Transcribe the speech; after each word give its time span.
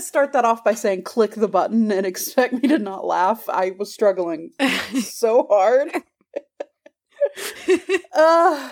can't 0.00 0.08
start 0.08 0.32
that 0.32 0.46
off 0.46 0.64
by 0.64 0.72
saying 0.72 1.02
click 1.02 1.32
the 1.34 1.46
button 1.46 1.92
and 1.92 2.06
expect 2.06 2.54
me 2.54 2.68
to 2.68 2.78
not 2.78 3.04
laugh. 3.04 3.46
I 3.50 3.72
was 3.78 3.92
struggling 3.92 4.50
so 5.02 5.46
hard. 5.50 5.90
uh, 8.14 8.70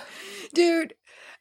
Dude, 0.55 0.95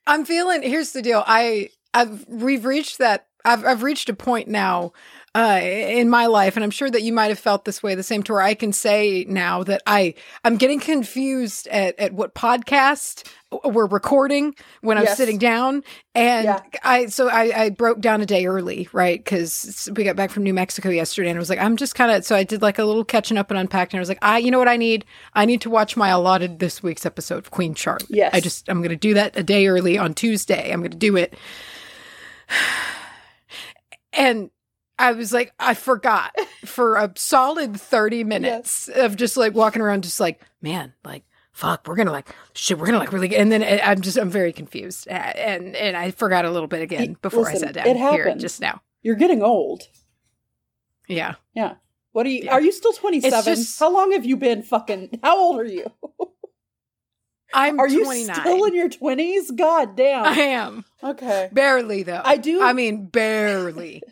I'm 0.06 0.26
feeling 0.26 0.62
here's 0.62 0.92
the 0.92 1.02
deal. 1.02 1.24
I 1.26 1.70
I've 1.94 2.26
we've 2.28 2.66
reached 2.66 2.98
that 2.98 3.28
I've 3.46 3.64
I've 3.64 3.82
reached 3.82 4.10
a 4.10 4.14
point 4.14 4.50
now 4.50 4.92
uh, 5.34 5.62
in 5.62 6.10
my 6.10 6.26
life, 6.26 6.58
and 6.58 6.66
I'm 6.66 6.72
sure 6.72 6.92
that 6.92 7.04
you 7.04 7.14
might 7.14 7.28
have 7.28 7.40
felt 7.40 7.64
this 7.64 7.82
way 7.82 7.96
the 7.96 8.04
same 8.04 8.24
to 8.24 8.34
where 8.34 8.42
I 8.42 8.56
can 8.56 8.74
say 8.74 9.26
now 9.30 9.64
that 9.64 9.82
I 9.88 10.16
I'm 10.44 10.58
getting 10.58 10.82
confused 10.82 11.68
at 11.68 11.98
at 11.98 12.12
what 12.12 12.36
podcast 12.36 13.26
we're 13.64 13.88
recording 13.88 14.54
when 14.82 14.98
I'm 14.98 15.06
Yes. 15.06 15.16
sitting 15.18 15.38
down, 15.38 15.84
and 16.14 16.46
Yeah. 16.46 16.62
I 16.84 17.06
so 17.06 17.30
I, 17.30 17.64
I 17.66 17.70
broke 17.70 18.00
down 18.02 18.22
a 18.22 18.26
day 18.26 18.46
early, 18.46 18.90
right? 18.92 19.24
Because 19.24 19.90
we 19.96 20.04
got 20.04 20.16
back 20.18 20.32
from 20.32 20.44
New 20.44 20.54
Mexico 20.54 20.90
yesterday, 20.90 21.30
and 21.30 21.38
I 21.38 21.40
was 21.40 21.50
like, 21.50 21.60
I'm 21.60 21.78
just 21.78 21.96
kind 21.96 22.12
of 22.12 22.26
so 22.26 22.36
I 22.36 22.44
did 22.44 22.62
like 22.62 22.78
a 22.78 22.84
little 22.84 23.06
catching 23.06 23.38
up 23.38 23.50
and 23.50 23.58
unpacking. 23.60 23.98
I 23.98 24.02
was 24.02 24.10
like, 24.10 24.20
I 24.22 24.38
you 24.40 24.52
know 24.52 24.60
what 24.60 24.68
I 24.68 24.76
need? 24.78 25.06
I 25.34 25.46
need 25.46 25.62
to 25.62 25.70
watch 25.70 25.96
my 25.96 26.10
allotted 26.10 26.60
this 26.60 26.84
week's 26.84 27.06
episode 27.06 27.38
of 27.38 27.52
Queen 27.52 27.74
Charlotte. 27.74 28.08
Yes. 28.10 28.34
I 28.34 28.40
just 28.42 28.68
I'm 28.68 28.80
going 28.80 28.90
to 28.90 28.96
do 28.98 29.14
that 29.14 29.38
a 29.38 29.44
day 29.44 29.68
early 29.68 29.98
on 29.98 30.14
Tuesday. 30.14 30.72
I'm 30.72 30.82
going 30.82 30.92
to 30.92 30.98
do 30.98 31.16
it. 31.16 31.34
And 34.14 34.50
I 34.98 35.12
was 35.12 35.32
like, 35.32 35.54
I 35.60 35.76
forgot 35.76 36.36
for 36.66 36.96
a 36.96 37.12
solid 37.16 37.80
30 37.80 38.24
minutes 38.24 38.88
of 38.88 39.16
just 39.16 39.38
like 39.38 39.54
walking 39.54 39.82
around, 39.82 40.04
just 40.04 40.20
like, 40.20 40.42
man, 40.62 40.94
like, 41.06 41.24
fuck, 41.58 41.88
we're 41.88 41.96
gonna 41.96 42.12
like, 42.12 42.30
shit, 42.54 42.78
we're 42.78 42.86
gonna 42.86 43.00
like 43.00 43.12
really, 43.12 43.28
get, 43.28 43.42
and 43.42 43.52
then 43.52 43.64
I'm 43.84 44.02
just, 44.02 44.16
I'm 44.18 44.30
very 44.30 44.54
confused. 44.54 45.08
And, 45.08 45.76
and 45.76 45.98
I 45.98 46.12
forgot 46.12 46.46
a 46.46 46.52
little 46.52 46.68
bit 46.68 46.84
again 46.84 47.18
before 47.22 47.44
listen, 47.44 47.64
I 47.64 47.68
sat 47.68 47.74
down 47.74 47.88
it 47.88 47.98
here 47.98 48.36
just 48.36 48.62
now. 48.62 48.82
you're 49.02 49.16
getting 49.16 49.42
old. 49.42 49.84
Yeah. 51.08 51.36
Yeah. 51.56 51.76
What 52.12 52.26
are 52.28 52.30
you? 52.30 52.44
Yeah. 52.44 52.54
Are 52.54 52.62
you 52.62 52.72
still 52.72 52.94
27? 52.94 53.44
just- 53.44 53.80
How 53.80 53.92
long 53.92 54.12
have 54.12 54.24
you 54.24 54.38
been 54.38 54.62
fucking? 54.62 55.20
How 55.24 55.38
old 55.38 55.60
are 55.60 55.66
you? 55.66 55.86
I'm 57.54 57.80
Are 57.80 57.88
you 57.88 58.06
still 58.06 58.66
in 58.66 58.76
your 58.76 58.90
20s? 58.90 59.56
God 59.56 59.96
damn. 59.96 60.26
I 60.26 60.34
am. 60.34 60.86
okay. 61.04 61.50
Barely 61.52 62.04
though. 62.04 62.22
I 62.24 62.38
do- 62.38 62.62
I 62.62 62.74
mean, 62.74 63.08
barely. 63.08 64.04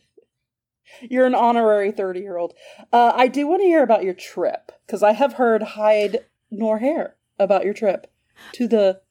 You're 1.02 1.26
an 1.26 1.36
honorary 1.36 1.92
30 1.92 2.22
year 2.22 2.38
old. 2.38 2.54
Uh, 2.92 3.12
I 3.16 3.28
do 3.28 3.46
want 3.48 3.62
to 3.62 3.66
hear 3.66 3.84
about 3.84 4.04
your 4.04 4.14
trip 4.14 4.72
because 4.88 5.04
I 5.04 5.12
have 5.12 5.34
heard 5.34 5.62
hide 5.62 6.26
nor 6.50 6.80
hair 6.80 7.16
about 7.40 7.66
your 7.66 7.74
trip 7.74 8.08
to 8.54 8.68
the. 8.68 9.02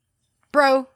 Bro, 0.53 0.89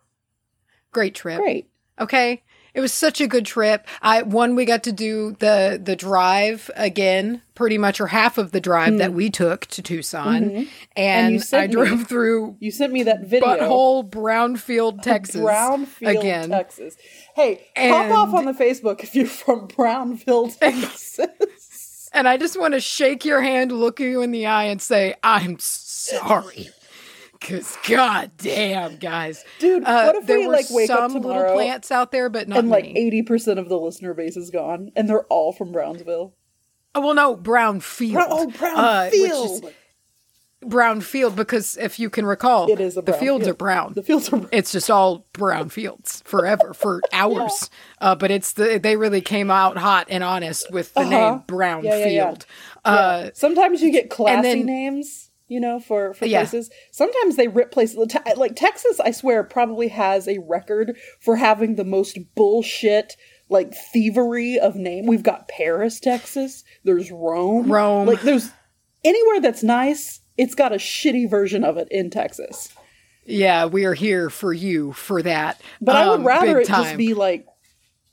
great 0.92 1.14
trip. 1.14 1.38
Great. 1.38 1.68
Okay. 2.00 2.42
It 2.74 2.80
was 2.80 2.92
such 2.92 3.20
a 3.20 3.26
good 3.26 3.44
trip. 3.44 3.88
I 4.02 4.22
one 4.22 4.54
we 4.54 4.64
got 4.64 4.84
to 4.84 4.92
do 4.92 5.32
the 5.40 5.80
the 5.82 5.96
drive 5.96 6.70
again, 6.76 7.42
pretty 7.56 7.76
much 7.76 8.00
or 8.00 8.06
half 8.06 8.38
of 8.38 8.52
the 8.52 8.60
drive 8.60 8.98
that 8.98 9.12
we 9.12 9.30
took 9.30 9.66
to 9.68 9.82
Tucson, 9.82 10.42
Mhm. 10.50 10.56
And 10.58 10.68
and, 10.96 11.32
you 11.32 11.40
sent 11.40 11.62
I 11.64 11.66
me- 11.66 11.72
drove 11.72 12.06
through 12.06 12.56
You 12.60 12.70
sent 12.70 12.92
me 12.92 13.02
that 13.04 13.22
video. 13.26 13.48
butthole 13.48 14.08
Brownfield, 14.08 15.02
Texas, 15.02 15.40
Brownfield, 15.40 16.20
again. 16.20 16.50
Texas. 16.50 16.94
Hey, 17.34 17.66
pop 17.74 18.10
off 18.12 18.34
on 18.34 18.44
the 18.44 18.52
Facebook 18.52 19.02
if 19.02 19.16
you're 19.16 19.26
from 19.26 19.66
Brownfield, 19.66 20.56
Texas. 20.60 22.10
and 22.12 22.28
I 22.28 22.36
just 22.36 22.60
want 22.60 22.74
to 22.74 22.80
shake 22.80 23.24
your 23.24 23.40
hand, 23.40 23.72
look 23.72 23.98
you 23.98 24.22
in 24.22 24.30
the 24.30 24.46
eye, 24.46 24.64
and 24.64 24.80
say 24.80 25.14
I'm 25.24 25.56
sorry. 25.58 26.68
Cause 27.40 27.76
god 27.88 28.32
damn, 28.36 28.96
guys, 28.96 29.44
Dude, 29.60 29.84
uh, 29.84 30.04
what 30.04 30.16
if 30.16 30.26
there 30.26 30.38
we 30.40 30.46
were 30.48 30.52
like 30.52 30.66
wake 30.70 30.90
up 30.90 31.10
some 31.10 31.22
tomorrow 31.22 31.40
little 31.42 31.54
plants 31.54 31.90
out 31.92 32.10
there, 32.10 32.28
but 32.28 32.48
not 32.48 32.58
and 32.58 32.68
like 32.68 32.84
eighty 32.86 33.22
percent 33.22 33.58
of 33.58 33.68
the 33.68 33.78
listener 33.78 34.12
base 34.12 34.36
is 34.36 34.50
gone, 34.50 34.90
and 34.96 35.08
they're 35.08 35.24
all 35.26 35.52
from 35.52 35.70
Brownsville? 35.72 36.34
oh 36.94 37.00
well, 37.00 37.14
no, 37.14 37.36
Brownfield. 37.36 38.12
Brown, 38.12 38.26
oh, 38.30 38.48
uh, 38.76 39.10
Brownfield. 39.10 39.72
brown 40.66 41.00
field 41.00 41.36
because 41.36 41.76
if 41.76 42.00
you 42.00 42.10
can 42.10 42.26
recall, 42.26 42.68
It 42.70 42.80
is 42.80 42.96
a 42.96 43.02
the 43.02 43.12
fields 43.12 43.44
field. 43.44 43.54
are 43.54 43.54
brown. 43.56 43.92
the 43.92 44.02
fields 44.02 44.28
are. 44.32 44.48
it's 44.50 44.72
just 44.72 44.90
all 44.90 45.24
brown 45.32 45.68
fields 45.68 46.22
forever 46.26 46.74
for 46.74 47.00
hours. 47.12 47.70
Uh, 48.00 48.16
but 48.16 48.32
it's 48.32 48.54
the 48.54 48.80
they 48.82 48.96
really 48.96 49.20
came 49.20 49.50
out 49.50 49.76
hot 49.78 50.08
and 50.10 50.24
honest 50.24 50.72
with 50.72 50.92
the 50.94 51.00
Uh-huh. 51.00 51.10
name 51.10 51.42
Brown 51.46 51.84
Yeah, 51.84 51.98
yeah, 51.98 52.06
yeah. 52.06 52.24
Field. 52.30 52.46
Uh, 52.84 53.20
Yeah. 53.26 53.30
Sometimes 53.34 53.80
you 53.80 53.92
get 53.92 54.10
classy 54.10 54.42
then- 54.42 54.66
names, 54.66 55.27
you 55.48 55.58
know, 55.60 55.80
for 55.80 56.14
for 56.14 56.26
Yeah. 56.26 56.40
places. 56.40 56.70
Sometimes 56.92 57.36
they 57.36 57.48
rip 57.48 57.70
places. 57.72 57.96
Like 58.36 58.54
Texas, 58.54 59.00
I 59.00 59.10
swear, 59.10 59.42
probably 59.44 59.88
has 59.88 60.28
a 60.28 60.38
record 60.38 60.96
for 61.20 61.36
having 61.36 61.74
the 61.74 61.84
most 61.84 62.18
bullshit. 62.34 63.16
Like 63.50 63.72
thievery 63.74 64.58
of 64.58 64.76
name. 64.76 65.06
We've 65.06 65.22
got 65.22 65.48
Paris, 65.48 66.00
Texas. 66.00 66.64
There's 66.84 67.10
Rome. 67.10 67.72
Rome. 67.72 68.06
Like 68.06 68.20
there's 68.20 68.50
anywhere 69.04 69.40
that's 69.40 69.62
nice. 69.62 70.20
It's 70.36 70.54
got 70.54 70.70
a 70.72 70.76
shitty 70.76 71.30
version 71.30 71.64
of 71.64 71.78
it 71.78 71.88
in 71.90 72.10
Texas. 72.10 72.68
Yeah, 73.24 73.64
we 73.64 73.86
are 73.86 73.94
here 73.94 74.28
for 74.28 74.52
you 74.52 74.92
for 74.92 75.22
that. 75.22 75.60
But 75.80 75.96
I 75.96 76.08
would 76.10 76.20
Um, 76.20 76.26
rather 76.26 76.60
it 76.60 76.68
just 76.68 76.96
be 76.98 77.14
like 77.14 77.46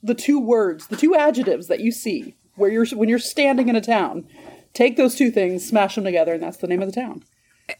the 0.02 0.14
two 0.14 0.40
words, 0.40 0.86
the 0.86 0.96
two 0.96 1.14
adjectives 1.14 1.66
that 1.68 1.80
you 1.80 1.92
see 1.92 2.34
where 2.54 2.70
you're 2.70 2.86
when 2.86 3.08
you're 3.10 3.18
standing 3.18 3.68
in 3.68 3.76
a 3.76 3.80
town. 3.82 4.26
Take 4.76 4.96
those 4.98 5.14
two 5.14 5.30
things, 5.30 5.66
smash 5.66 5.94
them 5.94 6.04
together, 6.04 6.34
and 6.34 6.42
that's 6.42 6.58
the 6.58 6.66
name 6.66 6.82
of 6.82 6.86
the 6.92 7.00
town. 7.00 7.24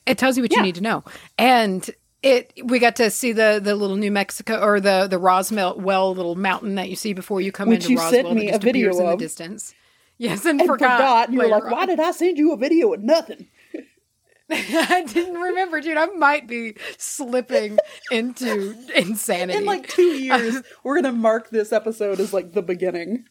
It 0.07 0.17
tells 0.17 0.39
you 0.39 0.43
what 0.43 0.51
Yeah. 0.51 0.59
you 0.61 0.63
need 0.65 0.75
to 0.77 0.81
know. 0.81 1.05
And 1.37 1.89
it 2.23 2.53
we 2.65 2.79
got 2.79 2.97
to 2.97 3.11
see 3.11 3.33
the 3.33 3.61
the 3.63 3.75
little 3.77 3.97
New 3.97 4.11
Mexico 4.11 4.61
or 4.61 4.81
the 4.81 5.07
the 5.07 5.19
Roswell 5.19 5.79
well 5.79 6.15
little 6.15 6.35
mountain 6.37 6.75
that 6.77 6.89
you 6.89 6.97
see 6.97 7.13
before 7.13 7.43
you 7.43 7.53
come 7.53 7.69
Which 7.69 7.81
into 7.85 7.93
you 7.93 7.99
Roswell 7.99 8.23
sent 8.25 8.35
me 8.35 8.47
that 8.51 8.57
a 8.63 8.65
video 8.65 8.87
appears 8.89 8.99
in 8.99 9.07
the 9.07 9.13
of. 9.13 9.19
distance. 9.19 9.75
Yes, 10.17 10.47
and, 10.47 10.59
and 10.59 10.67
forgot. 10.67 10.97
forgot. 11.29 11.33
You 11.33 11.39
were 11.41 11.49
like, 11.49 11.71
"Why 11.71 11.85
did 11.85 12.01
I 12.01 12.13
send 12.13 12.39
you 12.39 12.53
a 12.53 12.57
video 12.57 12.89
with 12.89 13.01
nothing?" 13.03 13.49
I 14.51 15.05
didn't 15.07 15.35
remember, 15.35 15.81
dude. 15.81 15.97
I 15.99 16.07
might 16.07 16.47
be 16.49 16.77
slipping 16.99 17.79
into 18.11 18.75
insanity. 18.97 19.59
In 19.59 19.65
like 19.67 19.89
two 19.89 20.03
years, 20.03 20.63
we're 20.85 20.95
gonna 21.03 21.13
mark 21.13 21.51
this 21.51 21.73
episode 21.73 22.19
as 22.21 22.33
like 22.33 22.53
the 22.53 22.63
beginning. 22.63 23.27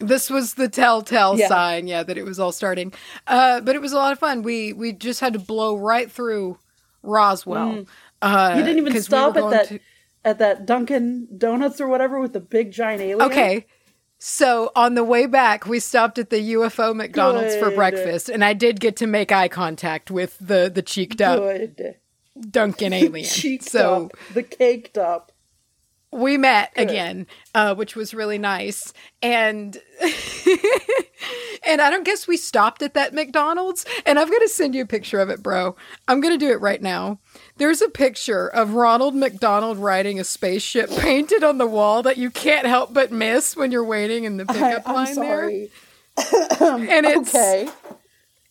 This 0.00 0.30
was 0.30 0.54
the 0.54 0.68
telltale 0.68 1.36
Yeah. 1.38 1.48
sign, 1.48 1.88
yeah, 1.88 2.02
that 2.04 2.16
it 2.16 2.24
was 2.24 2.38
all 2.38 2.52
starting. 2.52 2.92
Uh, 3.26 3.60
but 3.60 3.74
it 3.74 3.80
was 3.82 3.92
a 3.92 3.96
lot 3.96 4.12
of 4.12 4.18
fun. 4.18 4.42
We 4.42 4.72
we 4.72 4.92
just 4.92 5.20
had 5.20 5.32
to 5.32 5.38
blow 5.38 5.76
right 5.76 6.10
through 6.10 6.58
Roswell. 7.02 7.84
Uh, 8.22 8.50
Mm. 8.50 8.56
You 8.58 8.62
didn't 8.64 8.86
even 8.86 9.02
stop 9.02 9.34
were 9.36 9.44
at 9.46 9.50
that 9.50 9.68
to- 9.68 9.80
at 10.24 10.38
that 10.40 10.66
Dunkin' 10.66 11.28
Donuts 11.38 11.80
or 11.80 11.88
whatever 11.88 12.20
with 12.20 12.32
the 12.32 12.40
big 12.40 12.70
giant 12.72 13.00
alien. 13.02 13.22
Okay. 13.22 13.66
So 14.20 14.72
on 14.74 14.94
the 14.94 15.04
way 15.04 15.26
back, 15.26 15.66
we 15.66 15.78
stopped 15.78 16.18
at 16.18 16.28
the 16.30 16.40
UFO 16.54 16.92
McDonald's 16.92 17.54
for 17.56 17.70
breakfast, 17.70 18.28
and 18.28 18.44
I 18.44 18.52
did 18.52 18.80
get 18.80 18.96
to 18.96 19.06
make 19.06 19.30
eye 19.30 19.46
contact 19.48 20.10
with 20.10 20.36
the 20.40 20.70
the 20.72 20.82
cheeked 20.82 21.20
up 21.20 21.38
good. 21.40 21.94
Dunkin' 22.50 22.92
alien. 22.92 23.24
Cheeked 23.28 23.64
so 23.64 24.06
up, 24.06 24.12
the 24.34 24.42
caked 24.42 24.98
up. 24.98 25.30
We 26.10 26.36
met 26.38 26.72
again, 26.76 27.26
uh, 27.54 27.74
which 27.74 27.94
was 27.94 28.14
really 28.14 28.38
nice. 28.38 28.92
And 29.22 29.76
and 31.66 31.80
I 31.80 31.90
don't 31.90 32.04
guess 32.04 32.26
we 32.26 32.36
stopped 32.36 32.82
at 32.82 32.94
that 32.94 33.12
McDonald's. 33.14 33.84
And 34.06 34.18
I'm 34.18 34.30
gonna 34.30 34.48
send 34.48 34.74
you 34.74 34.82
a 34.82 34.86
picture 34.86 35.20
of 35.20 35.28
it, 35.30 35.42
bro. 35.42 35.76
I'm 36.06 36.20
gonna 36.20 36.38
do 36.38 36.50
it 36.50 36.60
right 36.60 36.80
now. 36.80 37.18
There's 37.56 37.82
a 37.82 37.88
picture 37.88 38.48
of 38.48 38.74
Ronald 38.74 39.14
McDonald 39.14 39.78
riding 39.78 40.18
a 40.18 40.24
spaceship 40.24 40.90
painted 40.98 41.44
on 41.44 41.58
the 41.58 41.66
wall 41.66 42.02
that 42.02 42.16
you 42.16 42.30
can't 42.30 42.66
help 42.66 42.94
but 42.94 43.12
miss 43.12 43.56
when 43.56 43.70
you're 43.72 43.84
waiting 43.84 44.24
in 44.24 44.36
the 44.38 44.44
I, 44.48 44.52
pickup 44.52 44.88
I'm 44.88 44.94
line 44.94 45.14
sorry. 45.14 45.70
there. 46.16 46.28
And 46.60 47.06
it's 47.06 47.34
Okay. 47.34 47.68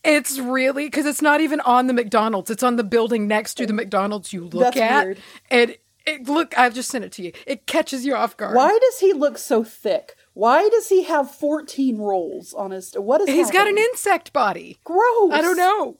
it's 0.03 0.39
really 0.39 0.85
because 0.85 1.05
it's 1.05 1.21
not 1.21 1.41
even 1.41 1.59
on 1.61 1.87
the 1.87 1.93
McDonald's. 1.93 2.49
It's 2.49 2.63
on 2.63 2.75
the 2.77 2.83
building 2.83 3.27
next 3.27 3.55
to 3.55 3.65
the 3.65 3.73
McDonald's 3.73 4.31
you 4.31 4.45
look 4.45 4.75
That's 4.75 4.77
at. 4.77 5.05
weird. 5.05 5.17
And 5.51 5.75
it 6.07 6.27
look 6.27 6.57
I've 6.57 6.73
just 6.73 6.89
sent 6.89 7.05
it 7.05 7.11
to 7.13 7.23
you. 7.23 7.31
It 7.45 7.67
catches 7.67 8.05
you 8.05 8.15
off 8.15 8.37
guard. 8.37 8.55
Why 8.55 8.77
does 8.79 8.99
he 8.99 9.13
look 9.13 9.37
so 9.37 9.63
thick? 9.63 10.15
Why 10.33 10.69
does 10.69 10.89
he 10.89 11.03
have 11.03 11.29
14 11.29 11.97
rolls 11.97 12.53
on 12.53 12.71
his? 12.71 12.93
What 12.93 13.21
is? 13.21 13.29
He's 13.29 13.51
got 13.51 13.67
an 13.67 13.77
insect 13.77 14.33
body. 14.33 14.79
gross. 14.83 15.33
I 15.33 15.41
don't 15.41 15.57
know. 15.57 15.99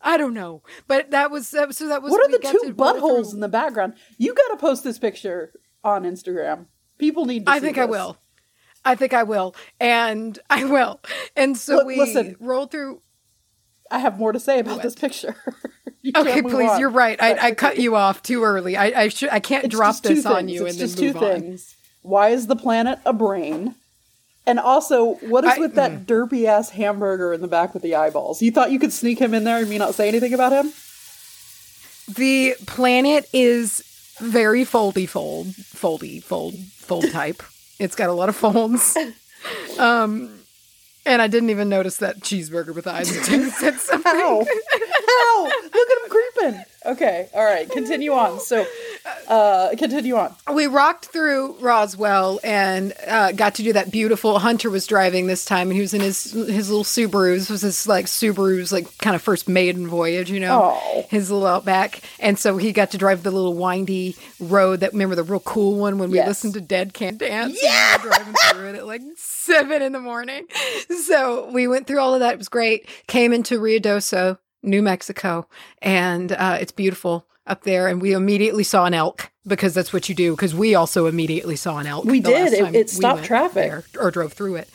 I 0.00 0.16
don't 0.16 0.34
know. 0.34 0.62
But 0.86 1.10
that 1.10 1.30
was 1.30 1.50
that 1.50 1.68
was 1.68 1.76
so 1.76 1.88
that 1.88 2.02
was 2.02 2.10
What 2.10 2.28
are 2.28 2.32
the 2.32 2.38
two 2.38 2.74
buttholes 2.74 3.34
in 3.34 3.40
the 3.40 3.48
background? 3.48 3.94
You 4.18 4.34
got 4.34 4.48
to 4.48 4.56
post 4.56 4.84
this 4.84 4.98
picture 4.98 5.52
on 5.84 6.04
Instagram. 6.04 6.66
People 6.98 7.26
need 7.26 7.46
to. 7.46 7.52
I 7.52 7.60
think 7.60 7.78
I 7.78 7.84
will. 7.84 8.16
I 8.84 8.94
think 8.94 9.12
I 9.12 9.24
will. 9.24 9.54
And 9.80 10.38
I 10.50 10.64
will. 10.64 11.00
And 11.34 11.56
so 11.56 11.76
Look, 11.76 11.86
we 11.86 11.98
listen. 11.98 12.36
rolled 12.40 12.70
through 12.70 13.02
I 13.90 13.98
have 13.98 14.18
more 14.18 14.32
to 14.32 14.40
say 14.40 14.58
about 14.58 14.82
this 14.82 14.94
picture. 14.94 15.36
You 16.06 16.12
Okay, 16.14 16.40
please, 16.42 16.70
on 16.70 16.78
you're 16.80 16.90
right. 16.90 17.20
I, 17.20 17.48
I 17.48 17.50
cut 17.52 17.78
you 17.78 17.96
off 17.96 18.22
too 18.22 18.44
early. 18.44 18.76
I 18.76 18.86
I, 19.02 19.08
should, 19.08 19.30
I 19.30 19.40
can't 19.40 19.64
It's 19.64 19.74
drop 19.74 20.00
this 20.02 20.24
on 20.24 20.36
things. 20.46 20.52
you 20.52 20.66
It's 20.66 20.74
and 20.74 20.80
then 20.80 20.88
just 20.88 21.00
move 21.02 21.12
two 21.14 21.18
on. 21.18 21.40
things. 21.40 21.74
Why 22.02 22.28
is 22.28 22.46
the 22.46 22.54
planet 22.56 22.98
a 23.04 23.12
brain? 23.12 23.74
And 24.46 24.60
also, 24.60 25.14
what 25.16 25.44
is 25.44 25.50
I- 25.54 25.58
with 25.58 25.74
that 25.74 26.06
derpy 26.06 26.44
ass 26.44 26.70
hamburger 26.70 27.32
in 27.32 27.40
the 27.40 27.48
back 27.48 27.74
with 27.74 27.82
the 27.82 27.96
eyeballs? 27.96 28.40
You 28.40 28.52
thought 28.52 28.70
you 28.70 28.78
could 28.78 28.92
sneak 28.92 29.18
him 29.18 29.34
in 29.34 29.42
there 29.44 29.58
and 29.58 29.68
me 29.68 29.78
not 29.78 29.94
say 29.96 30.06
anything 30.06 30.32
about 30.32 30.52
him? 30.52 30.72
The 32.14 32.54
planet 32.66 33.28
is 33.32 33.82
very 34.20 34.64
foldy 34.64 35.08
fold, 35.08 35.48
foldy 35.48 36.22
fold, 36.22 36.54
fold 36.76 37.10
type. 37.12 37.42
It's 37.80 37.96
got 37.96 38.08
a 38.08 38.12
lot 38.12 38.28
of 38.28 38.36
folds. 38.36 38.96
Um, 39.78 40.38
and 41.04 41.20
I 41.20 41.26
didn't 41.26 41.50
even 41.50 41.68
notice 41.68 41.96
that 41.98 42.20
cheeseburger 42.20 42.74
with 42.74 42.86
eyes 42.86 43.08
said 43.58 43.74
something. 43.80 44.46
How? 45.18 45.44
Look 45.44 45.74
at 45.74 45.98
him 46.04 46.10
creeping. 46.10 46.64
Okay, 46.86 47.28
all 47.34 47.44
right. 47.44 47.68
Continue 47.68 48.12
on. 48.12 48.38
So, 48.38 48.64
uh, 49.28 49.70
continue 49.76 50.14
on. 50.14 50.32
we 50.54 50.66
rocked 50.68 51.06
through 51.06 51.56
Roswell 51.58 52.38
and 52.44 52.92
uh, 53.08 53.32
got 53.32 53.56
to 53.56 53.64
do 53.64 53.72
that 53.72 53.90
beautiful. 53.90 54.38
Hunter 54.38 54.70
was 54.70 54.86
driving 54.86 55.26
this 55.26 55.44
time, 55.44 55.68
and 55.68 55.72
he 55.74 55.80
was 55.80 55.94
in 55.94 56.00
his 56.00 56.30
his 56.32 56.68
little 56.70 56.84
Subaru. 56.84 57.36
This 57.36 57.50
was 57.50 57.62
his 57.62 57.88
like 57.88 58.06
Subaru's 58.06 58.70
like 58.72 58.96
kind 58.98 59.16
of 59.16 59.22
first 59.22 59.48
maiden 59.48 59.88
voyage, 59.88 60.30
you 60.30 60.38
know, 60.38 60.76
Oh. 60.76 61.06
his 61.10 61.28
little 61.30 61.46
Outback. 61.46 62.02
And 62.20 62.38
so 62.38 62.56
he 62.56 62.72
got 62.72 62.92
to 62.92 62.98
drive 62.98 63.24
the 63.24 63.30
little 63.32 63.54
windy 63.54 64.14
road 64.38 64.80
that 64.80 64.92
remember 64.92 65.16
the 65.16 65.24
real 65.24 65.40
cool 65.40 65.76
one 65.78 65.98
when 65.98 66.10
we 66.10 66.18
Yes. 66.18 66.28
listened 66.28 66.54
to 66.54 66.60
Dead 66.60 66.94
Can 66.94 67.16
Dance. 67.16 67.58
Yeah, 67.60 67.96
we 67.96 68.02
driving 68.10 68.34
through 68.52 68.68
it 68.68 68.74
at 68.76 68.86
like 68.86 69.02
seven 69.16 69.82
in 69.82 69.90
the 69.92 70.00
morning. 70.00 70.46
So 71.04 71.50
we 71.50 71.66
went 71.66 71.86
through 71.88 71.98
all 71.98 72.14
of 72.14 72.20
that. 72.20 72.34
It 72.34 72.38
was 72.38 72.48
great. 72.48 72.88
Came 73.08 73.32
into 73.32 73.58
Ruidoso, 73.58 74.38
New 74.66 74.82
Mexico, 74.82 75.48
and 75.80 76.32
uh, 76.32 76.58
it's 76.60 76.72
beautiful 76.72 77.26
up 77.46 77.62
there. 77.62 77.86
And 77.88 78.02
we 78.02 78.12
immediately 78.12 78.64
saw 78.64 78.84
an 78.84 78.92
elk 78.94 79.30
because 79.46 79.72
that's 79.72 79.92
what 79.92 80.08
you 80.08 80.14
do. 80.14 80.34
Because 80.36 80.54
we 80.54 80.74
also 80.74 81.06
immediately 81.06 81.56
saw 81.56 81.78
an 81.78 81.86
elk. 81.86 82.04
We 82.04 82.20
the 82.20 82.30
did. 82.30 82.52
It- 82.52 82.74
it 82.74 82.74
we 82.74 82.84
stopped 82.88 83.14
went 83.16 83.26
traffic. 83.26 83.54
there 83.54 83.84
or 83.98 84.10
drove 84.10 84.32
through 84.32 84.56
it. 84.56 84.68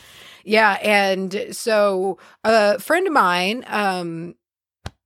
Yeah, 0.44 0.72
and 0.82 1.48
so 1.52 2.18
a 2.44 2.80
friend 2.80 3.06
of 3.06 3.14
mine, 3.14 3.64
um, 3.68 4.34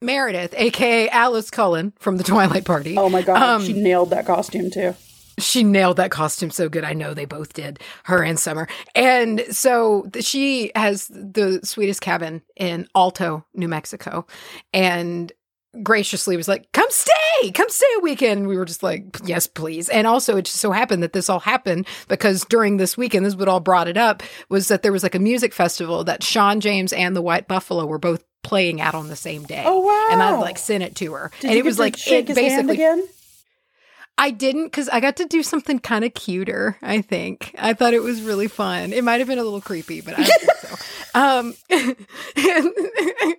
Meredith, 0.01 0.53
aka 0.55 1.09
Alice 1.09 1.49
Cullen 1.49 1.93
from 1.99 2.17
the 2.17 2.23
Twilight 2.23 2.63
Party. 2.63 2.95
Oh 2.97 3.09
my 3.09 3.21
god, 3.21 3.41
Um, 3.41 3.65
she 3.65 3.73
nailed 3.73 4.11
that 4.11 4.25
costume 4.25 4.69
too. 4.69 4.95
She 5.37 5.63
nailed 5.63 5.97
that 5.97 6.11
costume 6.11 6.49
so 6.49 6.69
good. 6.69 6.83
I 6.83 6.93
know 6.93 7.13
they 7.13 7.25
both 7.25 7.53
did, 7.53 7.79
her 8.03 8.23
and 8.23 8.39
Summer. 8.39 8.67
And 8.93 9.43
so 9.49 10.09
she 10.19 10.71
has 10.75 11.07
the 11.07 11.59
sweetest 11.63 12.01
cabin 12.01 12.41
in 12.55 12.87
Alto, 12.95 13.45
New 13.53 13.67
Mexico, 13.67 14.25
and 14.73 15.31
graciously 15.83 16.37
was 16.37 16.47
like, 16.47 16.71
"Come 16.71 16.87
stay, 16.89 17.51
come 17.51 17.69
stay 17.69 17.85
a 17.97 17.99
weekend." 17.99 18.47
We 18.47 18.57
were 18.57 18.65
just 18.65 18.83
like, 18.83 19.17
"Yes, 19.25 19.47
please." 19.47 19.89
And 19.89 20.07
also, 20.07 20.37
it 20.37 20.45
just 20.45 20.59
so 20.59 20.71
happened 20.71 21.03
that 21.03 21.13
this 21.13 21.29
all 21.29 21.39
happened 21.39 21.87
because 22.07 22.45
during 22.45 22.77
this 22.77 22.97
weekend, 22.97 23.25
this 23.25 23.33
is 23.33 23.37
what 23.37 23.47
all 23.47 23.59
brought 23.59 23.87
it 23.87 23.97
up 23.97 24.23
was 24.49 24.67
that 24.69 24.83
there 24.83 24.91
was 24.91 25.03
like 25.03 25.15
a 25.15 25.19
music 25.19 25.53
festival 25.53 26.03
that 26.05 26.23
Shawn 26.23 26.59
James 26.59 26.93
and 26.93 27.15
the 27.15 27.21
White 27.21 27.47
Buffalo 27.47 27.85
were 27.85 27.99
both 27.99 28.23
playing 28.43 28.79
at 28.79 28.93
on 28.95 29.09
the 29.09 29.15
same 29.15 29.43
day. 29.43 29.63
Oh 29.65 29.79
wow! 29.79 30.07
And 30.11 30.21
I'd 30.21 30.39
like 30.39 30.57
sent 30.57 30.83
it 30.83 30.95
to 30.97 31.13
her, 31.13 31.31
Did 31.41 31.49
and 31.49 31.59
it 31.59 31.65
was 31.65 31.79
like 31.79 31.95
it 32.07 32.27
basically 32.27 32.75
again. 32.75 33.07
I 34.17 34.31
didn't 34.31 34.65
because 34.65 34.88
I 34.89 35.01
got 35.01 35.17
to 35.17 35.25
do 35.25 35.44
something 35.44 35.79
kind 35.79 36.06
of 36.06 36.13
cuter. 36.13 36.77
I 36.81 37.01
think 37.01 37.53
I 37.59 37.73
thought 37.73 37.94
it 37.94 38.01
was 38.01 38.21
really 38.21 38.47
fun. 38.47 38.94
It 38.94 39.03
might 39.03 39.19
have 39.19 39.27
been 39.27 39.39
a 39.39 39.44
little 39.44 39.62
creepy, 39.62 40.01
but 40.01 40.15
I 40.17 40.23
Um, 41.13 41.56
and, 41.69 41.95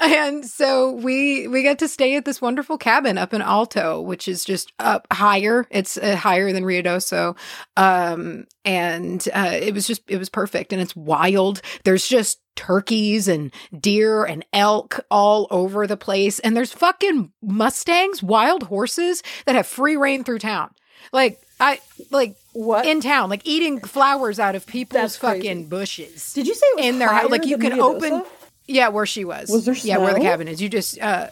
and 0.00 0.44
so 0.44 0.92
we 0.92 1.48
we 1.48 1.62
got 1.62 1.78
to 1.80 1.88
stay 1.88 2.16
at 2.16 2.24
this 2.24 2.40
wonderful 2.40 2.78
cabin 2.78 3.18
up 3.18 3.34
in 3.34 3.42
Alto, 3.42 4.00
which 4.00 4.28
is 4.28 4.44
just 4.44 4.72
up 4.78 5.06
higher. 5.12 5.66
It's 5.70 5.96
uh, 5.96 6.16
higher 6.16 6.52
than 6.52 6.64
Ruidoso, 6.64 7.36
um, 7.76 8.46
and 8.64 9.26
uh, 9.34 9.52
it 9.52 9.74
was 9.74 9.86
just 9.86 10.02
it 10.08 10.18
was 10.18 10.28
perfect. 10.28 10.72
And 10.72 10.80
it's 10.80 10.96
wild. 10.96 11.60
There's 11.84 12.06
just 12.06 12.40
turkeys 12.56 13.26
and 13.26 13.52
deer 13.78 14.24
and 14.24 14.44
elk 14.52 15.00
all 15.10 15.46
over 15.50 15.86
the 15.86 15.96
place, 15.96 16.38
and 16.40 16.56
there's 16.56 16.72
fucking 16.72 17.32
mustangs, 17.42 18.22
wild 18.22 18.64
horses 18.64 19.22
that 19.46 19.54
have 19.54 19.66
free 19.66 19.96
reign 19.96 20.24
through 20.24 20.38
town. 20.38 20.70
Like 21.12 21.40
I 21.64 21.80
like 22.10 22.36
What? 22.52 22.84
in 22.84 23.00
town, 23.00 23.30
like 23.30 23.42
eating 23.44 23.80
flowers 23.80 24.38
out 24.38 24.54
of 24.54 24.66
people's 24.66 25.00
That's 25.00 25.16
crazy. 25.16 25.48
fucking 25.48 25.68
bushes 25.68 26.32
Did 26.34 26.46
you 26.46 26.54
say 26.54 26.66
it 26.78 26.84
in 26.84 26.98
their 26.98 27.08
house. 27.08 27.30
Like 27.30 27.46
you 27.46 27.56
can 27.58 27.80
open. 27.80 28.22
Yeah, 28.66 28.88
where 28.88 29.06
she 29.06 29.24
was. 29.24 29.48
Was 29.50 29.64
there 29.64 29.74
Yeah, 29.74 29.98
where 29.98 30.14
the 30.14 30.20
cabin 30.20 30.48
is. 30.48 30.60
You 30.60 30.68
just. 30.68 31.00
uh 31.00 31.28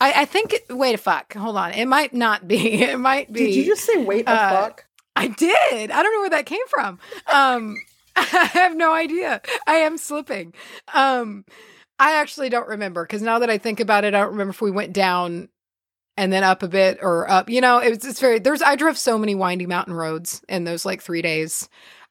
I, 0.00 0.22
I 0.22 0.24
think. 0.26 0.54
Wait 0.68 0.94
a 0.94 0.98
fuck. 0.98 1.34
Hold 1.34 1.56
on. 1.56 1.72
It 1.72 1.86
might 1.86 2.12
not 2.14 2.46
be. 2.46 2.82
It 2.82 2.98
might 2.98 3.32
be. 3.32 3.46
Did 3.46 3.54
you 3.54 3.64
just 3.66 3.84
say 3.84 4.02
wait 4.02 4.26
a 4.26 4.30
uh, 4.30 4.50
fuck? 4.50 4.84
I 5.14 5.28
did. 5.28 5.90
I 5.90 6.02
don't 6.02 6.12
know 6.14 6.20
where 6.20 6.30
that 6.30 6.46
came 6.46 6.66
from. 6.68 6.98
Um, 7.32 7.76
I 8.16 8.24
have 8.52 8.76
no 8.76 8.92
idea. 8.94 9.40
I 9.66 9.76
am 9.76 9.98
slipping. 9.98 10.54
Um, 10.94 11.44
I 11.98 12.14
actually 12.20 12.50
don't 12.50 12.68
remember 12.68 13.04
because 13.04 13.22
now 13.22 13.38
that 13.38 13.48
I 13.50 13.58
think 13.58 13.80
about 13.80 14.04
it, 14.04 14.14
I 14.14 14.20
don't 14.20 14.32
remember 14.32 14.50
if 14.50 14.60
we 14.60 14.70
went 14.70 14.92
down 14.92 15.48
and 16.16 16.32
then 16.32 16.44
up 16.44 16.62
a 16.62 16.68
bit 16.68 16.98
or 17.02 17.30
up. 17.30 17.48
You 17.48 17.60
know, 17.60 17.78
it's 17.78 18.06
it's 18.06 18.20
very. 18.20 18.38
There's. 18.38 18.62
I 18.62 18.76
drove 18.76 18.98
so 18.98 19.18
many 19.18 19.34
windy 19.34 19.66
mountain 19.66 19.94
roads 19.94 20.42
in 20.48 20.64
those 20.64 20.84
like 20.84 21.02
three 21.02 21.22
days. 21.22 21.68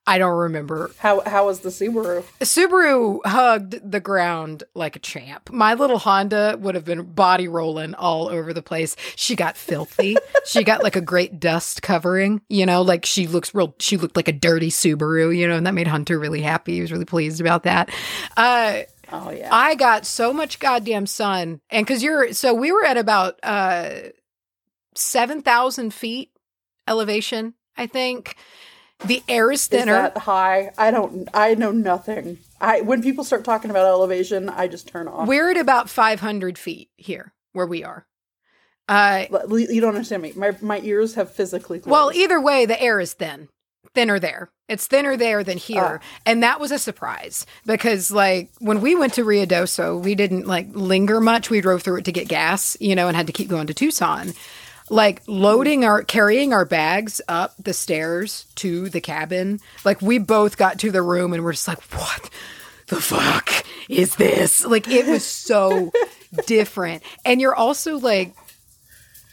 I 0.08 0.20
don't 0.20 0.38
remember. 0.38 0.92
How 1.00 1.22
how 1.22 1.48
was 1.48 1.62
the 1.62 1.70
Subaru? 1.70 2.24
Subaru 2.40 3.26
hugged 3.26 3.92
the 3.92 4.00
ground 4.00 4.64
like 4.76 4.96
a 4.96 5.00
champ. 5.00 5.52
My 5.52 5.74
little 5.74 5.98
Honda 5.98 6.58
would 6.60 6.76
have 6.76 6.86
been 6.86 7.14
body 7.14 7.48
rolling 7.48 7.96
all 7.96 8.28
over 8.28 8.54
the 8.54 8.62
place. 8.62 8.96
She 9.16 9.36
got 9.36 9.58
filthy. 9.58 10.16
she 10.46 10.64
got 10.64 10.84
like 10.84 10.96
a 10.96 11.02
great 11.02 11.40
dust 11.40 11.82
covering, 11.82 12.42
you 12.50 12.68
know, 12.68 12.84
like 12.84 13.06
she 13.06 13.26
looks 13.26 13.56
real, 13.56 13.74
she 13.80 13.98
looked 13.98 14.16
like 14.16 14.28
a 14.28 14.34
dirty 14.34 14.70
Subaru, 14.70 15.36
you 15.36 15.48
know, 15.48 15.56
and 15.58 15.66
that 15.66 15.74
made 15.74 15.88
Hunter 15.88 16.20
really 16.20 16.42
happy. 16.42 16.76
He 16.76 16.82
was 16.82 16.92
really 16.92 17.06
pleased 17.06 17.42
about 17.42 17.64
that. 17.64 17.90
Uh, 18.38 18.82
Oh 19.12 19.30
yeah. 19.32 19.50
I 19.52 19.76
got 19.76 20.06
so 20.06 20.34
much 20.34 20.60
goddamn 20.60 21.06
sun. 21.08 21.62
And 21.70 21.86
cause 21.88 22.02
you're, 22.04 22.34
so 22.34 22.54
we 22.54 22.72
were 22.72 22.86
at 22.86 22.98
about, 22.98 23.40
uh, 23.44 23.90
7,000 24.96 25.94
feet 25.94 26.32
elevation, 26.88 27.54
I 27.78 27.88
think. 27.88 28.36
The 29.06 29.22
air 29.28 29.52
is 29.52 29.62
Is 29.64 29.68
thinner. 29.68 29.92
that 29.94 30.18
high? 30.20 30.72
I 30.78 30.90
don't. 30.90 31.28
I 31.34 31.54
know 31.56 31.72
nothing. 31.72 32.38
I 32.62 32.80
when 32.80 33.04
people 33.04 33.26
start 33.26 33.44
talking 33.44 33.70
about 33.70 33.86
elevation, 33.88 34.48
I 34.48 34.70
just 34.70 34.88
turn 34.88 35.10
off. 35.10 35.28
We're 35.28 35.52
at 35.52 35.58
about 35.58 35.90
500 35.90 36.58
feet 36.58 36.90
here 36.96 37.34
where 37.52 37.66
we 37.66 37.84
are. 37.84 38.08
Uh, 38.88 39.26
You 39.50 39.82
don't 39.82 39.96
understand 39.96 40.22
me. 40.24 40.32
My 40.38 40.56
my 40.62 40.80
ears 40.80 41.16
have 41.16 41.30
physically. 41.30 41.80
Closed. 41.80 41.92
well, 41.92 42.10
either 42.14 42.40
way, 42.40 42.66
the 42.66 42.82
air 42.82 43.02
is 43.02 43.12
thin, 43.12 43.50
thinner 43.94 44.20
there. 44.20 44.50
It's 44.68 44.88
thinner 44.88 45.16
there 45.16 45.44
than 45.44 45.58
here, 45.58 46.00
Ah. 46.02 46.06
and 46.26 46.42
that 46.42 46.60
was 46.60 46.72
a 46.72 46.80
surprise 46.80 47.46
because, 47.68 48.10
like, 48.10 48.50
when 48.60 48.82
we 48.82 48.96
went 48.96 49.14
to 49.14 49.24
Ruidoso, 49.24 50.02
we 50.04 50.16
didn't 50.16 50.48
like 50.48 50.68
linger 50.72 51.22
much. 51.22 51.50
We 51.52 51.62
drove 51.62 51.84
through 51.84 51.98
it 51.98 52.06
to 52.06 52.12
get 52.12 52.28
gas, 52.28 52.76
you 52.80 52.96
know, 52.96 53.08
and 53.08 53.16
had 53.16 53.28
to 53.28 53.34
keep 53.34 53.48
going 53.48 53.68
to 53.68 53.74
Tucson. 53.76 54.34
Like 54.90 55.22
loading 55.28 55.84
our 55.84 56.04
carrying 56.04 56.54
our 56.54 56.66
bags 56.66 57.20
up 57.28 57.56
the 57.58 57.74
stairs 57.74 58.46
to 58.56 58.88
the 58.90 59.02
cabin. 59.02 59.60
Like 59.84 60.00
we 60.02 60.20
both 60.20 60.58
got 60.58 60.78
to 60.80 60.92
the 60.92 61.02
room 61.02 61.34
and 61.34 61.44
we're 61.44 61.54
just 61.54 61.68
like, 61.68 61.82
what 61.94 62.30
the 62.88 63.02
fuck 63.02 63.52
is 63.90 64.16
this? 64.16 64.64
Like 64.64 64.88
it 64.88 65.08
was 65.08 65.24
so 65.26 65.92
different. 66.46 67.02
And 67.26 67.42
you're 67.42 67.56
also 67.56 67.98
like 67.98 68.36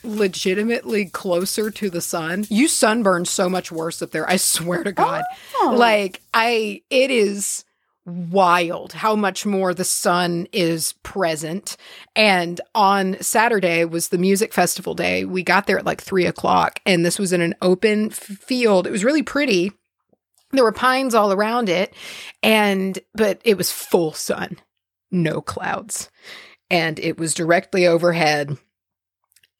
legitimately 0.04 1.06
closer 1.06 1.70
to 1.70 1.90
the 1.90 2.00
sun. 2.00 2.46
You 2.48 2.68
sunburn 2.68 3.24
so 3.24 3.48
much 3.48 3.70
worse 3.72 4.02
up 4.02 4.10
there. 4.10 4.28
I 4.28 4.36
swear 4.36 4.84
to 4.84 4.92
God. 4.92 5.24
Oh. 5.56 5.74
Like 5.76 6.20
I 6.34 6.82
it 6.90 7.10
is 7.10 7.64
wild 8.04 8.92
how 8.92 9.14
much 9.14 9.46
more 9.46 9.72
the 9.72 9.84
sun 9.84 10.48
is 10.52 10.94
present. 11.04 11.76
And 12.16 12.60
on 12.74 13.16
Saturday 13.20 13.84
was 13.84 14.08
the 14.08 14.18
music 14.18 14.52
festival 14.52 14.94
day. 14.94 15.24
We 15.24 15.42
got 15.42 15.66
there 15.66 15.78
at 15.78 15.86
like 15.86 16.00
three 16.00 16.26
o'clock 16.26 16.80
and 16.84 17.06
this 17.06 17.18
was 17.18 17.32
in 17.32 17.40
an 17.40 17.54
open 17.62 18.06
f- 18.06 18.18
field. 18.18 18.86
It 18.86 18.90
was 18.90 19.04
really 19.04 19.22
pretty. 19.22 19.72
There 20.50 20.64
were 20.64 20.72
pines 20.72 21.14
all 21.14 21.32
around 21.32 21.68
it 21.68 21.94
and 22.42 22.98
but 23.14 23.40
it 23.44 23.56
was 23.56 23.70
full 23.70 24.12
sun, 24.12 24.58
no 25.10 25.40
clouds. 25.40 26.10
And 26.70 26.98
it 26.98 27.18
was 27.18 27.34
directly 27.34 27.86
overhead 27.86 28.56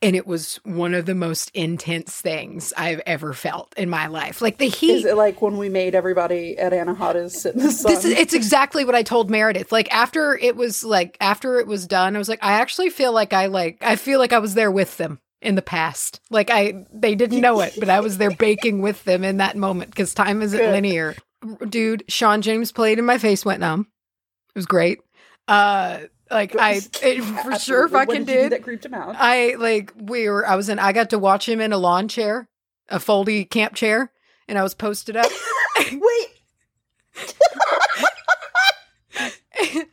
and 0.03 0.17
it 0.17 0.27
was 0.27 0.57
one 0.65 0.95
of 0.95 1.07
the 1.07 1.15
most 1.15 1.51
intense 1.55 2.21
things 2.21 2.73
I've 2.77 3.01
ever 3.07 3.33
felt 3.33 3.73
in 3.77 3.89
my 3.89 4.09
life. 4.09 4.43
Like 4.43 4.59
the 4.59 4.69
heat. 4.69 4.91
is 4.91 5.05
it 5.05 5.17
like 5.17 5.41
when 5.41 5.57
we 5.57 5.69
made 5.69 5.95
everybody 5.95 6.59
at 6.59 6.73
Anahata's 6.73 7.41
sit 7.41 7.55
in 7.55 7.63
the 7.63 7.71
sun? 7.71 7.93
This 7.95 8.05
is, 8.05 8.13
it's 8.13 8.35
exactly 8.35 8.85
what 8.85 8.97
I 8.97 9.05
told 9.05 9.31
Meredith. 9.31 9.71
Like 9.71 9.93
after 9.95 10.37
it 10.37 10.57
was 10.57 10.83
like 10.83 11.17
after 11.21 11.61
it 11.61 11.69
was 11.69 11.87
done, 11.87 12.17
I 12.17 12.19
was 12.19 12.29
like, 12.29 12.43
I 12.43 12.55
actually 12.55 12.91
feel 12.91 13.13
like 13.13 13.33
I 13.33 13.47
like 13.47 13.79
I 13.81 13.97
feel 13.97 14.19
like 14.19 14.33
I 14.33 14.41
was 14.41 14.55
there 14.55 14.71
with 14.71 14.97
them 14.97 15.21
in 15.41 15.55
the 15.55 15.63
past. 15.63 16.21
Like 16.31 16.51
I 16.51 16.85
they 16.93 17.15
didn't 17.15 17.41
know 17.41 17.61
it, 17.61 17.75
but 17.79 17.89
I 17.89 18.01
was 18.01 18.19
there 18.19 18.33
baking 18.33 18.83
with 18.83 19.05
them 19.05 19.23
in 19.23 19.37
that 19.37 19.57
moment 19.57 19.91
because 19.91 20.15
time 20.15 20.43
isn't 20.43 20.59
Good. 20.59 20.73
linear. 20.73 21.15
Dude, 21.69 22.05
Shawn 22.09 22.43
James 22.43 22.73
played 22.73 22.99
and 22.99 23.07
my 23.07 23.19
face 23.19 23.45
went 23.45 23.61
numb. 23.61 23.87
It 24.55 24.59
was 24.59 24.67
great. 24.67 24.99
Uh 25.47 26.01
like 26.33 26.57
I 26.57 26.81
it 27.03 27.23
for 27.45 27.59
sure 27.59 27.89
fucking 27.89 28.25
did. 28.25 28.27
Do 28.27 28.33
did. 28.35 28.53
that 28.53 28.63
creeped 28.63 28.85
him 28.85 28.95
out. 28.95 29.15
I 29.19 29.55
like 29.55 29.93
we 29.97 30.29
were 30.29 30.47
I 30.47 30.57
was 30.57 30.69
in 30.69 30.79
I 30.79 30.93
got 30.93 31.11
to 31.11 31.19
watch 31.19 31.49
him 31.49 31.61
in 31.61 31.73
a 31.73 31.79
lawn 31.79 32.09
chair, 32.09 32.49
a 32.89 32.99
foldy 32.99 33.49
camp 33.49 33.75
chair, 33.75 34.11
and 34.49 34.59
I 34.59 34.63
was 34.63 34.75
posted 34.75 35.17
up. 35.17 35.31
Wait, 35.93 36.29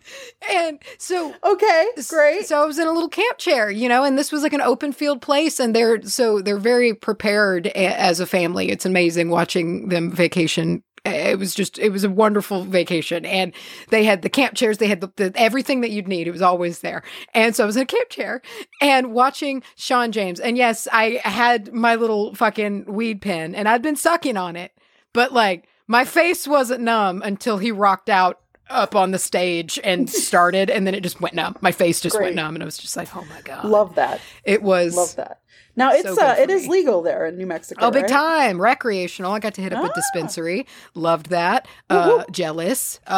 and 0.49 0.79
so 0.97 1.33
okay, 1.43 1.87
great. 2.07 2.45
So 2.47 2.61
I 2.61 2.65
was 2.65 2.79
in 2.79 2.87
a 2.87 2.91
little 2.91 3.09
camp 3.09 3.37
chair, 3.37 3.69
you 3.69 3.89
know, 3.89 4.03
and 4.03 4.17
this 4.17 4.31
was 4.31 4.43
like 4.43 4.53
an 4.53 4.61
open 4.61 4.93
field 4.93 5.21
place, 5.21 5.59
and 5.59 5.75
they're 5.75 6.01
so 6.03 6.41
they're 6.41 6.57
very 6.57 6.93
prepared 6.93 7.67
a- 7.67 7.77
as 7.77 8.19
a 8.19 8.25
family. 8.25 8.69
It's 8.69 8.85
amazing 8.85 9.29
watching 9.29 9.89
them 9.89 10.11
vacation 10.11 10.83
It 11.13 11.39
was 11.39 11.53
just, 11.53 11.77
it 11.79 11.89
was 11.89 12.03
a 12.03 12.09
wonderful 12.09 12.63
vacation. 12.63 13.25
And 13.25 13.53
they 13.89 14.03
had 14.03 14.21
the 14.21 14.29
camp 14.29 14.55
chairs, 14.55 14.77
they 14.77 14.87
had 14.87 15.01
the, 15.01 15.11
the, 15.15 15.31
everything 15.35 15.81
that 15.81 15.91
you'd 15.91 16.07
need. 16.07 16.27
It 16.27 16.31
was 16.31 16.41
always 16.41 16.79
there. 16.79 17.03
And 17.33 17.55
so 17.55 17.63
I 17.63 17.65
was 17.67 17.75
in 17.75 17.83
a 17.83 17.85
camp 17.85 18.09
chair 18.09 18.41
and 18.81 19.13
watching 19.13 19.63
Shawn 19.75 20.11
James. 20.11 20.39
And 20.39 20.57
yes, 20.57 20.87
I 20.91 21.21
had 21.23 21.73
my 21.73 21.95
little 21.95 22.33
fucking 22.35 22.85
weed 22.85 23.21
pen 23.21 23.55
and 23.55 23.67
I'd 23.67 23.81
been 23.81 23.95
sucking 23.95 24.37
on 24.37 24.55
it, 24.55 24.71
but 25.13 25.33
like 25.33 25.67
my 25.87 26.05
face 26.05 26.47
wasn't 26.47 26.81
numb 26.81 27.21
until 27.23 27.57
he 27.57 27.71
rocked 27.71 28.09
out 28.09 28.39
up 28.69 28.95
on 28.95 29.11
the 29.11 29.17
stage 29.17 29.79
and 29.83 30.09
started 30.27 30.69
and 30.69 30.85
then 30.85 30.93
it 30.93 31.01
just 31.01 31.19
went 31.19 31.33
numb. 31.33 31.57
My 31.61 31.71
face 31.71 31.99
just 31.99 32.15
Great. 32.15 32.25
went 32.25 32.35
numb 32.35 32.55
and 32.55 32.63
I 32.63 32.65
was 32.65 32.77
just 32.77 32.95
like, 32.95 33.15
oh 33.15 33.25
my 33.25 33.41
God. 33.41 33.65
Love 33.65 33.95
that. 33.95 34.21
it 34.43 34.61
was 34.61 34.95
Love 34.95 35.15
that. 35.15 35.39
Now 35.79 35.93
it's 35.93 36.03
So 36.15 36.21
uh, 36.21 36.35
it 36.37 36.49
is 36.51 36.67
legal 36.67 37.01
there 37.01 37.25
in 37.25 37.37
New 37.37 37.45
Mexico. 37.47 37.85
Oh, 37.87 37.91
big 37.91 38.03
right? 38.03 38.09
time. 38.11 38.61
Recreational. 38.61 39.31
I 39.31 39.39
got 39.39 39.53
to 39.55 39.61
hit 39.61 39.73
up 39.73 39.83
a 39.83 39.87
Ah. 39.89 39.93
dispensary. 39.95 40.67
Loved 40.93 41.29
that. 41.29 41.67
Uh, 41.89 42.23
jealous. 42.31 42.99
Uh, 43.07 43.09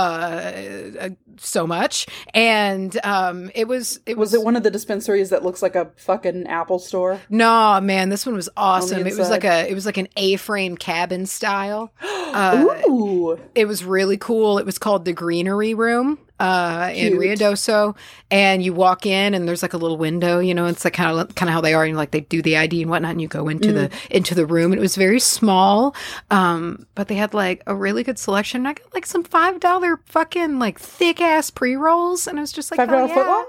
uh, 1.00 1.10
so 1.38 1.66
much. 1.68 2.06
And 2.34 2.98
um, 3.04 3.50
it 3.56 3.68
was, 3.68 4.00
it 4.06 4.18
was, 4.18 4.32
Was 4.32 4.34
it 4.36 4.44
one 4.46 4.56
of 4.56 4.64
the 4.64 4.72
dispensaries 4.72 5.30
that 5.32 5.44
looks 5.44 5.62
like 5.62 5.76
a 5.76 5.90
fucking 5.98 6.48
Apple 6.48 6.80
store? 6.80 7.20
no, 7.30 7.80
man, 7.82 8.10
this 8.10 8.26
one 8.26 8.36
was 8.36 8.50
awesome. 8.56 9.06
It 9.08 9.18
was 9.18 9.30
like 9.30 9.44
a, 9.44 9.70
it 9.70 9.74
was 9.74 9.86
like 9.86 9.98
an 9.98 10.08
A-frame 10.18 10.78
cabin 10.78 11.26
style. 11.26 11.92
Uh, 12.32 12.82
Ooh, 12.88 13.38
it 13.56 13.68
was 13.68 13.84
really 13.84 14.16
cool. 14.16 14.58
It 14.58 14.66
was 14.66 14.78
called 14.78 15.04
the 15.04 15.12
Greenery 15.12 15.74
Room 15.74 16.18
uh, 16.42 16.90
in 16.94 17.20
Cute. 17.20 17.22
Ruidoso, 17.40 17.96
and 18.32 18.64
you 18.64 18.74
walk 18.74 19.06
in 19.06 19.34
and 19.36 19.48
there's 19.48 19.62
like 19.62 19.74
a 19.74 19.78
little 19.78 19.98
window. 19.98 20.40
You 20.40 20.56
know, 20.56 20.66
it's 20.66 20.84
like 20.84 20.94
kind 20.94 21.20
of 21.20 21.36
kind 21.36 21.50
of 21.50 21.54
how 21.54 21.62
they 21.62 21.74
are. 21.76 21.84
And 21.86 21.96
like 21.96 22.12
they 22.12 22.22
do 22.22 22.42
the 22.42 22.58
ID 22.58 22.82
and 22.82 22.90
whatnot, 22.90 23.12
and 23.12 23.22
you 23.22 23.28
go 23.28 23.48
into 23.48 23.72
the 23.72 23.92
into 24.10 24.34
the 24.34 24.46
room. 24.46 24.72
And 24.72 24.80
it 24.80 24.82
was 24.82 24.96
very 24.96 25.20
small, 25.20 25.96
um, 26.32 26.88
but 26.96 27.08
they 27.10 27.16
had 27.16 27.34
like 27.36 27.62
a 27.68 27.76
really 27.76 28.04
good 28.04 28.18
selection. 28.18 28.66
I 28.66 28.74
got 28.74 28.94
like 28.94 29.06
some 29.06 29.24
five 29.24 29.60
dollar 29.60 30.00
fucking 30.08 30.58
like 30.58 30.80
thick 30.80 31.22
ass 31.22 31.52
pre 31.52 31.76
rolls, 31.76 32.26
and 32.28 32.40
I 32.40 32.42
was 32.42 32.52
just 32.52 32.72
like, 32.72 32.78
five 32.78 32.90
"Hell 32.90 33.08
dollar 33.08 33.14
foot 33.14 33.26
yeah." 33.28 33.32
long. 33.36 33.46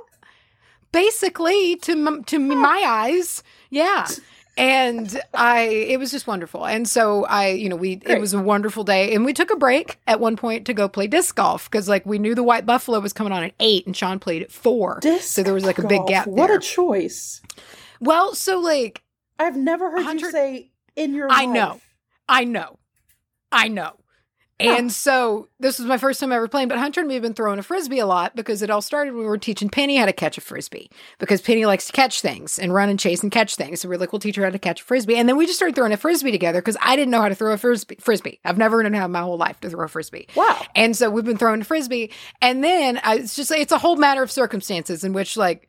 basically 0.93 1.77
to 1.77 1.93
m- 1.93 2.25
to 2.25 2.39
me- 2.39 2.55
my 2.55 2.83
eyes 2.87 3.43
yeah 3.71 4.07
and 4.57 5.21
i 5.33 5.63
it 5.63 5.99
was 5.99 6.11
just 6.11 6.27
wonderful 6.27 6.67
and 6.67 6.87
so 6.89 7.25
i 7.25 7.49
you 7.49 7.69
know 7.69 7.77
we 7.77 8.01
it 8.05 8.21
was 8.21 8.35
a 8.35 8.41
wonderful 8.41 8.85
day 8.85 9.15
and 9.15 9.25
we 9.25 9.33
took 9.33 9.51
a 9.51 9.57
break 9.57 9.99
at 10.07 10.21
one 10.21 10.37
point 10.37 10.67
to 10.67 10.75
go 10.75 10.89
play 10.89 11.07
disc 11.07 11.35
golf 11.37 11.71
because 11.71 11.89
like 11.89 12.05
we 12.05 12.19
knew 12.19 12.35
the 12.35 12.43
white 12.43 12.67
buffalo 12.67 13.01
was 13.01 13.13
coming 13.13 13.33
on 13.33 13.43
at 13.43 13.55
eight 13.61 13.87
and 13.87 13.97
shawn 13.97 14.19
played 14.19 14.43
at 14.43 14.53
four 14.53 14.99
Disc 15.01 15.25
so 15.25 15.43
there 15.43 15.55
was 15.55 15.65
like 15.65 15.79
a 15.79 15.87
big 15.87 15.99
golf. 15.99 16.09
gap 16.09 16.27
What 16.27 16.51
a 16.51 16.59
choice! 16.59 17.41
well 18.01 18.35
so 18.35 18.61
like 18.61 19.03
I've 19.39 19.57
never 19.57 19.91
heard 19.91 20.21
you 20.21 20.31
say 20.31 20.71
in 20.95 21.15
your. 21.15 21.29
I 21.31 21.47
life. 21.47 21.55
know. 21.55 21.81
I 22.29 22.45
know. 22.45 22.79
I 23.51 23.69
know. 23.69 23.93
And 24.63 24.93
so 24.93 25.49
this 25.61 25.79
was 25.79 25.87
my 25.87 25.99
first 25.99 26.21
time 26.21 26.33
ever 26.33 26.49
playing, 26.49 26.69
but 26.69 26.79
Hunter 26.79 27.01
and 27.01 27.09
me 27.09 27.15
have 27.15 27.23
been 27.23 27.35
throwing 27.35 27.59
a 27.59 27.63
frisbee 27.63 27.99
a 27.99 28.07
lot 28.07 28.35
because 28.37 28.63
it 28.63 28.71
all 28.71 28.83
started 28.83 29.15
when 29.15 29.23
we 29.23 29.29
were 29.29 29.39
teaching 29.39 29.69
Penny 29.69 29.97
how 29.97 30.07
to 30.07 30.13
catch 30.13 30.39
a 30.39 30.41
frisbee 30.41 30.91
because 31.19 31.41
Penny 31.41 31.67
likes 31.67 31.87
to 31.87 31.93
catch 31.93 32.21
things 32.21 32.59
and 32.59 32.73
run 32.73 32.89
and 32.89 32.99
chase 32.99 33.23
and 33.23 33.33
catch 33.33 33.57
things. 33.57 33.81
So 33.81 33.89
we're 33.89 33.99
like, 33.99 34.13
we'll 34.13 34.21
teach 34.21 34.37
her 34.37 34.45
how 34.45 34.51
to 34.51 34.59
catch 34.59 34.81
a 34.81 34.85
frisbee. 34.85 35.17
And 35.17 35.29
then 35.29 35.37
we 35.37 35.47
just 35.47 35.59
started 35.59 35.75
throwing 35.75 35.93
a 35.93 35.97
frisbee 35.97 36.31
together 36.31 36.61
because 36.61 36.77
I 36.81 36.97
didn't 36.97 37.11
know 37.11 37.23
how 37.23 37.29
to 37.29 37.35
throw 37.35 37.53
a 37.53 37.59
frisbee. 37.59 37.97
frisbee. 38.01 38.41
I've 38.45 38.59
never 38.59 38.83
known 38.83 38.95
how 38.95 39.09
my 39.09 39.21
whole 39.21 39.39
life 39.39 39.61
to 39.61 39.71
throw 39.71 39.85
a 39.85 39.89
frisbee. 39.89 40.29
Wow. 40.35 40.61
And 40.75 40.97
so 40.97 41.11
we've 41.11 41.25
been 41.25 41.39
throwing 41.39 41.61
a 41.61 41.65
frisbee. 41.65 42.11
And 42.41 42.63
then 42.63 43.01
I, 43.03 43.17
it's 43.17 43.37
just, 43.37 43.51
it's 43.51 43.73
a 43.73 43.79
whole 43.79 43.97
matter 43.97 44.23
of 44.23 44.31
circumstances 44.31 45.05
in 45.05 45.13
which 45.13 45.37
like 45.37 45.69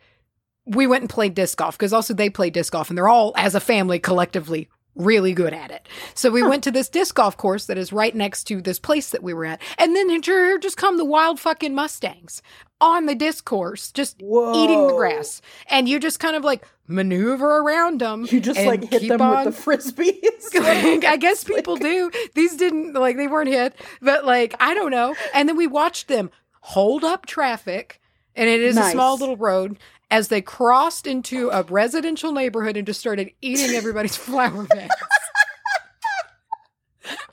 we 0.65 0.87
went 0.87 1.01
and 1.01 1.09
played 1.09 1.33
disc 1.33 1.57
golf 1.57 1.77
because 1.77 1.93
also 1.93 2.13
they 2.13 2.29
play 2.29 2.49
disc 2.49 2.71
golf 2.71 2.89
and 2.89 2.97
they're 2.97 3.09
all 3.09 3.33
as 3.35 3.55
a 3.55 3.59
family 3.59 3.99
collectively 3.99 4.69
really 4.95 5.33
good 5.33 5.53
at 5.53 5.71
it. 5.71 5.87
So 6.13 6.29
we 6.29 6.43
went 6.43 6.63
to 6.65 6.71
this 6.71 6.89
disc 6.89 7.15
golf 7.15 7.35
course 7.37 7.65
that 7.65 7.77
is 7.77 7.91
right 7.91 8.15
next 8.15 8.45
to 8.45 8.61
this 8.61 8.79
place 8.79 9.09
that 9.09 9.23
we 9.23 9.33
were 9.33 9.45
at. 9.45 9.61
And 9.77 9.95
then 9.95 10.09
here 10.09 10.57
just 10.57 10.77
come 10.77 10.97
the 10.97 11.05
wild 11.05 11.39
fucking 11.39 11.73
Mustangs 11.73 12.41
on 12.79 13.05
the 13.05 13.15
disc 13.15 13.45
course, 13.45 13.91
just 13.91 14.21
Whoa. 14.21 14.63
eating 14.63 14.87
the 14.87 14.93
grass. 14.93 15.41
And 15.67 15.87
you 15.87 15.99
just 15.99 16.19
kind 16.19 16.35
of 16.35 16.43
like 16.43 16.67
maneuver 16.87 17.59
around 17.59 18.01
them. 18.01 18.27
You 18.29 18.39
just 18.39 18.59
like 18.59 18.89
hit 18.89 19.07
them 19.07 19.21
on- 19.21 19.45
with 19.45 19.55
the 19.55 19.71
frisbees. 19.71 20.23
I 21.05 21.17
guess 21.17 21.43
people 21.43 21.77
do. 21.77 22.11
These 22.35 22.57
didn't 22.57 22.93
like 22.93 23.17
they 23.17 23.27
weren't 23.27 23.49
hit, 23.49 23.75
but 24.01 24.25
like 24.25 24.55
I 24.59 24.73
don't 24.73 24.91
know. 24.91 25.15
And 25.33 25.47
then 25.47 25.57
we 25.57 25.67
watched 25.67 26.07
them 26.07 26.29
hold 26.61 27.03
up 27.03 27.25
traffic, 27.25 27.99
and 28.35 28.49
it 28.49 28.61
is 28.61 28.77
a 28.77 28.91
small 28.91 29.17
little 29.17 29.37
road 29.37 29.77
as 30.13 30.27
they 30.27 30.41
crossed 30.43 31.07
into 31.07 31.49
a 31.49 31.63
residential 31.63 32.31
neighborhood 32.31 32.77
and 32.77 32.85
just 32.85 32.99
started 32.99 33.31
eating 33.41 33.75
everybody's 33.75 34.15
flower 34.25 34.63
beds. 34.63 34.93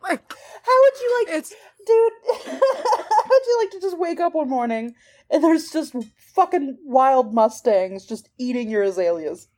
like 0.02 0.32
How 0.32 0.82
would 0.82 1.00
you 1.00 1.24
like, 1.26 1.36
it's 1.36 1.54
dude? 1.86 2.12
how 2.46 3.22
would 3.28 3.46
you 3.46 3.58
like 3.60 3.70
to 3.72 3.80
just 3.82 3.98
wake 3.98 4.18
up 4.18 4.34
one 4.34 4.48
morning 4.48 4.94
and 5.30 5.44
there's 5.44 5.70
just 5.70 5.94
fucking 6.16 6.78
wild 6.86 7.34
mustangs 7.34 8.06
just 8.06 8.30
eating 8.38 8.70
your 8.70 8.82
azaleas? 8.82 9.48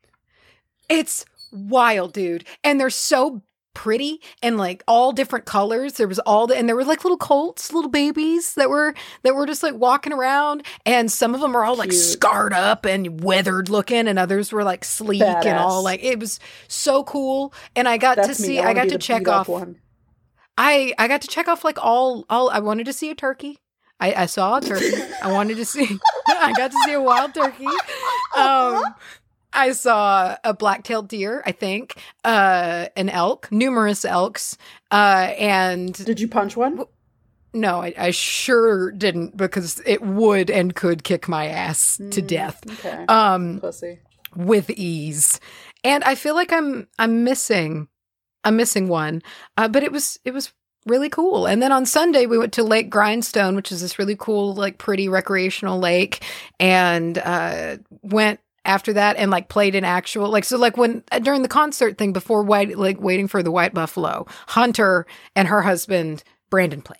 it's 0.89 1.25
wild, 1.53 2.13
dude, 2.13 2.45
and 2.65 2.81
they're 2.81 2.91
so 2.91 3.41
pretty 3.75 4.21
and 4.43 4.57
like 4.57 4.83
all 4.87 5.13
different 5.13 5.45
colors. 5.45 5.95
There 5.95 6.09
was 6.09 6.19
all 6.21 6.47
the 6.47 6.57
and 6.57 6.69
there 6.69 6.77
were 6.77 6.85
like 6.85 7.05
little 7.05 7.17
colts 7.17 7.73
little 7.73 7.91
babies 7.91 8.55
that 8.55 8.71
were 8.71 8.95
that 9.23 9.35
were 9.35 9.47
just 9.47 9.63
like 9.63 9.75
walking 9.75 10.13
around. 10.13 10.65
And 10.85 11.11
some 11.11 11.35
of 11.35 11.41
them 11.41 11.57
are 11.57 11.65
all 11.65 11.77
like 11.77 11.93
scarred 11.93 12.53
up 12.53 12.85
and 12.85 13.23
weathered 13.23 13.69
looking 13.69 14.09
and 14.09 14.19
others 14.19 14.53
were 14.53 14.65
like 14.65 14.85
sleek 14.85 15.23
and 15.23 15.59
all 15.59 15.83
like 15.83 16.03
it 16.03 16.19
was 16.19 16.39
so 16.69 17.05
cool. 17.05 17.53
And 17.77 17.89
i 17.89 17.97
got 17.97 18.17
That's 18.17 18.29
to 18.29 18.35
see 18.35 18.59
I, 18.59 18.71
i, 18.71 18.75
got 18.75 18.89
to 18.89 18.99
check 18.99 19.29
off 19.29 19.49
one. 19.49 19.77
i 20.59 20.93
i 20.99 21.09
got 21.09 21.23
to 21.23 21.29
check 21.29 21.49
off 21.49 21.65
like 21.65 21.79
all 21.83 22.25
all 22.29 22.51
i 22.51 22.59
wanted 22.59 22.87
to 22.87 22.93
see 22.93 23.11
a 23.11 23.15
turkey. 23.15 23.59
I 24.01 24.15
i 24.15 24.27
saw 24.27 24.57
a 24.59 24.61
turkey. 24.61 24.93
I 25.23 25.33
wanted 25.33 25.57
to 25.57 25.65
see 25.65 25.99
i 26.29 26.53
got 26.53 26.71
to 26.73 26.79
see 26.85 26.93
a 26.93 27.01
wild 27.01 27.35
turkey. 27.35 27.67
Um 28.35 28.83
I 29.53 29.73
saw 29.73 30.37
a 30.45 30.55
black-tailed 30.55 31.09
deer, 31.09 31.43
I 31.47 31.53
think, 31.53 31.97
uh, 32.25 32.87
an 32.97 33.09
elk, 33.09 33.49
numerous 33.53 34.05
elks, 34.05 34.57
uh, 34.91 35.33
and 35.39 35.93
Did 36.05 36.21
you 36.21 36.29
punch 36.29 36.57
one? 36.57 36.85
no, 37.55 37.83
I, 37.83 37.93
I 37.99 38.11
sure 38.13 38.91
didn't 38.93 39.37
because 39.37 39.83
it 39.85 40.01
would 40.03 40.51
and 40.51 40.75
could 40.75 41.05
kick 41.05 41.29
my 41.29 41.47
ass 41.49 41.99
to 41.99 42.23
Mm, 42.23 42.27
death, 42.27 42.63
Okay. 42.79 43.05
um, 43.09 43.59
Pussy. 43.61 44.01
with 44.35 44.71
ease. 44.71 45.39
And 45.85 46.03
I 46.05 46.15
feel 46.15 46.35
like 46.35 46.51
I'm 46.53 46.89
I'm 46.99 47.25
missing, 47.25 47.89
I'm 48.45 48.57
missing 48.57 48.89
one, 48.89 49.23
uh, 49.59 49.69
but 49.69 49.83
it 49.83 49.93
was 49.93 50.19
it 50.25 50.33
was 50.33 50.51
really 50.87 51.11
cool. 51.11 51.45
And 51.47 51.61
then 51.61 51.73
on 51.73 51.85
Sunday 51.85 52.25
we 52.25 52.39
went 52.39 52.55
to 52.55 52.63
Lake 52.65 52.89
Grindstone, 52.89 53.55
which 53.55 53.71
is 53.71 53.83
this 53.83 53.99
really 53.99 54.17
cool, 54.17 54.55
like 54.55 54.79
pretty 54.79 55.09
recreational 55.11 55.79
lake, 55.79 56.25
and 56.59 57.19
uh, 57.19 57.77
went 58.01 58.41
after 58.65 58.93
that 58.93 59.17
and 59.17 59.31
like 59.31 59.49
played 59.49 59.75
an 59.75 59.85
actual 59.85 60.29
like 60.29 60.45
so 60.45 60.57
like 60.57 60.77
when 60.77 61.03
uh, 61.13 61.19
during 61.19 61.43
the 61.43 61.49
concert 61.49 61.99
thing 61.99 62.13
before 62.13 62.43
white 62.43 62.77
like 62.79 63.01
waiting 63.01 63.27
for 63.29 63.43
the 63.43 63.51
white 63.51 63.75
buffalo 63.75 64.27
hunter 64.49 65.07
and 65.35 65.49
her 65.49 65.63
husband 65.63 66.23
brandon 66.51 66.81
played 66.81 66.99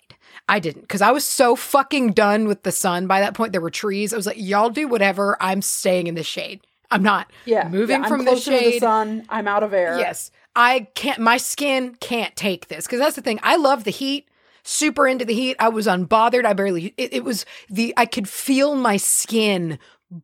i 0.49 0.59
didn't 0.59 0.81
because 0.81 1.01
i 1.01 1.11
was 1.11 1.23
so 1.23 1.55
fucking 1.55 2.11
done 2.11 2.47
with 2.47 2.63
the 2.63 2.71
sun 2.71 3.07
by 3.07 3.19
that 3.21 3.33
point 3.33 3.51
there 3.53 3.61
were 3.61 3.69
trees 3.69 4.13
i 4.13 4.17
was 4.17 4.25
like 4.25 4.35
y'all 4.37 4.69
do 4.69 4.87
whatever 4.87 5.37
i'm 5.39 5.61
staying 5.61 6.07
in 6.07 6.15
the 6.15 6.23
shade 6.23 6.59
i'm 6.91 7.01
not 7.03 7.31
Yeah. 7.45 7.69
moving 7.69 8.01
yeah, 8.01 8.07
from 8.09 8.19
the 8.25 8.31
closer 8.31 8.51
to 8.51 8.57
shade 8.59 8.73
the 8.75 8.79
sun. 8.79 9.25
I'm 9.29 9.47
out 9.47 9.63
of 9.63 9.73
air. 9.73 9.97
Yes. 9.97 10.31
I 10.55 10.81
can't, 10.93 11.17
my 11.17 11.37
skin 11.37 11.95
can't 11.99 12.35
take 12.35 12.67
this 12.67 12.85
because 12.85 12.99
that's 12.99 13.15
the 13.15 13.23
thing. 13.23 13.39
I 13.41 13.55
love 13.55 13.85
the 13.85 13.89
heat, 13.89 14.27
super 14.61 15.07
into 15.07 15.25
the 15.25 15.33
heat. 15.33 15.55
I 15.59 15.69
was 15.69 15.87
unbothered. 15.87 16.45
I 16.45 16.53
barely, 16.53 16.93
it, 16.95 17.11
it 17.11 17.23
was 17.23 17.47
the, 17.69 17.91
I 17.97 18.05
could 18.05 18.29
feel 18.29 18.75
my 18.75 18.97
skin 18.97 19.79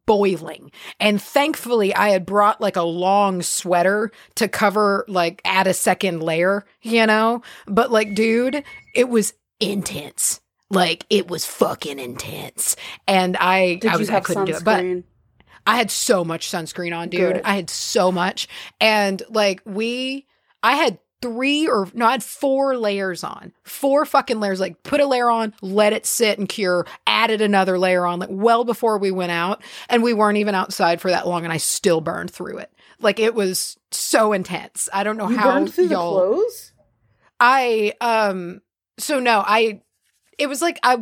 boiling. 0.06 0.72
And 1.00 1.22
thankfully, 1.22 1.94
I 1.96 2.10
had 2.10 2.26
brought 2.26 2.62
like 2.62 2.76
a 2.76 2.84
long 2.84 3.42
sweater 3.42 4.12
to 4.36 4.48
cover, 4.48 5.06
like, 5.08 5.42
add 5.46 5.68
a 5.68 5.74
second 5.74 6.22
layer, 6.22 6.66
you 6.82 7.06
know? 7.06 7.42
But 7.68 7.92
like, 7.92 8.16
dude, 8.16 8.64
it 8.96 9.10
was 9.10 9.34
intense. 9.60 10.42
Like, 10.70 11.06
it 11.10 11.28
was 11.28 11.46
fucking 11.46 12.00
intense. 12.00 12.76
And 13.08 13.36
I, 13.38 13.76
Did 13.76 13.92
I 13.92 13.98
was, 13.98 14.10
I 14.10 14.20
couldn't 14.20 14.46
do 14.46 14.56
it. 14.56 14.64
But? 14.64 14.86
I 15.66 15.78
had 15.78 15.92
so 15.92 16.26
much 16.26 16.50
sunscreen 16.50 16.98
on, 16.98 17.10
dude. 17.10 17.36
Good. 17.36 17.42
I 17.46 17.56
had 17.56 17.70
so 17.70 18.12
much. 18.12 18.48
And 18.82 19.22
like 19.30 19.62
we 19.66 20.26
I 20.64 20.76
had 20.76 21.00
three 21.22 21.68
or 21.68 21.88
no, 21.94 22.06
I 22.06 22.12
had 22.12 22.24
four 22.24 22.78
layers 22.78 23.24
on. 23.24 23.54
Four 23.64 24.06
fucking 24.06 24.40
layers. 24.40 24.60
Like 24.60 24.82
put 24.84 25.02
a 25.02 25.06
layer 25.06 25.30
on, 25.30 25.54
let 25.62 25.94
it 25.94 26.06
sit 26.06 26.40
and 26.40 26.48
cure, 26.48 26.86
added 27.08 27.42
another 27.42 27.78
layer 27.78 28.06
on, 28.06 28.20
like 28.20 28.30
well 28.32 28.64
before 28.64 28.98
we 28.98 29.12
went 29.12 29.32
out. 29.32 29.62
And 29.90 30.04
we 30.04 30.14
weren't 30.14 30.38
even 30.38 30.56
outside 30.56 31.02
for 31.02 31.12
that 31.12 31.28
long 31.28 31.44
and 31.44 31.54
I 31.54 31.58
still 31.58 32.02
burned 32.02 32.32
through 32.32 32.60
it. 32.60 32.72
Like 33.00 33.20
it 33.20 33.34
was 33.36 33.78
so 33.92 34.34
intense. 34.34 34.90
I 34.94 35.04
don't 35.04 35.18
know 35.18 35.30
you 35.30 35.38
how 35.38 35.54
burned 35.54 35.74
through 35.74 35.88
the 35.88 35.96
y'all 35.96 36.14
clothes? 36.14 36.74
I 37.40 37.94
um 38.02 38.62
so 38.98 39.20
no, 39.20 39.44
I 39.46 39.82
it 40.38 40.48
was 40.48 40.62
like 40.62 40.80
I 40.84 41.02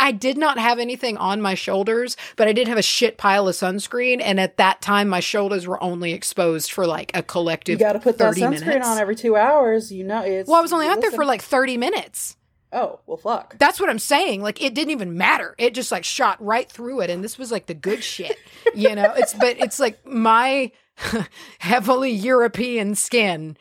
I 0.00 0.12
did 0.12 0.38
not 0.38 0.58
have 0.58 0.78
anything 0.78 1.18
on 1.18 1.42
my 1.42 1.54
shoulders, 1.54 2.16
but 2.36 2.48
I 2.48 2.52
did 2.52 2.66
have 2.68 2.78
a 2.78 2.82
shit 2.82 3.18
pile 3.18 3.46
of 3.46 3.54
sunscreen 3.54 4.20
and 4.22 4.40
at 4.40 4.56
that 4.56 4.80
time 4.80 5.08
my 5.08 5.20
shoulders 5.20 5.66
were 5.66 5.80
only 5.82 6.12
exposed 6.12 6.72
for 6.72 6.86
like 6.86 7.10
a 7.14 7.22
collective. 7.22 7.78
You 7.78 7.86
got 7.86 7.92
to 7.92 8.00
put 8.00 8.16
that 8.18 8.34
30 8.34 8.40
sunscreen 8.40 8.66
minutes. 8.66 8.88
on 8.88 8.98
every 8.98 9.14
two 9.14 9.36
hours. 9.36 9.92
You 9.92 10.04
know, 10.04 10.22
it's. 10.22 10.48
Well, 10.48 10.58
I 10.58 10.62
was 10.62 10.72
only 10.72 10.88
out 10.88 11.02
there 11.02 11.10
for 11.10 11.24
like 11.24 11.42
30 11.42 11.76
minutes. 11.76 12.36
Oh, 12.72 13.00
well, 13.06 13.16
fuck. 13.16 13.58
That's 13.58 13.80
what 13.80 13.90
I'm 13.90 13.98
saying. 13.98 14.42
Like 14.42 14.62
it 14.62 14.74
didn't 14.74 14.92
even 14.92 15.18
matter. 15.18 15.54
It 15.58 15.74
just 15.74 15.92
like 15.92 16.04
shot 16.04 16.42
right 16.42 16.70
through 16.70 17.00
it, 17.00 17.10
and 17.10 17.22
this 17.22 17.36
was 17.38 17.52
like 17.52 17.66
the 17.66 17.74
good 17.74 18.02
shit. 18.02 18.38
You 18.74 18.94
know, 18.94 19.12
it's 19.16 19.34
but 19.34 19.58
it's 19.58 19.78
like 19.80 20.06
my 20.06 20.72
heavily 21.58 22.12
European 22.12 22.94
skin. 22.94 23.56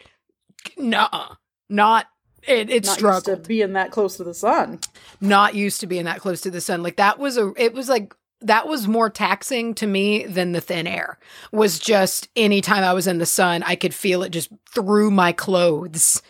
Nah, 0.78 1.36
not 1.70 2.08
it. 2.48 2.70
It 2.70 2.86
Not 2.86 2.94
struggled. 2.98 3.28
used 3.28 3.44
to 3.44 3.48
being 3.48 3.74
that 3.74 3.92
close 3.92 4.18
to 4.18 4.24
the 4.24 4.34
sun. 4.34 4.80
not 5.22 5.56
used 5.56 5.80
to 5.82 5.88
being 5.88 6.06
that 6.06 6.20
close 6.20 6.42
to 6.42 6.52
the 6.52 6.62
sun. 6.62 6.84
Like 6.84 6.98
that 6.98 7.20
was 7.20 7.38
a. 7.38 7.52
It 7.58 7.74
was 7.74 7.90
like 7.90 8.14
that 8.42 8.68
was 8.68 8.88
more 8.88 9.10
taxing 9.10 9.74
to 9.76 9.86
me 9.88 10.26
than 10.26 10.54
the 10.54 10.62
thin 10.62 10.88
air. 10.88 11.20
Was 11.52 11.78
just 11.80 12.30
anytime 12.36 12.84
I 12.84 12.94
was 12.94 13.06
in 13.08 13.18
the 13.18 13.26
sun, 13.26 13.64
I 13.64 13.76
could 13.76 13.94
feel 13.94 14.24
it 14.24 14.30
just 14.30 14.50
through 14.74 15.12
my 15.12 15.32
clothes, 15.34 16.22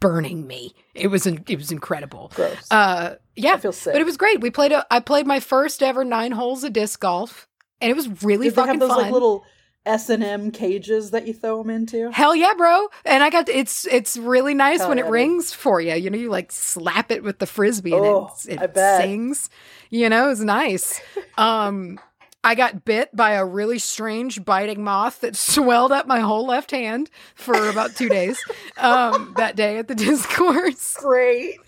burning 0.00 0.46
me. 0.46 0.74
It 0.94 1.08
was 1.08 1.26
it 1.26 1.56
was 1.56 1.70
incredible. 1.70 2.32
Gross. 2.34 2.66
Uh, 2.70 3.16
yeah, 3.36 3.52
I 3.52 3.58
feel 3.58 3.72
sick. 3.72 3.92
but 3.94 4.00
it 4.00 4.04
was 4.06 4.16
great. 4.16 4.40
We 4.40 4.50
played. 4.50 4.72
A, 4.72 4.86
I 4.90 5.00
played 5.00 5.26
my 5.26 5.40
first 5.40 5.82
ever 5.82 6.04
nine 6.04 6.32
holes 6.32 6.64
of 6.64 6.72
disc 6.72 6.98
golf, 7.00 7.46
and 7.80 7.90
it 7.90 7.94
was 7.94 8.22
really 8.22 8.46
Did 8.46 8.54
fucking 8.54 8.78
those 8.78 8.88
fun. 8.90 9.02
like 9.02 9.12
little 9.12 9.44
S 9.86 10.10
and 10.10 10.22
M 10.22 10.50
cages 10.50 11.12
that 11.12 11.26
you 11.26 11.32
throw 11.32 11.62
them 11.62 11.70
into? 11.70 12.10
Hell 12.12 12.34
yeah, 12.34 12.52
bro! 12.56 12.88
And 13.04 13.22
I 13.22 13.30
got 13.30 13.48
it's 13.48 13.86
it's 13.86 14.16
really 14.16 14.54
nice 14.54 14.80
Hell 14.80 14.90
when 14.90 14.98
yeah, 14.98 15.06
it 15.06 15.10
rings 15.10 15.52
for 15.52 15.80
you. 15.80 15.94
You 15.94 16.10
know, 16.10 16.18
you 16.18 16.30
like 16.30 16.52
slap 16.52 17.10
it 17.10 17.22
with 17.22 17.38
the 17.38 17.46
frisbee 17.46 17.94
and 17.94 18.04
Oh, 18.04 18.30
it, 18.46 18.60
it 18.60 18.76
sings. 18.76 19.48
You 19.90 20.08
know, 20.08 20.30
it's 20.30 20.40
nice. 20.40 21.00
Um, 21.38 22.00
I 22.42 22.56
got 22.56 22.84
bit 22.84 23.14
by 23.14 23.32
a 23.32 23.44
really 23.44 23.78
strange 23.78 24.44
biting 24.44 24.82
moth 24.82 25.20
that 25.20 25.36
swelled 25.36 25.92
up 25.92 26.06
my 26.06 26.20
whole 26.20 26.46
left 26.46 26.72
hand 26.72 27.10
for 27.36 27.68
about 27.68 27.94
two 27.94 28.08
days. 28.08 28.38
Um, 28.76 29.34
that 29.36 29.54
day 29.54 29.78
at 29.78 29.86
the 29.86 29.94
disc 29.94 30.28
course. 30.30 30.96
Great. 30.98 31.58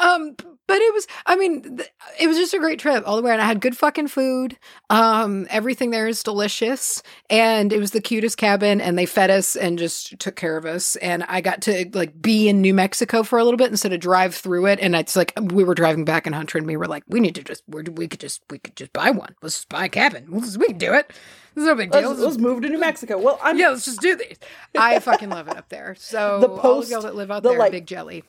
Um, 0.00 0.34
but 0.68 0.76
it 0.80 0.94
was, 0.94 1.08
I 1.26 1.34
mean, 1.34 1.78
th- 1.78 1.90
it 2.20 2.28
was 2.28 2.36
just 2.36 2.54
a 2.54 2.58
great 2.60 2.78
trip 2.78 3.02
all 3.06 3.16
the 3.16 3.22
way 3.22 3.30
around. 3.32 3.40
I 3.40 3.46
had 3.46 3.60
good 3.60 3.76
fucking 3.76 4.06
food. 4.06 4.56
Um, 4.90 5.46
everything 5.50 5.90
there 5.90 6.06
is 6.06 6.22
delicious. 6.22 7.02
And 7.28 7.72
it 7.72 7.78
was 7.80 7.90
the 7.90 8.00
cutest 8.00 8.36
cabin 8.38 8.80
and 8.80 8.96
they 8.96 9.06
fed 9.06 9.30
us 9.30 9.56
and 9.56 9.78
just 9.78 10.18
took 10.20 10.36
care 10.36 10.56
of 10.56 10.64
us. 10.64 10.94
And 10.96 11.24
I 11.24 11.40
got 11.40 11.62
to 11.62 11.90
like 11.94 12.20
be 12.22 12.48
in 12.48 12.60
New 12.60 12.74
Mexico 12.74 13.22
for 13.24 13.38
a 13.40 13.44
little 13.44 13.58
bit 13.58 13.70
instead 13.70 13.92
of 13.92 13.98
drive 14.00 14.34
through 14.34 14.66
it. 14.66 14.78
And 14.80 14.94
it's 14.94 15.16
like, 15.16 15.32
we 15.40 15.64
were 15.64 15.74
driving 15.74 16.04
back 16.04 16.26
in 16.26 16.32
Hunter 16.32 16.58
and 16.58 16.66
we 16.66 16.76
were 16.76 16.86
like, 16.86 17.02
we 17.08 17.18
need 17.18 17.34
to 17.34 17.42
just, 17.42 17.64
we 17.66 17.82
could 18.06 18.20
just, 18.20 18.42
we 18.50 18.58
could 18.60 18.76
just 18.76 18.92
buy 18.92 19.10
one. 19.10 19.34
Let's 19.42 19.56
just 19.56 19.68
buy 19.68 19.86
a 19.86 19.88
cabin. 19.88 20.26
We'll 20.28 20.42
just- 20.42 20.58
we 20.58 20.66
can 20.66 20.78
do 20.78 20.92
it. 20.94 21.10
There's 21.54 21.66
no 21.66 21.74
big 21.74 21.90
deal. 21.90 22.10
Let's, 22.10 22.20
Let's 22.20 22.38
move 22.38 22.62
to 22.62 22.68
New 22.68 22.78
Mexico. 22.78 23.18
Well, 23.18 23.40
I'm 23.42 23.58
yeah, 23.58 23.70
let's 23.70 23.84
just 23.86 24.00
do 24.00 24.14
these. 24.14 24.36
I 24.78 25.00
fucking 25.00 25.28
love 25.30 25.48
it 25.48 25.56
up 25.56 25.68
there. 25.70 25.96
So 25.98 26.38
The 26.40 26.46
all 26.48 26.54
of 26.56 26.60
post- 26.62 26.90
y'all 26.90 27.02
that 27.02 27.16
live 27.16 27.30
out 27.32 27.42
the, 27.42 27.48
there, 27.48 27.58
like, 27.58 27.72
big 27.72 27.86
jelly. 27.86 28.22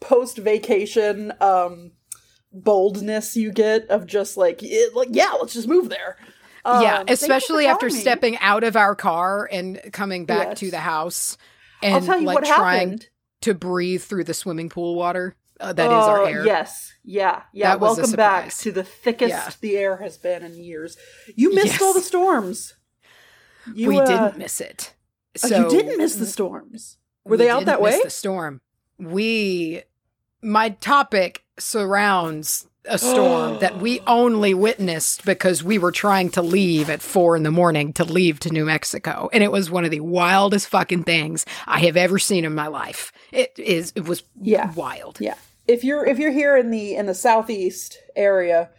Post 0.00 0.38
vacation 0.38 1.32
um 1.40 1.92
boldness 2.52 3.36
you 3.36 3.52
get 3.52 3.86
of 3.88 4.06
just 4.06 4.36
like 4.36 4.60
it, 4.62 4.94
like 4.94 5.08
yeah, 5.12 5.32
let's 5.40 5.52
just 5.54 5.68
move 5.68 5.88
there. 5.88 6.16
Um, 6.64 6.82
yeah, 6.82 6.96
thank 6.98 7.10
you 7.10 7.16
for 7.16 7.22
especially 7.24 7.66
after 7.66 7.86
me. 7.86 7.92
stepping 7.92 8.36
out 8.38 8.64
of 8.64 8.76
our 8.76 8.94
car 8.94 9.48
and 9.50 9.80
coming 9.92 10.26
back 10.26 10.48
Yes. 10.48 10.58
to 10.60 10.70
the 10.70 10.80
house 10.80 11.36
I'll 11.82 11.96
and 11.96 12.04
tell 12.06 12.18
you 12.20 12.26
like 12.26 12.34
what 12.36 12.44
trying 12.44 12.80
happened. 12.90 13.08
to 13.42 13.54
breathe 13.54 14.02
through 14.02 14.24
the 14.24 14.34
swimming 14.34 14.68
pool 14.68 14.94
water 14.96 15.36
uh, 15.60 15.72
that 15.74 15.86
is 15.86 15.92
our 15.92 16.20
Oh, 16.20 16.24
air. 16.24 16.44
Yes, 16.44 16.92
yeah, 17.04 17.42
yeah. 17.52 17.70
That 17.72 17.80
Welcome 17.80 18.12
back 18.12 18.52
to 18.54 18.72
the 18.72 18.82
thickest 18.84 19.30
Yeah. 19.30 19.50
the 19.60 19.76
air 19.76 19.96
has 19.98 20.16
been 20.18 20.42
in 20.42 20.54
years. 20.54 20.96
You 21.36 21.54
missed 21.54 21.66
Yes. 21.74 21.82
all 21.82 21.92
the 21.94 22.00
storms. 22.00 22.74
You, 23.74 23.88
we 23.88 24.00
uh, 24.00 24.06
didn't 24.06 24.38
miss 24.38 24.60
it. 24.60 24.94
oh, 25.44 25.48
So 25.48 25.56
you 25.64 25.68
didn't 25.70 25.98
miss 25.98 26.16
the 26.16 26.24
storms. 26.26 26.96
Were 27.24 27.32
we 27.32 27.36
they 27.36 27.50
out 27.50 27.66
that 27.66 27.82
way? 27.82 28.00
The 28.02 28.08
storm. 28.10 28.62
We, 28.98 29.82
my 30.42 30.70
topic 30.70 31.44
surrounds 31.58 32.66
a 32.86 32.98
storm 32.98 33.58
that 33.58 33.76
we 33.78 34.00
only 34.06 34.54
witnessed 34.54 35.24
because 35.26 35.62
we 35.62 35.76
were 35.78 35.92
trying 35.92 36.30
to 36.30 36.40
leave 36.42 36.88
at 36.88 37.02
four 37.02 37.36
in 37.36 37.42
the 37.42 37.50
morning 37.50 37.92
to 37.92 38.04
leave 38.04 38.40
to 38.40 38.50
New 38.50 38.64
Mexico, 38.64 39.28
and 39.32 39.44
it 39.44 39.52
was 39.52 39.70
one 39.70 39.84
of 39.84 39.90
the 39.90 40.00
wildest 40.00 40.66
fucking 40.68 41.04
things 41.04 41.44
I 41.66 41.80
have 41.80 41.96
ever 41.96 42.18
seen 42.18 42.44
in 42.44 42.54
my 42.54 42.68
life. 42.68 43.12
It 43.32 43.52
is. 43.58 43.92
It 43.94 44.06
was 44.08 44.22
Yeah. 44.40 44.72
wild. 44.72 45.18
Yeah. 45.20 45.34
If 45.68 45.84
you're 45.84 46.04
if 46.06 46.18
you're 46.18 46.32
here 46.32 46.56
in 46.56 46.70
the 46.70 46.94
in 46.96 47.06
the 47.06 47.14
southeast 47.14 47.98
area, 48.16 48.70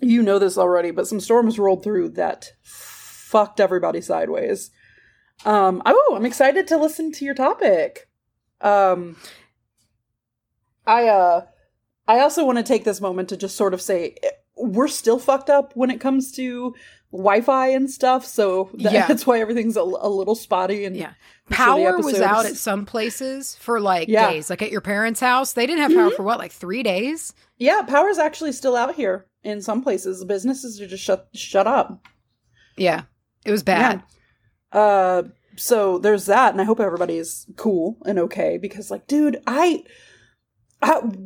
you 0.00 0.22
know 0.22 0.38
this 0.38 0.58
already, 0.58 0.90
but 0.90 1.08
some 1.08 1.18
storms 1.18 1.58
rolled 1.58 1.82
through 1.82 2.10
that 2.10 2.52
fucked 2.62 3.58
everybody 3.58 4.00
sideways. 4.00 4.70
Um 5.44 5.82
oh, 5.86 6.12
I'm 6.14 6.26
excited 6.26 6.68
to 6.68 6.76
listen 6.76 7.10
to 7.12 7.24
your 7.24 7.34
topic. 7.34 8.08
Um 8.60 9.16
I 10.88 11.06
uh 11.08 11.44
I 12.08 12.20
also 12.20 12.44
want 12.44 12.58
to 12.58 12.64
take 12.64 12.84
this 12.84 13.00
moment 13.00 13.28
to 13.28 13.36
just 13.36 13.56
sort 13.56 13.74
of 13.74 13.80
say 13.82 14.16
eh, 14.22 14.30
we're 14.56 14.88
still 14.88 15.18
fucked 15.20 15.50
up 15.50 15.72
when 15.76 15.90
it 15.90 16.00
comes 16.00 16.32
to 16.32 16.74
Wi-Fi 17.12 17.68
and 17.68 17.90
stuff, 17.90 18.24
so 18.26 18.70
that- 18.74 18.92
Yeah. 18.92 19.06
that's 19.06 19.26
why 19.26 19.40
everything's 19.40 19.76
a, 19.76 19.80
a 19.82 20.08
little 20.10 20.34
spotty 20.34 20.84
and 20.84 20.96
Yeah. 20.96 21.06
I'm 21.06 21.14
sure 21.14 21.14
the 21.48 21.54
Power 21.54 21.98
was 21.98 22.20
out 22.20 22.44
at 22.46 22.56
some 22.56 22.84
places 22.84 23.54
for 23.56 23.80
like 23.80 24.08
Yeah. 24.08 24.24
Mm-hmm. 24.24 24.32
days. 24.34 24.50
Like 24.50 24.62
at 24.62 24.70
your 24.72 24.80
parents' 24.82 25.20
house, 25.20 25.52
they 25.52 25.66
didn't 25.66 25.82
have 25.82 25.94
power 25.94 26.10
for 26.10 26.22
what, 26.22 26.38
like 26.38 26.52
three 26.52 26.82
days? 26.82 27.32
Yeah, 27.56 27.82
power's 27.82 28.18
actually 28.18 28.52
still 28.52 28.76
out 28.76 28.94
here 28.94 29.26
in 29.42 29.62
some 29.62 29.82
places. 29.82 30.20
The 30.20 30.26
businesses 30.26 30.80
are 30.80 30.86
just 30.86 31.02
shut 31.04 31.28
shut 31.34 31.66
up. 31.66 32.04
Yeah. 32.76 33.02
It 33.46 33.50
was 33.52 33.62
bad. 33.62 34.02
Uh 34.72 35.22
so 35.56 35.98
there's 35.98 36.26
that 36.26 36.52
and 36.52 36.60
I 36.60 36.64
hope 36.64 36.78
everybody's 36.80 37.46
cool 37.56 37.96
and 38.06 38.18
okay 38.18 38.58
because 38.58 38.90
like 38.90 39.06
dude, 39.06 39.40
I 39.46 39.84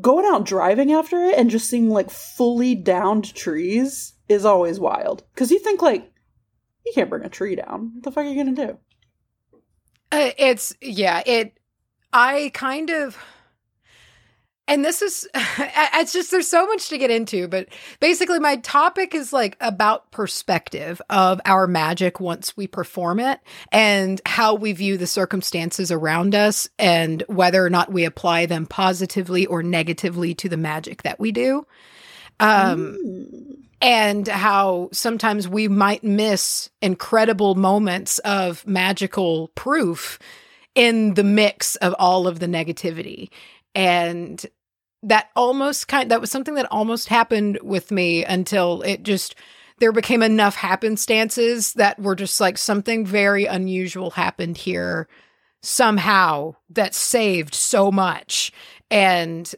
going 0.00 0.26
out 0.26 0.44
driving 0.44 0.92
after 0.92 1.24
it 1.24 1.38
and 1.38 1.50
just 1.50 1.68
seeing 1.68 1.90
like 1.90 2.10
fully 2.10 2.74
downed 2.74 3.34
trees 3.34 4.14
is 4.28 4.44
always 4.44 4.80
wild. 4.80 5.24
Cuz 5.36 5.50
you 5.50 5.58
think 5.58 5.82
like 5.82 6.12
you 6.86 6.92
can't 6.94 7.10
bring 7.10 7.24
a 7.24 7.28
tree 7.28 7.56
down. 7.56 7.92
What 7.94 8.04
the 8.04 8.10
fuck 8.10 8.24
are 8.24 8.28
you 8.28 8.44
to 8.56 8.66
do? 8.66 8.78
Uh, 10.10 10.30
it's 10.36 10.74
yeah, 10.80 11.22
it 11.26 11.58
I 12.12 12.50
kind 12.54 12.90
of 12.90 13.16
and 14.68 14.84
this 14.84 15.02
is 15.02 15.28
it's 15.34 16.12
just 16.12 16.30
there's 16.30 16.48
so 16.48 16.66
much 16.66 16.88
to 16.88 16.98
get 16.98 17.10
into, 17.10 17.48
but 17.48 17.68
basically 18.00 18.38
my 18.38 18.56
topic 18.56 19.14
is 19.14 19.32
like 19.32 19.56
about 19.60 20.10
perspective 20.10 21.02
of 21.10 21.40
our 21.44 21.66
magic 21.66 22.20
once 22.20 22.56
we 22.56 22.66
perform 22.66 23.20
it 23.20 23.40
and 23.70 24.20
how 24.26 24.54
we 24.54 24.72
view 24.72 24.96
the 24.96 25.06
circumstances 25.06 25.90
around 25.90 26.34
us 26.34 26.68
and 26.78 27.22
whether 27.26 27.64
or 27.64 27.70
not 27.70 27.92
we 27.92 28.04
apply 28.04 28.46
them 28.46 28.66
positively 28.66 29.46
or 29.46 29.62
negatively 29.62 30.34
to 30.34 30.48
the 30.48 30.56
magic 30.56 31.02
that 31.02 31.18
we 31.18 31.32
do. 31.32 31.66
Um 32.40 32.98
and 33.80 34.28
how 34.28 34.90
sometimes 34.92 35.48
we 35.48 35.66
might 35.66 36.04
miss 36.04 36.70
incredible 36.80 37.56
moments 37.56 38.20
of 38.20 38.64
magical 38.64 39.48
proof 39.56 40.20
in 40.76 41.14
the 41.14 41.24
mix 41.24 41.74
of 41.76 41.92
all 41.98 42.28
of 42.28 42.38
the 42.38 42.46
negativity 42.46 43.28
and 43.74 44.44
that 45.02 45.30
almost 45.34 45.88
kind 45.88 46.10
that 46.10 46.20
was 46.20 46.30
something 46.30 46.54
that 46.54 46.70
almost 46.70 47.08
happened 47.08 47.58
with 47.62 47.90
me 47.90 48.24
until 48.24 48.82
it 48.82 49.02
just 49.02 49.34
there 49.78 49.92
became 49.92 50.22
enough 50.22 50.54
happenstances 50.54 51.72
that 51.72 51.98
were 51.98 52.14
just 52.14 52.40
like 52.40 52.56
something 52.56 53.04
very 53.04 53.46
unusual 53.46 54.10
happened 54.12 54.56
here 54.56 55.08
somehow 55.62 56.54
that 56.70 56.94
saved 56.94 57.54
so 57.54 57.90
much. 57.90 58.52
And 58.90 59.52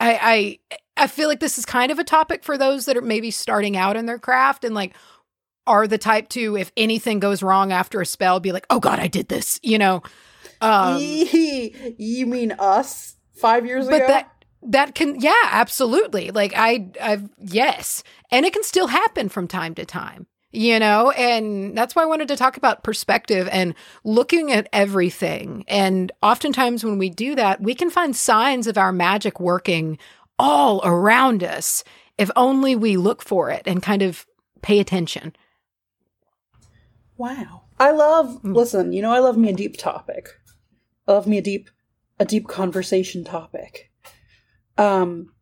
I, 0.00 0.58
I 0.68 0.78
I 0.96 1.06
feel 1.08 1.28
like 1.28 1.40
this 1.40 1.58
is 1.58 1.66
kind 1.66 1.92
of 1.92 1.98
a 1.98 2.04
topic 2.04 2.42
for 2.44 2.56
those 2.56 2.86
that 2.86 2.96
are 2.96 3.02
maybe 3.02 3.30
starting 3.30 3.76
out 3.76 3.96
in 3.96 4.06
their 4.06 4.18
craft 4.18 4.64
and 4.64 4.74
like 4.74 4.94
are 5.66 5.86
the 5.86 5.98
type 5.98 6.28
to 6.30 6.56
if 6.56 6.70
anything 6.76 7.18
goes 7.18 7.42
wrong 7.42 7.72
after 7.72 8.00
a 8.00 8.06
spell 8.06 8.40
be 8.40 8.52
like 8.52 8.66
oh 8.70 8.78
god 8.78 8.98
I 8.98 9.08
did 9.08 9.28
this 9.28 9.58
you 9.62 9.78
know? 9.78 10.02
Um 10.60 10.98
you 11.00 12.26
mean 12.26 12.52
us 12.52 13.15
5 13.36 13.66
years 13.66 13.86
but 13.86 13.96
ago? 13.96 14.06
But 14.06 14.12
that 14.12 14.32
that 14.62 14.94
can 14.94 15.20
yeah 15.20 15.32
absolutely 15.44 16.30
like 16.30 16.52
I 16.56 16.88
I've 17.00 17.28
yes 17.38 18.02
and 18.30 18.44
it 18.44 18.52
can 18.52 18.64
still 18.64 18.88
happen 18.88 19.28
from 19.28 19.46
time 19.46 19.74
to 19.76 19.84
time 19.84 20.26
you 20.50 20.78
know 20.78 21.10
and 21.12 21.76
that's 21.76 21.94
why 21.94 22.02
I 22.02 22.06
wanted 22.06 22.28
to 22.28 22.36
talk 22.36 22.56
about 22.56 22.82
perspective 22.82 23.48
and 23.52 23.74
looking 24.02 24.50
at 24.50 24.68
everything 24.72 25.64
and 25.68 26.10
oftentimes 26.22 26.84
when 26.84 26.98
we 26.98 27.10
do 27.10 27.34
that 27.36 27.60
we 27.60 27.74
can 27.74 27.90
find 27.90 28.16
signs 28.16 28.66
of 28.66 28.78
our 28.78 28.92
magic 28.92 29.38
working 29.38 29.98
all 30.38 30.80
around 30.84 31.44
us 31.44 31.84
if 32.18 32.30
only 32.34 32.74
we 32.74 32.96
look 32.96 33.22
for 33.22 33.50
it 33.50 33.62
and 33.66 33.82
kind 33.82 34.02
of 34.02 34.26
pay 34.62 34.80
attention 34.80 35.34
Wow. 37.18 37.62
I 37.78 37.92
love 37.92 38.42
Mm. 38.42 38.54
listen, 38.54 38.92
you 38.92 39.02
know 39.02 39.12
I 39.12 39.20
love 39.20 39.36
me 39.36 39.50
a 39.50 39.52
deep 39.54 39.76
topic. 39.76 40.28
I 41.06 41.12
love 41.12 41.26
me 41.26 41.38
a 41.38 41.42
deep 41.42 41.70
a 42.18 42.24
deep 42.24 42.48
conversation 42.48 43.24
topic. 43.24 43.90
Um 44.78 45.32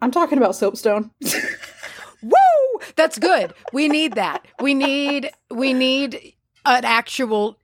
I'm 0.00 0.10
talking 0.10 0.38
about 0.38 0.54
soapstone. 0.54 1.10
Woo! 2.22 2.80
That's 2.96 3.18
good. 3.18 3.52
We 3.72 3.88
need 3.88 4.14
that. 4.14 4.46
We 4.60 4.74
need 4.74 5.30
we 5.50 5.72
need 5.72 6.34
an 6.64 6.84
actual 6.84 7.58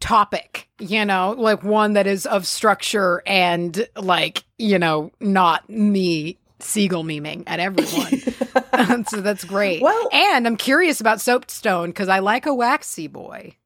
topic, 0.00 0.68
you 0.78 1.04
know, 1.04 1.34
like 1.38 1.62
one 1.62 1.92
that 1.94 2.06
is 2.06 2.26
of 2.26 2.46
structure 2.46 3.22
and 3.26 3.88
like, 3.96 4.44
you 4.58 4.78
know, 4.78 5.12
not 5.20 5.68
me 5.70 6.38
seagull 6.58 7.04
memeing 7.04 7.44
at 7.46 7.60
everyone. 7.60 9.04
so 9.08 9.20
that's 9.20 9.44
great. 9.44 9.82
Well- 9.82 10.08
and 10.12 10.46
I'm 10.46 10.56
curious 10.56 11.00
about 11.00 11.20
Soapstone 11.20 11.90
because 11.90 12.08
I 12.08 12.18
like 12.18 12.46
a 12.46 12.54
waxy 12.54 13.06
boy. 13.06 13.56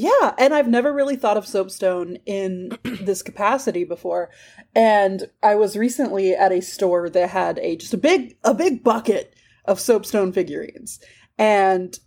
Yeah, 0.00 0.32
and 0.38 0.54
I've 0.54 0.68
never 0.68 0.92
really 0.94 1.16
thought 1.16 1.36
of 1.36 1.44
soapstone 1.44 2.18
in 2.24 2.70
this 2.84 3.20
capacity 3.20 3.82
before. 3.82 4.30
And 4.74 5.28
I 5.42 5.56
was 5.56 5.76
recently 5.76 6.34
at 6.34 6.52
a 6.52 6.60
store 6.60 7.10
that 7.10 7.30
had 7.30 7.58
a 7.58 7.74
just 7.76 7.94
a 7.94 7.98
big 7.98 8.36
a 8.44 8.54
big 8.54 8.84
bucket 8.84 9.34
of 9.64 9.80
soapstone 9.80 10.32
figurines. 10.32 11.00
And 11.36 11.98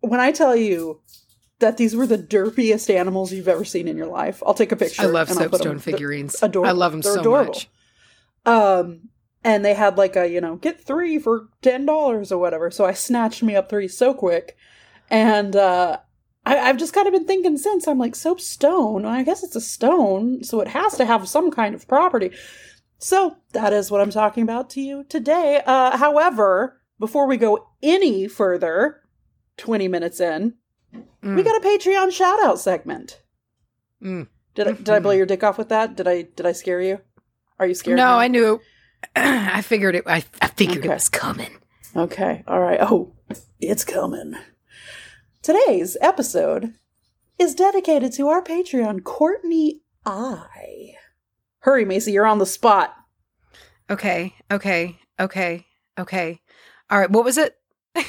when 0.00 0.18
I 0.18 0.32
tell 0.32 0.56
you 0.56 1.02
that 1.58 1.76
these 1.76 1.94
were 1.94 2.06
the 2.06 2.16
derpiest 2.16 2.88
animals 2.88 3.34
you've 3.34 3.48
ever 3.48 3.66
seen 3.66 3.86
in 3.86 3.98
your 3.98 4.06
life, 4.06 4.42
I'll 4.46 4.54
take 4.54 4.72
a 4.72 4.76
picture. 4.76 5.02
I 5.02 5.06
love 5.06 5.28
and 5.28 5.38
I'll 5.38 5.50
put 5.50 5.58
them- 5.62 5.78
Soapstone 5.78 5.78
figurines. 5.78 6.40
they're. 6.40 6.64
I 6.64 6.70
love 6.72 6.92
them 6.92 7.02
They're 7.02 7.14
so 7.14 7.20
adorable. 7.20 7.52
much. 7.52 7.68
Um, 8.46 9.10
and 9.44 9.62
they 9.62 9.74
had 9.74 9.98
like 9.98 10.16
a 10.16 10.26
you 10.26 10.40
know 10.40 10.56
get 10.56 10.80
three 10.80 11.18
for 11.18 11.48
ten 11.60 11.84
dollars 11.84 12.32
or 12.32 12.38
whatever. 12.38 12.70
So 12.70 12.86
I 12.86 12.92
snatched 12.94 13.42
me 13.42 13.56
up 13.56 13.68
three 13.68 13.88
so 13.88 14.14
quick, 14.14 14.56
and 15.10 15.54
uh, 15.54 15.98
I, 16.50 16.68
I've 16.68 16.76
just 16.78 16.92
kind 16.92 17.06
of 17.06 17.12
been 17.12 17.26
thinking 17.26 17.56
since. 17.56 17.86
I'm 17.86 17.98
like 17.98 18.14
soapstone. 18.14 19.04
I 19.04 19.22
guess 19.22 19.42
it's 19.42 19.56
a 19.56 19.60
stone, 19.60 20.42
so 20.44 20.60
it 20.60 20.68
has 20.68 20.96
to 20.96 21.04
have 21.04 21.28
some 21.28 21.50
kind 21.50 21.74
of 21.74 21.86
property. 21.88 22.30
So 22.98 23.36
that 23.52 23.72
is 23.72 23.90
what 23.90 24.00
I'm 24.00 24.10
talking 24.10 24.42
about 24.42 24.70
to 24.70 24.80
you 24.80 25.04
today. 25.04 25.62
Uh, 25.64 25.96
however, 25.96 26.80
before 26.98 27.26
we 27.26 27.36
go 27.36 27.68
any 27.82 28.28
further, 28.28 29.00
20 29.56 29.88
minutes 29.88 30.20
in, 30.20 30.54
we 30.92 31.00
Mm. 31.28 31.44
got 31.44 31.56
a 31.56 31.66
Patreon 31.66 32.10
shout 32.12 32.42
out 32.42 32.58
segment. 32.58 33.22
Mm. 34.02 34.28
Did 34.54 34.68
I, 34.68 34.72
did 34.72 34.88
I 34.90 34.98
blow 34.98 35.12
your 35.12 35.26
dick 35.26 35.44
off 35.44 35.56
with 35.58 35.68
that? 35.68 35.94
Did 35.96 36.08
I 36.08 36.22
did 36.22 36.44
I 36.46 36.52
scare 36.52 36.80
you? 36.80 36.98
Are 37.58 37.66
you 37.66 37.74
scared? 37.74 37.96
No, 37.98 38.04
now? 38.04 38.18
I 38.18 38.28
knew. 38.28 38.60
I 39.16 39.62
figured 39.62 39.94
it. 39.94 40.04
I, 40.06 40.24
I 40.42 40.48
figured 40.48 40.78
Okay. 40.78 40.88
it 40.88 40.94
was 40.94 41.08
coming. 41.08 41.50
Okay, 41.94 42.42
all 42.48 42.58
right. 42.60 42.78
Oh, 42.80 43.12
it's 43.60 43.84
coming. 43.84 44.34
Today's 45.42 45.96
episode 46.02 46.74
is 47.38 47.54
dedicated 47.54 48.12
to 48.12 48.28
our 48.28 48.42
Patreon, 48.42 49.02
Courtney 49.04 49.80
I. 50.04 50.96
Hurry, 51.60 51.86
Macy, 51.86 52.12
you're 52.12 52.26
on 52.26 52.36
the 52.36 52.44
spot. 52.44 52.94
Okay, 53.88 54.34
okay, 54.50 54.98
okay, 55.18 55.64
okay. 55.98 56.42
All 56.90 56.98
right, 56.98 57.10
what 57.10 57.24
was 57.24 57.38
it? 57.38 57.56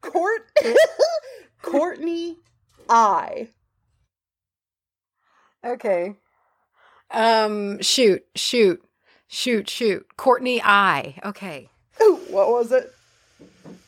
Court 0.00 0.50
Courtney 1.60 2.38
I. 2.88 3.48
okay. 5.62 6.16
Um, 7.10 7.82
shoot, 7.82 8.24
shoot, 8.34 8.82
shoot, 9.28 9.68
shoot. 9.68 10.06
Courtney 10.16 10.62
I. 10.62 11.20
Okay. 11.22 11.68
Ooh, 12.02 12.16
what 12.30 12.48
was 12.48 12.72
it? 12.72 12.93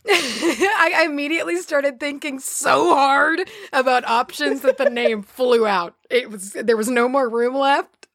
I 0.08 1.04
immediately 1.06 1.56
started 1.56 1.98
thinking 1.98 2.38
so 2.38 2.94
hard 2.94 3.40
about 3.72 4.06
options 4.06 4.60
that 4.62 4.78
the 4.78 4.90
name 4.90 5.22
flew 5.24 5.66
out. 5.66 5.94
It 6.10 6.30
was 6.30 6.52
there 6.52 6.76
was 6.76 6.88
no 6.88 7.08
more 7.08 7.28
room 7.28 7.54
left 7.54 8.06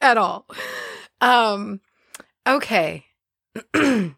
at 0.00 0.18
all. 0.18 0.46
Um 1.20 1.80
okay. 2.46 3.06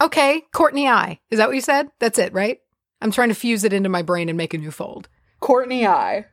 okay, 0.00 0.42
Courtney 0.52 0.88
I. 0.88 1.20
Is 1.30 1.38
that 1.38 1.48
what 1.48 1.54
you 1.54 1.60
said? 1.60 1.88
That's 1.98 2.18
it, 2.18 2.32
right? 2.32 2.60
I'm 3.00 3.10
trying 3.10 3.30
to 3.30 3.34
fuse 3.34 3.64
it 3.64 3.72
into 3.72 3.88
my 3.88 4.02
brain 4.02 4.28
and 4.28 4.38
make 4.38 4.54
a 4.54 4.58
new 4.58 4.70
fold. 4.70 5.08
Courtney 5.40 5.86
I. 5.86 6.26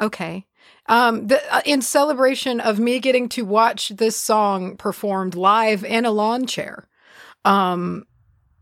Okay. 0.00 0.46
Um, 0.88 1.26
the, 1.26 1.54
uh, 1.54 1.62
in 1.64 1.82
celebration 1.82 2.60
of 2.60 2.78
me 2.78 3.00
getting 3.00 3.28
to 3.30 3.44
watch 3.44 3.88
this 3.88 4.16
song 4.16 4.76
performed 4.76 5.34
live 5.34 5.84
in 5.84 6.04
a 6.04 6.10
lawn 6.10 6.46
chair, 6.46 6.88
um, 7.46 8.04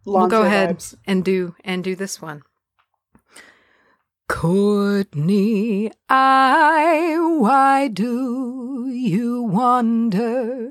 we'll 0.05 0.29
go 0.29 0.43
ahead 0.43 0.77
vibes. 0.79 0.95
and 1.07 1.25
do 1.25 1.55
and 1.65 1.83
do 1.83 1.97
this 1.97 2.21
one. 2.21 2.43
Courtney, 4.27 5.93
I, 6.09 7.17
why 7.39 7.89
do 7.89 8.89
you 8.89 9.43
wander 9.43 10.71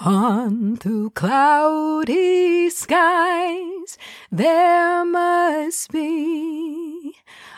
on 0.00 0.76
through 0.76 1.10
cloudy 1.10 2.68
skies? 2.68 3.96
There 4.30 5.04
must 5.06 5.90
be 5.90 7.14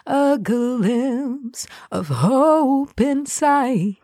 a 0.06 0.38
glimpse 0.38 1.66
of 1.90 2.08
hope 2.08 3.00
in 3.00 3.26
sight. 3.26 3.96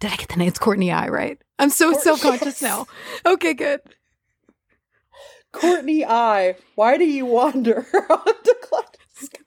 Did 0.00 0.12
I 0.12 0.16
get 0.16 0.28
the 0.28 0.36
name? 0.36 0.48
It's 0.48 0.58
Courtney 0.58 0.90
I, 0.90 1.08
right? 1.08 1.38
I'm 1.58 1.70
so 1.70 1.92
self 1.92 2.20
conscious 2.20 2.60
now. 2.60 2.86
Okay, 3.24 3.54
good. 3.54 3.80
Courtney 5.56 6.04
I. 6.04 6.56
Why 6.74 6.96
do 6.96 7.04
you 7.04 7.26
wander 7.26 7.78
on 8.10 8.34
the 8.44 8.56
cloud 8.62 8.96
sky? 9.14 9.38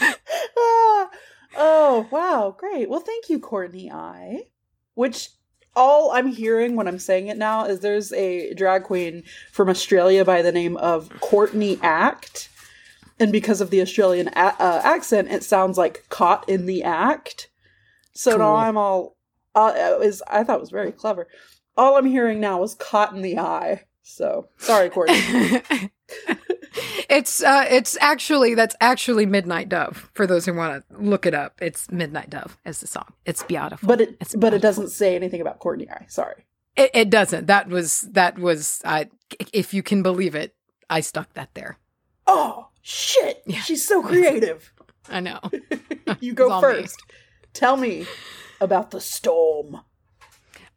Ah, 0.58 1.10
oh, 1.56 2.08
wow. 2.10 2.54
Great. 2.58 2.88
Well, 2.88 3.00
thank 3.00 3.28
you, 3.28 3.38
Courtney 3.38 3.90
I. 3.90 4.44
Which 4.94 5.28
all 5.74 6.10
I'm 6.12 6.26
hearing 6.26 6.76
when 6.76 6.88
I'm 6.88 6.98
saying 6.98 7.28
it 7.28 7.36
now 7.36 7.64
is 7.66 7.80
there's 7.80 8.12
a 8.12 8.52
drag 8.54 8.84
queen 8.84 9.24
from 9.52 9.68
Australia 9.68 10.24
by 10.24 10.42
the 10.42 10.52
name 10.52 10.76
of 10.78 11.10
Courtney 11.20 11.78
Act. 11.82 12.48
And 13.20 13.32
because 13.32 13.60
of 13.60 13.70
the 13.70 13.80
Australian 13.80 14.28
a- 14.28 14.56
uh, 14.58 14.80
accent, 14.84 15.30
it 15.30 15.44
sounds 15.44 15.78
like 15.78 16.08
caught 16.08 16.48
in 16.48 16.66
the 16.66 16.82
act. 16.82 17.48
So 18.14 18.36
now 18.36 18.56
I'm 18.56 18.76
all. 18.76 19.16
Uh, 19.54 19.96
was 20.00 20.22
I 20.28 20.44
thought 20.44 20.56
it 20.56 20.60
was 20.60 20.70
very 20.70 20.92
clever. 20.92 21.28
All 21.76 21.96
I'm 21.96 22.06
hearing 22.06 22.40
now 22.40 22.62
is 22.62 22.74
caught 22.74 23.14
in 23.14 23.22
the 23.22 23.38
eye. 23.38 23.84
So 24.02 24.48
sorry, 24.58 24.90
Courtney. 24.90 25.14
it's 27.08 27.42
uh 27.42 27.66
it's 27.70 27.96
actually 28.00 28.54
that's 28.54 28.74
actually 28.80 29.26
Midnight 29.26 29.68
Dove 29.68 30.10
for 30.14 30.26
those 30.26 30.44
who 30.44 30.54
want 30.54 30.84
to 30.88 31.02
look 31.02 31.26
it 31.26 31.34
up. 31.34 31.60
It's 31.62 31.90
Midnight 31.90 32.30
Dove 32.30 32.58
as 32.64 32.80
the 32.80 32.86
song. 32.86 33.12
It's 33.24 33.42
beautiful. 33.42 33.86
but 33.86 34.00
it 34.00 34.16
It's 34.20 34.34
but 34.34 34.54
it 34.54 34.60
doesn't 34.60 34.88
say 34.90 35.14
anything 35.14 35.40
about 35.40 35.58
Courtney 35.60 35.88
I 35.90 36.06
Sorry. 36.08 36.44
It, 36.76 36.90
it 36.94 37.10
doesn't. 37.10 37.46
That 37.46 37.68
was 37.68 38.02
that 38.12 38.38
was 38.38 38.80
I 38.84 39.08
if 39.52 39.72
you 39.72 39.82
can 39.82 40.02
believe 40.02 40.34
it, 40.34 40.54
I 40.90 41.00
stuck 41.00 41.32
that 41.34 41.54
there. 41.54 41.78
Oh 42.26 42.68
shit! 42.82 43.42
Yeah. 43.46 43.60
She's 43.60 43.86
so 43.86 44.02
creative. 44.02 44.72
I 45.08 45.20
know. 45.20 45.40
you 46.20 46.32
go 46.32 46.50
all 46.50 46.62
me. 46.62 46.68
first. 46.68 47.02
Tell 47.52 47.76
me 47.76 48.06
about 48.60 48.90
the 48.90 49.00
storm. 49.00 49.80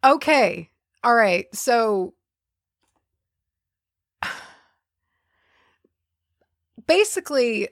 Okay. 0.04 0.70
All 1.02 1.14
right. 1.14 1.46
So 1.54 2.14
basically 6.86 7.68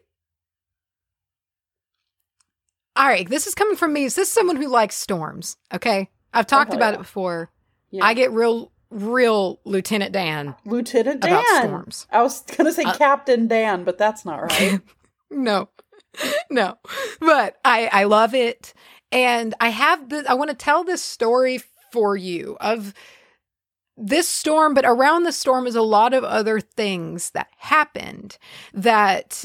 All 2.97 3.07
right, 3.09 3.29
this 3.29 3.47
is 3.49 3.55
coming 3.57 3.77
from 3.77 3.93
me. 3.93 4.05
Is 4.05 4.15
this 4.15 4.31
someone 4.31 4.57
who 4.57 4.69
likes 4.69 4.95
storms? 4.95 5.57
Okay. 5.73 6.09
I've 6.33 6.47
talked 6.47 6.71
hell 6.73 6.79
about 6.79 6.95
it 6.95 6.99
before. 6.99 7.51
Yeah. 7.91 8.05
I 8.05 8.15
get 8.15 8.31
real 8.33 8.71
real 8.91 9.61
Lieutenant 9.65 10.13
Dan. 10.13 10.55
Lieutenant 10.65 11.21
Dan. 11.21 11.33
About 11.33 11.65
storms. 11.65 12.07
I 12.13 12.23
was 12.23 12.41
gonna 12.43 12.73
say 12.73 12.85
Uh, 12.85 12.95
Captain 12.97 13.49
Dan, 13.49 13.83
but 13.85 13.99
that's 13.99 14.25
not 14.25 14.37
right. 14.51 14.81
no. 15.31 15.69
No. 16.51 16.79
But 17.21 17.57
I 17.65 17.89
I 17.93 18.05
love 18.05 18.35
it 18.35 18.73
and 19.11 19.53
I 19.61 19.71
have 19.71 20.09
the 20.11 20.25
I 20.29 20.35
want 20.35 20.51
to 20.51 20.57
tell 20.57 20.85
this 20.85 21.03
story 21.03 21.61
for 21.91 22.17
you 22.17 22.57
of 22.61 22.95
this 23.97 24.29
storm, 24.29 24.75
but 24.75 24.85
around 24.85 25.23
the 25.23 25.33
storm 25.33 25.67
is 25.67 25.77
a 25.77 25.83
lot 25.83 26.15
of 26.15 26.25
other 26.25 26.61
things 26.61 27.31
that 27.31 27.49
happened 27.59 28.39
that, 28.73 29.45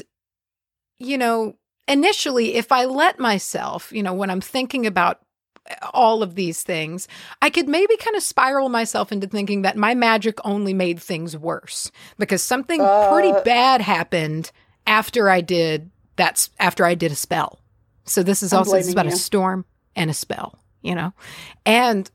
you 0.98 1.16
know, 1.16 1.56
initially, 1.86 2.54
if 2.54 2.72
I 2.72 2.84
let 2.84 3.18
myself, 3.18 3.92
you 3.92 4.02
know, 4.02 4.12
when 4.12 4.30
I'm 4.30 4.40
thinking 4.40 4.86
about 4.86 5.20
all 5.92 6.22
of 6.22 6.34
these 6.34 6.62
things, 6.62 7.06
I 7.42 7.50
could 7.50 7.68
maybe 7.68 7.96
kind 7.96 8.16
of 8.16 8.22
spiral 8.22 8.68
myself 8.68 9.12
into 9.12 9.28
thinking 9.28 9.62
that 9.62 9.76
my 9.76 9.94
magic 9.94 10.38
only 10.44 10.74
made 10.74 10.98
things 10.98 11.36
worse 11.36 11.90
because 12.18 12.42
something 12.42 12.80
pretty 13.10 13.30
Uh. 13.30 13.42
bad 13.42 13.80
happened 13.80 14.50
after 14.86 15.28
I 15.28 15.40
did 15.42 15.90
that's 16.16 16.50
after 16.58 16.84
I 16.84 16.94
did 16.94 17.12
a 17.12 17.14
spell. 17.14 17.60
So 18.04 18.22
this 18.22 18.42
is 18.42 18.52
I'm 18.52 18.60
also 18.60 18.76
this 18.76 18.88
is 18.88 18.92
about 18.92 19.06
a 19.06 19.12
storm 19.12 19.64
and 19.94 20.10
a 20.10 20.14
spell, 20.14 20.58
you 20.82 20.94
know? 20.94 21.12
And 21.64 22.10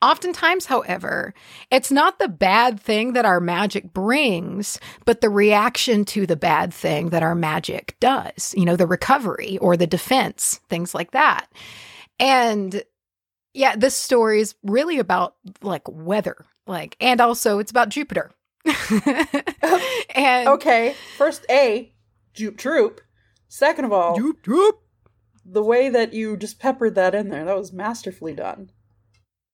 Oftentimes, 0.00 0.66
however, 0.66 1.32
it's 1.70 1.90
not 1.92 2.18
the 2.18 2.28
bad 2.28 2.80
thing 2.80 3.12
that 3.12 3.24
our 3.24 3.40
magic 3.40 3.92
brings, 3.92 4.80
but 5.04 5.20
the 5.20 5.30
reaction 5.30 6.04
to 6.06 6.26
the 6.26 6.36
bad 6.36 6.74
thing 6.74 7.10
that 7.10 7.22
our 7.22 7.34
magic 7.36 7.96
does, 8.00 8.52
you 8.56 8.64
know, 8.64 8.74
the 8.76 8.86
recovery 8.86 9.58
or 9.58 9.76
the 9.76 9.86
defense, 9.86 10.60
things 10.68 10.94
like 10.94 11.12
that. 11.12 11.46
And 12.18 12.82
yeah, 13.54 13.76
this 13.76 13.94
story 13.94 14.40
is 14.40 14.54
really 14.64 14.98
about 14.98 15.36
like 15.62 15.82
weather, 15.88 16.44
like, 16.66 16.96
and 17.00 17.20
also 17.20 17.58
it's 17.60 17.70
about 17.70 17.88
Jupiter. 17.90 18.32
and 20.14 20.48
Okay, 20.48 20.94
first 21.16 21.44
A, 21.50 21.92
Jupe 22.34 22.56
Troop. 22.58 23.00
Second 23.48 23.84
of 23.84 23.92
all, 23.92 24.16
Joop, 24.18 24.42
joop. 24.42 24.72
the 25.44 25.62
way 25.62 25.88
that 25.88 26.12
you 26.14 26.36
just 26.36 26.58
peppered 26.58 26.94
that 26.94 27.14
in 27.14 27.28
there, 27.28 27.44
that 27.44 27.56
was 27.56 27.72
masterfully 27.72 28.32
done. 28.32 28.70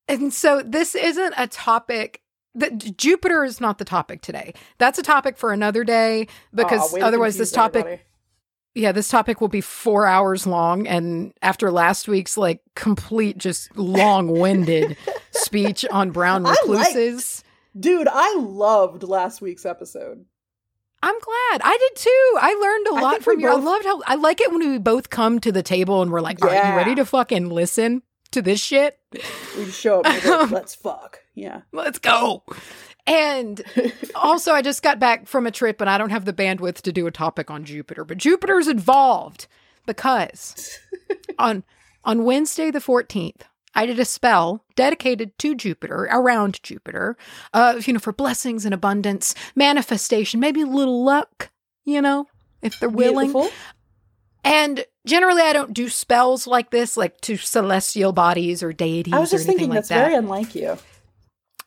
And 0.09 0.33
so 0.33 0.63
this 0.65 0.95
isn't 0.95 1.35
a 1.37 1.47
topic 1.47 2.23
that 2.55 2.97
Jupiter 2.97 3.45
is 3.45 3.61
not 3.61 3.79
the 3.79 3.85
topic 3.85 4.23
today. 4.23 4.55
That's 4.79 4.99
a 4.99 5.03
topic 5.03 5.37
for 5.37 5.53
another 5.53 5.85
day 5.85 6.29
because 6.55 6.97
otherwise 6.97 7.37
this 7.37 7.53
topic 7.53 7.81
everybody. 7.81 8.03
yeah, 8.75 8.93
this 8.93 9.09
topic 9.09 9.41
will 9.41 9.49
be 9.49 9.61
4 9.61 10.07
hours 10.07 10.47
long 10.47 10.87
and 10.89 11.33
after 11.43 11.71
last 11.71 12.09
week's 12.09 12.37
like 12.37 12.61
complete 12.75 13.39
just 13.39 13.77
long-winded 13.77 14.97
speech 15.31 15.85
on 15.91 16.11
brown 16.11 16.47
I 16.47 16.51
recluses. 16.51 17.45
Dude, 17.79 18.09
I 18.11 18.35
loved 18.39 19.03
last 19.03 19.41
week's 19.41 19.67
episode. 19.67 20.25
I'm 21.01 21.19
glad. 21.21 21.61
I 21.63 21.77
did 21.79 21.97
too. 21.97 22.39
I 22.41 22.55
learned 22.55 22.87
a 22.89 23.05
lot 23.05 23.23
from 23.23 23.39
you. 23.39 23.49
I 23.49 23.55
loved 23.55 23.85
how 23.85 24.03
I 24.05 24.17
like 24.17 24.41
it 24.41 24.51
when 24.51 24.69
we 24.69 24.79
both 24.79 25.11
come 25.11 25.39
to 25.41 25.53
the 25.53 25.63
table 25.63 26.03
and 26.03 26.11
we're 26.11 26.21
like, 26.21 26.43
"Are 26.43 26.53
you 26.53 26.77
ready 26.77 26.97
to 26.97 27.05
fucking 27.05 27.51
listen 27.51 28.03
to 28.33 28.43
this 28.43 28.61
shit? 28.61 28.99
We 29.13 29.65
just 29.65 29.81
show 29.81 30.01
up 30.01 30.07
like, 30.07 30.25
let's 30.51 30.75
fuck. 30.75 31.21
Yeah. 31.35 31.63
Let's 31.73 31.99
go." 31.99 32.45
And 33.09 33.63
also, 34.15 34.53
I 34.53 34.63
just 34.63 34.83
got 34.83 35.01
back 35.01 35.27
from 35.27 35.47
a 35.47 35.51
trip 35.51 35.81
and 35.81 35.89
I 35.89 35.99
don't 35.99 36.11
have 36.11 36.27
the 36.27 36.33
bandwidth 36.33 36.83
to 36.83 36.93
do 36.93 37.07
a 37.07 37.11
topic 37.11 37.51
on 37.51 37.65
Jupiter, 37.65 38.05
but 38.05 38.19
Jupiter's 38.19 38.69
involved 38.69 39.47
because 39.87 40.79
on 41.39 41.65
on 42.05 42.25
Wednesday 42.25 42.71
the 42.71 42.79
14th, 42.79 43.43
I 43.75 43.87
did 43.87 43.99
a 43.99 44.05
spell 44.05 44.65
dedicated 44.77 45.37
to 45.39 45.55
Jupiter, 45.55 46.07
around 46.11 46.63
Jupiter, 46.63 47.17
uh, 47.55 47.81
you 47.85 47.95
know, 47.95 47.99
for 47.99 48.13
blessings 48.13 48.65
and 48.65 48.75
abundance, 48.75 49.35
manifestation, 49.57 50.39
maybe 50.39 50.61
a 50.61 50.67
little 50.67 51.03
luck, 51.03 51.51
you 51.85 52.03
know, 52.03 52.27
if 52.61 52.79
they're 52.79 52.89
willing. 52.89 53.33
Beautiful. 53.33 53.51
And 54.45 54.85
generally, 55.09 55.43
I 55.43 55.53
don't 55.53 55.75
do 55.75 55.89
spells 55.89 56.47
like 56.47 56.71
this, 56.71 56.97
like 56.97 57.21
to 57.23 57.37
celestial 57.37 58.13
bodies 58.13 58.63
or 58.63 58.73
deities 58.73 59.15
I 59.15 59.19
was 59.19 59.33
or 59.33 59.39
just 59.39 59.49
anything 59.49 59.59
thinking 59.59 59.71
like 59.71 59.77
that's 59.79 59.89
that. 59.89 60.05
very 60.05 60.15
unlike 60.15 60.55
you. 60.55 60.79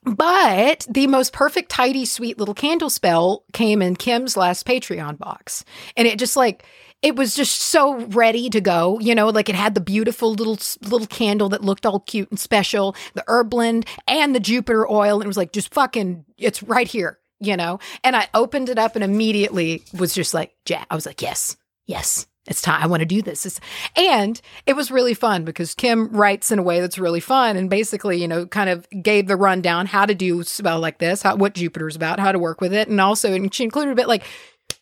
But 0.04 0.88
the 0.90 1.08
most 1.08 1.32
perfect, 1.32 1.70
tidy, 1.70 2.06
sweet 2.06 2.40
little 2.40 2.56
candle 2.56 2.90
spell 2.90 3.44
came 3.54 3.82
in 3.82 3.96
Kim's 3.96 4.36
last 4.36 4.66
Patreon 4.66 5.18
box. 5.20 5.64
And 5.96 6.08
it 6.08 6.18
just 6.18 6.36
like, 6.36 6.66
it 7.04 7.16
was 7.16 7.36
just 7.36 7.60
so 7.60 8.06
ready 8.08 8.50
to 8.50 8.62
go. 8.62 9.00
You 9.00 9.14
know, 9.14 9.30
like 9.30 9.48
it 9.48 9.56
had 9.56 9.76
the 9.76 9.82
beautiful 9.82 10.34
little 10.34 10.58
little 10.82 11.08
candle 11.08 11.50
that 11.50 11.64
looked 11.64 11.86
all 11.86 12.00
cute 12.00 12.32
and 12.32 12.40
special, 12.40 12.96
the 13.14 13.24
herb 13.28 13.52
blend 13.52 13.86
and 14.08 14.34
the 14.34 14.40
Jupiter 14.40 14.90
oil. 14.90 15.18
And 15.18 15.26
it 15.26 15.28
was 15.28 15.38
like, 15.38 15.54
just 15.54 15.74
fucking, 15.74 16.26
it's 16.38 16.64
right 16.64 16.88
here, 16.88 17.20
you 17.40 17.56
know? 17.56 17.80
And 18.04 18.16
I 18.16 18.28
opened 18.34 18.70
it 18.70 18.80
up 18.80 18.96
and 18.96 19.04
immediately 19.04 19.84
was 19.94 20.16
just 20.16 20.34
like, 20.34 20.52
ja- 20.68 20.86
I 20.90 20.96
was 20.96 21.06
like, 21.06 21.22
yes, 21.22 21.58
yes, 21.86 22.26
it's 22.48 22.62
time. 22.62 22.82
I 22.82 22.88
want 22.88 23.02
to 23.02 23.06
do 23.06 23.22
this. 23.22 23.46
It's, 23.46 23.60
and 23.96 24.42
it 24.66 24.76
was 24.76 24.90
really 24.90 25.14
fun 25.14 25.46
because 25.46 25.76
Kim 25.76 26.08
writes 26.10 26.52
in 26.52 26.58
a 26.58 26.64
way 26.64 26.80
that's 26.82 26.98
really 26.98 27.20
fun 27.20 27.56
and 27.56 27.70
basically, 27.70 28.20
you 28.20 28.28
know, 28.28 28.48
kind 28.48 28.70
of 28.70 28.88
gave 29.04 29.28
the 29.28 29.36
rundown 29.36 29.86
how 29.86 30.06
to 30.08 30.16
do 30.16 30.42
spell 30.44 30.80
like 30.80 30.98
this, 30.98 31.22
how, 31.22 31.36
what 31.36 31.54
Jupiter's 31.54 31.96
about, 31.96 32.20
how 32.20 32.32
to 32.32 32.40
work 32.40 32.60
with 32.60 32.74
it. 32.74 32.88
And 32.88 33.00
also, 33.00 33.32
and 33.34 33.54
she 33.54 33.64
included 33.64 33.92
a 33.92 33.96
bit 33.96 34.08
like, 34.08 34.24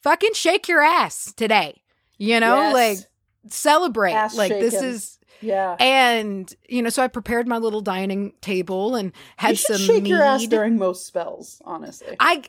fucking 0.01 0.33
shake 0.33 0.69
your 0.69 0.81
ass 0.81 1.33
today, 1.33 1.81
you 2.17 2.39
know, 2.39 2.55
Yes. 2.55 2.73
like 2.73 3.51
celebrate. 3.51 4.13
Ass 4.13 4.35
like 4.37 4.51
this 4.51 4.75
is, 4.81 5.19
Yeah. 5.41 5.75
and, 5.81 6.53
you 6.69 6.81
know, 6.81 6.89
so 6.89 7.03
I 7.03 7.09
prepared 7.09 7.45
my 7.45 7.57
little 7.57 7.81
dining 7.81 8.31
table 8.39 8.95
and 8.95 9.11
had 9.35 9.51
you 9.51 9.55
some 9.57 9.77
shake 9.77 10.03
mead. 10.03 10.11
your 10.11 10.23
ass 10.23 10.45
during 10.47 10.77
most 10.77 11.05
spells, 11.05 11.61
honestly. 11.65 12.15
I 12.21 12.43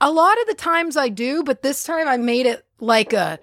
a 0.00 0.10
lot 0.10 0.40
of 0.40 0.48
the 0.48 0.54
times 0.54 0.96
I 0.96 1.08
do, 1.08 1.44
but 1.44 1.62
this 1.62 1.84
time 1.84 2.08
I 2.08 2.16
made 2.16 2.46
it 2.46 2.66
like 2.80 3.12
a 3.12 3.38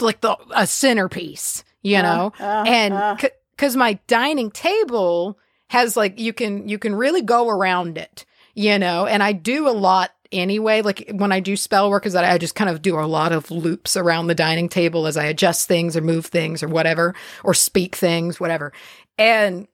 like 0.00 0.20
the 0.20 0.36
a 0.54 0.66
centerpiece, 0.66 1.64
you 1.82 2.02
know, 2.02 2.32
Uh, 2.40 2.44
uh, 2.44 2.64
and 2.66 3.30
because 3.56 3.76
my 3.76 3.98
dining 4.06 4.50
table 4.50 5.38
has 5.68 5.96
like 5.96 6.18
you 6.18 6.32
can 6.32 6.68
you 6.68 6.78
can 6.78 6.94
really 6.94 7.22
go 7.22 7.48
around 7.48 7.98
it, 7.98 8.24
you 8.54 8.78
know, 8.78 9.06
and 9.06 9.22
I 9.22 9.32
do 9.32 9.68
a 9.68 9.72
lot 9.72 10.10
anyway. 10.32 10.82
Like 10.82 11.10
when 11.12 11.32
I 11.32 11.40
do 11.40 11.56
spell 11.56 11.90
work, 11.90 12.06
is 12.06 12.12
that 12.12 12.24
I 12.24 12.38
just 12.38 12.54
kind 12.54 12.70
of 12.70 12.82
do 12.82 12.98
a 12.98 13.06
lot 13.06 13.32
of 13.32 13.50
loops 13.50 13.96
around 13.96 14.26
the 14.26 14.34
dining 14.34 14.68
table 14.68 15.06
as 15.06 15.16
I 15.16 15.24
adjust 15.24 15.68
things 15.68 15.96
or 15.96 16.00
move 16.00 16.26
things 16.26 16.62
or 16.62 16.68
whatever, 16.68 17.14
or 17.42 17.54
speak 17.54 17.96
things, 17.96 18.40
whatever. 18.40 18.72
And 19.18 19.68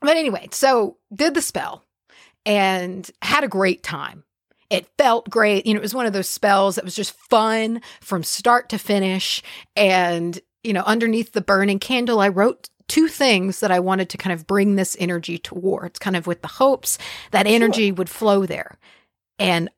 but 0.00 0.16
anyway, 0.16 0.48
so 0.50 0.96
did 1.14 1.34
the 1.34 1.42
spell 1.42 1.84
and 2.44 3.08
had 3.22 3.44
a 3.44 3.48
great 3.48 3.82
time. 3.82 4.24
It 4.72 4.88
felt 4.96 5.28
great. 5.28 5.66
You 5.66 5.74
know, 5.74 5.80
it 5.80 5.82
was 5.82 5.94
one 5.94 6.06
of 6.06 6.14
those 6.14 6.30
spells 6.30 6.76
that 6.76 6.84
was 6.84 6.94
just 6.94 7.12
fun 7.12 7.82
from 8.00 8.22
start 8.22 8.70
to 8.70 8.78
finish. 8.78 9.42
And, 9.76 10.40
you 10.64 10.72
know, 10.72 10.82
underneath 10.86 11.32
the 11.32 11.42
burning 11.42 11.78
candle, 11.78 12.20
I 12.20 12.28
wrote 12.28 12.70
two 12.88 13.08
things 13.08 13.60
that 13.60 13.70
I 13.70 13.80
wanted 13.80 14.08
to 14.10 14.18
kind 14.18 14.32
of 14.32 14.46
bring 14.46 14.76
this 14.76 14.96
energy 14.98 15.38
towards, 15.38 15.98
kind 15.98 16.16
of 16.16 16.26
with 16.26 16.42
the 16.42 16.48
hopes 16.48 16.98
that 17.30 17.46
energy 17.46 17.92
would 17.92 18.08
flow 18.08 18.46
there. 18.46 18.78
And 19.38 19.68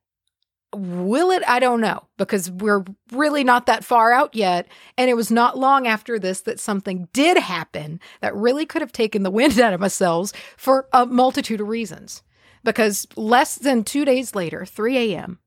will 0.74 1.30
it? 1.30 1.42
I 1.46 1.60
don't 1.60 1.80
know 1.80 2.04
because 2.18 2.50
we're 2.50 2.84
really 3.12 3.44
not 3.44 3.66
that 3.66 3.84
far 3.84 4.12
out 4.12 4.34
yet. 4.34 4.66
And 4.98 5.08
it 5.08 5.14
was 5.14 5.30
not 5.30 5.58
long 5.58 5.86
after 5.86 6.18
this 6.18 6.40
that 6.42 6.60
something 6.60 7.08
did 7.12 7.36
happen 7.36 8.00
that 8.20 8.34
really 8.34 8.66
could 8.66 8.82
have 8.82 8.92
taken 8.92 9.22
the 9.22 9.30
wind 9.32 9.58
out 9.58 9.72
of 9.72 9.80
my 9.80 9.88
sails 9.88 10.32
for 10.56 10.88
a 10.92 11.06
multitude 11.06 11.60
of 11.60 11.68
reasons. 11.68 12.23
Because 12.64 13.06
less 13.14 13.56
than 13.56 13.84
two 13.84 14.04
days 14.04 14.34
later, 14.34 14.64
3 14.64 14.96
a.m. 15.14 15.38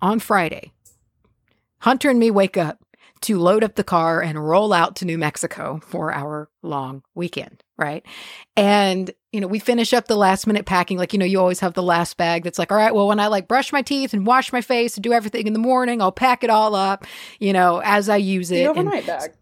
on 0.00 0.18
Friday, 0.18 0.72
Hunter 1.78 2.10
and 2.10 2.18
me 2.18 2.30
wake 2.30 2.56
up 2.56 2.78
to 3.22 3.38
load 3.38 3.64
up 3.64 3.76
the 3.76 3.84
car 3.84 4.20
and 4.20 4.46
roll 4.48 4.72
out 4.72 4.96
to 4.96 5.04
New 5.04 5.16
Mexico 5.16 5.80
for 5.84 6.12
our 6.12 6.48
long 6.62 7.02
weekend, 7.14 7.62
right? 7.78 8.04
And, 8.56 9.12
you 9.32 9.40
know, 9.40 9.46
we 9.46 9.60
finish 9.60 9.94
up 9.94 10.08
the 10.08 10.16
last 10.16 10.46
minute 10.46 10.66
packing. 10.66 10.98
Like, 10.98 11.12
you 11.12 11.18
know, 11.20 11.24
you 11.24 11.38
always 11.38 11.60
have 11.60 11.74
the 11.74 11.82
last 11.84 12.16
bag 12.16 12.42
that's 12.42 12.58
like, 12.58 12.72
all 12.72 12.78
right, 12.78 12.94
well, 12.94 13.06
when 13.06 13.20
I 13.20 13.28
like 13.28 13.46
brush 13.48 13.72
my 13.72 13.82
teeth 13.82 14.12
and 14.12 14.26
wash 14.26 14.52
my 14.52 14.60
face 14.60 14.96
and 14.96 15.04
do 15.04 15.12
everything 15.12 15.46
in 15.46 15.52
the 15.52 15.58
morning, 15.60 16.02
I'll 16.02 16.12
pack 16.12 16.42
it 16.42 16.50
all 16.50 16.74
up, 16.74 17.06
you 17.38 17.52
know, 17.52 17.80
as 17.84 18.08
I 18.08 18.16
use 18.16 18.50
it. 18.50 18.56
the 18.56 18.70
and- 18.70 18.78
overnight 18.78 19.06
bag. 19.06 19.32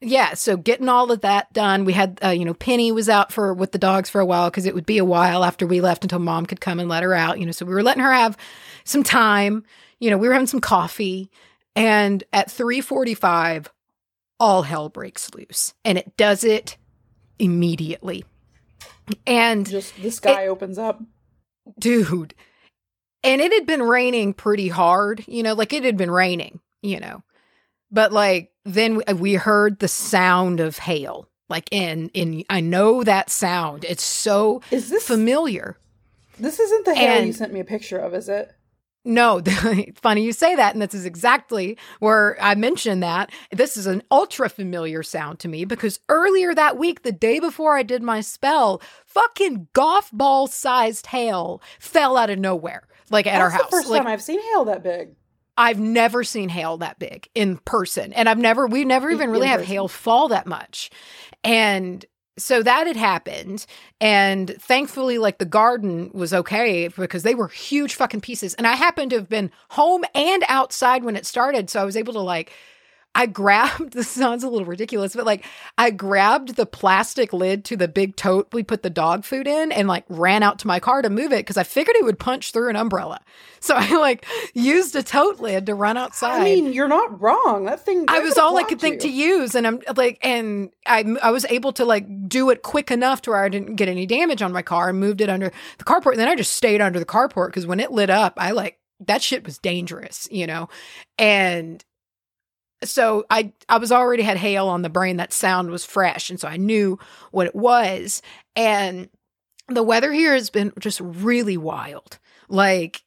Yeah, 0.00 0.34
so 0.34 0.56
getting 0.56 0.88
all 0.88 1.10
of 1.10 1.22
that 1.22 1.52
done. 1.52 1.84
We 1.84 1.92
had, 1.92 2.18
uh, 2.24 2.28
you 2.28 2.44
know, 2.44 2.54
Penny 2.54 2.92
was 2.92 3.08
out 3.08 3.32
for 3.32 3.52
with 3.52 3.72
the 3.72 3.78
dogs 3.78 4.08
for 4.08 4.20
a 4.20 4.26
while 4.26 4.48
because 4.50 4.66
it 4.66 4.74
would 4.74 4.86
be 4.86 4.98
a 4.98 5.04
while 5.04 5.44
after 5.44 5.66
we 5.66 5.80
left 5.80 6.04
until 6.04 6.18
mom 6.20 6.46
could 6.46 6.60
come 6.60 6.78
and 6.78 6.88
let 6.88 7.02
her 7.02 7.14
out. 7.14 7.38
You 7.40 7.46
know, 7.46 7.52
so 7.52 7.66
we 7.66 7.74
were 7.74 7.82
letting 7.82 8.02
her 8.02 8.12
have 8.12 8.36
some 8.84 9.02
time. 9.02 9.64
You 9.98 10.10
know, 10.10 10.18
we 10.18 10.28
were 10.28 10.34
having 10.34 10.46
some 10.46 10.60
coffee, 10.60 11.30
and 11.74 12.22
at 12.32 12.50
three 12.50 12.80
forty-five, 12.80 13.68
all 14.38 14.62
hell 14.62 14.88
breaks 14.88 15.34
loose, 15.34 15.74
and 15.84 15.98
it 15.98 16.16
does 16.16 16.44
it 16.44 16.76
immediately. 17.40 18.24
And 19.26 19.68
Just 19.68 19.96
the 20.00 20.10
sky 20.10 20.46
opens 20.46 20.78
up. 20.78 21.00
dude, 21.78 22.34
and 23.24 23.40
it 23.40 23.52
had 23.52 23.66
been 23.66 23.82
raining 23.82 24.34
pretty 24.34 24.68
hard. 24.68 25.24
You 25.26 25.42
know, 25.42 25.54
like 25.54 25.72
it 25.72 25.82
had 25.82 25.96
been 25.96 26.10
raining. 26.10 26.60
You 26.82 27.00
know, 27.00 27.22
but 27.90 28.12
like 28.12 28.52
then 28.74 29.00
we- 29.18 29.34
heard 29.34 29.78
the 29.78 29.88
sound 29.88 30.60
of 30.60 30.78
hail 30.78 31.28
like 31.48 31.68
in 31.72 32.08
in 32.14 32.44
i 32.50 32.60
know 32.60 33.02
that 33.02 33.30
sound 33.30 33.84
it's 33.84 34.02
so 34.02 34.60
Is 34.70 34.90
this 34.90 35.06
familiar 35.06 35.78
This 36.38 36.58
isn't 36.58 36.84
the 36.84 36.94
hail 36.94 37.24
you 37.24 37.32
sent 37.32 37.52
me 37.52 37.60
a 37.60 37.64
picture 37.64 37.98
of, 37.98 38.14
is 38.14 38.28
it? 38.28 38.52
no 39.04 39.40
funny 40.02 40.22
you 40.24 40.32
say 40.32 40.54
that 40.56 40.74
and 40.74 40.82
this 40.82 40.92
is 40.92 41.06
exactly 41.06 41.78
where 42.00 42.36
i 42.40 42.54
mentioned 42.54 43.02
that 43.02 43.30
this 43.52 43.76
is 43.76 43.86
an 43.86 44.02
ultra 44.10 44.48
familiar 44.50 45.02
sound 45.02 45.38
to 45.38 45.48
me 45.48 45.64
because 45.64 46.00
earlier 46.08 46.54
that 46.54 46.76
week 46.76 47.02
the 47.04 47.12
day 47.12 47.38
before 47.38 47.76
i 47.76 47.82
did 47.82 48.02
my 48.02 48.20
spell 48.20 48.82
fucking 49.06 49.68
golf 49.72 50.10
ball 50.12 50.46
sized 50.46 51.06
hail 51.06 51.62
fell 51.78 52.16
out 52.16 52.28
of 52.28 52.38
nowhere 52.38 52.86
like 53.10 53.26
at 53.26 53.40
our 53.40 53.50
house 53.50 53.62
the 53.62 53.68
first 53.70 53.88
like 53.88 54.02
time 54.02 54.12
I've 54.12 54.20
seen 54.22 54.40
hail 54.52 54.64
that 54.66 54.82
big. 54.82 55.14
I've 55.58 55.80
never 55.80 56.22
seen 56.22 56.48
hail 56.48 56.78
that 56.78 57.00
big 57.00 57.28
in 57.34 57.58
person. 57.58 58.12
And 58.12 58.28
I've 58.28 58.38
never, 58.38 58.68
we 58.68 58.84
never 58.84 59.10
even 59.10 59.30
really 59.30 59.48
have 59.48 59.64
hail 59.64 59.88
fall 59.88 60.28
that 60.28 60.46
much. 60.46 60.88
And 61.42 62.06
so 62.38 62.62
that 62.62 62.86
had 62.86 62.96
happened. 62.96 63.66
And 64.00 64.54
thankfully, 64.60 65.18
like 65.18 65.38
the 65.38 65.44
garden 65.44 66.12
was 66.14 66.32
okay 66.32 66.86
because 66.86 67.24
they 67.24 67.34
were 67.34 67.48
huge 67.48 67.96
fucking 67.96 68.20
pieces. 68.20 68.54
And 68.54 68.68
I 68.68 68.76
happened 68.76 69.10
to 69.10 69.16
have 69.16 69.28
been 69.28 69.50
home 69.70 70.04
and 70.14 70.44
outside 70.46 71.02
when 71.02 71.16
it 71.16 71.26
started. 71.26 71.68
So 71.68 71.82
I 71.82 71.84
was 71.84 71.96
able 71.96 72.12
to 72.12 72.20
like, 72.20 72.52
I 73.14 73.26
grabbed 73.26 73.92
this 73.92 74.08
sounds 74.08 74.44
a 74.44 74.48
little 74.48 74.66
ridiculous, 74.66 75.14
but 75.14 75.26
like 75.26 75.44
I 75.76 75.90
grabbed 75.90 76.56
the 76.56 76.66
plastic 76.66 77.32
lid 77.32 77.64
to 77.66 77.76
the 77.76 77.88
big 77.88 78.16
tote 78.16 78.48
we 78.52 78.62
put 78.62 78.82
the 78.82 78.90
dog 78.90 79.24
food 79.24 79.46
in 79.46 79.72
and 79.72 79.88
like 79.88 80.04
ran 80.08 80.42
out 80.42 80.60
to 80.60 80.66
my 80.66 80.78
car 80.80 81.02
to 81.02 81.10
move 81.10 81.32
it 81.32 81.40
because 81.40 81.56
I 81.56 81.64
figured 81.64 81.96
it 81.96 82.04
would 82.04 82.18
punch 82.18 82.52
through 82.52 82.70
an 82.70 82.76
umbrella. 82.76 83.20
So 83.60 83.74
I 83.76 83.96
like 83.98 84.24
used 84.54 84.94
a 84.94 85.02
tote 85.02 85.40
lid 85.40 85.66
to 85.66 85.74
run 85.74 85.96
outside. 85.96 86.40
I 86.40 86.44
mean, 86.44 86.72
you're 86.72 86.88
not 86.88 87.20
wrong. 87.20 87.64
That 87.64 87.84
thing. 87.84 88.04
I 88.08 88.20
was 88.20 88.38
all 88.38 88.56
I 88.56 88.62
could 88.62 88.80
think 88.80 89.00
to 89.00 89.08
use, 89.08 89.54
and 89.54 89.66
I'm 89.66 89.80
like, 89.96 90.18
and 90.22 90.70
I 90.86 91.04
I 91.22 91.32
was 91.32 91.44
able 91.46 91.72
to 91.72 91.84
like 91.84 92.28
do 92.28 92.50
it 92.50 92.62
quick 92.62 92.90
enough 92.90 93.22
to 93.22 93.30
where 93.30 93.42
I 93.42 93.48
didn't 93.48 93.74
get 93.76 93.88
any 93.88 94.06
damage 94.06 94.42
on 94.42 94.52
my 94.52 94.62
car 94.62 94.90
and 94.90 95.00
moved 95.00 95.20
it 95.20 95.28
under 95.28 95.50
the 95.78 95.84
carport. 95.84 96.12
And 96.12 96.20
then 96.20 96.28
I 96.28 96.36
just 96.36 96.52
stayed 96.52 96.80
under 96.80 97.00
the 97.00 97.04
carport 97.04 97.48
because 97.48 97.66
when 97.66 97.80
it 97.80 97.90
lit 97.90 98.10
up, 98.10 98.34
I 98.36 98.52
like 98.52 98.78
that 99.06 99.22
shit 99.22 99.44
was 99.44 99.58
dangerous, 99.58 100.28
you 100.30 100.46
know, 100.46 100.68
and 101.18 101.84
so 102.84 103.24
I 103.30 103.52
I 103.68 103.78
was 103.78 103.90
already 103.92 104.22
had 104.22 104.36
hail 104.36 104.68
on 104.68 104.82
the 104.82 104.88
brain. 104.90 105.16
That 105.16 105.32
sound 105.32 105.70
was 105.70 105.84
fresh, 105.84 106.30
and 106.30 106.38
so 106.38 106.48
I 106.48 106.56
knew 106.56 106.98
what 107.30 107.46
it 107.46 107.54
was. 107.54 108.22
And 108.56 109.08
the 109.68 109.82
weather 109.82 110.12
here 110.12 110.34
has 110.34 110.50
been 110.50 110.72
just 110.78 111.00
really 111.00 111.56
wild. 111.56 112.18
Like 112.48 113.02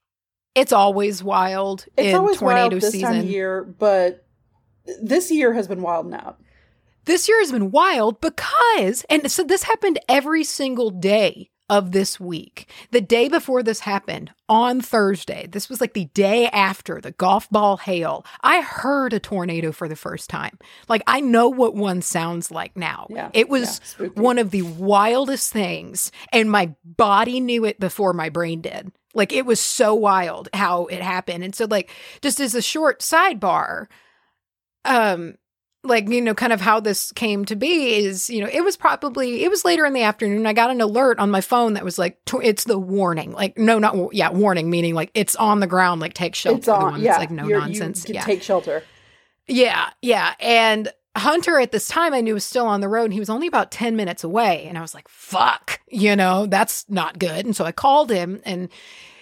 it's 0.56 0.74
always 0.74 1.24
wild 1.24 1.86
It's 1.96 2.10
in 2.10 2.16
always 2.16 2.38
tornado 2.38 2.62
wild 2.62 2.82
this 2.82 2.92
season. 2.92 3.10
time 3.12 3.20
of 3.22 3.26
year, 3.26 3.64
but 3.64 4.26
this 5.02 5.32
year 5.32 5.54
has 5.54 5.68
been 5.68 5.82
wild 5.82 6.08
now. 6.08 6.36
this 7.06 7.28
year 7.30 7.40
has 7.40 7.52
been 7.52 7.72
wild 7.72 8.20
because, 8.20 9.06
and 9.10 9.32
so 9.32 9.44
this 9.44 9.64
happened 9.64 10.00
every 10.10 10.44
single 10.44 10.90
day 10.90 11.51
of 11.72 11.94
this 11.94 12.20
week. 12.20 12.70
The 12.92 13.00
day 13.00 13.30
before 13.30 13.64
this 13.64 13.80
happened, 13.80 14.32
on 14.50 14.82
Thursday, 14.82 15.48
this 15.50 15.70
was 15.70 15.80
like 15.80 15.94
the 15.94 16.10
day 16.14 16.48
after 16.48 17.00
the 17.00 17.12
golf 17.12 17.50
ball 17.50 17.78
hail, 17.78 18.26
I 18.42 18.60
heard 18.60 19.14
a 19.14 19.20
tornado 19.22 19.72
for 19.72 19.88
the 19.88 19.96
first 19.96 20.30
time. 20.30 20.60
Like, 20.90 21.02
I 21.08 21.22
know 21.22 21.48
what 21.48 21.74
one 21.74 22.02
sounds 22.02 22.52
like 22.52 22.76
now. 22.76 23.08
Yeah, 23.10 23.30
it 23.34 23.48
was 23.48 23.80
yeah, 23.98 24.08
one 24.08 24.38
of 24.38 24.52
the 24.52 24.64
wildest 24.64 25.54
things, 25.54 26.12
and 26.34 26.52
my 26.52 26.76
body 26.84 27.40
knew 27.40 27.64
it 27.64 27.80
before 27.80 28.12
my 28.12 28.28
brain 28.28 28.60
did. 28.60 28.92
Like, 29.14 29.32
it 29.32 29.46
was 29.46 29.62
so 29.62 29.96
wild 29.96 30.50
how 30.54 30.88
it 30.88 31.02
happened. 31.02 31.46
And 31.46 31.56
so, 31.56 31.68
like, 31.70 31.90
just 32.22 32.42
as 32.42 32.54
a 32.54 32.62
short 32.62 33.00
sidebar, 33.00 33.88
um, 34.84 35.38
like 35.84 36.08
you 36.10 36.22
know 36.22 36.34
kind 36.36 36.54
of 36.54 36.62
how 36.62 36.80
this 36.80 37.12
came 37.14 37.44
to 37.46 37.56
be 37.56 37.96
is 37.96 38.30
you 38.30 38.40
know 38.42 38.50
it 38.52 38.62
was 38.64 38.78
probably 38.78 39.44
it 39.44 39.50
was 39.50 39.66
later 39.66 39.86
in 39.86 39.94
the 39.94 40.04
afternoon 40.04 40.46
i 40.46 40.54
got 40.54 40.70
an 40.70 40.80
alert 40.80 41.18
on 41.18 41.32
my 41.32 41.42
phone 41.42 41.74
that 41.74 41.84
was 41.84 41.98
like 41.98 42.20
it's 42.44 42.66
the 42.66 42.78
warning 42.78 43.32
like 43.32 43.58
no 43.58 43.80
not 43.80 44.14
yeah 44.14 44.30
warning 44.30 44.70
meaning 44.70 44.94
like 44.94 45.10
it's 45.16 45.36
on 45.38 45.60
the 45.60 45.66
ground 45.68 46.00
like 46.00 46.14
take 46.14 46.36
shelter 46.36 46.58
it's 46.58 46.66
the 46.68 46.74
on. 46.76 47.02
Yeah, 47.02 47.18
like 47.18 47.32
no 47.32 47.48
you're- 47.48 47.60
nonsense 47.60 48.08
You 48.08 48.16
yeah 48.16 48.24
take 48.24 48.44
shelter. 48.44 48.84
yeah 49.48 49.90
yeah 50.04 50.36
and 50.40 50.92
hunter 51.16 51.60
at 51.60 51.72
this 51.72 51.88
time 51.88 52.14
i 52.14 52.22
knew 52.22 52.36
was 52.36 52.46
still 52.46 52.68
on 52.68 52.80
the 52.82 52.88
road 52.88 53.06
and 53.06 53.14
he 53.14 53.20
was 53.20 53.30
only 53.30 53.48
about 53.48 53.72
10 53.72 53.96
minutes 53.96 54.24
away 54.24 54.66
and 54.68 54.78
i 54.78 54.82
was 54.82 54.94
like 54.94 55.08
fuck 55.10 55.80
you 55.88 56.16
know 56.16 56.46
that's 56.46 56.86
not 56.90 57.18
good 57.20 57.44
and 57.46 57.56
so 57.56 57.66
i 57.66 57.72
called 57.72 58.12
him 58.12 58.40
and 58.46 58.70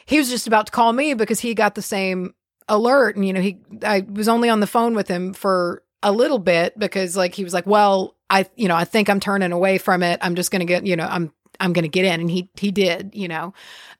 he 0.05 0.17
was 0.17 0.29
just 0.29 0.45
about 0.45 0.65
to 0.65 0.71
call 0.71 0.91
me 0.91 1.13
because 1.13 1.39
he 1.39 1.53
got 1.53 1.73
the 1.75 1.81
same 1.81 2.33
alert 2.67 3.15
and 3.15 3.25
you 3.25 3.33
know 3.33 3.41
he 3.41 3.57
i 3.83 4.05
was 4.11 4.27
only 4.27 4.49
on 4.49 4.59
the 4.59 4.67
phone 4.67 4.93
with 4.93 5.07
him 5.07 5.33
for 5.33 5.81
a 6.03 6.11
little 6.11 6.39
bit 6.39 6.77
because 6.77 7.17
like 7.17 7.35
he 7.35 7.43
was 7.43 7.53
like 7.53 7.65
well 7.65 8.15
i 8.29 8.45
you 8.55 8.67
know 8.67 8.75
i 8.75 8.85
think 8.85 9.09
i'm 9.09 9.19
turning 9.19 9.51
away 9.51 9.77
from 9.77 10.03
it. 10.03 10.19
I'm 10.21 10.35
just 10.35 10.51
gonna 10.51 10.65
get 10.65 10.85
you 10.85 10.95
know 10.95 11.05
i'm 11.05 11.33
i'm 11.59 11.73
gonna 11.73 11.87
get 11.87 12.05
in. 12.05 12.21
And 12.21 12.31
he 12.31 12.49
he 12.55 12.71
did 12.71 13.11
you 13.13 13.27
know. 13.27 13.53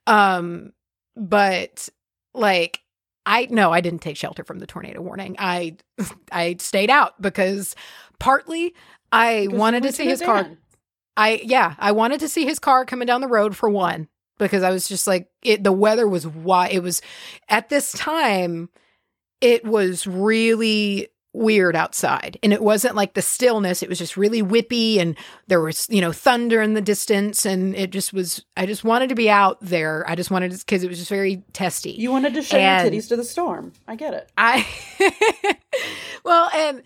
Um 0.07 0.71
but 1.15 1.89
like 2.33 2.81
i 3.25 3.47
no 3.49 3.71
i 3.71 3.81
didn't 3.81 3.99
take 3.99 4.17
shelter 4.17 4.43
from 4.43 4.59
the 4.59 4.67
tornado 4.67 5.01
warning. 5.01 5.35
I 5.37 5.77
i 6.31 6.55
stayed 6.59 6.89
out 6.89 7.21
because 7.21 7.75
partly 8.19 8.73
i 9.11 9.47
wanted 9.49 9.83
to 9.83 9.91
see 9.91 10.05
his 10.05 10.21
car. 10.21 10.49
I 11.19 11.41
yeah, 11.43 11.75
I 11.77 11.91
wanted 11.91 12.21
to 12.21 12.29
see 12.29 12.45
his 12.45 12.59
car 12.59 12.85
coming 12.85 13.05
down 13.05 13.19
the 13.19 13.27
road 13.27 13.53
for 13.53 13.69
one 13.69 14.07
because 14.37 14.63
I 14.63 14.69
was 14.71 14.87
just 14.87 15.05
like 15.05 15.27
it 15.43 15.65
the 15.65 15.73
weather 15.73 16.07
was 16.07 16.25
why 16.25 16.69
it 16.69 16.81
was 16.81 17.01
at 17.49 17.67
this 17.67 17.91
time 17.91 18.69
it 19.41 19.65
was 19.65 20.07
really 20.07 21.09
weird 21.31 21.75
outside 21.75 22.39
and 22.41 22.51
it 22.51 22.61
wasn't 22.61 22.95
like 22.95 23.13
the 23.13 23.21
stillness 23.21 23.83
it 23.83 23.89
was 23.89 23.99
just 23.99 24.17
really 24.17 24.41
whippy 24.41 24.97
and 24.97 25.15
there 25.47 25.61
was 25.61 25.85
you 25.87 26.01
know 26.01 26.11
thunder 26.11 26.59
in 26.59 26.73
the 26.73 26.81
distance 26.81 27.45
and 27.45 27.75
it 27.75 27.91
just 27.91 28.11
was 28.13 28.43
I 28.57 28.65
just 28.65 28.83
wanted 28.83 29.09
to 29.09 29.15
be 29.15 29.29
out 29.29 29.57
there 29.61 30.03
I 30.09 30.15
just 30.15 30.31
wanted 30.31 30.51
because 30.51 30.83
it 30.83 30.89
was 30.89 30.97
just 30.97 31.09
very 31.11 31.43
testy 31.53 31.91
You 31.91 32.09
wanted 32.09 32.33
to 32.33 32.41
show 32.41 32.57
And- 32.57 32.91
your 32.91 32.99
titties 33.01 33.09
to 33.09 33.15
the 33.15 33.23
storm. 33.23 33.73
I 33.87 33.95
get 33.95 34.15
it. 34.15 34.31
I 34.37 34.65
well, 36.23 36.49
and 36.53 36.81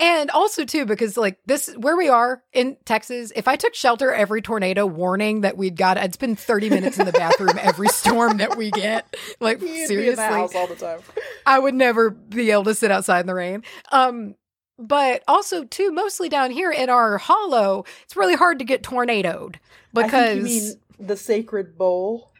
and 0.00 0.30
also 0.30 0.64
too 0.64 0.86
because 0.86 1.16
like 1.16 1.38
this 1.46 1.72
where 1.76 1.96
we 1.96 2.08
are 2.08 2.42
in 2.52 2.76
Texas, 2.84 3.32
if 3.36 3.46
I 3.46 3.56
took 3.56 3.74
shelter 3.74 4.12
every 4.12 4.42
tornado 4.42 4.86
warning 4.86 5.42
that 5.42 5.56
we'd 5.56 5.76
got, 5.76 5.98
I'd 5.98 6.14
spend 6.14 6.38
thirty 6.38 6.68
minutes 6.68 6.98
in 6.98 7.06
the 7.06 7.12
bathroom 7.12 7.58
every 7.60 7.88
storm 7.88 8.38
that 8.38 8.56
we 8.56 8.70
get. 8.70 9.16
Like 9.40 9.60
You'd 9.60 9.66
be 9.66 9.74
in 9.74 9.80
the 9.80 9.86
seriously, 9.86 10.24
all 10.24 10.66
the 10.66 10.74
time. 10.74 11.00
I 11.46 11.58
would 11.58 11.74
never 11.74 12.10
be 12.10 12.50
able 12.50 12.64
to 12.64 12.74
sit 12.74 12.90
outside 12.90 13.20
in 13.20 13.26
the 13.26 13.34
rain. 13.34 13.62
Um, 13.92 14.34
but 14.78 15.22
also 15.28 15.64
too, 15.64 15.92
mostly 15.92 16.28
down 16.28 16.50
here 16.50 16.72
in 16.72 16.90
our 16.90 17.18
hollow, 17.18 17.84
it's 18.02 18.16
really 18.16 18.34
hard 18.34 18.58
to 18.58 18.64
get 18.64 18.82
tornadoed 18.82 19.60
I 19.96 20.02
because 20.02 20.36
you 20.36 20.42
mean 20.42 20.72
the 20.98 21.16
sacred 21.16 21.78
bowl. 21.78 22.32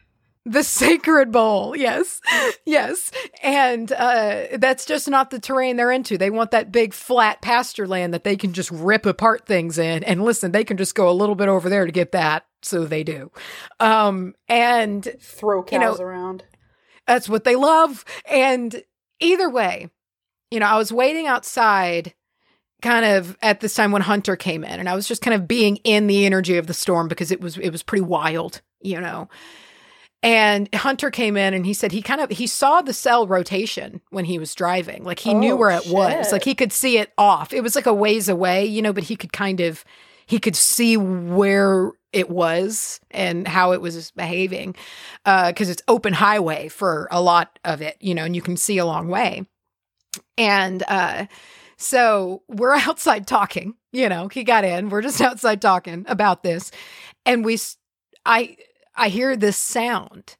The 0.45 0.63
sacred 0.63 1.31
bowl 1.31 1.75
yes 1.75 2.21
yes. 2.65 3.11
And 3.41 3.91
uh 3.91 4.57
that's 4.57 4.85
just 4.85 5.07
not 5.09 5.29
the 5.31 5.39
terrain 5.39 5.75
they're 5.75 5.91
into. 5.91 6.17
They 6.17 6.29
want 6.29 6.51
that 6.51 6.71
big 6.71 6.93
flat 6.93 7.41
pasture 7.41 7.87
land 7.87 8.13
that 8.13 8.23
they 8.23 8.35
can 8.35 8.53
just 8.53 8.69
rip 8.71 9.05
apart 9.05 9.45
things 9.45 9.77
in. 9.77 10.03
And 10.03 10.23
listen 10.23 10.51
they 10.51 10.63
can 10.63 10.77
just 10.77 10.93
go 10.95 11.09
a 11.09 11.13
little 11.13 11.35
bit 11.35 11.47
over 11.47 11.69
there 11.69 11.85
to 11.85 11.91
get 11.91 12.11
that 12.11 12.45
so 12.61 12.85
they 12.85 13.03
do. 13.03 13.31
Um 13.79 14.35
and 14.47 15.03
Throw 15.19 15.63
cows 15.63 15.71
You 15.73 15.79
know- 15.79 15.95
around. 15.95 16.43
that's 17.07 17.27
what 17.27 17.43
they 17.43 17.55
love. 17.55 18.05
And 18.25 18.83
either 19.19 19.49
way 19.49 19.89
you 20.51 20.59
know 20.59 20.65
i 20.67 20.77
was 20.77 20.91
waiting 20.91 21.25
outside 21.25 22.13
kind 22.81 23.05
of 23.05 23.37
at 23.41 23.61
this 23.61 23.73
time 23.73 23.91
when 23.93 24.01
hunter 24.01 24.35
came 24.35 24.61
in 24.65 24.77
and 24.79 24.89
i 24.89 24.93
was 24.93 25.07
just 25.07 25.21
kind 25.21 25.33
of 25.33 25.47
being 25.47 25.77
in 25.77 26.07
the 26.07 26.25
energy 26.25 26.57
of 26.57 26.67
the 26.67 26.73
storm 26.73 27.07
because 27.07 27.31
it 27.31 27.39
was 27.39 27.57
it 27.57 27.69
was 27.69 27.81
pretty 27.81 28.03
wild 28.03 28.61
you 28.81 28.99
know 28.99 29.29
and 30.23 30.73
hunter 30.73 31.11
came 31.11 31.37
in 31.37 31.53
and 31.53 31.65
he 31.65 31.73
said 31.73 31.91
he 31.91 32.01
kind 32.01 32.19
of 32.21 32.29
he 32.31 32.47
saw 32.47 32.81
the 32.81 32.93
cell 32.93 33.27
rotation 33.27 34.01
when 34.09 34.25
he 34.25 34.39
was 34.39 34.55
driving. 34.55 35.03
Like 35.03 35.19
he 35.19 35.33
knew 35.33 35.53
Oh, 35.53 35.57
where 35.57 35.71
it 35.71 35.87
was. 35.87 36.31
like 36.31 36.43
he 36.43 36.55
could 36.55 36.73
see 36.73 36.97
it 36.97 37.11
off. 37.17 37.53
It 37.53 37.61
was 37.61 37.75
like 37.75 37.85
a 37.85 37.93
ways 37.93 38.27
away 38.29 38.65
you 38.65 38.81
know 38.81 38.93
but 38.93 39.03
he 39.03 39.15
could 39.15 39.31
kind 39.33 39.59
of 39.59 39.83
he 40.25 40.39
could 40.39 40.55
see 40.55 40.97
where 40.97 41.91
it 42.11 42.29
was 42.29 42.99
and 43.11 43.47
how 43.47 43.73
it 43.73 43.81
was 43.81 44.09
behaving 44.11 44.73
because 45.23 45.69
it's 45.69 45.83
open 45.87 46.13
highway 46.13 46.69
for 46.69 47.07
a 47.11 47.21
lot 47.21 47.59
of 47.63 47.81
it 47.81 47.95
you 47.99 48.15
know 48.15 48.23
and 48.23 48.35
you 48.35 48.41
can 48.41 48.57
see 48.57 48.77
a 48.79 48.85
long 48.85 49.07
way. 49.09 49.45
And 50.37 50.83
uh 50.87 51.27
so 51.77 52.41
we're 52.47 52.73
outside 52.87 53.27
talking 53.27 53.75
you 53.91 54.09
know 54.09 54.27
he 54.29 54.43
got 54.43 54.63
in. 54.63 54.89
We're 54.89 55.01
just 55.03 55.21
outside 55.21 55.61
talking 55.61 56.05
about 56.07 56.41
this. 56.41 56.71
And 57.27 57.45
we 57.45 57.59
i 58.25 58.57
i 58.95 59.09
hear 59.09 59.35
this 59.35 59.57
sound 59.57 60.35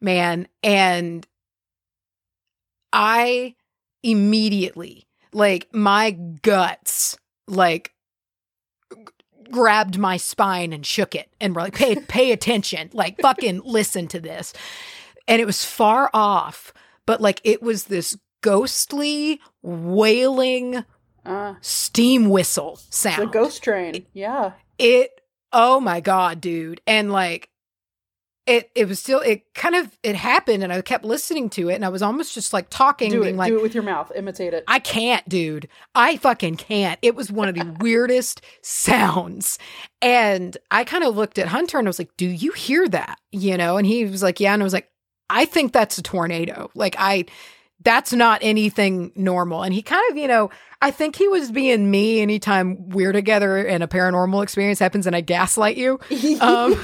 man 0.00 0.46
and 0.62 1.26
i 2.92 3.54
immediately 4.02 5.06
like 5.32 5.68
my 5.72 6.10
guts 6.10 7.16
like 7.46 7.92
g- 8.92 8.98
grabbed 9.50 9.98
my 9.98 10.16
spine 10.16 10.72
and 10.72 10.86
shook 10.86 11.14
it 11.14 11.28
and 11.40 11.54
were 11.54 11.62
like 11.62 11.74
pay 11.74 11.94
pay 12.08 12.32
attention 12.32 12.88
like 12.92 13.20
fucking 13.20 13.60
listen 13.64 14.06
to 14.08 14.20
this 14.20 14.52
and 15.26 15.40
it 15.40 15.44
was 15.46 15.64
far 15.64 16.10
off 16.14 16.72
but 17.06 17.20
like 17.20 17.40
it 17.44 17.62
was 17.62 17.84
this 17.84 18.16
ghostly 18.40 19.40
wailing 19.62 20.84
Uh, 21.26 21.54
steam 21.60 22.30
whistle 22.30 22.76
sound. 22.90 23.20
the 23.22 23.26
ghost 23.26 23.62
train. 23.62 24.06
Yeah. 24.12 24.52
it 24.78 25.10
oh 25.52 25.80
my 25.80 26.00
god 26.00 26.40
dude 26.40 26.80
and 26.86 27.10
like 27.12 27.50
it 28.48 28.70
it 28.74 28.88
was 28.88 28.98
still 28.98 29.20
it 29.20 29.52
kind 29.54 29.74
of 29.76 29.96
it 30.02 30.16
happened 30.16 30.64
and 30.64 30.72
i 30.72 30.80
kept 30.80 31.04
listening 31.04 31.50
to 31.50 31.68
it 31.68 31.74
and 31.74 31.84
i 31.84 31.88
was 31.88 32.02
almost 32.02 32.34
just 32.34 32.52
like 32.52 32.68
talking 32.70 33.10
Do 33.10 33.22
it. 33.22 33.36
like 33.36 33.50
Do 33.50 33.58
it 33.58 33.62
with 33.62 33.74
your 33.74 33.84
mouth. 33.84 34.10
Imitate 34.16 34.54
it. 34.54 34.64
I 34.66 34.78
can't, 34.78 35.28
dude. 35.28 35.68
I 35.94 36.16
fucking 36.16 36.56
can't. 36.56 36.98
It 37.02 37.14
was 37.14 37.30
one 37.30 37.48
of 37.48 37.54
the 37.54 37.76
weirdest 37.80 38.40
sounds. 38.62 39.58
And 40.00 40.56
I 40.70 40.84
kind 40.84 41.04
of 41.04 41.16
looked 41.16 41.38
at 41.38 41.48
Hunter 41.48 41.78
and 41.78 41.86
I 41.86 41.90
was 41.90 41.98
like, 41.98 42.16
Do 42.16 42.26
you 42.26 42.52
hear 42.52 42.88
that? 42.88 43.18
You 43.32 43.56
know? 43.56 43.76
And 43.76 43.86
he 43.86 44.04
was 44.04 44.22
like, 44.22 44.40
Yeah. 44.40 44.54
And 44.54 44.62
I 44.62 44.64
was 44.64 44.72
like, 44.72 44.88
I 45.30 45.44
think 45.44 45.72
that's 45.72 45.98
a 45.98 46.02
tornado. 46.02 46.70
Like, 46.74 46.96
I, 46.98 47.26
that's 47.84 48.12
not 48.12 48.40
anything 48.42 49.12
normal. 49.14 49.62
And 49.62 49.72
he 49.72 49.82
kind 49.82 50.02
of, 50.10 50.16
you 50.16 50.26
know, 50.28 50.50
I 50.82 50.90
think 50.90 51.16
he 51.16 51.28
was 51.28 51.50
being 51.50 51.90
me 51.90 52.20
anytime 52.20 52.88
we're 52.90 53.12
together 53.12 53.56
and 53.58 53.82
a 53.82 53.86
paranormal 53.86 54.42
experience 54.42 54.78
happens 54.78 55.06
and 55.06 55.14
I 55.14 55.20
gaslight 55.20 55.76
you. 55.76 55.98
Um, 56.40 56.74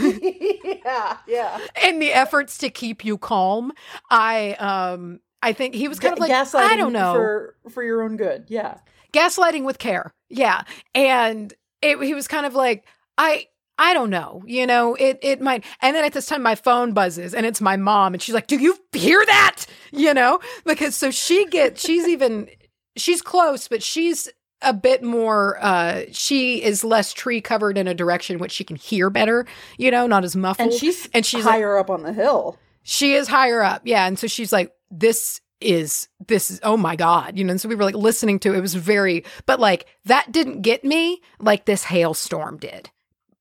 yeah. 0.85 1.17
Yeah. 1.27 1.59
in 1.85 1.99
the 1.99 2.13
efforts 2.13 2.59
to 2.59 2.71
keep 2.71 3.05
you 3.05 3.19
calm. 3.19 3.73
I, 4.11 4.53
um, 4.55 5.21
I 5.43 5.53
think 5.53 5.75
he 5.75 5.89
was 5.89 5.99
kind 5.99 6.13
of 6.15 6.19
like, 6.21 6.31
gaslighting 6.31 6.61
I 6.61 6.77
don't 6.77 6.93
know. 6.93 7.13
for 7.15 7.57
for 7.71 7.83
your 7.83 8.03
own 8.03 8.17
good. 8.17 8.47
Yeah. 8.49 8.79
gaslighting 9.13 9.65
with 9.65 9.79
care. 9.79 10.15
Yeah. 10.31 10.63
And 10.95 11.53
it, 11.83 12.01
he 12.03 12.15
was 12.15 12.29
kind 12.29 12.47
of 12.47 12.55
like, 12.55 12.85
I, 13.19 13.47
I 13.79 13.93
don't 13.93 14.11
know, 14.11 14.43
you 14.47 14.67
know, 14.67 14.95
it 14.95 15.19
it 15.23 15.41
might. 15.41 15.65
And 15.81 15.97
then 15.97 16.05
at 16.05 16.13
this 16.13 16.27
time, 16.27 16.43
my 16.43 16.55
phone 16.55 16.93
buzzes, 16.93 17.35
and 17.35 17.45
it's 17.45 17.61
my 17.61 17.77
mom, 17.77 18.15
and 18.15 18.23
she's 18.23 18.35
like, 18.35 18.47
"Do 18.47 18.57
you 18.57 18.77
hear 18.93 19.23
that?" 19.27 19.67
You 19.93 20.15
know, 20.15 20.41
because 20.65 20.95
so 20.97 21.11
she 21.11 21.47
gets, 21.47 21.85
she's 21.85 22.07
even, 22.09 22.49
she's 22.97 23.21
close, 23.23 23.67
but 23.69 23.83
she's 23.83 24.29
a 24.63 24.73
bit 24.73 25.03
more. 25.03 25.59
uh 25.61 26.03
She 26.13 26.63
is 26.63 26.85
less 26.85 27.13
tree 27.13 27.41
covered 27.41 27.77
in 27.77 27.89
a 27.89 27.95
direction 27.95 28.39
which 28.39 28.53
she 28.53 28.65
can 28.65 28.77
hear 28.77 29.11
better, 29.11 29.45
you 29.77 29.91
know, 29.91 30.07
not 30.07 30.25
as 30.25 30.37
muffled. 30.37 30.71
And 30.71 30.79
she's 30.79 31.09
and 31.13 31.27
she's 31.27 31.45
higher 31.45 31.77
up 31.77 31.91
on 31.91 32.03
the 32.03 32.13
hill. 32.13 32.59
she 32.83 33.15
is 33.15 33.29
higher 33.29 33.63
up, 33.63 33.83
yeah. 33.85 34.07
And 34.07 34.19
so 34.19 34.27
she's 34.29 34.53
like, 34.53 34.73
"This 34.91 35.41
is 35.61 36.09
this 36.29 36.51
is 36.51 36.61
oh 36.63 36.77
my 36.77 36.95
god," 36.97 37.37
you 37.39 37.45
know. 37.45 37.51
And 37.51 37.61
so 37.61 37.69
we 37.69 37.75
were 37.75 37.85
like 37.85 37.95
listening 37.97 38.39
to 38.41 38.55
it. 38.55 38.59
it 38.59 38.61
was 38.61 38.75
very, 38.75 39.25
but 39.47 39.59
like 39.59 39.87
that 40.05 40.31
didn't 40.31 40.63
get 40.63 40.85
me 40.85 41.21
like 41.41 41.65
this 41.67 41.85
hailstorm 41.85 42.59
did 42.59 42.91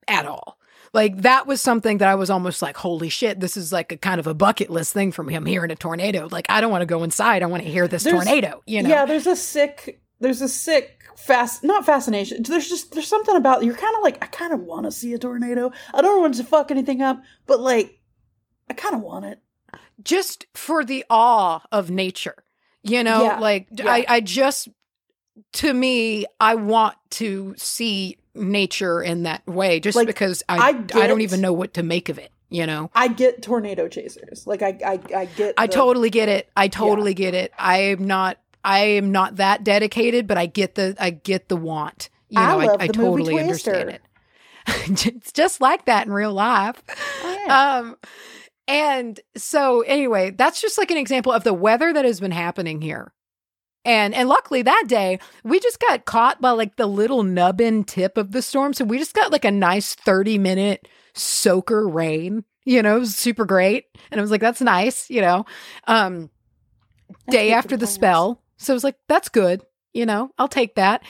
at 0.07 0.25
all. 0.25 0.57
Like 0.93 1.21
that 1.23 1.47
was 1.47 1.59
something 1.59 1.97
that 1.97 2.07
I 2.07 2.15
was 2.15 2.29
almost 2.29 2.61
like, 2.61 2.77
holy 2.77 3.09
shit, 3.09 3.39
this 3.39 3.57
is 3.57 3.71
like 3.73 3.91
a 3.91 3.97
kind 3.97 4.19
of 4.19 4.27
a 4.27 4.33
bucket 4.35 4.69
list 4.69 4.93
thing 4.93 5.11
from 5.11 5.27
him 5.27 5.45
hearing 5.45 5.71
a 5.71 5.75
tornado. 5.75 6.27
Like 6.31 6.45
I 6.49 6.61
don't 6.61 6.71
want 6.71 6.83
to 6.83 6.85
go 6.85 7.03
inside. 7.03 7.41
I 7.41 7.47
want 7.47 7.63
to 7.63 7.69
hear 7.69 7.87
this 7.87 8.03
There's- 8.03 8.23
tornado. 8.23 8.61
You 8.67 8.83
know? 8.83 8.89
Yeah, 8.89 9.05
there's 9.05 9.25
a 9.27 9.35
sick 9.35 10.01
there's 10.19 10.41
a 10.41 10.47
sick 10.47 10.99
fast 11.17 11.63
not 11.63 11.85
fascination. 11.85 12.43
There's 12.43 12.69
just 12.69 12.91
there's 12.91 13.07
something 13.07 13.35
about 13.35 13.63
you're 13.63 13.75
kind 13.75 13.95
of 13.97 14.03
like 14.03 14.23
I 14.23 14.27
kind 14.27 14.53
of 14.53 14.59
want 14.61 14.85
to 14.85 14.91
see 14.91 15.13
a 15.13 15.17
tornado. 15.17 15.71
I 15.93 16.01
don't 16.01 16.21
want 16.21 16.35
to 16.35 16.43
fuck 16.43 16.69
anything 16.69 17.01
up, 17.01 17.21
but 17.47 17.59
like 17.59 17.99
I 18.69 18.73
kind 18.73 18.93
of 18.93 19.01
want 19.01 19.25
it. 19.25 19.39
Just 20.03 20.45
for 20.53 20.85
the 20.85 21.03
awe 21.09 21.61
of 21.71 21.89
nature. 21.89 22.43
You 22.83 23.03
know, 23.03 23.23
Yeah, 23.23 23.39
like 23.39 23.67
yeah. 23.71 23.89
I, 23.91 24.05
I 24.07 24.21
just 24.21 24.67
to 25.53 25.73
me, 25.73 26.25
I 26.39 26.53
want 26.55 26.95
to 27.11 27.55
see 27.57 28.17
nature 28.35 29.01
in 29.01 29.23
that 29.23 29.45
way 29.47 29.79
just 29.79 29.95
Like, 29.95 30.07
because 30.07 30.43
I 30.49 30.57
I 30.57 30.67
I, 31.01 31.07
don't 31.07 31.21
even 31.21 31.41
know 31.41 31.53
what 31.53 31.75
to 31.75 31.83
make 31.83 32.09
of 32.09 32.17
it. 32.17 32.31
You 32.49 32.67
know, 32.67 32.91
I 32.93 33.07
get 33.07 33.41
tornado 33.41 33.87
chasers. 33.87 34.45
Like 34.45 34.61
I 34.61 34.77
I, 34.85 34.99
I 35.15 35.25
get 35.25 35.55
I 35.57 35.67
the- 35.67 35.73
totally 35.73 36.09
get 36.09 36.29
it. 36.29 36.49
I 36.55 36.67
totally 36.67 37.13
get 37.13 37.33
it. 37.33 37.51
I 37.57 37.77
am 37.77 38.05
not. 38.05 38.37
I 38.63 38.79
am 38.79 39.11
not 39.11 39.37
that 39.37 39.63
dedicated, 39.63 40.27
but 40.27 40.37
I 40.37 40.45
get 40.45 40.75
the. 40.75 40.95
I 40.99 41.09
get 41.09 41.49
the 41.49 41.57
want. 41.57 42.09
You 42.29 42.39
I 42.39 42.47
know, 42.47 42.59
I, 42.59 42.65
love 42.65 42.77
I 42.79 42.87
the 42.87 42.97
movie 42.97 43.23
totally 43.23 43.39
understand 43.39 43.89
it. 43.89 44.01
it's 44.67 45.31
just 45.31 45.61
like 45.61 45.85
that 45.85 46.07
in 46.07 46.13
real 46.13 46.31
life. 46.33 46.81
Oh, 47.23 47.43
yeah. 47.45 47.77
Um, 47.79 47.97
and 48.67 49.19
so 49.35 49.81
anyway, 49.81 50.31
that's 50.31 50.61
just 50.61 50.77
like 50.77 50.91
an 50.91 50.97
example 50.97 51.31
of 51.31 51.43
the 51.43 51.53
weather 51.53 51.91
that 51.91 52.05
has 52.05 52.19
been 52.19 52.31
happening 52.31 52.81
here. 52.81 53.11
And 53.85 54.13
and 54.13 54.29
luckily 54.29 54.61
that 54.61 54.85
day 54.87 55.19
we 55.43 55.59
just 55.59 55.79
got 55.79 56.05
caught 56.05 56.39
by 56.39 56.51
like 56.51 56.77
the 56.77 56.87
little 56.87 57.23
nubbin 57.23 57.83
tip 57.83 58.17
of 58.17 58.31
the 58.31 58.41
storm, 58.41 58.73
so 58.73 58.85
we 58.85 58.97
just 58.97 59.13
got 59.13 59.31
like 59.31 59.45
a 59.45 59.51
nice 59.51 59.95
thirty 59.95 60.37
minute 60.37 60.87
soaker 61.13 61.87
rain. 61.87 62.43
You 62.65 62.81
know, 62.81 62.95
it 62.97 62.99
was 63.01 63.15
super 63.15 63.45
great, 63.45 63.85
and 64.09 64.19
I 64.19 64.21
was 64.21 64.31
like, 64.31 64.39
"That's 64.41 64.61
nice," 64.61 65.09
you 65.09 65.19
know. 65.21 65.45
Um, 65.85 66.29
day 67.29 67.51
after 67.51 67.75
the 67.75 67.87
spell, 67.87 68.41
so 68.57 68.73
I 68.73 68.75
was 68.75 68.85
like, 68.85 68.95
"That's 69.09 69.27
good," 69.27 69.61
you 69.93 70.05
know. 70.05 70.31
I'll 70.37 70.47
take 70.47 70.75
that. 70.75 71.03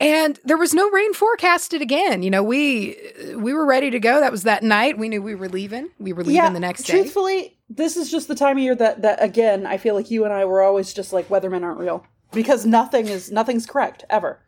And 0.00 0.40
there 0.44 0.56
was 0.56 0.72
no 0.72 0.90
rain 0.90 1.12
forecasted 1.12 1.82
again. 1.82 2.22
You 2.22 2.30
know, 2.30 2.42
we 2.42 2.96
we 3.36 3.52
were 3.52 3.66
ready 3.66 3.90
to 3.90 4.00
go. 4.00 4.20
That 4.20 4.32
was 4.32 4.44
that 4.44 4.62
night. 4.62 4.96
We 4.96 5.10
knew 5.10 5.20
we 5.20 5.34
were 5.34 5.48
leaving. 5.48 5.90
We 5.98 6.14
were 6.14 6.24
leaving 6.24 6.54
the 6.54 6.60
next 6.60 6.84
day. 6.84 6.94
Truthfully, 6.94 7.58
this 7.68 7.98
is 7.98 8.10
just 8.10 8.26
the 8.26 8.34
time 8.34 8.56
of 8.56 8.62
year 8.62 8.74
that 8.74 9.02
that 9.02 9.22
again 9.22 9.66
I 9.66 9.76
feel 9.76 9.94
like 9.94 10.10
you 10.10 10.24
and 10.24 10.32
I 10.32 10.46
were 10.46 10.62
always 10.62 10.94
just 10.94 11.12
like 11.12 11.28
weathermen 11.28 11.62
aren't 11.62 11.78
real 11.78 12.06
because 12.32 12.64
nothing 12.64 13.08
is 13.08 13.30
nothing's 13.30 13.66
correct 13.66 14.04
ever. 14.08 14.40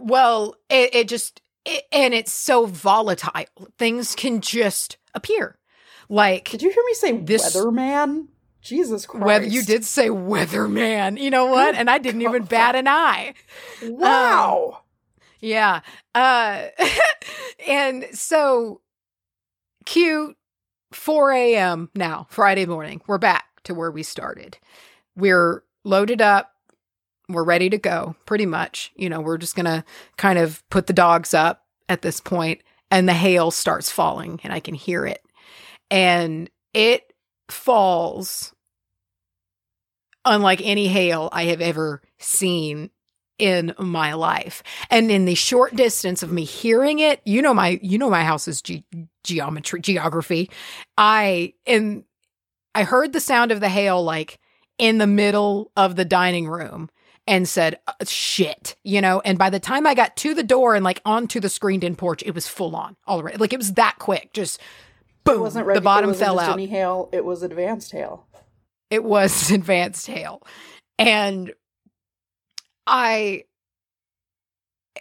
Well, 0.00 0.56
it, 0.68 0.92
it 0.94 1.08
just 1.08 1.42
it, 1.64 1.84
and 1.92 2.12
it's 2.12 2.32
so 2.32 2.66
volatile. 2.66 3.30
Things 3.78 4.16
can 4.16 4.40
just 4.40 4.96
appear. 5.14 5.58
Like 6.08 6.50
Did 6.50 6.62
you 6.62 6.70
hear 6.70 6.82
me 6.84 6.94
say 6.94 7.16
This- 7.18 7.54
weatherman? 7.54 8.26
Jesus 8.62 9.06
Christ! 9.06 9.26
whether 9.26 9.44
you 9.44 9.62
did 9.62 9.84
say 9.84 10.08
weatherman, 10.08 11.20
you 11.20 11.30
know 11.30 11.46
what? 11.46 11.74
And 11.74 11.90
I 11.90 11.98
didn't 11.98 12.22
even 12.22 12.44
bat 12.44 12.76
an 12.76 12.86
eye. 12.88 13.34
Wow. 13.82 14.82
Yeah. 15.40 15.80
Uh 16.14 16.68
and 17.68 18.06
so 18.12 18.80
cute 19.84 20.36
4 20.92 21.32
a.m. 21.32 21.90
now, 21.94 22.26
Friday 22.30 22.66
morning. 22.66 23.00
We're 23.06 23.18
back 23.18 23.44
to 23.64 23.74
where 23.74 23.90
we 23.90 24.02
started. 24.02 24.58
We're 25.16 25.64
loaded 25.84 26.22
up. 26.22 26.52
We're 27.28 27.44
ready 27.44 27.70
to 27.70 27.78
go, 27.78 28.14
pretty 28.26 28.46
much. 28.46 28.92
You 28.94 29.08
know, 29.08 29.20
we're 29.20 29.38
just 29.38 29.56
gonna 29.56 29.84
kind 30.16 30.38
of 30.38 30.62
put 30.70 30.86
the 30.86 30.92
dogs 30.92 31.34
up 31.34 31.64
at 31.88 32.02
this 32.02 32.20
point, 32.20 32.62
and 32.90 33.08
the 33.08 33.14
hail 33.14 33.50
starts 33.50 33.90
falling, 33.90 34.40
and 34.44 34.52
I 34.52 34.60
can 34.60 34.74
hear 34.74 35.04
it. 35.06 35.22
And 35.90 36.48
it 36.74 37.12
falls 37.48 38.51
unlike 40.24 40.60
any 40.62 40.88
hail 40.88 41.28
I 41.32 41.44
have 41.44 41.60
ever 41.60 42.02
seen 42.18 42.90
in 43.38 43.74
my 43.78 44.14
life. 44.14 44.62
And 44.90 45.10
in 45.10 45.24
the 45.24 45.34
short 45.34 45.74
distance 45.74 46.22
of 46.22 46.30
me 46.30 46.44
hearing 46.44 46.98
it, 47.00 47.20
you 47.24 47.42
know 47.42 47.54
my 47.54 47.80
you 47.82 47.98
know 47.98 48.10
my 48.10 48.24
house's 48.24 48.62
ge- 48.62 48.84
geometry 49.24 49.80
geography. 49.80 50.50
I 50.96 51.54
and 51.66 52.04
I 52.74 52.84
heard 52.84 53.12
the 53.12 53.20
sound 53.20 53.50
of 53.52 53.60
the 53.60 53.68
hail 53.68 54.02
like 54.02 54.38
in 54.78 54.98
the 54.98 55.06
middle 55.06 55.72
of 55.76 55.96
the 55.96 56.04
dining 56.04 56.46
room 56.46 56.88
and 57.26 57.48
said 57.48 57.78
"Uh, 57.86 57.92
shit, 58.04 58.76
you 58.84 59.00
know, 59.00 59.20
and 59.24 59.38
by 59.38 59.50
the 59.50 59.60
time 59.60 59.86
I 59.86 59.94
got 59.94 60.16
to 60.18 60.34
the 60.34 60.42
door 60.42 60.74
and 60.74 60.84
like 60.84 61.00
onto 61.04 61.40
the 61.40 61.48
screened 61.48 61.84
in 61.84 61.96
porch, 61.96 62.22
it 62.24 62.34
was 62.34 62.46
full 62.46 62.76
on 62.76 62.96
already. 63.08 63.38
Like 63.38 63.52
it 63.52 63.58
was 63.58 63.72
that 63.74 63.96
quick. 63.98 64.32
Just 64.32 64.60
boom, 65.24 65.36
It 65.36 65.40
wasn't 65.40 65.66
regu- 65.66 65.74
the 65.74 65.80
bottom 65.80 66.10
it 66.10 66.12
wasn't 66.12 66.26
fell 66.26 66.38
out 66.40 66.52
Any 66.54 66.66
hail? 66.66 67.08
It 67.12 67.24
was 67.24 67.42
advanced 67.42 67.92
hail. 67.92 68.26
It 68.92 69.02
was 69.02 69.50
advanced 69.50 70.06
hail. 70.06 70.42
And 70.98 71.52
i 72.86 73.44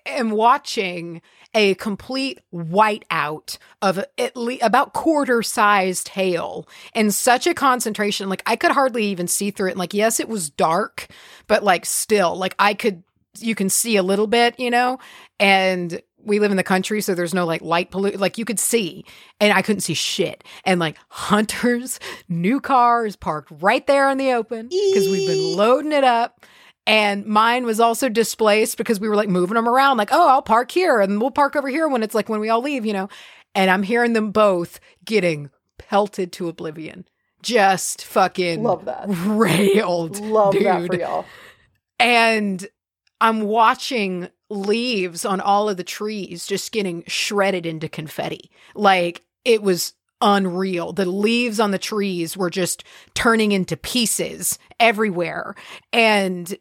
am 0.06 0.30
watching 0.32 1.22
a 1.54 1.74
complete 1.76 2.40
whiteout 2.54 3.58
of 3.82 4.04
at 4.18 4.38
least 4.38 4.64
about 4.64 4.94
quarter 4.94 5.44
sized 5.44 6.10
hail 6.10 6.68
in 6.96 7.12
such 7.12 7.46
a 7.46 7.54
concentration. 7.54 8.30
Like 8.30 8.44
i 8.46 8.56
could 8.56 8.72
hardly 8.72 9.06
even 9.06 9.28
see 9.28 9.52
through 9.52 9.68
it. 9.70 9.72
And 9.72 9.80
like 9.80 9.94
yes 9.94 10.20
it 10.20 10.30
was 10.30 10.50
dark 10.50 11.08
but 11.48 11.64
like 11.64 11.86
still 11.86 12.36
like 12.36 12.56
i 12.58 12.74
could 12.74 13.04
you 13.40 13.56
can 13.56 13.70
see 13.70 13.98
a 13.98 14.04
little 14.04 14.28
bit 14.28 14.58
you 14.60 14.72
know? 14.72 15.00
And 15.40 16.02
we 16.24 16.40
live 16.40 16.52
in 16.52 16.58
the 16.58 16.64
country 16.64 17.02
so 17.02 17.14
there's 17.16 17.34
no 17.34 17.46
like 17.46 17.62
light 17.62 17.92
pollute 17.92 18.20
like 18.20 18.38
you 18.38 18.46
could 18.46 18.60
see 18.60 19.04
and 19.40 19.54
i 19.54 19.62
couldn't 19.62 19.82
see 19.82 19.94
shit. 19.94 20.44
And 20.66 20.80
like 20.80 20.98
hunters 21.10 22.00
new 22.30 22.60
cars 22.60 23.16
parked 23.16 23.52
right 23.62 23.86
there 23.88 24.10
in 24.10 24.18
the 24.18 24.32
open 24.34 24.68
because 24.68 25.08
we've 25.10 25.28
been 25.28 25.56
loading 25.58 25.92
it 25.92 26.04
up. 26.04 26.46
And 26.88 27.26
mine 27.26 27.66
was 27.66 27.80
also 27.80 28.10
displaced 28.10 28.78
because 28.78 29.00
we 29.00 29.08
were 29.08 29.16
like 29.16 29.30
moving 29.30 29.56
them 29.56 29.70
around 29.70 29.98
like 29.98 30.10
oh 30.12 30.28
i'll 30.30 30.42
park 30.42 30.72
here 30.72 31.00
and 31.00 31.22
we'll 31.22 31.32
park 31.32 31.56
over 31.56 31.70
here 31.70 31.88
when 31.88 32.04
it's 32.04 32.16
like 32.16 32.28
when 32.30 32.40
we 32.40 32.50
all 32.50 32.62
leave 32.62 32.86
you 32.86 32.94
know? 32.94 33.10
And 33.54 33.70
i'm 33.70 33.84
hearing 33.84 34.14
them 34.14 34.32
both 34.32 34.80
getting 35.06 35.50
pelted 35.78 36.32
to 36.34 36.48
oblivion. 36.50 37.06
Just 37.42 38.06
fucking 38.06 38.62
Love 38.62 38.86
that. 38.86 39.06
railed 39.08 40.20
Love 40.20 40.54
dude 40.54 40.66
that 40.66 40.88
for 40.88 40.96
y'all. 40.96 41.26
and 42.00 42.68
I'm 43.20 43.42
watching 43.42 44.30
leaves 44.52 45.26
on 45.26 45.40
all 45.42 45.70
of 45.70 45.78
the 45.78 45.84
trees 45.84 46.46
just 46.46 46.72
getting 46.72 47.04
shredded 47.08 47.66
into 47.66 47.90
confetti. 47.90 48.52
Like 48.76 49.24
it 49.46 49.64
was 49.64 49.94
unreal. 50.22 50.94
The 50.94 51.06
leaves 51.06 51.60
on 51.60 51.72
the 51.72 51.80
trees 51.80 52.38
were 52.38 52.50
just 52.52 52.84
turning 53.16 53.52
into 53.52 53.76
pieces 53.78 54.60
everywhere. 54.80 55.56
And 55.92 56.56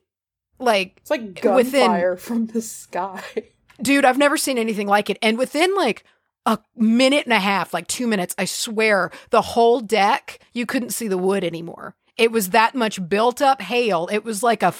like, 0.58 0.96
It's 0.98 1.10
like 1.10 1.40
Within- 1.42 1.86
gunfire 1.86 2.16
from 2.16 2.46
the 2.46 2.62
sky. 2.62 3.22
dude, 3.82 4.04
I've 4.04 4.18
never 4.18 4.36
seen 4.36 4.56
anything 4.58 4.86
like 4.86 5.10
it. 5.10 5.18
And 5.20 5.36
within 5.36 5.74
like 5.76 6.04
a 6.46 6.58
minute 6.76 7.24
and 7.24 7.32
a 7.34 7.38
half, 7.40 7.74
like 7.74 7.86
two 7.86 8.06
minutes, 8.06 8.34
I 8.38 8.46
swear, 8.46 9.10
the 9.30 9.42
whole 9.42 9.80
deck, 9.80 10.38
you 10.54 10.64
couldn't 10.64 10.90
see 10.90 11.08
the 11.08 11.18
wood 11.18 11.44
anymore. 11.44 11.94
It 12.16 12.32
was 12.32 12.50
that 12.50 12.74
much 12.74 13.08
built 13.08 13.40
up 13.42 13.60
hail. 13.62 14.08
It 14.12 14.24
was 14.24 14.42
like 14.42 14.62
a 14.62 14.72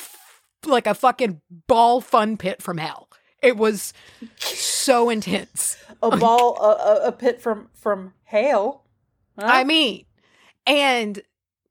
like 0.67 0.87
a 0.87 0.95
fucking 0.95 1.41
ball 1.67 2.01
fun 2.01 2.37
pit 2.37 2.63
from 2.63 2.79
hell. 2.79 3.09
It 3.43 3.57
was 3.57 3.93
so 4.39 5.09
intense. 5.11 5.77
A 6.03 6.17
ball, 6.17 6.59
a, 6.61 7.09
a, 7.09 7.13
pit 7.13 7.41
from 7.41 7.69
from 7.75 8.13
hell. 8.25 8.85
Huh? 9.39 9.47
I 9.51 9.65
mean, 9.65 10.05
and 10.67 11.21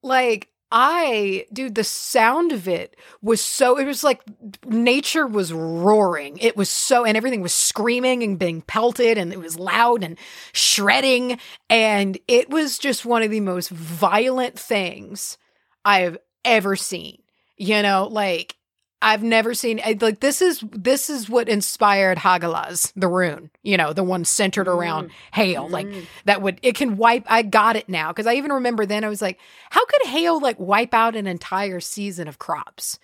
like 0.01 0.49
I, 0.71 1.45
dude, 1.51 1.73
the 1.73 1.83
sound 1.83 2.51
of 2.51 2.67
it 2.67 2.95
was 3.23 3.41
so, 3.41 3.77
it 3.77 3.85
was 3.85 4.03
like 4.03 4.21
nature 4.65 5.25
was 5.25 5.51
roaring. 5.51 6.37
It 6.37 6.55
was 6.55 6.69
so, 6.69 7.05
and 7.05 7.17
everything 7.17 7.41
was 7.41 7.53
screaming 7.53 8.21
and 8.21 8.37
being 8.37 8.61
pelted, 8.61 9.17
and 9.17 9.33
it 9.33 9.39
was 9.39 9.57
loud 9.57 10.03
and 10.03 10.17
shredding. 10.53 11.39
And 11.69 12.19
it 12.27 12.51
was 12.51 12.77
just 12.77 13.05
one 13.05 13.23
of 13.23 13.31
the 13.31 13.39
most 13.39 13.69
violent 13.69 14.59
things 14.59 15.39
I've 15.83 16.17
ever 16.45 16.75
seen. 16.75 17.23
You 17.57 17.81
know, 17.81 18.07
like 18.09 18.55
I've 19.01 19.23
never 19.23 19.53
seen 19.53 19.79
like 20.01 20.19
this 20.19 20.41
is 20.41 20.61
this 20.71 21.09
is 21.09 21.29
what 21.29 21.47
inspired 21.47 22.17
Hagalaz, 22.17 22.91
the 22.97 23.07
rune, 23.07 23.49
you 23.63 23.77
know, 23.77 23.93
the 23.93 24.03
one 24.03 24.25
centered 24.25 24.67
around 24.67 25.11
hail. 25.31 25.69
Like 25.69 25.87
Mm. 25.87 26.05
that 26.25 26.41
would 26.41 26.59
it 26.61 26.75
can 26.75 26.97
wipe 26.97 27.23
I 27.27 27.43
got 27.43 27.77
it 27.77 27.87
now 27.87 28.09
because 28.09 28.27
I 28.27 28.33
even 28.35 28.51
remember 28.51 28.85
then 28.85 29.05
I 29.05 29.09
was 29.09 29.21
like, 29.21 29.39
how 29.69 29.85
could 29.85 30.07
hail 30.09 30.41
like 30.41 30.59
wipe 30.59 30.93
out 30.93 31.15
an 31.15 31.27
entire 31.27 31.79
season 31.79 32.27
of 32.27 32.39
crops? 32.39 32.99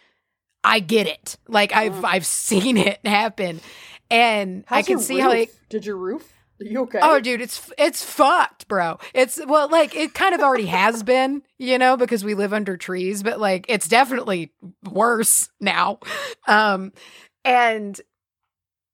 I 0.65 0.79
get 0.79 1.07
it. 1.07 1.37
Like 1.47 1.73
I've 1.73 2.03
Uh. 2.03 2.07
I've 2.07 2.25
seen 2.49 2.75
it 2.77 2.99
happen. 3.05 3.61
And 4.11 4.65
I 4.69 4.81
can 4.81 4.99
see 4.99 5.19
how 5.19 5.29
like 5.29 5.53
Did 5.69 5.85
your 5.85 5.95
roof? 5.95 6.29
You 6.59 6.83
okay? 6.83 6.99
Oh, 7.01 7.19
dude, 7.19 7.41
it's 7.41 7.69
it's 7.77 8.03
fucked, 8.03 8.67
bro. 8.67 8.97
It's 9.13 9.39
well, 9.45 9.69
like 9.69 9.95
it 9.95 10.13
kind 10.13 10.33
of 10.33 10.41
already 10.41 10.67
has 10.67 11.03
been, 11.03 11.41
you 11.57 11.77
know, 11.77 11.97
because 11.97 12.23
we 12.23 12.33
live 12.33 12.53
under 12.53 12.77
trees, 12.77 13.23
but 13.23 13.39
like 13.39 13.65
it's 13.67 13.87
definitely 13.87 14.53
worse 14.89 15.49
now. 15.59 15.99
Um, 16.47 16.93
and 17.43 17.99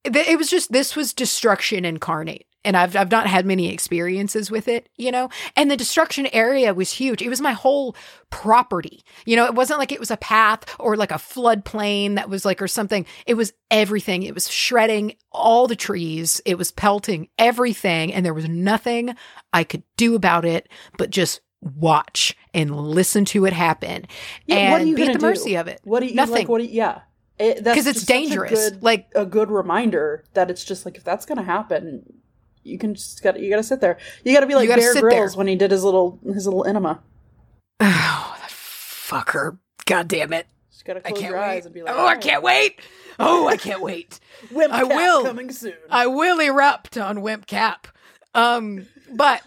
th- 0.04 0.26
it 0.28 0.38
was 0.38 0.50
just 0.50 0.72
this 0.72 0.96
was 0.96 1.12
destruction 1.12 1.84
incarnate, 1.84 2.46
and 2.64 2.76
I've 2.76 2.94
I've 2.96 3.10
not 3.10 3.26
had 3.26 3.44
many 3.46 3.72
experiences 3.72 4.50
with 4.50 4.68
it, 4.68 4.88
you 4.96 5.10
know. 5.10 5.28
And 5.56 5.70
the 5.70 5.76
destruction 5.76 6.26
area 6.32 6.72
was 6.74 6.92
huge. 6.92 7.22
It 7.22 7.28
was 7.28 7.40
my 7.40 7.52
whole 7.52 7.96
property, 8.30 9.02
you 9.24 9.36
know. 9.36 9.44
It 9.46 9.54
wasn't 9.54 9.78
like 9.78 9.92
it 9.92 10.00
was 10.00 10.10
a 10.10 10.16
path 10.16 10.64
or 10.78 10.96
like 10.96 11.10
a 11.12 11.14
floodplain 11.16 12.14
that 12.16 12.28
was 12.28 12.44
like 12.44 12.60
or 12.62 12.68
something. 12.68 13.06
It 13.26 13.34
was 13.34 13.52
everything. 13.70 14.22
It 14.22 14.34
was 14.34 14.50
shredding 14.50 15.14
all 15.30 15.66
the 15.66 15.76
trees. 15.76 16.40
It 16.44 16.58
was 16.58 16.70
pelting 16.70 17.28
everything, 17.38 18.12
and 18.12 18.24
there 18.24 18.34
was 18.34 18.48
nothing 18.48 19.14
I 19.52 19.64
could 19.64 19.82
do 19.96 20.14
about 20.14 20.44
it 20.44 20.68
but 20.98 21.10
just 21.10 21.40
watch 21.60 22.36
and 22.52 22.74
listen 22.76 23.24
to 23.24 23.44
it 23.46 23.52
happen 23.52 24.04
Yeah, 24.46 24.56
and 24.56 24.72
what 24.72 24.80
are 24.80 24.84
you 24.84 24.96
be 24.96 25.02
at 25.06 25.12
the 25.12 25.18
mercy 25.20 25.54
of 25.56 25.68
it. 25.68 25.80
What 25.84 26.00
do 26.00 26.06
you 26.06 26.14
Nothing. 26.14 26.34
like? 26.34 26.48
What 26.48 26.58
do 26.58 26.64
you, 26.64 26.70
yeah, 26.72 27.02
It- 27.38 27.58
because 27.62 27.86
it's 27.86 28.00
just 28.00 28.10
a 28.10 28.12
dangerous. 28.12 28.50
good- 28.70 28.82
like 28.82 29.06
a 29.14 29.24
good 29.24 29.48
reminder 29.50 30.24
that 30.34 30.50
it's 30.50 30.64
just 30.64 30.84
like 30.84 30.96
if 30.96 31.04
that's 31.04 31.24
gonna 31.24 31.44
happen, 31.44 32.14
you 32.62 32.78
can 32.78 32.94
just 32.94 33.22
got 33.22 33.38
you 33.40 33.50
got 33.50 33.56
to 33.56 33.62
sit 33.62 33.80
there. 33.80 33.98
You 34.24 34.32
got 34.34 34.40
to 34.40 34.46
be 34.46 34.54
like 34.54 34.68
gotta 34.68 34.80
Bear 34.80 35.00
Grylls 35.00 35.32
there. 35.32 35.38
when 35.38 35.46
he 35.46 35.56
did 35.56 35.70
his 35.70 35.84
little 35.84 36.18
his 36.26 36.46
little 36.46 36.64
enema. 36.64 37.00
oh, 37.80 38.36
that 38.40 38.50
fucker! 38.50 39.58
God 39.86 40.08
damn 40.08 40.32
it! 40.32 40.46
Just 40.70 40.84
got 40.84 40.94
to 40.94 41.00
I 41.00 41.10
close 41.10 41.20
can't 41.20 41.30
your 41.32 41.40
eyes 41.40 41.62
wait. 41.62 41.64
and 41.66 41.74
be 41.74 41.82
like, 41.82 41.94
oh, 41.96 42.06
I 42.06 42.16
can't 42.16 42.42
wait! 42.42 42.80
Oh, 43.18 43.46
I 43.48 43.56
can't 43.56 43.82
wait! 43.82 44.20
Wimp 44.50 44.72
I 44.72 44.82
Cap 44.82 44.88
will. 44.88 45.24
coming 45.24 45.50
soon. 45.52 45.74
I 45.90 46.06
will 46.06 46.40
erupt 46.40 46.96
on 46.96 47.20
Wimp 47.22 47.46
Cap. 47.46 47.88
Um, 48.34 48.86
but 49.12 49.42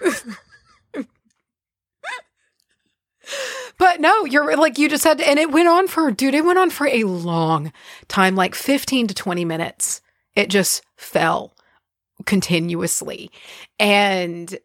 But 3.78 4.00
no, 4.00 4.24
you're 4.24 4.56
like 4.56 4.78
you 4.78 4.88
just 4.88 5.04
had 5.04 5.18
to, 5.18 5.28
and 5.28 5.38
it 5.38 5.50
went 5.50 5.68
on 5.68 5.88
for 5.88 6.10
dude, 6.10 6.34
it 6.34 6.44
went 6.44 6.58
on 6.58 6.70
for 6.70 6.86
a 6.86 7.04
long 7.04 7.72
time, 8.08 8.34
like 8.36 8.54
15 8.54 9.06
to 9.08 9.14
20 9.14 9.44
minutes. 9.44 10.00
It 10.34 10.50
just 10.50 10.82
fell 10.96 11.54
continuously. 12.22 13.30
And 13.78 14.58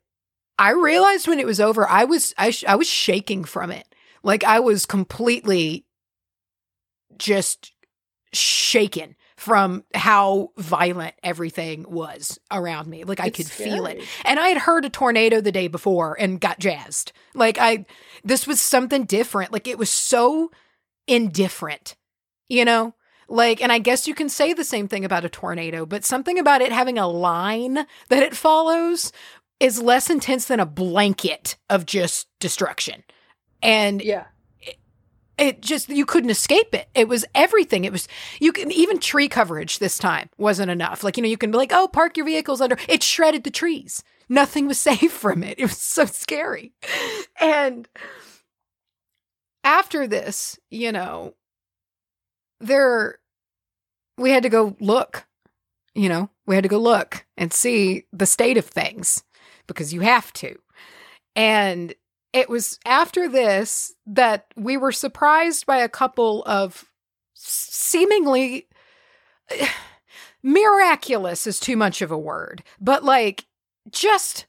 I 0.59 0.71
realized 0.71 1.27
when 1.27 1.39
it 1.39 1.45
was 1.45 1.59
over, 1.59 1.87
I 1.87 2.05
was 2.05 2.33
I, 2.37 2.51
sh- 2.51 2.65
I 2.67 2.75
was 2.75 2.87
shaking 2.87 3.43
from 3.43 3.71
it. 3.71 3.87
Like 4.23 4.43
I 4.43 4.59
was 4.59 4.85
completely 4.85 5.85
just 7.17 7.71
shaken 8.33 9.15
from 9.35 9.83
how 9.93 10.49
violent 10.57 11.13
everything 11.23 11.85
was 11.87 12.39
around 12.51 12.87
me. 12.87 13.03
Like 13.03 13.19
I 13.19 13.27
It's 13.27 13.37
could 13.37 13.47
feel 13.47 13.85
it. 13.85 14.01
And 14.25 14.39
I 14.39 14.47
had 14.47 14.57
heard 14.57 14.83
a 14.83 14.89
tornado 14.89 15.41
the 15.41 15.51
day 15.51 15.67
before 15.67 16.17
and 16.19 16.41
got 16.41 16.59
jazzed. 16.59 17.11
Like 17.35 17.59
I 17.59 17.85
this 18.23 18.47
was 18.47 18.59
something 18.59 19.05
different. 19.05 19.53
Like 19.53 19.67
it 19.67 19.77
was 19.77 19.91
so 19.91 20.51
indifferent. 21.07 21.95
You 22.49 22.65
know? 22.65 22.93
Like 23.29 23.61
and 23.61 23.71
I 23.71 23.79
guess 23.79 24.07
you 24.07 24.15
can 24.15 24.29
say 24.29 24.53
the 24.53 24.63
same 24.63 24.87
thing 24.87 25.03
about 25.05 25.25
a 25.25 25.29
tornado, 25.29 25.85
but 25.85 26.05
something 26.05 26.39
about 26.39 26.61
it 26.61 26.71
having 26.71 26.97
a 26.97 27.07
line 27.07 27.75
that 28.09 28.23
it 28.23 28.35
follows 28.35 29.11
is 29.59 29.81
less 29.81 30.09
intense 30.09 30.45
than 30.45 30.59
a 30.59 30.65
blanket 30.65 31.57
of 31.69 31.85
just 31.85 32.27
destruction. 32.39 33.03
And 33.61 34.01
Yeah. 34.01 34.25
it 35.37 35.61
just 35.61 35.89
you 35.89 36.05
couldn't 36.05 36.29
escape 36.29 36.73
it. 36.73 36.87
It 36.95 37.07
was 37.07 37.25
everything. 37.35 37.83
It 37.85 37.91
was 37.91 38.07
you 38.39 38.51
can 38.53 38.71
even 38.71 38.99
tree 38.99 39.27
coverage 39.27 39.79
this 39.79 39.97
time 39.97 40.29
wasn't 40.37 40.71
enough. 40.71 41.03
Like 41.03 41.17
you 41.17 41.23
know 41.23 41.29
you 41.29 41.37
can 41.37 41.51
be 41.51 41.57
like 41.57 41.71
oh 41.73 41.87
park 41.87 42.17
your 42.17 42.25
vehicles 42.25 42.61
under 42.61 42.77
it 42.87 43.03
shredded 43.03 43.43
the 43.43 43.51
trees. 43.51 44.03
Nothing 44.29 44.67
was 44.67 44.79
safe 44.91 45.11
from 45.11 45.43
it. 45.43 45.59
It 45.59 45.63
was 45.63 45.77
so 45.77 46.05
scary. 46.05 46.73
And 47.41 47.87
after 49.63 50.07
this 50.07 50.57
you 50.69 50.91
know 50.91 51.33
there 52.59 53.19
we 54.17 54.31
had 54.31 54.43
to 54.43 54.49
go 54.49 54.75
look 54.79 55.25
you 55.93 56.09
know 56.09 56.29
we 56.45 56.55
had 56.55 56.63
to 56.63 56.69
go 56.69 56.79
look 56.79 57.25
and 57.37 57.53
see 57.53 58.05
the 58.11 58.25
state 58.25 58.57
of 58.57 58.65
things 58.65 59.23
because 59.67 59.93
you 59.93 60.01
have 60.01 60.31
to 60.33 60.57
and 61.35 61.93
it 62.33 62.49
was 62.49 62.79
after 62.85 63.27
this 63.29 63.93
that 64.05 64.45
we 64.55 64.77
were 64.77 64.91
surprised 64.91 65.65
by 65.65 65.77
a 65.77 65.89
couple 65.89 66.43
of 66.45 66.85
seemingly 67.33 68.67
miraculous 70.43 71.47
is 71.47 71.59
too 71.59 71.77
much 71.77 72.01
of 72.01 72.11
a 72.11 72.17
word, 72.17 72.63
but 72.79 73.03
like 73.03 73.45
just 73.91 74.45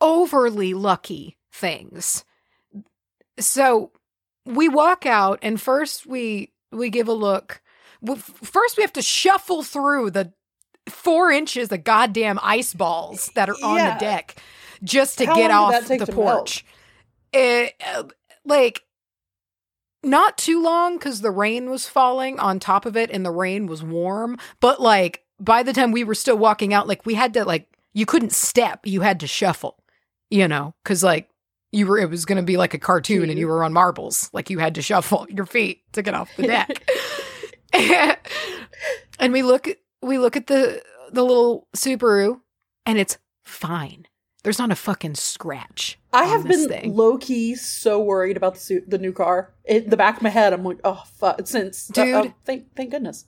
overly 0.00 0.74
lucky 0.74 1.38
things. 1.52 2.24
So 3.38 3.92
we 4.44 4.68
walk 4.68 5.06
out 5.06 5.38
and 5.42 5.60
first 5.60 6.06
we 6.06 6.52
we 6.72 6.90
give 6.90 7.08
a 7.08 7.12
look. 7.12 7.60
First 8.42 8.76
we 8.76 8.82
have 8.82 8.92
to 8.94 9.02
shuffle 9.02 9.62
through 9.62 10.10
the 10.10 10.32
4 10.88 11.30
inches 11.30 11.70
of 11.70 11.84
goddamn 11.84 12.40
ice 12.42 12.74
balls 12.74 13.30
that 13.34 13.48
are 13.48 13.56
on 13.62 13.76
Yeah. 13.76 13.94
the 13.94 14.00
deck 14.00 14.36
just 14.82 15.18
to 15.18 15.26
How 15.26 15.34
get 15.36 15.50
off 15.52 15.86
the 15.86 16.06
porch 16.12 16.64
it, 17.32 17.74
uh, 17.94 18.02
like 18.44 18.82
not 20.02 20.36
too 20.36 20.60
long 20.60 20.96
because 20.96 21.20
the 21.20 21.30
rain 21.30 21.70
was 21.70 21.88
falling 21.88 22.40
on 22.40 22.58
top 22.58 22.84
of 22.84 22.96
it 22.96 23.10
and 23.12 23.24
the 23.24 23.30
rain 23.30 23.66
was 23.68 23.82
warm 23.84 24.36
but 24.58 24.80
like 24.80 25.22
by 25.38 25.62
the 25.62 25.72
time 25.72 25.92
we 25.92 26.02
were 26.02 26.16
still 26.16 26.36
walking 26.36 26.74
out 26.74 26.88
like 26.88 27.06
we 27.06 27.14
had 27.14 27.32
to 27.34 27.44
like 27.44 27.68
you 27.92 28.04
couldn't 28.04 28.32
step 28.32 28.80
you 28.84 29.02
had 29.02 29.20
to 29.20 29.28
shuffle 29.28 29.78
you 30.30 30.48
know 30.48 30.74
because 30.82 31.04
like 31.04 31.28
you 31.72 31.86
were 31.86 31.98
it 31.98 32.10
was 32.10 32.24
going 32.24 32.36
to 32.36 32.42
be 32.42 32.56
like 32.56 32.74
a 32.74 32.78
cartoon 32.78 33.30
and 33.30 33.38
you 33.38 33.48
were 33.48 33.64
on 33.64 33.72
marbles 33.72 34.30
like 34.32 34.50
you 34.50 34.58
had 34.58 34.74
to 34.74 34.82
shuffle 34.82 35.26
your 35.28 35.46
feet 35.46 35.82
to 35.92 36.02
get 36.02 36.14
off 36.14 36.30
the 36.36 36.46
deck 36.46 36.88
and 39.18 39.32
we 39.32 39.42
look 39.42 39.68
we 40.02 40.18
look 40.18 40.36
at 40.36 40.46
the 40.46 40.82
the 41.10 41.22
little 41.22 41.66
subaru 41.76 42.40
and 42.86 42.98
it's 42.98 43.18
fine 43.44 44.06
there's 44.44 44.58
not 44.58 44.70
a 44.70 44.76
fucking 44.76 45.14
scratch 45.14 45.98
I 46.12 46.24
have 46.24 46.46
been 46.46 46.68
thing. 46.68 46.94
low 46.94 47.16
key 47.16 47.54
so 47.54 48.00
worried 48.00 48.36
about 48.36 48.54
the 48.54 48.60
suit, 48.60 48.90
the 48.90 48.98
new 48.98 49.12
car. 49.12 49.54
In 49.64 49.88
the 49.88 49.96
back 49.96 50.18
of 50.18 50.22
my 50.22 50.28
head, 50.28 50.52
I'm 50.52 50.62
like, 50.62 50.80
oh 50.84 51.02
fuck. 51.14 51.46
Since 51.46 51.90
uh, 51.90 52.04
Dude. 52.04 52.14
oh, 52.14 52.34
thank 52.44 52.74
thank 52.76 52.90
goodness. 52.90 53.24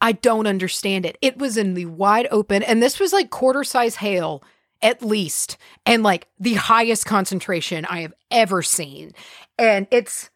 I 0.00 0.12
don't 0.12 0.46
understand 0.46 1.06
it. 1.06 1.18
It 1.20 1.38
was 1.38 1.56
in 1.56 1.74
the 1.74 1.86
wide 1.86 2.28
open, 2.30 2.62
and 2.62 2.82
this 2.82 3.00
was 3.00 3.12
like 3.12 3.30
quarter 3.30 3.64
size 3.64 3.96
hail 3.96 4.42
at 4.82 5.02
least, 5.02 5.56
and 5.86 6.02
like 6.02 6.28
the 6.38 6.54
highest 6.54 7.06
concentration 7.06 7.84
I 7.84 8.00
have 8.00 8.14
ever 8.30 8.62
seen. 8.62 9.12
And 9.58 9.86
it's 9.90 10.30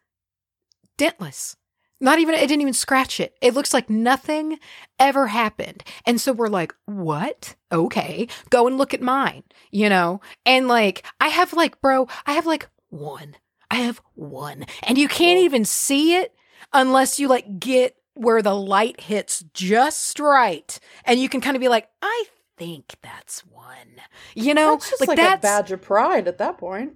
dentless. 0.98 1.56
Not 1.98 2.18
even, 2.18 2.34
it 2.34 2.46
didn't 2.46 2.60
even 2.60 2.74
scratch 2.74 3.20
it. 3.20 3.34
It 3.40 3.54
looks 3.54 3.72
like 3.72 3.88
nothing 3.88 4.58
ever 4.98 5.28
happened. 5.28 5.82
And 6.04 6.20
so 6.20 6.32
we're 6.32 6.48
like, 6.48 6.74
what? 6.84 7.54
Okay, 7.72 8.28
go 8.50 8.66
and 8.66 8.76
look 8.76 8.92
at 8.92 9.00
mine, 9.00 9.44
you 9.70 9.88
know? 9.88 10.20
And 10.44 10.68
like, 10.68 11.06
I 11.20 11.28
have 11.28 11.54
like, 11.54 11.80
bro, 11.80 12.06
I 12.26 12.34
have 12.34 12.44
like 12.44 12.68
one. 12.90 13.36
I 13.70 13.76
have 13.76 14.02
one. 14.14 14.66
And 14.82 14.98
you 14.98 15.08
can't 15.08 15.40
even 15.40 15.64
see 15.64 16.16
it 16.16 16.34
unless 16.72 17.18
you 17.18 17.28
like 17.28 17.58
get 17.58 17.96
where 18.12 18.42
the 18.42 18.54
light 18.54 19.00
hits 19.00 19.44
just 19.54 20.20
right. 20.20 20.78
And 21.04 21.18
you 21.18 21.30
can 21.30 21.40
kind 21.40 21.56
of 21.56 21.60
be 21.60 21.68
like, 21.68 21.88
I 22.02 22.24
think 22.56 22.96
that's 23.02 23.40
one. 23.46 24.00
You 24.34 24.54
know, 24.54 24.72
That's 24.72 24.90
just 24.90 25.08
like, 25.08 25.18
a 25.18 25.36
badge 25.38 25.72
of 25.72 25.82
pride 25.82 26.26
at 26.28 26.38
that 26.38 26.58
point. 26.58 26.94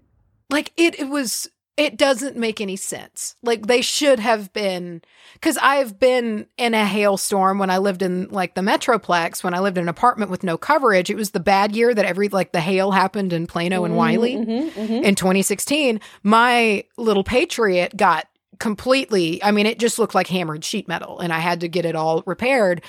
like 0.51 0.73
it 0.77 0.99
it 0.99 1.09
was 1.09 1.49
it 1.77 1.97
doesn't 1.97 2.37
make 2.37 2.61
any 2.61 2.77
sense. 2.77 3.37
Like 3.43 3.67
they 3.67 3.81
should 3.81 4.19
have 4.19 4.53
been 4.53 5.01
cuz 5.41 5.57
I've 5.63 5.99
been 5.99 6.47
in 6.59 6.75
a 6.75 6.85
hailstorm 6.85 7.59
when 7.59 7.71
I 7.71 7.79
lived 7.79 8.03
in 8.03 8.29
like 8.31 8.55
the 8.55 8.61
Metroplex 8.61 9.43
when 9.43 9.55
I 9.55 9.61
lived 9.61 9.79
in 9.79 9.85
an 9.85 9.89
apartment 9.89 10.31
with 10.31 10.43
no 10.45 10.59
coverage. 10.59 11.09
It 11.09 11.17
was 11.17 11.31
the 11.31 11.41
bad 11.41 11.75
year 11.75 11.95
that 11.95 12.05
every 12.05 12.29
like 12.29 12.53
the 12.53 12.61
hail 12.61 12.91
happened 12.91 13.33
in 13.33 13.47
Plano 13.47 13.85
and 13.85 13.97
Wylie 13.97 14.37
Mhm, 14.37 14.71
mhm. 14.73 15.03
in 15.05 15.15
2016. 15.15 16.01
My 16.23 16.85
little 16.99 17.25
Patriot 17.25 17.97
got 17.97 18.27
completely 18.59 19.43
I 19.43 19.51
mean 19.53 19.65
it 19.67 19.79
just 19.79 19.99
looked 19.99 20.15
like 20.15 20.27
hammered 20.27 20.65
sheet 20.65 20.87
metal 20.87 21.19
and 21.21 21.33
I 21.33 21.39
had 21.39 21.61
to 21.61 21.69
get 21.69 21.85
it 21.87 21.97
all 21.97 22.23
repaired. 22.27 22.83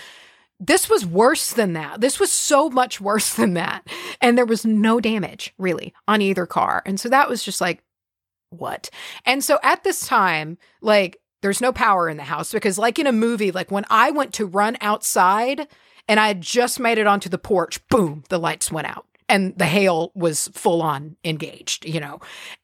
This 0.64 0.88
was 0.90 1.06
worse 1.06 1.52
than 1.54 1.74
that. 1.74 2.00
This 2.02 2.20
was 2.20 2.32
so 2.32 2.70
much 2.70 3.02
worse 3.02 3.34
than 3.36 3.56
that. 3.56 3.86
And 4.22 4.38
there 4.38 4.46
was 4.46 4.64
no 4.66 5.00
damage 5.00 5.54
really 5.58 5.94
on 6.08 6.22
either 6.22 6.46
car. 6.46 6.84
And 6.86 7.00
so 7.00 7.10
that 7.10 7.28
was 7.30 7.44
just 7.44 7.60
like, 7.60 7.84
what? 8.52 8.90
And 9.26 9.44
so 9.44 9.60
at 9.64 9.84
this 9.84 10.06
time, 10.08 10.58
like 10.82 11.18
There's 11.42 11.62
no 11.62 11.72
power 11.74 12.08
in 12.10 12.18
the 12.18 12.24
house 12.24 12.52
because, 12.52 12.78
like 12.78 13.00
in 13.00 13.08
a 13.08 13.12
movie, 13.12 13.52
like 13.52 13.72
when 13.72 13.86
I 13.90 14.12
went 14.12 14.34
to 14.36 14.46
run 14.46 14.78
outside 14.82 15.68
and 16.08 16.20
I 16.20 16.28
had 16.28 16.42
just 16.42 16.80
made 16.80 17.00
it 17.00 17.08
onto 17.08 17.30
the 17.30 17.40
porch, 17.40 17.80
boom, 17.90 18.24
the 18.30 18.38
lights 18.38 18.72
went 18.72 18.86
out 18.88 19.08
and 19.28 19.58
the 19.58 19.66
hail 19.66 20.12
was 20.14 20.50
full 20.54 20.82
on 20.84 21.16
engaged, 21.24 21.86
you 21.86 22.00
know. 22.00 22.20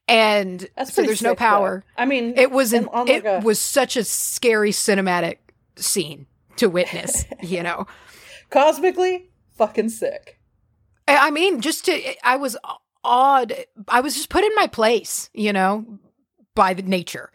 And 0.06 0.60
so 0.84 1.02
there's 1.02 1.22
no 1.22 1.30
sick, 1.30 1.38
though. 1.38 1.44
power. 1.44 1.84
I 1.96 2.04
mean, 2.04 2.34
It 2.36 2.50
was 2.52 2.72
an, 2.72 2.86
on 2.92 3.08
it 3.08 3.24
a- 3.24 3.40
was 3.42 3.58
such 3.58 3.96
a 3.96 4.04
scary 4.04 4.70
cinematic 4.70 5.38
scene 5.76 6.26
to 6.58 6.68
witness, 6.68 7.24
you 7.42 7.62
know. 7.62 7.86
cosmically 8.50 9.30
fucking 9.56 9.88
sick. 9.88 10.38
I 11.06 11.30
mean, 11.30 11.60
just 11.60 11.86
to, 11.86 12.26
I 12.26 12.36
was 12.36 12.56
awed. 13.02 13.52
I 13.88 14.00
was 14.00 14.14
just 14.14 14.28
put 14.28 14.44
in 14.44 14.54
my 14.54 14.66
place, 14.66 15.30
you 15.32 15.52
know, 15.52 15.98
by 16.54 16.74
the 16.74 16.82
nature. 16.82 17.30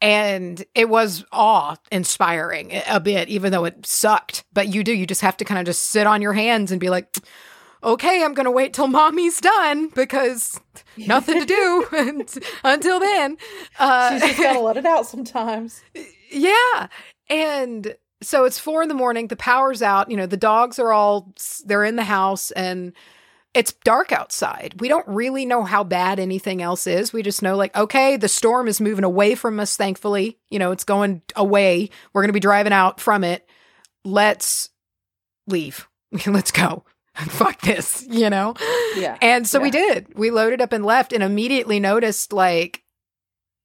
And 0.00 0.64
it 0.74 0.88
was 0.88 1.26
awe 1.30 1.76
inspiring 1.92 2.72
a 2.88 2.98
bit, 3.00 3.28
even 3.28 3.52
though 3.52 3.66
it 3.66 3.84
sucked. 3.84 4.44
But 4.52 4.68
you 4.68 4.82
do, 4.82 4.94
you 4.94 5.06
just 5.06 5.20
have 5.20 5.36
to 5.38 5.44
kind 5.44 5.60
of 5.60 5.66
just 5.66 5.82
sit 5.90 6.06
on 6.06 6.22
your 6.22 6.32
hands 6.32 6.72
and 6.72 6.80
be 6.80 6.88
like, 6.88 7.14
okay, 7.82 8.24
I'm 8.24 8.32
going 8.32 8.44
to 8.46 8.50
wait 8.50 8.72
till 8.72 8.86
mommy's 8.86 9.40
done 9.40 9.88
because 9.90 10.58
nothing 10.96 11.40
to 11.40 11.44
do 11.44 11.86
until 12.64 13.00
then. 13.00 13.36
Uh, 13.78 14.12
She's 14.12 14.22
just 14.22 14.38
gotta 14.38 14.60
let 14.60 14.78
it 14.78 14.86
out 14.86 15.06
sometimes. 15.06 15.82
yeah. 16.30 16.86
And 17.28 17.94
so 18.22 18.44
it's 18.44 18.58
four 18.58 18.82
in 18.82 18.88
the 18.88 18.94
morning. 18.94 19.28
The 19.28 19.36
power's 19.36 19.82
out. 19.82 20.10
You 20.10 20.16
know, 20.16 20.26
the 20.26 20.36
dogs 20.36 20.78
are 20.78 20.92
all, 20.92 21.32
they're 21.64 21.84
in 21.84 21.96
the 21.96 22.04
house 22.04 22.50
and 22.50 22.92
it's 23.54 23.72
dark 23.84 24.12
outside. 24.12 24.80
We 24.80 24.88
don't 24.88 25.06
really 25.08 25.44
know 25.44 25.64
how 25.64 25.82
bad 25.82 26.20
anything 26.20 26.62
else 26.62 26.86
is. 26.86 27.12
We 27.12 27.22
just 27.22 27.42
know, 27.42 27.56
like, 27.56 27.76
okay, 27.76 28.16
the 28.16 28.28
storm 28.28 28.68
is 28.68 28.80
moving 28.80 29.04
away 29.04 29.34
from 29.34 29.58
us, 29.58 29.76
thankfully. 29.76 30.38
You 30.50 30.58
know, 30.58 30.70
it's 30.70 30.84
going 30.84 31.22
away. 31.34 31.90
We're 32.12 32.22
going 32.22 32.28
to 32.28 32.34
be 32.34 32.40
driving 32.40 32.72
out 32.72 33.00
from 33.00 33.24
it. 33.24 33.48
Let's 34.04 34.68
leave. 35.46 35.88
Let's 36.26 36.52
go. 36.52 36.84
Fuck 37.14 37.60
this, 37.62 38.06
you 38.08 38.30
know? 38.30 38.54
Yeah. 38.96 39.18
And 39.20 39.46
so 39.46 39.60
we 39.60 39.70
did. 39.70 40.16
We 40.16 40.30
loaded 40.30 40.60
up 40.60 40.72
and 40.72 40.84
left 40.84 41.12
and 41.12 41.22
immediately 41.22 41.80
noticed 41.80 42.32
like 42.32 42.84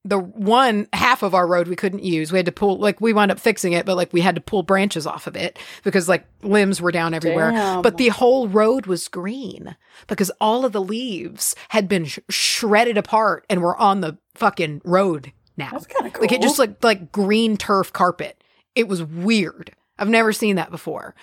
the 0.06 0.18
one 0.18 0.86
half 0.92 1.22
of 1.22 1.34
our 1.34 1.46
road 1.46 1.68
we 1.68 1.76
couldn't 1.76 2.04
use. 2.04 2.30
We 2.30 2.38
had 2.38 2.46
to 2.46 2.52
pull 2.52 2.78
like 2.78 3.00
we 3.00 3.12
wound 3.12 3.30
up 3.30 3.40
fixing 3.40 3.72
it, 3.72 3.84
but 3.84 3.96
like 3.96 4.12
we 4.12 4.20
had 4.20 4.36
to 4.36 4.40
pull 4.40 4.62
branches 4.62 5.06
off 5.06 5.26
of 5.26 5.36
it 5.36 5.58
because 5.82 6.08
like 6.08 6.26
limbs 6.42 6.80
were 6.80 6.92
down 6.92 7.12
everywhere. 7.12 7.50
Damn. 7.50 7.82
But 7.82 7.96
the 7.96 8.08
whole 8.08 8.48
road 8.48 8.86
was 8.86 9.08
green 9.08 9.76
because 10.06 10.30
all 10.40 10.64
of 10.64 10.72
the 10.72 10.80
leaves 10.80 11.54
had 11.70 11.88
been 11.88 12.04
sh- 12.04 12.20
shredded 12.30 12.96
apart 12.96 13.44
and 13.50 13.60
were 13.60 13.76
on 13.76 14.00
the 14.00 14.16
fucking 14.34 14.82
road 14.84 15.32
now. 15.56 15.70
That's 15.72 15.86
kind 15.86 16.06
of 16.06 16.12
cool. 16.12 16.22
Like 16.22 16.32
it 16.32 16.42
just 16.42 16.58
looked 16.58 16.84
like 16.84 17.10
green 17.10 17.56
turf 17.56 17.92
carpet. 17.92 18.42
It 18.74 18.88
was 18.88 19.02
weird. 19.02 19.72
I've 19.98 20.08
never 20.08 20.32
seen 20.32 20.56
that 20.56 20.70
before. 20.70 21.14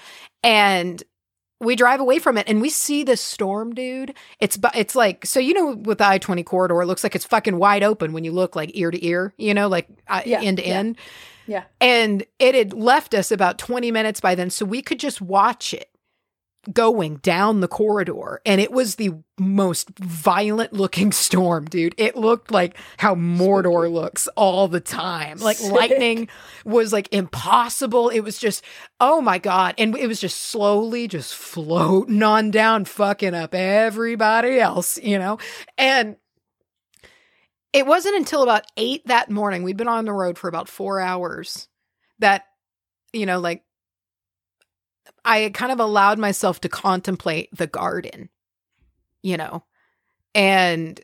And 0.44 1.02
we 1.64 1.76
drive 1.76 2.00
away 2.00 2.20
from 2.20 2.38
it 2.38 2.48
and 2.48 2.62
we 2.62 2.70
see 2.70 3.04
this 3.04 3.22
storm, 3.22 3.74
dude. 3.74 4.14
It's 4.40 4.58
it's 4.76 4.96
like 4.96 5.26
so 5.26 5.40
you 5.40 5.54
know 5.54 5.76
with 5.76 6.00
the 6.00 6.08
I 6.08 6.18
twenty 6.18 6.44
corridor, 6.44 6.82
it 6.82 6.86
looks 6.86 7.04
like 7.04 7.16
it's 7.16 7.26
fucking 7.26 7.58
wide 7.58 7.84
open 7.84 8.14
when 8.14 8.24
you 8.24 8.32
look 8.32 8.56
like 8.56 8.72
ear 8.74 8.92
to 8.92 9.06
ear, 9.06 9.34
you 9.38 9.54
know, 9.54 9.68
like 9.68 9.88
uh, 10.08 10.22
Yeah, 10.26 10.42
end 10.42 10.58
to 10.58 10.68
yeah. 10.68 10.74
end. 10.78 10.98
Yeah. 11.46 11.64
And 11.82 12.24
it 12.40 12.56
had 12.56 12.74
left 12.74 13.14
us 13.14 13.32
about 13.32 13.58
twenty 13.58 13.92
minutes 13.92 14.22
by 14.22 14.36
then, 14.36 14.50
so 14.50 14.66
we 14.66 14.82
could 14.82 15.00
just 15.00 15.22
watch 15.22 15.74
it 15.74 15.90
going 16.72 17.18
down 17.18 17.60
the 17.60 17.68
corridor 17.68 18.40
and 18.46 18.62
it 18.62 18.72
was 18.72 18.96
the 18.96 19.12
most 19.38 19.90
violent 20.00 20.72
looking 20.72 21.12
storm 21.12 21.66
dude. 21.66 21.96
It 21.98 22.16
looked 22.16 22.52
like 22.52 22.78
how 22.98 23.16
mordor 23.16 23.92
looks 23.92 24.28
all 24.36 24.68
the 24.68 24.80
time. 24.80 25.40
Like 25.40 25.58
Sick. 25.58 25.72
lightning 25.72 26.30
was 26.64 26.94
like 26.94 27.10
impossible. 27.12 28.10
It 28.10 28.22
was 28.22 28.38
just 28.38 28.64
oh 29.00 29.20
my 29.22 29.40
god. 29.40 29.76
And 29.78 29.98
it 29.98 30.08
was 30.08 30.22
just 30.22 30.38
slowly 30.38 31.08
just 31.08 31.36
floating 31.36 32.24
on 32.24 32.52
down 32.52 32.86
fucking 32.86 33.36
up 33.36 33.54
everybody 33.54 34.60
else 34.60 34.98
you 35.02 35.20
know? 35.20 35.40
And 35.78 36.16
it 37.74 37.88
wasn't 37.88 38.16
until 38.16 38.44
about 38.44 38.66
eight 38.78 39.06
that 39.08 39.30
morning 39.30 39.64
we'd 39.64 39.78
been 39.78 39.88
on 39.88 40.06
the 40.06 40.14
road 40.14 40.38
for 40.38 40.48
about 40.48 40.70
four 40.70 41.00
hours 41.00 41.68
that 42.20 42.46
you 43.12 43.26
know 43.26 43.40
like 43.40 43.64
I 45.26 45.50
kind 45.54 45.72
of 45.72 45.80
allowed 45.80 46.20
myself 46.20 46.62
to 46.62 46.70
contemplate 46.70 47.50
the 47.56 47.68
garden, 47.68 48.30
you 49.22 49.38
know, 49.38 49.64
and 50.36 51.00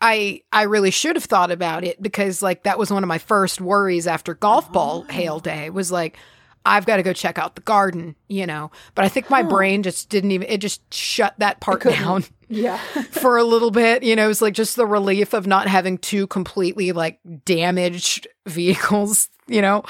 I 0.00 0.42
I 0.50 0.62
really 0.62 0.90
should 0.90 1.16
have 1.16 1.24
thought 1.24 1.50
about 1.50 1.84
it 1.84 2.00
because 2.02 2.42
like 2.42 2.64
that 2.64 2.78
was 2.78 2.90
one 2.90 3.02
of 3.04 3.08
my 3.08 3.18
first 3.18 3.60
worries 3.60 4.06
after 4.06 4.34
golf 4.34 4.72
ball 4.72 5.06
Oh. 5.08 5.12
hail 5.12 5.38
day 5.40 5.70
was 5.70 5.92
like 5.92 6.16
I've 6.64 6.86
got 6.86 6.98
to 6.98 7.02
go 7.02 7.12
check 7.12 7.38
out 7.38 7.56
the 7.56 7.60
garden, 7.60 8.14
you 8.28 8.46
know. 8.46 8.70
But 8.94 9.04
I 9.04 9.08
think 9.08 9.28
my 9.28 9.42
Huh. 9.42 9.48
brain 9.48 9.82
just 9.82 10.08
didn't 10.08 10.30
even 10.30 10.48
it 10.48 10.58
just 10.58 10.80
shut 10.94 11.34
that 11.38 11.60
part 11.60 11.82
down 11.82 12.24
yeah. 12.48 12.76
for 13.10 13.36
a 13.36 13.42
little 13.44 13.70
bit. 13.72 14.02
You 14.04 14.14
know, 14.16 14.24
it 14.26 14.28
was 14.28 14.42
like 14.42 14.54
just 14.54 14.76
the 14.76 14.86
relief 14.86 15.34
of 15.34 15.46
not 15.46 15.66
having 15.68 15.98
two 15.98 16.26
completely 16.28 16.92
like 16.92 17.18
damaged 17.44 18.26
vehicles. 18.46 19.28
You 19.48 19.60
know, 19.60 19.82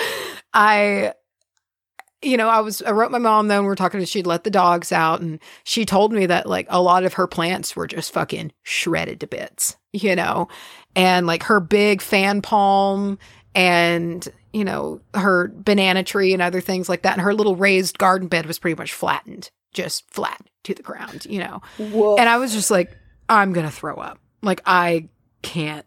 I, 0.55 1.12
you 2.23 2.37
know, 2.37 2.49
I 2.49 2.61
was, 2.61 2.83
I 2.83 2.93
wrote 2.93 3.11
my 3.11 3.18
mom 3.18 3.49
though, 3.49 3.59
and 3.59 3.66
we're 3.66 3.75
talking 3.75 4.01
to, 4.01 4.07
she'd 4.07 4.27
let 4.27 4.45
the 4.45 4.51
dogs 4.51 4.93
out, 4.93 5.20
and 5.20 5.39
she 5.64 5.85
told 5.85 6.12
me 6.12 6.27
that 6.27 6.47
like 6.47 6.66
a 6.70 6.81
lot 6.81 7.05
of 7.05 7.14
her 7.14 7.27
plants 7.27 7.75
were 7.75 7.87
just 7.87 8.12
fucking 8.12 8.53
shredded 8.62 9.20
to 9.20 9.27
bits, 9.27 9.77
you 9.93 10.14
know, 10.14 10.49
and 10.95 11.27
like 11.27 11.43
her 11.45 11.61
big 11.61 12.01
fan 12.01 12.43
palm 12.43 13.18
and, 13.55 14.29
you 14.53 14.64
know, 14.64 15.01
her 15.14 15.53
banana 15.55 16.03
tree 16.03 16.33
and 16.33 16.43
other 16.43 16.61
things 16.61 16.89
like 16.89 17.03
that. 17.03 17.14
And 17.14 17.23
her 17.23 17.35
little 17.35 17.57
raised 17.57 17.99
garden 17.99 18.29
bed 18.29 18.47
was 18.47 18.59
pretty 18.59 18.79
much 18.79 18.93
flattened, 18.93 19.51
just 19.73 20.09
flat 20.11 20.41
to 20.64 20.75
the 20.75 20.83
ground, 20.83 21.27
you 21.27 21.41
know. 21.41 21.61
Woof. 21.79 22.18
And 22.20 22.29
I 22.29 22.37
was 22.39 22.53
just 22.53 22.70
like, 22.70 22.97
I'm 23.29 23.53
gonna 23.53 23.70
throw 23.70 23.97
up. 23.97 24.18
Like 24.43 24.61
I 24.64 25.09
can't 25.43 25.87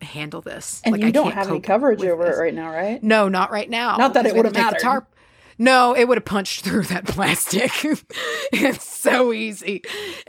handle 0.00 0.40
this. 0.40 0.80
And 0.84 0.92
like, 0.92 1.02
you 1.02 1.08
I 1.08 1.10
don't 1.10 1.24
can't 1.24 1.34
have 1.34 1.48
any 1.48 1.60
coverage 1.60 2.02
over 2.04 2.24
this. 2.24 2.36
it 2.36 2.40
right 2.40 2.54
now, 2.54 2.70
right? 2.70 3.02
No, 3.02 3.28
not 3.28 3.50
right 3.50 3.68
now. 3.68 3.96
Not 3.96 4.14
that 4.14 4.26
it 4.26 4.34
would've 4.34 4.54
had 4.54 4.70
to 4.70 4.74
take 4.76 4.80
the 4.80 4.86
mattered. 4.86 5.00
tarp- 5.06 5.14
No, 5.58 5.94
it 5.94 6.06
would 6.06 6.16
have 6.16 6.24
punched 6.24 6.60
through 6.64 6.84
that 6.84 7.06
plastic. 7.06 7.72
it's 8.52 8.84
so 8.84 9.32
easy. 9.32 9.82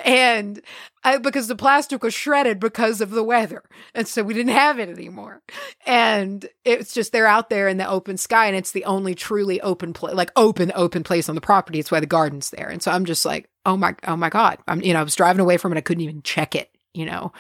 And 0.04 0.62
I, 1.04 1.18
because 1.18 1.48
the 1.48 1.56
plastic 1.56 2.04
was 2.04 2.14
shredded 2.14 2.60
because 2.60 3.00
of 3.00 3.12
the 3.12 3.24
weather. 3.24 3.64
And 3.94 4.08
so 4.08 4.24
we 4.24 4.34
didn't 4.34 4.54
have 4.54 4.80
it 4.80 4.90
anymore. 4.90 5.42
And 5.86 6.48
it's 6.66 6.94
just, 6.94 7.12
they're 7.12 7.28
out 7.28 7.50
there 7.50 7.68
in 7.68 7.78
the 7.78 7.88
open 7.88 8.18
sky 8.18 8.48
and 8.48 8.56
it's 8.56 8.72
the 8.72 8.86
only 8.86 9.16
truly 9.16 9.62
open 9.62 9.94
place, 9.94 10.16
like 10.16 10.32
open, 10.36 10.72
open 10.76 11.04
place 11.04 11.30
on 11.30 11.36
the 11.36 11.42
property. 11.42 11.80
It's 11.80 11.92
why 11.92 12.00
the 12.00 12.06
garden's 12.06 12.50
there. 12.50 12.68
And 12.68 12.82
so 12.82 12.92
I'm 12.92 13.06
just 13.06 13.26
like, 13.26 13.50
oh 13.66 13.78
my, 13.78 13.96
oh 14.08 14.18
my 14.18 14.30
God. 14.30 14.58
I'm, 14.68 14.82
you 14.82 14.94
know, 14.94 15.00
I 15.00 15.04
was 15.04 15.16
driving 15.16 15.42
away 15.42 15.58
from 15.58 15.72
it. 15.72 15.78
I 15.78 15.82
couldn't 15.82 16.04
even 16.04 16.22
check 16.24 16.56
it, 16.56 16.70
you 16.94 17.06
know? 17.06 17.32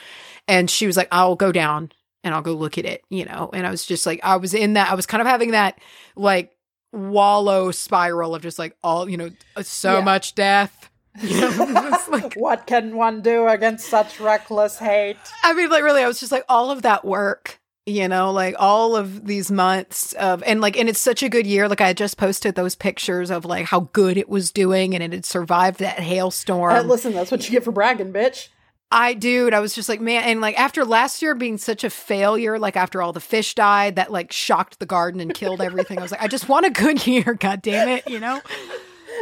And 0.47 0.69
she 0.69 0.85
was 0.87 0.95
like, 0.95 1.09
I'll 1.11 1.35
go 1.35 1.51
down 1.51 1.91
and 2.23 2.33
I'll 2.33 2.41
go 2.41 2.53
look 2.53 2.77
at 2.77 2.85
it, 2.85 3.03
you 3.09 3.25
know? 3.25 3.49
And 3.53 3.65
I 3.65 3.71
was 3.71 3.85
just 3.85 4.05
like, 4.05 4.19
I 4.23 4.37
was 4.37 4.53
in 4.53 4.73
that, 4.73 4.89
I 4.91 4.95
was 4.95 5.05
kind 5.05 5.21
of 5.21 5.27
having 5.27 5.51
that 5.51 5.79
like 6.15 6.55
wallow 6.91 7.71
spiral 7.71 8.35
of 8.35 8.41
just 8.41 8.59
like 8.59 8.75
all, 8.83 9.09
you 9.09 9.17
know, 9.17 9.29
so 9.61 9.95
Yeah. 9.97 10.03
much 10.03 10.35
death. 10.35 10.89
You 11.21 11.41
know, 11.41 11.97
like, 12.09 12.35
what 12.35 12.65
can 12.67 12.95
one 12.95 13.21
do 13.21 13.47
against 13.47 13.87
such 13.89 14.19
reckless 14.19 14.77
hate? 14.77 15.17
I 15.43 15.53
mean, 15.53 15.69
like, 15.69 15.83
really, 15.83 16.01
I 16.03 16.07
was 16.07 16.19
just 16.19 16.31
like, 16.31 16.45
all 16.47 16.71
of 16.71 16.83
that 16.83 17.03
work, 17.03 17.59
you 17.85 18.07
know, 18.07 18.31
like 18.31 18.55
all 18.57 18.95
of 18.95 19.25
these 19.25 19.51
months 19.51 20.13
of, 20.13 20.41
and 20.43 20.61
like, 20.61 20.77
and 20.77 20.87
it's 20.87 20.99
such 20.99 21.21
a 21.23 21.27
good 21.27 21.45
year. 21.47 21.67
Like, 21.67 21.81
I 21.81 21.87
had 21.87 21.97
just 21.97 22.17
posted 22.17 22.55
those 22.55 22.75
pictures 22.75 23.31
of 23.31 23.43
like 23.43 23.65
how 23.65 23.89
good 23.91 24.15
it 24.17 24.29
was 24.29 24.51
doing 24.51 24.93
and 24.93 25.03
it 25.03 25.11
had 25.11 25.25
survived 25.25 25.79
that 25.79 25.99
hailstorm. 25.99 26.71
Uh, 26.73 26.83
listen, 26.83 27.11
that's 27.11 27.31
what 27.31 27.43
you 27.45 27.51
get 27.51 27.63
for 27.65 27.71
bragging, 27.71 28.13
bitch. 28.13 28.47
I 28.91 29.13
dude, 29.13 29.53
I 29.53 29.59
was 29.59 29.75
just 29.75 29.87
like, 29.87 30.01
man, 30.01 30.23
and 30.23 30.41
like 30.41 30.59
after 30.59 30.83
last 30.83 31.21
year 31.21 31.35
being 31.35 31.57
such 31.59 31.83
a 31.83 31.89
failure, 31.89 32.57
like 32.57 32.75
after 32.75 33.01
all 33.01 33.13
the 33.13 33.19
fish 33.19 33.53
died, 33.53 33.97
that 33.97 34.11
like 34.11 34.31
shocked 34.31 34.79
the 34.79 34.85
garden 34.87 35.21
and 35.21 35.33
killed 35.33 35.61
everything. 35.61 35.99
I 35.99 36.01
was 36.01 36.11
like, 36.11 36.21
I 36.23 36.27
just 36.27 36.49
want 36.49 36.65
a 36.65 36.71
good 36.71 37.05
year, 37.07 37.35
god 37.35 37.61
damn 37.61 37.87
it, 37.89 38.09
you 38.09 38.19
know? 38.19 38.41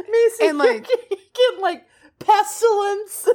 Me 0.09 0.29
see, 0.37 0.47
And, 0.47 0.57
like- 0.57 0.85
get 1.09 1.59
like 1.59 1.85
pestilence. 2.19 3.27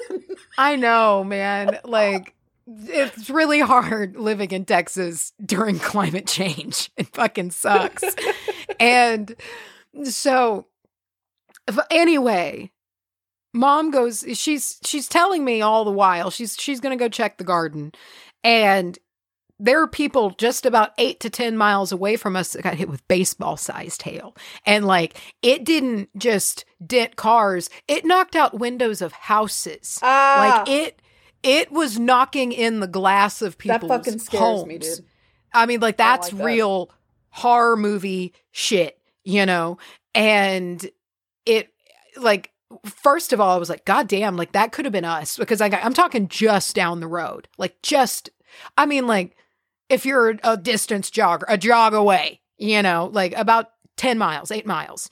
I 0.56 0.76
know, 0.76 1.22
man. 1.24 1.78
Like 1.84 2.34
it's 2.66 3.28
really 3.28 3.60
hard 3.60 4.16
living 4.16 4.52
in 4.52 4.64
Texas 4.64 5.32
during 5.44 5.78
climate 5.78 6.26
change. 6.26 6.90
It 6.96 7.08
fucking 7.14 7.50
sucks. 7.50 8.04
and 8.80 9.34
so 10.04 10.66
anyway, 11.90 12.70
mom 13.52 13.90
goes 13.90 14.24
she's 14.34 14.78
she's 14.84 15.08
telling 15.08 15.44
me 15.44 15.60
all 15.60 15.84
the 15.84 15.90
while 15.90 16.30
she's 16.30 16.56
she's 16.58 16.80
going 16.80 16.96
to 16.96 17.02
go 17.02 17.08
check 17.08 17.38
the 17.38 17.44
garden 17.44 17.92
and 18.44 18.98
there 19.62 19.80
are 19.80 19.86
people 19.86 20.30
just 20.38 20.66
about 20.66 20.90
eight 20.98 21.20
to 21.20 21.30
10 21.30 21.56
miles 21.56 21.92
away 21.92 22.16
from 22.16 22.34
us 22.34 22.52
that 22.52 22.62
got 22.62 22.74
hit 22.74 22.88
with 22.88 23.06
baseball 23.06 23.56
sized 23.56 24.02
hail. 24.02 24.34
And 24.66 24.84
like, 24.84 25.16
it 25.40 25.64
didn't 25.64 26.08
just 26.18 26.64
dent 26.84 27.14
cars, 27.14 27.70
it 27.86 28.04
knocked 28.04 28.34
out 28.34 28.58
windows 28.58 29.00
of 29.00 29.12
houses. 29.12 30.00
ah, 30.02 30.64
Like, 30.66 30.68
it. 30.68 30.98
It 31.44 31.72
was 31.72 31.98
knocking 31.98 32.52
in 32.52 32.78
the 32.78 32.86
glass 32.86 33.42
of 33.42 33.56
that 33.58 33.58
people's 33.58 33.90
fucking 33.90 34.20
scares 34.20 34.40
homes. 34.40 34.66
me, 34.68 34.78
dude. 34.78 35.00
I 35.52 35.66
mean, 35.66 35.80
like 35.80 35.96
that's 35.96 36.32
like 36.32 36.38
that. 36.38 36.44
real 36.44 36.90
horror 37.30 37.76
movie 37.76 38.32
shit, 38.52 38.96
you 39.24 39.44
know? 39.44 39.78
And 40.14 40.88
it, 41.44 41.68
like, 42.16 42.51
first 42.84 43.32
of 43.32 43.40
all, 43.40 43.54
I 43.54 43.58
was 43.58 43.68
like, 43.68 43.84
God 43.84 44.08
damn, 44.08 44.36
like 44.36 44.52
that 44.52 44.72
could 44.72 44.84
have 44.84 44.92
been 44.92 45.04
us 45.04 45.36
because 45.36 45.60
I 45.60 45.68
got, 45.68 45.84
I'm 45.84 45.94
talking 45.94 46.28
just 46.28 46.74
down 46.74 47.00
the 47.00 47.06
road. 47.06 47.48
Like, 47.58 47.80
just, 47.82 48.30
I 48.76 48.86
mean, 48.86 49.06
like, 49.06 49.36
if 49.88 50.06
you're 50.06 50.38
a 50.42 50.56
distance 50.56 51.10
jogger, 51.10 51.44
a 51.48 51.58
jog 51.58 51.94
away, 51.94 52.40
you 52.58 52.82
know, 52.82 53.10
like 53.12 53.34
about 53.36 53.70
10 53.96 54.18
miles, 54.18 54.50
eight 54.50 54.66
miles. 54.66 55.10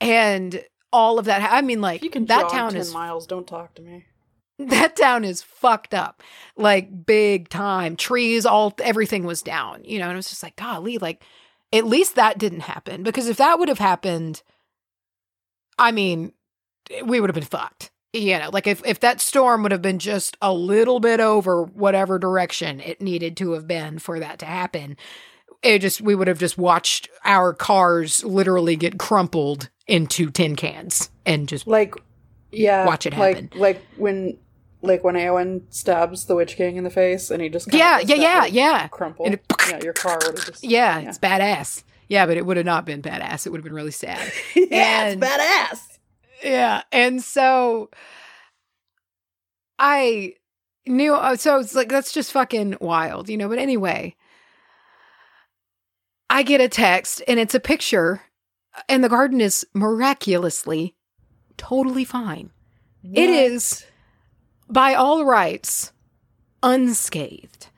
And 0.00 0.64
all 0.92 1.18
of 1.18 1.26
that, 1.26 1.52
I 1.52 1.60
mean, 1.62 1.80
like, 1.80 2.02
You 2.02 2.10
can 2.10 2.26
that 2.26 2.48
town 2.50 2.72
10 2.72 2.80
is 2.80 2.92
miles. 2.92 3.26
Don't 3.26 3.46
talk 3.46 3.74
to 3.74 3.82
me. 3.82 4.06
that 4.58 4.96
town 4.96 5.24
is 5.24 5.40
fucked 5.42 5.94
up 5.94 6.22
like 6.56 7.06
big 7.06 7.48
time 7.48 7.94
trees 7.94 8.44
all 8.44 8.74
everything 8.82 9.24
was 9.24 9.40
down 9.40 9.84
you 9.84 10.00
know 10.00 10.06
and 10.06 10.14
it 10.14 10.16
was 10.16 10.28
just 10.28 10.42
like 10.42 10.56
golly 10.56 10.98
like 10.98 11.22
at 11.72 11.86
least 11.86 12.16
that 12.16 12.38
didn't 12.38 12.60
happen 12.60 13.04
because 13.04 13.28
if 13.28 13.36
that 13.36 13.60
would 13.60 13.68
have 13.68 13.78
happened 13.78 14.42
i 15.78 15.92
mean 15.92 16.32
we 17.04 17.20
would 17.20 17.30
have 17.30 17.34
been 17.34 17.42
fucked 17.44 17.90
you 18.12 18.38
know 18.38 18.48
like 18.52 18.66
if, 18.66 18.84
if 18.86 19.00
that 19.00 19.20
storm 19.20 19.62
would 19.62 19.72
have 19.72 19.82
been 19.82 19.98
just 19.98 20.36
a 20.40 20.52
little 20.52 20.98
bit 21.00 21.20
over 21.20 21.62
whatever 21.64 22.18
direction 22.18 22.80
it 22.80 23.00
needed 23.02 23.36
to 23.36 23.52
have 23.52 23.66
been 23.66 23.98
for 23.98 24.18
that 24.18 24.38
to 24.38 24.46
happen 24.46 24.96
it 25.62 25.80
just 25.80 26.00
we 26.00 26.14
would 26.14 26.28
have 26.28 26.38
just 26.38 26.56
watched 26.56 27.08
our 27.24 27.52
cars 27.52 28.24
literally 28.24 28.76
get 28.76 28.98
crumpled 28.98 29.68
into 29.88 30.30
tin 30.30 30.54
cans 30.56 31.10
and 31.26 31.48
just 31.48 31.66
Like, 31.66 31.94
yeah. 32.52 32.86
Watch 32.86 33.04
it 33.06 33.12
happen. 33.12 33.50
Like 33.56 33.82
when, 33.96 34.38
like 34.82 35.02
when 35.02 35.16
Eowyn 35.16 35.62
stabs 35.70 36.26
the 36.26 36.34
Witch 36.36 36.56
King 36.56 36.76
in 36.76 36.84
the 36.84 36.90
face, 36.90 37.30
and 37.30 37.42
he 37.42 37.48
just 37.48 37.72
yeah 37.74 37.98
yeah 37.98 38.14
yeah 38.14 38.44
yeah 38.46 38.88
crumple. 38.88 39.24
And 39.26 39.34
it- 39.34 39.44
yeah, 39.68 39.80
your 39.82 39.92
car 39.92 40.18
would 40.24 40.36
have 40.38 40.46
just. 40.46 40.62
Yeah, 40.64 40.98
Yeah. 41.00 41.08
it's 41.08 41.18
badass. 41.18 41.82
Yeah, 42.06 42.24
but 42.26 42.36
it 42.36 42.46
would 42.46 42.56
have 42.56 42.64
not 42.64 42.86
been 42.86 43.02
badass. 43.02 43.44
It 43.46 43.50
would 43.50 43.58
have 43.58 43.64
been 43.64 43.74
really 43.74 43.90
sad. 43.90 44.32
yeah, 44.54 45.08
And- 45.08 45.22
it's 45.22 45.30
badass. 45.30 45.97
Yeah. 46.42 46.82
And 46.92 47.22
so 47.22 47.90
I 49.78 50.34
knew, 50.86 51.14
uh, 51.14 51.36
so 51.36 51.58
it's 51.58 51.74
like, 51.74 51.88
that's 51.88 52.12
just 52.12 52.32
fucking 52.32 52.76
wild, 52.80 53.28
you 53.28 53.36
know? 53.36 53.48
But 53.48 53.58
anyway, 53.58 54.16
I 56.30 56.42
get 56.42 56.60
a 56.60 56.68
text 56.68 57.22
and 57.28 57.38
it's 57.40 57.54
a 57.54 57.60
picture, 57.60 58.22
and 58.88 59.02
the 59.02 59.08
garden 59.08 59.40
is 59.40 59.66
miraculously 59.74 60.94
totally 61.56 62.04
fine. 62.04 62.50
It 63.02 63.30
is, 63.30 63.86
by 64.68 64.94
all 64.94 65.24
rights, 65.24 65.92
unscathed 66.62 67.68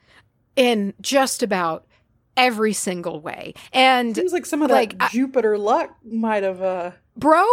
in 0.55 0.93
just 0.99 1.41
about 1.41 1.87
every 2.35 2.73
single 2.73 3.21
way. 3.21 3.53
And 3.71 4.15
Seems 4.15 4.33
like 4.33 4.45
some 4.45 4.61
of 4.61 4.69
like, 4.71 4.97
that 4.97 5.05
I- 5.05 5.09
Jupiter 5.09 5.57
luck 5.57 5.95
might 6.03 6.43
have. 6.43 6.61
uh 6.61 6.91
bro 7.15 7.45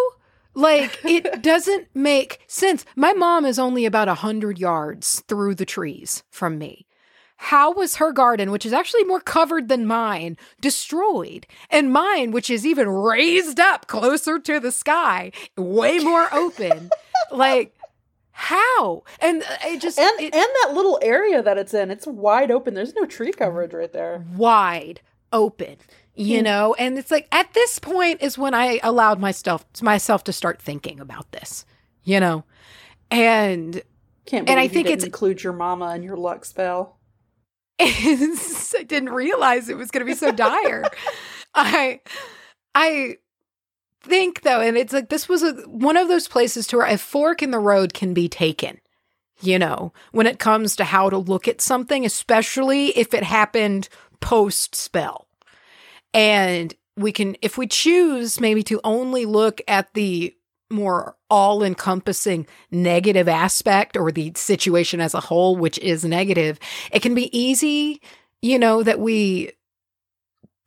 like 0.58 0.98
it 1.04 1.42
doesn't 1.42 1.86
make 1.94 2.40
sense. 2.46 2.84
My 2.96 3.12
mom 3.12 3.46
is 3.46 3.58
only 3.58 3.86
about 3.86 4.08
a 4.08 4.14
hundred 4.14 4.58
yards 4.58 5.22
through 5.28 5.54
the 5.54 5.64
trees 5.64 6.24
from 6.30 6.58
me. 6.58 6.86
How 7.36 7.72
was 7.72 7.96
her 7.96 8.10
garden 8.10 8.50
which 8.50 8.66
is 8.66 8.72
actually 8.72 9.04
more 9.04 9.20
covered 9.20 9.68
than 9.68 9.86
mine 9.86 10.36
destroyed? 10.60 11.46
And 11.70 11.92
mine 11.92 12.32
which 12.32 12.50
is 12.50 12.66
even 12.66 12.88
raised 12.88 13.60
up 13.60 13.86
closer 13.86 14.40
to 14.40 14.58
the 14.58 14.72
sky 14.72 15.30
way 15.56 15.98
more 15.98 16.28
open. 16.34 16.90
Like 17.30 17.74
how? 18.30 19.02
And 19.20 19.42
uh, 19.42 19.56
it 19.66 19.82
just 19.82 19.98
And 19.98 20.18
it, 20.18 20.32
and 20.32 20.48
that 20.62 20.72
little 20.72 20.98
area 21.02 21.42
that 21.42 21.58
it's 21.58 21.74
in, 21.74 21.90
it's 21.90 22.06
wide 22.06 22.50
open. 22.50 22.72
There's 22.72 22.94
no 22.94 23.04
tree 23.04 23.32
coverage 23.32 23.74
right 23.74 23.92
there. 23.92 24.24
wide 24.34 25.02
open 25.32 25.76
you 26.18 26.42
know? 26.42 26.74
And 26.74 26.98
it's 26.98 27.10
like 27.10 27.28
at 27.32 27.52
this 27.54 27.78
point 27.78 28.22
is 28.22 28.36
when 28.36 28.54
i 28.54 28.80
allowed 28.82 29.20
myself 29.20 29.64
myself 29.82 30.24
to 30.24 30.32
start 30.32 30.60
thinking 30.60 31.00
about 31.00 31.30
this 31.32 31.64
you 32.04 32.20
know? 32.20 32.44
And 33.10 33.82
Can't 34.26 34.48
And 34.48 34.58
I 34.58 34.66
think 34.68 34.86
it's- 34.88 35.04
include 35.04 35.42
your 35.42 35.52
mama 35.52 35.94
in 35.94 36.02
your 36.02 36.16
luck 36.16 36.44
spell. 36.44 36.98
i 37.80 38.84
didn't 38.86 39.10
realize 39.10 39.68
it 39.68 39.76
was 39.76 39.90
going 39.90 40.04
to 40.04 40.10
be 40.10 40.16
so 40.16 40.32
dire. 40.32 40.84
I 41.54 42.00
i 42.74 43.16
think 44.02 44.42
though 44.42 44.60
and 44.60 44.76
it's 44.76 44.92
like 44.92 45.08
this 45.10 45.28
was 45.28 45.42
a, 45.42 45.52
one 45.66 45.96
of 45.96 46.08
those 46.08 46.28
places 46.28 46.66
to 46.68 46.78
where 46.78 46.86
a 46.86 46.96
fork 46.98 47.42
in 47.42 47.50
the 47.50 47.58
road 47.58 47.94
can 47.94 48.14
be 48.14 48.28
taken 48.28 48.80
you 49.40 49.56
know? 49.56 49.92
When 50.10 50.26
it 50.26 50.40
comes 50.40 50.74
to 50.76 50.84
how 50.84 51.10
to 51.10 51.18
look 51.18 51.46
at 51.46 51.60
something 51.60 52.04
especially 52.04 52.86
if 52.98 53.14
it 53.14 53.22
happened 53.22 53.88
post 54.20 54.74
spell 54.74 55.27
and 56.14 56.74
we 56.96 57.12
can 57.12 57.36
if 57.42 57.56
we 57.56 57.66
choose 57.66 58.40
maybe 58.40 58.62
to 58.64 58.80
only 58.84 59.24
look 59.24 59.60
at 59.68 59.92
the 59.94 60.34
more 60.70 61.16
all 61.30 61.62
encompassing 61.62 62.46
negative 62.70 63.28
aspect 63.28 63.96
or 63.96 64.12
the 64.12 64.32
situation 64.36 65.00
as 65.00 65.14
a 65.14 65.20
whole 65.20 65.56
which 65.56 65.78
is 65.78 66.04
negative 66.04 66.58
it 66.92 67.00
can 67.00 67.14
be 67.14 67.36
easy 67.38 68.02
you 68.42 68.58
know 68.58 68.82
that 68.82 69.00
we 69.00 69.50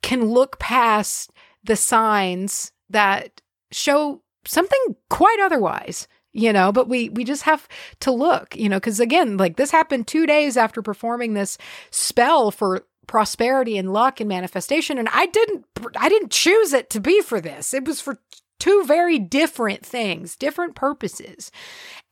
can 0.02 0.24
look 0.24 0.58
past 0.58 1.30
the 1.64 1.76
signs 1.76 2.72
that 2.90 3.40
show 3.70 4.20
something 4.44 4.96
quite 5.08 5.38
otherwise 5.40 6.08
you 6.32 6.52
know 6.52 6.72
but 6.72 6.88
we 6.88 7.08
we 7.10 7.22
just 7.22 7.42
have 7.42 7.68
to 8.00 8.10
look 8.10 8.56
you 8.56 8.68
know 8.68 8.78
because 8.78 8.98
again 8.98 9.36
like 9.36 9.56
this 9.56 9.70
happened 9.70 10.06
two 10.06 10.26
days 10.26 10.56
after 10.56 10.82
performing 10.82 11.34
this 11.34 11.58
spell 11.90 12.50
for 12.50 12.84
prosperity 13.06 13.76
and 13.76 13.92
luck 13.92 14.20
and 14.20 14.28
manifestation 14.28 14.98
and 14.98 15.08
i 15.12 15.26
didn't 15.26 15.64
i 15.96 16.08
didn't 16.08 16.30
choose 16.30 16.72
it 16.72 16.88
to 16.88 17.00
be 17.00 17.20
for 17.20 17.40
this 17.40 17.74
it 17.74 17.84
was 17.84 18.00
for 18.00 18.18
two 18.60 18.84
very 18.86 19.18
different 19.18 19.84
things 19.84 20.36
different 20.36 20.74
purposes 20.74 21.50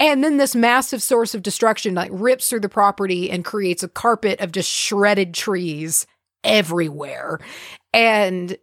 and 0.01 0.25
then 0.25 0.37
this 0.37 0.55
massive 0.55 1.03
source 1.03 1.35
of 1.35 1.43
destruction 1.43 1.95
like 1.95 2.11
rips 2.13 2.49
through 2.49 2.61
the 2.61 2.69
property 2.69 3.31
and 3.31 3.45
creates 3.45 3.83
a 3.83 3.89
carpet 3.89 4.41
of 4.41 4.53
just 4.53 4.71
shredded 4.71 5.33
trees 5.33 6.07
everywhere 6.43 7.39
and 7.93 8.57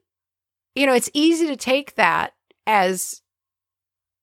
you 0.76 0.86
know 0.86 0.94
it's 0.94 1.10
easy 1.14 1.48
to 1.48 1.56
take 1.56 1.96
that 1.96 2.34
as 2.66 3.22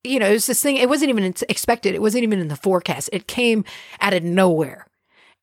you 0.05 0.19
know, 0.19 0.29
it 0.29 0.33
was 0.33 0.45
this 0.45 0.61
thing, 0.61 0.77
it 0.77 0.87
wasn't 0.87 1.09
even 1.09 1.33
expected. 1.49 1.95
It 1.95 2.01
wasn't 2.01 2.23
even 2.23 2.39
in 2.39 2.47
the 2.47 2.55
forecast. 2.55 3.09
It 3.11 3.27
came 3.27 3.65
out 3.99 4.13
of 4.13 4.23
nowhere. 4.23 4.87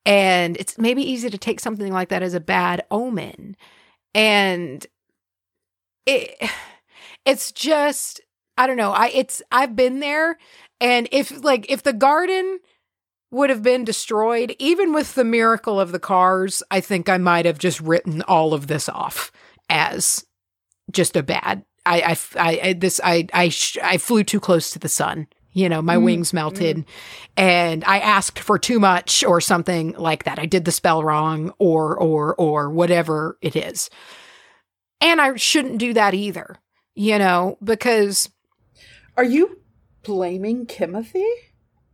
And 0.05 0.57
it's 0.57 0.79
maybe 0.79 1.03
easy 1.03 1.31
to 1.31 1.39
take 1.39 1.61
something 1.61 1.93
like 1.93 2.09
that 2.09 2.23
as 2.23 2.35
a 2.35 2.41
bad 2.41 2.85
omen. 2.91 3.57
And 4.15 4.87
it 6.07 6.37
it's 7.25 7.53
just 7.53 8.21
I 8.57 8.67
don't 8.67 8.77
know. 8.77 8.93
I 8.93 9.11
it's 9.15 9.43
I've 9.51 9.77
been 9.77 10.01
there 10.01 10.39
and 10.81 11.09
if 11.13 11.43
like 11.45 11.71
if 11.71 11.83
the 11.83 11.93
garden 11.93 12.59
would 13.31 13.49
have 13.49 13.63
been 13.63 13.85
destroyed 13.85 14.55
even 14.59 14.93
with 14.93 15.15
the 15.15 15.25
miracle 15.25 15.81
of 15.81 15.93
the 15.93 15.99
cars, 15.99 16.63
I 16.71 16.81
think 16.81 17.09
I 17.09 17.17
might 17.19 17.47
have 17.47 17.59
just 17.59 17.81
written 17.81 18.23
all 18.23 18.53
of 18.53 18.67
this 18.67 18.89
off 18.89 19.33
as 19.71 20.27
just 20.91 21.17
a 21.17 21.23
bad 21.23 21.65
I, 21.85 22.01
I, 22.03 22.19
I, 22.37 22.61
I 22.63 22.73
this, 22.75 23.01
I, 23.03 23.27
I, 23.33 23.49
sh- 23.49 23.79
I 23.83 23.99
flew 23.99 24.25
too 24.25 24.41
close 24.41 24.71
to 24.71 24.79
the 24.79 24.89
sun. 24.89 25.27
You 25.53 25.69
know, 25.69 25.83
my 25.83 25.97
Mm, 25.97 26.05
wings 26.05 26.33
melted 26.33 26.85
and 27.37 27.85
I 27.85 27.99
asked 27.99 28.39
for 28.39 28.59
too 28.59 28.81
much 28.81 29.23
or 29.25 29.41
something 29.41 29.93
like 29.93 30.25
that. 30.25 30.39
I 30.39 30.47
did 30.47 30.65
the 30.65 30.73
spell 30.73 31.03
wrong 31.05 31.53
or, 31.59 31.97
or, 31.97 32.35
or 32.37 32.71
whatever 32.71 33.37
it 33.43 33.55
is. 33.55 33.91
And 35.01 35.21
I 35.21 35.37
shouldn't 35.37 35.79
do 35.79 35.93
that 35.95 36.15
either, 36.15 36.57
you 36.95 37.19
know, 37.19 37.59
because 37.63 38.31
Are 39.17 39.25
you 39.25 39.59
blaming 40.03 40.67
Timothy? 40.67 41.27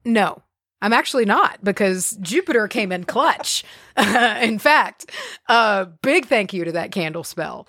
no, 0.04 0.42
I'm 0.80 0.92
actually 0.92 1.24
not 1.24 1.62
because 1.64 2.16
Jupiter 2.20 2.68
came 2.68 2.92
in 2.92 3.04
clutch. 3.04 3.64
in 3.96 4.58
fact, 4.58 5.10
uh, 5.48 5.86
big 6.02 6.26
thank 6.26 6.52
you 6.52 6.64
to 6.64 6.72
that 6.72 6.92
candle 6.92 7.24
spell. 7.24 7.66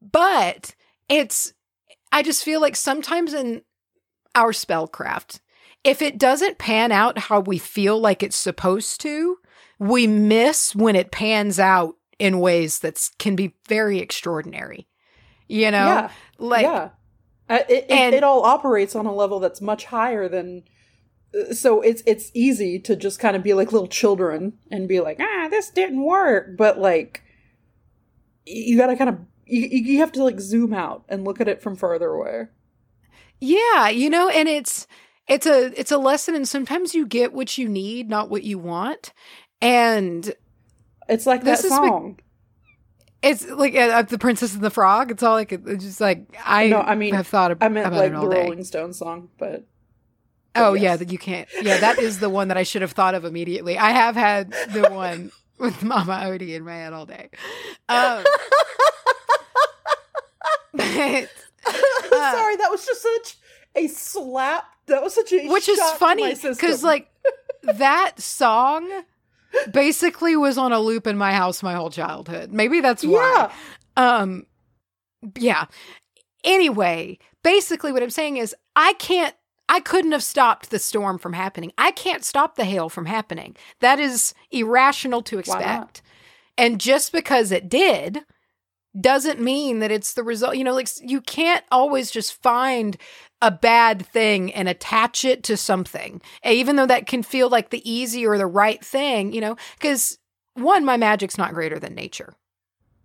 But 0.00 0.74
it's, 1.08 1.52
I 2.12 2.22
just 2.22 2.44
feel 2.44 2.60
like 2.60 2.76
sometimes 2.76 3.34
in 3.34 3.62
our 4.36 4.52
spellcraft, 4.52 5.40
if 5.82 6.00
it 6.02 6.18
doesn't 6.18 6.58
pan 6.58 6.92
out 6.92 7.18
how 7.18 7.40
we 7.40 7.58
feel 7.58 7.98
like 7.98 8.22
it's 8.22 8.36
supposed 8.36 9.00
to, 9.00 9.38
we 9.78 10.06
miss 10.06 10.74
when 10.76 10.94
it 10.96 11.10
pans 11.10 11.58
out 11.58 11.94
in 12.18 12.38
ways 12.40 12.78
that 12.80 13.10
can 13.18 13.34
be 13.36 13.54
very 13.68 13.98
extraordinary. 13.98 14.86
You 15.48 15.70
know, 15.70 15.86
yeah, 15.86 16.10
like 16.38 16.62
yeah. 16.62 16.88
Uh, 17.48 17.58
it, 17.68 17.84
it, 17.84 17.90
and- 17.90 18.14
it 18.14 18.24
all 18.24 18.42
operates 18.44 18.96
on 18.96 19.06
a 19.06 19.14
level 19.14 19.38
that's 19.40 19.60
much 19.60 19.84
higher 19.86 20.28
than. 20.28 20.64
uh, 21.32 21.54
So 21.54 21.80
it's 21.82 22.02
it's 22.06 22.30
easy 22.34 22.78
to 22.80 22.96
just 22.96 23.20
kind 23.20 23.36
of 23.36 23.42
be 23.44 23.54
like 23.54 23.70
little 23.72 23.86
children 23.86 24.54
and 24.70 24.88
be 24.88 24.98
like, 25.00 25.18
ah, 25.20 25.46
this 25.48 25.70
didn't 25.70 26.02
work. 26.04 26.56
But 26.56 26.78
like, 26.80 27.22
you 28.44 28.76
got 28.76 28.88
to 28.88 28.96
kind 28.96 29.10
of 29.10 29.18
you, 29.46 29.60
you 29.62 29.78
you 29.92 29.98
have 30.00 30.10
to 30.12 30.24
like 30.24 30.40
zoom 30.40 30.72
out 30.74 31.04
and 31.08 31.24
look 31.24 31.40
at 31.40 31.48
it 31.48 31.62
from 31.62 31.76
further 31.76 32.08
away. 32.08 32.48
Yeah, 33.40 33.88
you 33.88 34.10
know, 34.10 34.28
and 34.28 34.48
it's 34.48 34.86
it's 35.28 35.46
a 35.46 35.78
it's 35.78 35.92
a 35.92 35.98
lesson 35.98 36.34
and 36.34 36.48
sometimes 36.48 36.94
you 36.94 37.06
get 37.06 37.32
what 37.32 37.58
you 37.58 37.68
need, 37.68 38.08
not 38.08 38.30
what 38.30 38.42
you 38.44 38.58
want. 38.58 39.12
And 39.60 40.32
It's 41.08 41.26
like 41.26 41.42
This 41.42 41.62
that 41.62 41.68
song. 41.68 42.18
It's 43.22 43.48
like 43.48 43.74
uh, 43.74 44.02
the 44.02 44.18
Princess 44.18 44.54
and 44.54 44.62
the 44.62 44.70
Frog. 44.70 45.10
It's 45.10 45.22
all 45.22 45.34
like 45.34 45.50
it's 45.50 45.84
just 45.84 46.00
like 46.00 46.26
I. 46.44 46.68
No, 46.68 46.80
I 46.80 46.94
mean, 46.94 47.14
have 47.14 47.26
thought 47.26 47.50
ab- 47.50 47.62
I 47.62 47.68
meant 47.68 47.86
about 47.86 47.98
like 47.98 48.12
it 48.12 48.20
the 48.20 48.28
day. 48.28 48.42
Rolling 48.42 48.64
Stones 48.64 48.98
song, 48.98 49.30
but 49.38 49.64
Oh 50.54 50.74
yes. 50.74 50.82
yeah, 50.82 50.96
that 50.96 51.12
you 51.12 51.18
can't. 51.18 51.48
Yeah, 51.60 51.78
that 51.78 51.98
is 51.98 52.20
the 52.20 52.30
one 52.30 52.48
that 52.48 52.56
I 52.56 52.62
should 52.62 52.82
have 52.82 52.92
thought 52.92 53.14
of 53.14 53.24
immediately. 53.24 53.78
I 53.78 53.90
have 53.90 54.14
had 54.14 54.52
the 54.72 54.88
one 54.90 55.32
with 55.58 55.82
Mama 55.82 56.12
Odie 56.24 56.50
in 56.54 56.64
my 56.64 56.76
head 56.76 56.92
all 56.92 57.06
day. 57.06 57.30
Um, 57.88 58.24
but, 60.74 61.28
uh, 62.12 62.32
sorry, 62.32 62.56
that 62.56 62.70
was 62.70 62.84
just 62.84 63.02
such 63.02 63.36
a 63.74 63.86
slap. 63.88 64.64
That 64.86 65.02
was 65.02 65.14
such 65.14 65.32
a 65.32 65.48
which 65.48 65.68
is 65.68 65.80
funny 65.92 66.34
because 66.34 66.82
like 66.84 67.10
that 67.62 68.20
song 68.20 68.88
basically 69.70 70.36
was 70.36 70.58
on 70.58 70.72
a 70.72 70.78
loop 70.80 71.06
in 71.06 71.16
my 71.16 71.32
house 71.32 71.62
my 71.62 71.74
whole 71.74 71.90
childhood. 71.90 72.52
Maybe 72.52 72.80
that's 72.80 73.04
why. 73.04 73.50
yeah, 73.96 74.16
Um, 74.20 74.46
yeah. 75.36 75.66
Anyway, 76.44 77.18
basically, 77.42 77.92
what 77.92 78.02
I'm 78.02 78.10
saying 78.10 78.36
is, 78.36 78.54
I 78.76 78.92
can't. 78.94 79.34
I 79.68 79.80
couldn't 79.80 80.12
have 80.12 80.22
stopped 80.22 80.70
the 80.70 80.78
storm 80.78 81.18
from 81.18 81.32
happening. 81.32 81.72
I 81.76 81.90
can't 81.90 82.24
stop 82.24 82.54
the 82.54 82.64
hail 82.64 82.88
from 82.88 83.06
happening. 83.06 83.56
That 83.80 83.98
is 83.98 84.32
irrational 84.52 85.22
to 85.22 85.40
expect. 85.40 86.02
And 86.56 86.80
just 86.80 87.10
because 87.10 87.50
it 87.50 87.68
did 87.68 88.24
doesn't 89.00 89.40
mean 89.40 89.80
that 89.80 89.90
it's 89.90 90.14
the 90.14 90.22
result. 90.22 90.56
You 90.56 90.64
know, 90.64 90.74
like 90.74 90.88
you 91.02 91.20
can't 91.20 91.64
always 91.70 92.10
just 92.10 92.40
find 92.42 92.96
a 93.42 93.50
bad 93.50 94.06
thing 94.06 94.52
and 94.54 94.68
attach 94.68 95.24
it 95.24 95.42
to 95.44 95.56
something, 95.56 96.20
even 96.44 96.76
though 96.76 96.86
that 96.86 97.06
can 97.06 97.22
feel 97.22 97.48
like 97.50 97.70
the 97.70 97.88
easy 97.90 98.26
or 98.26 98.38
the 98.38 98.46
right 98.46 98.82
thing, 98.84 99.32
you 99.32 99.40
know, 99.40 99.56
because 99.78 100.18
one, 100.54 100.84
my 100.84 100.96
magic's 100.96 101.36
not 101.36 101.52
greater 101.52 101.78
than 101.78 101.94
nature 101.94 102.32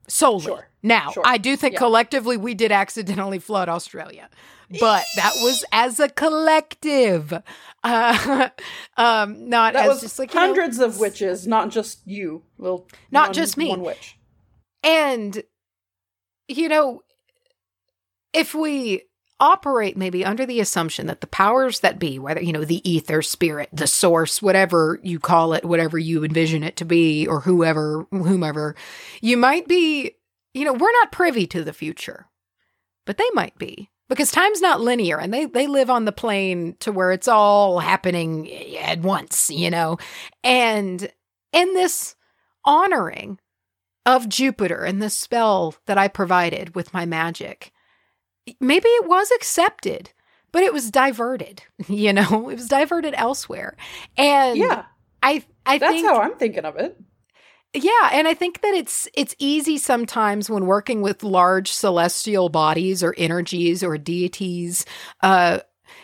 solely. 0.07 0.43
Sure. 0.45 0.67
Now, 0.83 1.11
Sure. 1.11 1.23
I 1.25 1.37
do 1.37 1.55
think 1.55 1.73
Yeah. 1.73 1.79
collectively 1.79 2.35
we 2.37 2.53
did 2.53 2.71
accidentally 2.71 3.39
flood 3.39 3.69
Australia, 3.69 4.29
but 4.79 5.05
that 5.15 5.33
was 5.41 5.63
as 5.71 5.99
a 5.99 6.09
collective, 6.09 7.33
uh, 7.83 8.49
um, 8.97 9.49
not 9.49 9.73
that 9.73 9.89
as 9.89 10.01
just 10.01 10.17
like 10.19 10.33
you 10.33 10.39
know, 10.39 10.45
hundreds 10.47 10.79
of 10.79 10.99
witches, 10.99 11.45
not 11.47 11.69
just 11.69 11.99
you. 12.05 12.43
Well, 12.57 12.87
Not 13.11 13.27
one- 13.29 13.33
just 13.33 13.57
me. 13.57 13.69
One 13.69 13.81
witch. 13.81 14.17
And, 14.83 15.43
you 16.57 16.69
know, 16.69 17.01
if 18.33 18.53
we 18.53 19.03
operate 19.39 19.97
maybe 19.97 20.23
under 20.23 20.45
the 20.45 20.59
assumption 20.59 21.07
that 21.07 21.19
the 21.19 21.27
powers 21.27 21.79
that 21.79 21.99
be, 21.99 22.19
whether, 22.19 22.41
you 22.41 22.53
know, 22.53 22.63
the 22.63 22.87
ether, 22.89 23.21
spirit, 23.21 23.67
the 23.73 23.87
source, 23.87 24.41
whatever 24.41 24.99
you 25.01 25.19
call 25.19 25.53
it, 25.53 25.65
whatever 25.65 25.97
you 25.97 26.23
envision 26.23 26.63
it 26.63 26.77
to 26.77 26.85
be, 26.85 27.25
or 27.27 27.41
whoever, 27.41 28.05
whomever, 28.11 28.75
you 29.19 29.35
might 29.35 29.67
be, 29.67 30.11
you 30.53 30.63
know, 30.63 30.73
we're 30.73 30.91
not 30.91 31.11
privy 31.11 31.47
to 31.47 31.63
the 31.63 31.73
future, 31.73 32.27
but 33.05 33.17
they 33.17 33.29
might 33.33 33.57
be. 33.57 33.89
Because 34.07 34.29
time's 34.29 34.59
not 34.59 34.81
linear 34.81 35.17
and 35.17 35.33
they, 35.33 35.45
they 35.45 35.67
live 35.67 35.89
on 35.89 36.03
the 36.03 36.11
plane 36.11 36.75
to 36.81 36.91
where 36.91 37.13
it's 37.13 37.29
all 37.29 37.79
happening 37.79 38.51
at 38.75 38.99
once, 38.99 39.49
you 39.49 39.69
know? 39.69 39.97
And 40.43 41.09
in 41.53 41.73
this 41.73 42.15
honoring 42.65 43.39
of 44.05 44.29
Jupiter 44.29 44.83
and 44.83 45.01
the 45.01 45.09
spell 45.09 45.75
that 45.85 45.97
I 45.97 46.07
provided 46.07 46.75
with 46.75 46.93
my 46.93 47.05
magic. 47.05 47.71
Maybe 48.59 48.87
it 48.89 49.07
was 49.07 49.31
accepted, 49.31 50.11
but 50.51 50.63
it 50.63 50.73
was 50.73 50.91
diverted, 50.91 51.63
you 51.87 52.13
know, 52.13 52.49
it 52.49 52.55
was 52.55 52.67
diverted 52.67 53.13
elsewhere. 53.17 53.75
And 54.17 54.57
Yeah, 54.57 54.85
I 55.21 55.43
I 55.65 55.77
that's 55.77 55.93
think 55.93 56.07
how 56.07 56.19
I'm 56.21 56.37
thinking 56.37 56.65
of 56.65 56.75
it. 56.77 56.97
yeah, 57.73 58.09
and 58.11 58.27
I 58.27 58.33
think 58.33 58.61
that 58.61 58.73
it's 58.73 59.07
it's 59.13 59.35
easy 59.39 59.77
sometimes 59.77 60.49
when 60.49 60.65
working 60.65 61.01
with 61.01 61.23
large 61.23 61.71
celestial 61.71 62.49
bodies 62.49 63.01
or 63.03 63.15
energies 63.17 63.81
or 63.83 63.97
deities, 63.97 64.85
uh, 65.21 65.59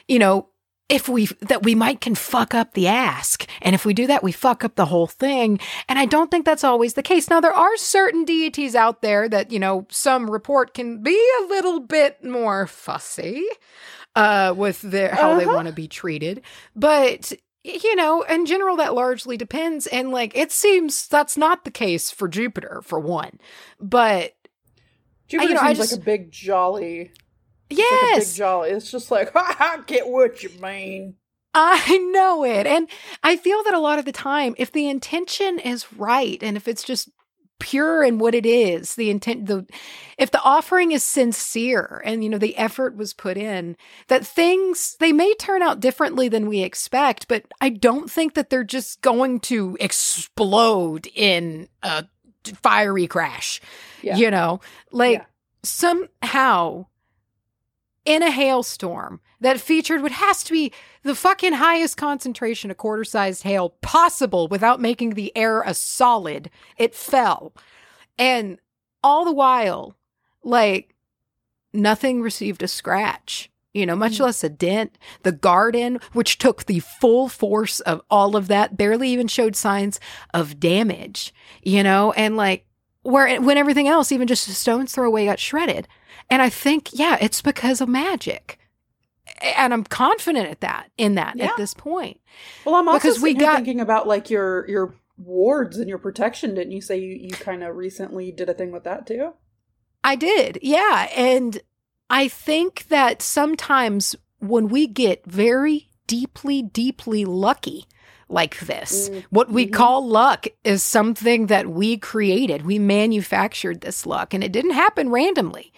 you 0.07 0.19
know, 0.19 0.49
if 0.89 1.09
we 1.09 1.25
that 1.41 1.63
we 1.63 1.75
might 1.75 1.99
can 2.01 2.15
fuck 2.15 2.53
up 2.55 2.73
the 2.73 2.87
ask, 2.87 3.45
and 3.61 3.75
if 3.75 3.85
we 3.85 3.93
do 3.93 4.07
that, 4.07 4.23
we 4.23 4.31
fuck 4.31 4.63
up 4.63 4.75
the 4.75 4.85
whole 4.85 5.07
thing. 5.07 5.59
And 5.89 5.99
I 5.99 6.05
don't 6.05 6.31
think 6.31 6.45
that's 6.45 6.63
always 6.63 6.93
the 6.93 7.03
case. 7.03 7.29
Now 7.29 7.41
there 7.41 7.53
are 7.53 7.75
certain 7.77 8.23
deities 8.25 8.73
out 8.75 9.01
there 9.01 9.27
that 9.29 9.51
you 9.51 9.59
know 9.59 9.85
some 9.89 10.29
report 10.31 10.73
can 10.73 11.03
be 11.03 11.19
a 11.41 11.45
little 11.47 11.79
bit 11.81 12.23
more 12.23 12.67
fussy 12.67 13.43
uh, 14.15 14.53
with 14.55 14.81
their 14.81 15.13
how 15.13 15.37
they 15.37 15.43
Uh-huh. 15.45 15.55
want 15.55 15.67
to 15.67 15.73
be 15.73 15.87
treated, 15.87 16.41
but 16.75 17.33
you 17.63 17.97
know, 17.97 18.21
in 18.21 18.45
general, 18.45 18.77
that 18.77 18.93
largely 18.93 19.35
depends. 19.35 19.87
And 19.87 20.09
like, 20.11 20.37
it 20.37 20.53
seems 20.53 21.05
that's 21.09 21.35
not 21.35 21.65
the 21.65 21.71
case 21.71 22.09
for 22.11 22.29
Jupiter, 22.29 22.81
for 22.85 22.97
one. 22.97 23.39
But 23.77 24.35
Jupiter 25.27 25.49
you 25.49 25.55
know, 25.55 25.61
seems 25.65 25.77
just- 25.79 25.91
like 25.91 25.99
a 26.01 26.03
big 26.05 26.31
jolly. 26.31 27.11
It's 27.69 27.79
yes, 27.79 28.13
like 28.13 28.23
big 28.27 28.35
jolly. 28.35 28.69
It's 28.71 28.91
just 28.91 29.11
like, 29.11 29.31
ha, 29.35 29.83
get 29.85 30.07
what 30.07 30.43
you 30.43 30.49
mean. 30.61 31.15
I 31.53 31.97
know 32.13 32.43
it. 32.45 32.67
And 32.67 32.87
I 33.23 33.35
feel 33.35 33.63
that 33.63 33.73
a 33.73 33.79
lot 33.79 33.97
of 33.99 34.05
the 34.05 34.11
time, 34.11 34.53
if 34.57 34.71
the 34.71 34.87
intention 34.87 35.57
is 35.59 35.91
right 35.93 36.37
and 36.43 36.55
if 36.55 36.67
it's 36.67 36.83
just 36.83 37.09
pure 37.59 38.03
in 38.03 38.19
what 38.19 38.35
it 38.35 38.45
is, 38.45 38.93
the 38.93 39.09
intent, 39.09 39.47
the, 39.47 39.65
if 40.19 40.29
the 40.29 40.41
offering 40.43 40.91
is 40.91 41.03
sincere 41.03 42.03
and, 42.05 42.23
you 42.23 42.29
know, 42.29 42.37
the 42.37 42.55
effort 42.57 42.95
was 42.95 43.13
put 43.15 43.35
in, 43.37 43.75
that 44.07 44.23
things, 44.25 44.95
they 44.99 45.11
may 45.11 45.33
turn 45.35 45.63
out 45.63 45.79
differently 45.79 46.29
than 46.29 46.47
we 46.47 46.61
expect, 46.61 47.27
but 47.27 47.45
I 47.59 47.69
don't 47.69 48.11
think 48.11 48.35
that 48.35 48.51
they're 48.51 48.63
just 48.63 49.01
going 49.01 49.39
to 49.41 49.75
explode 49.79 51.07
in 51.15 51.67
a 51.81 52.05
fiery 52.61 53.07
crash. 53.07 53.59
Yeah. 54.03 54.17
You 54.17 54.29
know, 54.29 54.59
like 54.91 55.17
Yeah. 55.19 55.25
somehow 55.63 56.85
in 58.07 58.23
a 58.23 58.31
hailstorm 58.31 59.19
that 59.41 59.59
featured 59.59 60.01
what 60.01 60.13
has 60.13 60.41
to 60.45 60.53
be 60.53 60.71
the 61.03 61.13
fucking 61.13 61.53
highest 61.53 61.97
concentration 61.97 62.71
of 62.71 62.77
quarter 62.77 63.03
sized 63.03 63.43
hail 63.43 63.71
possible 63.81 64.47
without 64.47 64.79
making 64.79 65.11
the 65.11 65.35
air 65.35 65.61
a 65.61 65.73
solid. 65.73 66.49
It 66.77 66.95
fell. 66.95 67.53
And 68.17 68.59
all 69.03 69.25
the 69.25 69.33
while, 69.33 69.93
like, 70.41 70.95
nothing 71.73 72.21
received 72.21 72.63
a 72.63 72.67
scratch, 72.67 73.51
you 73.73 73.85
know, 73.85 73.95
much 73.95 74.13
Mm. 74.13 74.21
less 74.21 74.41
a 74.41 74.49
dent. 74.49 74.97
The 75.23 75.33
garden, 75.33 75.99
which 76.13 76.37
took 76.37 76.65
the 76.65 76.79
full 76.79 77.27
force 77.27 77.81
of 77.81 78.01
all 78.09 78.37
of 78.37 78.47
that, 78.47 78.77
barely 78.77 79.09
even 79.09 79.27
showed 79.27 79.57
signs 79.57 79.99
of 80.33 80.61
damage, 80.61 81.33
you 81.61 81.83
know, 81.83 82.13
and 82.13 82.37
like, 82.37 82.65
where 83.03 83.39
when 83.41 83.57
everything 83.57 83.89
else, 83.89 84.13
even 84.13 84.27
just 84.27 84.47
a 84.47 84.53
stone's 84.53 84.93
throw 84.93 85.07
away, 85.07 85.25
got 85.25 85.39
shredded. 85.39 85.89
And 86.29 86.41
I 86.41 86.49
think, 86.49 86.89
yeah, 86.93 87.17
it's 87.21 87.41
because 87.41 87.81
of 87.81 87.89
magic. 87.89 88.59
And 89.55 89.73
I'm 89.73 89.83
confident 89.83 90.49
at 90.49 90.61
that, 90.61 90.89
in 90.97 91.15
that 91.15 91.35
Yeah. 91.35 91.45
at 91.47 91.57
this 91.57 91.73
point. 91.73 92.19
Well, 92.65 92.75
I'm 92.75 92.87
also 92.87 92.99
Because 93.09 93.21
we 93.21 93.33
got- 93.33 93.55
thinking 93.55 93.79
about 93.81 94.07
like 94.07 94.29
your 94.29 94.67
your 94.69 94.95
wards 95.17 95.77
and 95.77 95.89
your 95.89 95.97
protection. 95.97 96.53
Didn't 96.55 96.71
you 96.73 96.81
say 96.81 96.97
you, 96.97 97.13
you 97.15 97.29
kind 97.31 97.63
of 97.63 97.75
recently 97.75 98.31
did 98.31 98.49
a 98.49 98.53
thing 98.53 98.71
with 98.71 98.83
that 98.83 99.05
too? 99.07 99.33
I 100.03 100.15
did. 100.15 100.59
Yeah. 100.61 101.09
And 101.15 101.59
I 102.09 102.27
think 102.27 102.87
that 102.89 103.21
sometimes 103.21 104.15
when 104.39 104.67
we 104.69 104.85
get 104.87 105.25
very 105.25 105.89
deeply, 106.05 106.61
deeply 106.61 107.25
lucky 107.25 107.85
like 108.29 108.59
this, 108.59 109.09
Mm, 109.09 109.23
what 109.29 109.49
we 109.51 109.65
mhm. 109.67 109.73
call 109.73 110.07
luck 110.07 110.45
is 110.63 110.83
something 110.83 111.47
that 111.47 111.67
we 111.67 111.97
created. 111.97 112.65
We 112.65 112.77
manufactured 112.79 113.81
this 113.81 114.05
luck 114.05 114.33
and 114.33 114.43
it 114.43 114.51
didn't 114.51 114.71
happen 114.71 115.09
randomly, 115.09 115.73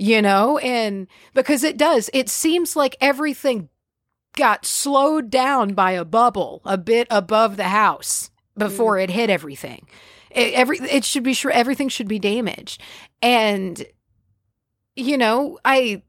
you 0.00 0.22
know? 0.22 0.56
And 0.58 1.06
because 1.34 1.62
it 1.62 1.76
does, 1.76 2.08
it 2.14 2.30
seems 2.30 2.74
like 2.74 2.96
everything 3.02 3.68
got 4.34 4.64
slowed 4.64 5.28
down 5.28 5.74
by 5.74 5.92
a 5.92 6.06
bubble 6.06 6.62
a 6.64 6.78
bit 6.78 7.06
above 7.10 7.58
the 7.58 7.64
house 7.64 8.30
before 8.56 8.96
mm. 8.96 9.04
it 9.04 9.10
hit 9.10 9.28
everything. 9.28 9.86
It, 10.30 10.54
every 10.54 10.78
it 10.78 11.04
should 11.04 11.22
be 11.22 11.34
sure 11.34 11.50
everything 11.50 11.90
should 11.90 12.08
be 12.08 12.18
damaged, 12.18 12.80
and 13.20 13.84
you 14.96 15.18
know 15.18 15.58
I. 15.64 16.02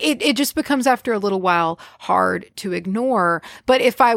It 0.00 0.20
it 0.20 0.36
just 0.36 0.56
becomes 0.56 0.88
after 0.88 1.12
a 1.12 1.18
little 1.20 1.40
while 1.40 1.78
hard 2.00 2.50
to 2.56 2.72
ignore. 2.72 3.40
But 3.64 3.80
if 3.80 4.00
I 4.00 4.16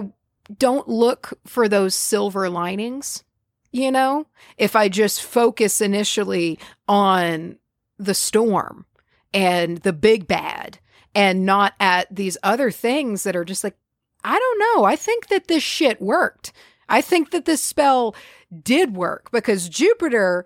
don't 0.57 0.89
look 0.89 1.39
for 1.45 1.69
those 1.69 1.93
silver 1.93 2.49
linings, 2.49 3.23
you 3.71 3.91
know, 3.91 4.25
if 4.57 4.75
I 4.75 4.89
just 4.89 5.21
focus 5.21 5.79
initially 5.79 6.57
on 6.87 7.59
the 7.97 8.13
storm 8.13 8.85
and 9.33 9.77
the 9.79 9.93
big 9.93 10.27
bad 10.27 10.79
and 11.15 11.45
not 11.45 11.73
at 11.79 12.13
these 12.15 12.37
other 12.43 12.71
things 12.71 13.23
that 13.23 13.35
are 13.35 13.45
just 13.45 13.63
like, 13.63 13.75
I 14.23 14.37
don't 14.37 14.59
know. 14.59 14.83
I 14.85 14.95
think 14.95 15.27
that 15.27 15.47
this 15.47 15.63
shit 15.63 16.01
worked. 16.01 16.51
I 16.89 17.01
think 17.01 17.31
that 17.31 17.45
this 17.45 17.61
spell 17.61 18.15
did 18.63 18.95
work 18.95 19.29
because 19.31 19.67
Jupiter 19.69 20.45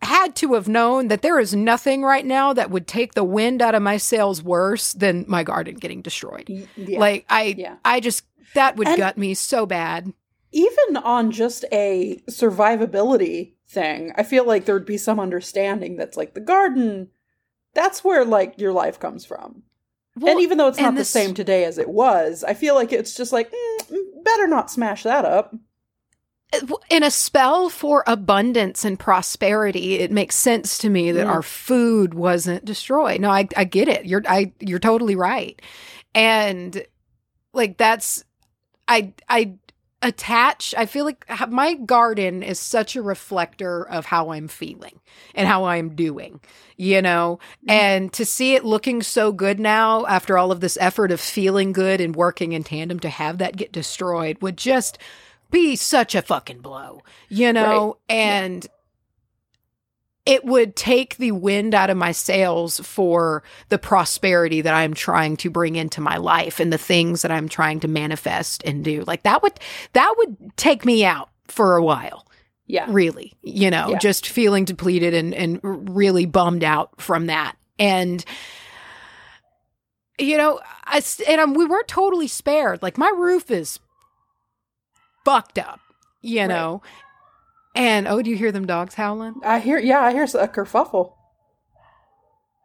had 0.00 0.34
to 0.36 0.54
have 0.54 0.66
known 0.68 1.08
that 1.08 1.22
there 1.22 1.38
is 1.38 1.54
nothing 1.54 2.02
right 2.02 2.26
now 2.26 2.52
that 2.52 2.70
would 2.70 2.86
take 2.88 3.14
the 3.14 3.22
wind 3.24 3.62
out 3.62 3.74
of 3.74 3.82
my 3.82 3.96
sails 3.96 4.42
worse 4.42 4.92
than 4.94 5.24
my 5.28 5.44
garden 5.44 5.76
getting 5.76 6.02
destroyed. 6.02 6.48
Yeah. 6.76 6.98
Like 6.98 7.24
I 7.28 7.54
Yeah. 7.56 7.76
I 7.84 8.00
just 8.00 8.24
that 8.54 8.76
would 8.76 8.88
And- 8.88 8.96
gut 8.98 9.16
me 9.18 9.34
so 9.34 9.64
bad. 9.66 10.12
even 10.50 10.96
on 10.98 11.30
just 11.30 11.64
a 11.72 12.20
survivability 12.28 13.52
thing. 13.72 14.12
I 14.16 14.22
feel 14.22 14.46
like 14.46 14.64
there'd 14.64 14.86
be 14.86 14.98
some 14.98 15.18
understanding 15.20 15.96
that's 15.96 16.16
like 16.16 16.34
the 16.34 16.40
garden, 16.40 17.08
that's 17.74 18.04
where 18.04 18.24
like 18.24 18.58
your 18.60 18.72
life 18.72 19.00
comes 19.00 19.24
from. 19.24 19.62
Well, 20.16 20.32
and 20.32 20.40
even 20.42 20.58
though 20.58 20.68
it's 20.68 20.78
not 20.78 20.88
and 20.88 20.96
the 20.96 21.00
this- 21.00 21.08
same 21.10 21.32
today 21.34 21.64
as 21.64 21.78
it 21.78 21.88
was, 21.88 22.44
I 22.44 22.54
feel 22.54 22.74
like 22.74 22.92
it's 22.92 23.14
just 23.16 23.32
like, 23.32 23.50
mm, 23.50 24.24
better 24.24 24.46
not 24.46 24.70
smash 24.70 25.02
that 25.04 25.24
up. 25.24 25.54
in 26.90 27.02
a 27.02 27.10
spell 27.10 27.70
for 27.70 28.04
abundance 28.06 28.84
and 28.84 28.98
prosperity, 28.98 29.94
it 30.00 30.12
makes 30.12 30.36
sense 30.36 30.76
to 30.78 30.90
me 30.90 31.10
that 31.12 31.26
Mm. 31.26 31.30
our 31.30 31.40
food 31.42 32.12
wasn't 32.12 32.62
destroyed. 32.66 33.22
No, 33.22 33.30
I, 33.30 33.48
I 33.56 33.64
get 33.64 33.88
it. 33.88 34.04
You're 34.04 34.22
I 34.28 34.52
you're 34.60 34.78
totally 34.78 35.16
right. 35.16 35.60
And 36.14 36.84
like 37.54 37.78
that's 37.78 38.22
I 38.86 39.14
I 39.30 39.54
attach 40.02 40.74
I 40.76 40.86
feel 40.86 41.04
like 41.04 41.24
my 41.48 41.74
garden 41.74 42.42
is 42.42 42.58
such 42.58 42.96
a 42.96 43.02
reflector 43.02 43.88
of 43.88 44.06
how 44.06 44.30
I'm 44.32 44.48
feeling 44.48 45.00
and 45.34 45.46
how 45.48 45.64
I'm 45.64 45.94
doing, 45.94 46.40
you 46.76 47.00
know? 47.00 47.38
Mhm. 47.66 47.72
And 47.72 48.12
to 48.14 48.24
see 48.24 48.54
it 48.54 48.64
looking 48.64 49.02
so 49.02 49.32
good 49.32 49.60
now 49.60 50.04
after 50.06 50.36
all 50.36 50.50
of 50.52 50.60
this 50.60 50.76
effort 50.80 51.12
of 51.12 51.20
feeling 51.20 51.72
good 51.72 52.00
and 52.00 52.16
working 52.16 52.52
in 52.52 52.64
tandem 52.64 52.98
to 53.00 53.08
have 53.08 53.38
that 53.38 53.56
get 53.56 53.72
destroyed 53.72 54.38
would 54.40 54.56
just 54.56 54.98
be 55.50 55.76
such 55.76 56.14
a 56.14 56.22
fucking 56.22 56.60
blow, 56.60 57.02
you 57.28 57.52
know? 57.52 57.96
And 58.08 58.66
it 60.24 60.44
would 60.44 60.76
take 60.76 61.16
the 61.16 61.32
wind 61.32 61.74
out 61.74 61.90
of 61.90 61.96
my 61.96 62.12
sails 62.12 62.78
for 62.80 63.42
the 63.70 63.78
prosperity 63.78 64.60
that 64.60 64.72
I'm 64.74 64.94
trying 64.94 65.36
to 65.38 65.50
bring 65.50 65.74
into 65.76 66.00
my 66.00 66.16
life 66.16 66.60
and 66.60 66.72
the 66.72 66.78
things 66.78 67.22
that 67.22 67.32
I'm 67.32 67.48
trying 67.48 67.80
to 67.80 67.88
manifest 67.88 68.62
and 68.64 68.84
do. 68.84 69.02
Like 69.04 69.24
that 69.24 69.42
would 69.42 69.58
that 69.94 70.14
would 70.18 70.56
take 70.56 70.84
me 70.84 71.04
out 71.04 71.28
for 71.48 71.76
a 71.76 71.82
while, 71.82 72.26
Yeah. 72.66 72.86
really. 72.88 73.32
You 73.42 73.70
know, 73.70 73.88
Yeah. 73.90 73.98
just 73.98 74.28
feeling 74.28 74.64
depleted 74.64 75.12
and 75.12 75.34
and 75.34 75.60
really 75.62 76.26
bummed 76.26 76.62
out 76.62 77.00
from 77.00 77.26
that. 77.26 77.56
And 77.80 78.24
you 80.18 80.36
know, 80.36 80.60
I 80.84 81.02
and 81.28 81.40
um, 81.40 81.54
we 81.54 81.64
weren't 81.64 81.88
totally 81.88 82.28
spared. 82.28 82.80
Like 82.82 82.96
my 82.96 83.12
roof 83.16 83.50
is 83.50 83.80
fucked 85.24 85.58
up, 85.58 85.80
you 86.20 86.40
Right. 86.40 86.80
And 87.74 88.06
oh, 88.06 88.20
do 88.22 88.30
you 88.30 88.36
hear 88.36 88.52
them 88.52 88.66
dogs 88.66 88.94
howling? 88.94 89.36
I 89.44 89.58
hear, 89.58 89.78
yeah, 89.78 90.00
I 90.00 90.12
hear 90.12 90.24
a 90.24 90.48
kerfuffle. 90.48 91.14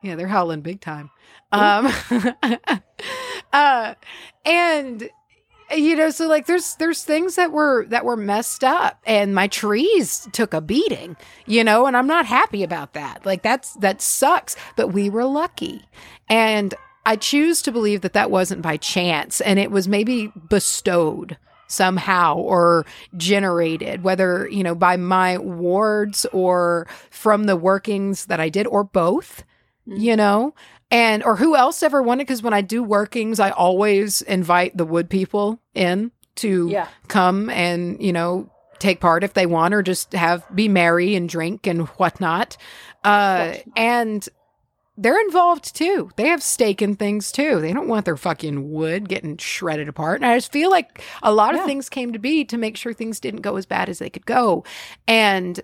Yeah, 0.03 0.15
they're 0.15 0.27
howling 0.27 0.61
big 0.61 0.81
time. 0.81 1.09
Um 1.51 1.91
uh 3.53 3.95
and 4.45 5.09
you 5.75 5.95
know, 5.95 6.09
so 6.09 6.27
like 6.27 6.45
there's 6.45 6.75
there's 6.75 7.03
things 7.03 7.35
that 7.35 7.51
were 7.51 7.85
that 7.87 8.05
were 8.05 8.15
messed 8.15 8.63
up 8.63 9.01
and 9.05 9.35
my 9.35 9.47
trees 9.47 10.27
took 10.31 10.53
a 10.53 10.61
beating, 10.61 11.17
you 11.45 11.63
know, 11.63 11.85
and 11.85 11.97
I'm 11.97 12.07
not 12.07 12.25
happy 12.25 12.63
about 12.63 12.93
that. 12.93 13.25
Like 13.25 13.43
that's 13.43 13.73
that 13.75 14.01
sucks, 14.01 14.55
but 14.75 14.89
we 14.89 15.09
were 15.09 15.25
lucky. 15.25 15.83
And 16.29 16.73
I 17.05 17.15
choose 17.15 17.61
to 17.63 17.71
believe 17.71 18.01
that 18.01 18.13
that 18.13 18.31
wasn't 18.31 18.61
by 18.61 18.77
chance 18.77 19.41
and 19.41 19.59
it 19.59 19.71
was 19.71 19.87
maybe 19.87 20.31
bestowed 20.49 21.37
somehow 21.67 22.35
or 22.37 22.85
generated 23.15 24.03
whether 24.03 24.47
you 24.49 24.63
know 24.63 24.75
by 24.75 24.97
my 24.97 25.37
wards 25.37 26.25
or 26.33 26.87
from 27.09 27.43
the 27.45 27.55
workings 27.57 28.25
that 28.27 28.39
I 28.39 28.49
did 28.49 28.67
or 28.67 28.83
both 28.83 29.43
you 29.85 30.17
know? 30.17 30.53
And 30.91 31.23
or 31.23 31.37
who 31.37 31.55
else 31.55 31.81
ever 31.83 32.01
wanted 32.03 32.25
because 32.27 32.41
when 32.43 32.53
i 32.53 32.61
do 32.61 32.81
workings 32.83 33.39
i 33.39 33.49
always 33.51 34.21
invite 34.21 34.75
the 34.77 34.85
wood 34.85 35.09
people 35.09 35.59
in 35.73 36.11
to 36.35 36.67
Yeah. 36.69 36.87
come 37.07 37.49
and 37.49 38.01
you 38.01 38.13
know 38.13 38.49
take 38.79 38.99
part 39.01 39.23
if 39.23 39.33
they 39.33 39.45
want 39.45 39.73
or 39.73 39.81
just 39.81 40.13
have 40.13 40.45
be 40.55 40.67
merry 40.69 41.15
and 41.15 41.27
drink 41.27 41.65
and 41.67 41.87
whatnot. 41.99 42.55
Uh 43.03 43.55
and 43.75 44.27
they're 44.97 45.21
involved 45.21 45.75
too. 45.75 46.09
They 46.15 46.27
have 46.27 46.41
stake 46.41 46.81
in 46.81 46.95
things 46.95 47.31
too. 47.31 47.61
They 47.61 47.71
don't 47.71 47.87
want 47.87 48.05
their 48.05 48.17
fucking 48.17 48.71
wood 48.71 49.07
getting 49.07 49.37
shredded 49.37 49.87
apart. 49.87 50.21
And 50.21 50.29
i 50.29 50.35
just 50.37 50.51
feel 50.51 50.69
like 50.71 51.03
a 51.21 51.31
lot 51.31 51.53
of 51.55 51.63
things 51.65 51.87
came 51.89 52.13
to 52.13 52.19
be 52.19 52.43
to 52.45 52.57
make 52.57 52.75
sure 52.77 52.93
things 52.93 53.19
didn't 53.19 53.41
go 53.41 53.55
as 53.55 53.65
bad 53.65 53.89
as 53.89 53.99
they 53.99 54.09
could 54.09 54.25
go. 54.25 54.63
And 55.07 55.59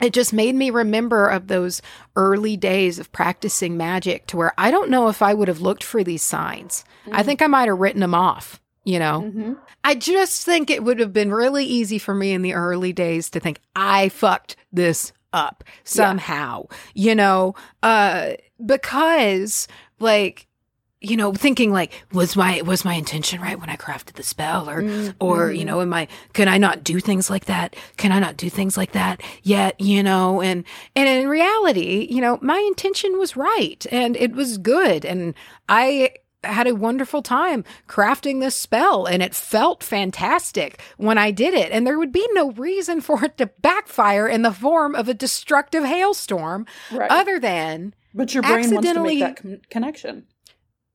it 0.00 0.12
just 0.12 0.32
made 0.32 0.54
me 0.54 0.70
remember 0.70 1.28
of 1.28 1.48
those 1.48 1.82
early 2.16 2.56
days 2.56 2.98
of 2.98 3.12
practicing 3.12 3.76
magic 3.76 4.26
to 4.28 4.36
where 4.36 4.52
I 4.58 4.70
don't 4.70 4.90
know 4.90 5.08
if 5.08 5.22
I 5.22 5.34
would 5.34 5.48
have 5.48 5.60
looked 5.60 5.84
for 5.84 6.02
these 6.02 6.22
signs. 6.22 6.84
I 7.10 7.22
think 7.22 7.42
I 7.42 7.46
might 7.46 7.68
have 7.68 7.78
written 7.78 8.00
them 8.00 8.14
off, 8.14 8.60
you 8.84 8.98
know? 8.98 9.22
hmm 9.22 9.52
I 9.84 9.96
just 9.96 10.44
think 10.44 10.70
it 10.70 10.84
would 10.84 11.00
have 11.00 11.12
been 11.12 11.32
really 11.32 11.64
easy 11.64 11.98
for 11.98 12.14
me 12.14 12.30
in 12.32 12.42
the 12.42 12.54
early 12.54 12.92
days 12.92 13.28
to 13.30 13.40
think 13.40 13.58
I 13.74 14.08
fucked 14.10 14.54
this 14.72 15.12
up 15.32 15.64
somehow, 15.82 16.66
you 16.94 17.14
know, 17.14 17.54
uh 17.82 18.32
because 18.64 19.68
like 19.98 20.46
you 21.00 21.16
know 21.16 21.32
thinking 21.32 21.72
like 21.72 21.92
was 22.12 22.36
my 22.36 22.62
was 22.62 22.84
my 22.84 22.94
intention 22.94 23.40
right 23.40 23.58
when 23.58 23.68
I 23.68 23.76
crafted 23.76 24.12
the 24.14 24.22
spell? 24.22 24.70
Or 24.70 24.78
or 25.20 25.48
mm-hmm. 25.48 25.56
you 25.56 25.64
know 25.64 25.80
am 25.80 25.92
i 25.92 26.06
can 26.32 26.48
i 26.48 26.58
not 26.58 26.84
do 26.84 27.00
things 27.00 27.28
like 27.28 27.46
that? 27.46 27.74
Can 27.96 28.12
i 28.12 28.20
not 28.20 28.36
do 28.36 28.48
things 28.48 28.76
like 28.76 28.92
that 28.92 29.20
yet 29.42 29.80
you 29.80 30.02
know? 30.02 30.40
And 30.40 30.64
and 30.94 31.08
in 31.08 31.28
reality 31.28 32.06
you 32.10 32.20
know 32.20 32.38
my 32.40 32.58
intention 32.68 33.18
was 33.18 33.36
right 33.36 33.84
and 33.90 34.16
it 34.16 34.32
was 34.32 34.58
good. 34.58 35.04
And 35.04 35.34
i 35.68 36.12
had 36.44 36.66
a 36.66 36.74
wonderful 36.74 37.22
time 37.22 37.64
crafting 37.88 38.40
this 38.40 38.56
spell 38.56 39.06
and 39.06 39.22
it 39.22 39.32
felt 39.34 39.82
fantastic 39.82 40.80
when 40.96 41.18
i 41.18 41.30
did 41.32 41.54
it. 41.54 41.72
And 41.72 41.84
there 41.86 41.98
would 41.98 42.12
be 42.12 42.26
no 42.32 42.52
reason 42.52 43.00
for 43.00 43.24
it 43.24 43.38
to 43.38 43.46
backfire 43.46 44.28
in 44.28 44.42
the 44.42 44.52
form 44.52 44.94
of 44.94 45.08
a 45.08 45.14
destructive 45.14 45.84
hailstorm 45.84 46.66
Right. 46.92 47.10
other 47.10 47.40
than 47.40 47.94
but 48.14 48.34
your 48.34 48.42
brain 48.42 48.70
wants 48.74 48.92
to 48.92 49.02
make 49.02 49.20
that 49.20 49.36
con- 49.36 49.60
connection. 49.70 50.26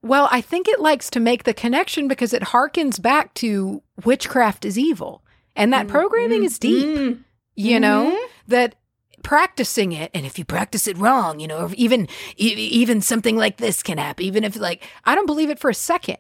well, 0.02 0.28
I 0.32 0.42
think 0.42 0.68
it 0.68 0.80
likes 0.80 1.10
to 1.12 1.20
make 1.20 1.44
the 1.44 1.54
connection 1.54 2.08
because 2.08 2.34
it 2.34 2.42
harkens 2.44 3.02
back 3.02 3.34
to 3.36 3.82
witchcraft 4.06 4.64
is 4.66 4.78
evil. 4.78 5.24
And 5.56 5.74
that 5.74 5.88
programming 5.88 6.44
is 6.44 6.60
deep, 6.60 6.86
Mm. 6.86 7.24
you 7.56 7.80
know, 7.80 8.16
that 8.48 8.76
practicing 9.24 9.92
it 9.92 10.12
and 10.14 10.26
if 10.26 10.38
you 10.40 10.46
practice 10.46 10.88
it 10.88 10.98
wrong, 10.98 11.40
you 11.40 11.48
know, 11.48 11.72
even 11.76 12.08
even 12.38 13.02
something 13.02 13.36
like 13.36 13.58
this 13.58 13.82
can 13.84 13.98
happen 13.98 14.24
even 14.24 14.44
if 14.44 14.56
like 14.56 14.84
I 15.04 15.16
don't 15.16 15.26
believe 15.26 15.50
it 15.50 15.60
for 15.60 15.70
a 15.70 15.74
second, 15.74 16.18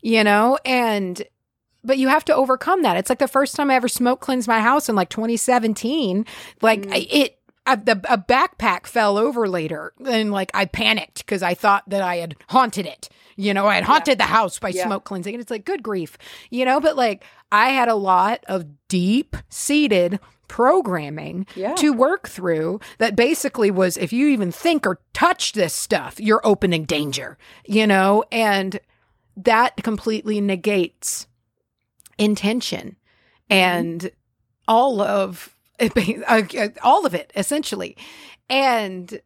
you 0.00 0.24
know, 0.24 0.58
and 0.64 1.22
but 1.84 1.98
you 1.98 2.08
have 2.08 2.24
to 2.24 2.34
overcome 2.34 2.82
that. 2.82 2.96
It's 2.96 3.08
like 3.10 3.20
the 3.20 3.28
first 3.28 3.54
time 3.54 3.70
I 3.70 3.74
ever 3.76 3.88
smoke 3.88 4.20
cleansed 4.20 4.48
my 4.48 4.60
house 4.60 4.88
in 4.88 4.96
like 4.96 5.10
2017, 5.10 6.24
like 6.62 6.82
Mm. 6.82 6.92
I, 6.92 7.06
it 7.10 7.37
a, 7.68 7.76
the, 7.76 8.00
a 8.12 8.18
backpack 8.18 8.86
fell 8.86 9.16
over 9.18 9.48
later 9.48 9.92
and 10.04 10.32
like 10.32 10.50
I 10.54 10.64
panicked 10.64 11.18
because 11.18 11.42
I 11.42 11.54
thought 11.54 11.88
that 11.88 12.02
I 12.02 12.16
had 12.16 12.34
haunted 12.48 12.86
it. 12.86 13.08
You 13.36 13.54
know, 13.54 13.66
I 13.66 13.76
had 13.76 13.84
haunted 13.84 14.18
the 14.18 14.24
house 14.24 14.58
by 14.58 14.70
Yeah. 14.70 14.86
smoke 14.86 15.04
cleansing. 15.04 15.34
And 15.34 15.40
it's 15.40 15.50
like, 15.50 15.64
good 15.64 15.82
grief. 15.82 16.18
You 16.50 16.64
know, 16.64 16.80
but 16.80 16.96
like 16.96 17.24
I 17.52 17.70
had 17.70 17.88
a 17.88 17.94
lot 17.94 18.42
of 18.48 18.64
deep 18.88 19.36
seated 19.48 20.18
programming 20.48 21.46
Yeah. 21.54 21.74
to 21.74 21.92
work 21.92 22.28
through 22.28 22.80
that 22.98 23.14
basically 23.14 23.70
was 23.70 23.96
if 23.96 24.12
you 24.12 24.28
even 24.28 24.50
think 24.50 24.86
or 24.86 25.00
touch 25.12 25.52
this 25.52 25.74
stuff, 25.74 26.18
you're 26.18 26.40
opening 26.44 26.84
danger, 26.84 27.38
you 27.66 27.86
know, 27.86 28.24
and 28.32 28.80
that 29.36 29.76
completely 29.84 30.40
negates 30.40 31.26
intention 32.18 32.96
mm-hmm. 33.50 33.52
and 33.52 34.10
all 34.66 35.00
of 35.00 35.54
all 36.82 37.06
of 37.06 37.14
it 37.14 37.32
essentially. 37.36 37.96
And 38.50 39.20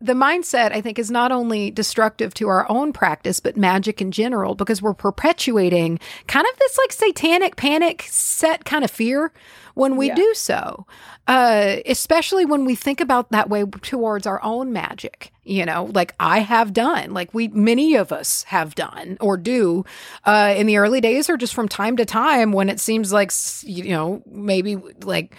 the 0.00 0.12
mindset 0.14 0.72
i 0.72 0.80
think 0.80 0.98
is 0.98 1.10
not 1.10 1.30
only 1.30 1.70
destructive 1.70 2.32
to 2.34 2.48
our 2.48 2.68
own 2.70 2.92
practice 2.92 3.38
but 3.40 3.56
magic 3.56 4.00
in 4.00 4.10
general 4.10 4.54
because 4.54 4.80
we're 4.80 4.94
perpetuating 4.94 5.98
kind 6.26 6.46
of 6.50 6.58
this 6.58 6.78
like 6.78 6.92
satanic 6.92 7.56
panic 7.56 8.06
set 8.08 8.64
kind 8.64 8.84
of 8.84 8.90
fear 8.90 9.32
when 9.74 9.96
we 9.96 10.08
Yeah. 10.08 10.14
do 10.14 10.34
so 10.34 10.86
uh 11.28 11.76
especially 11.86 12.44
when 12.44 12.64
we 12.64 12.74
think 12.74 13.00
about 13.00 13.30
that 13.30 13.48
way 13.50 13.64
towards 13.82 14.26
our 14.26 14.42
own 14.42 14.72
magic 14.72 15.32
you 15.44 15.64
know 15.66 15.84
like 15.94 16.14
i 16.18 16.40
have 16.40 16.72
done 16.72 17.12
like 17.12 17.32
we 17.34 17.48
many 17.48 17.94
of 17.94 18.10
us 18.10 18.42
have 18.44 18.74
done 18.74 19.16
or 19.20 19.36
do 19.36 19.84
uh 20.24 20.54
in 20.56 20.66
the 20.66 20.78
early 20.78 21.00
days 21.00 21.28
or 21.28 21.36
just 21.36 21.54
from 21.54 21.68
time 21.68 21.96
to 21.96 22.04
time 22.06 22.52
when 22.52 22.68
it 22.70 22.80
seems 22.80 23.12
like 23.12 23.30
you 23.62 23.90
know 23.90 24.22
maybe 24.26 24.76
like 25.02 25.36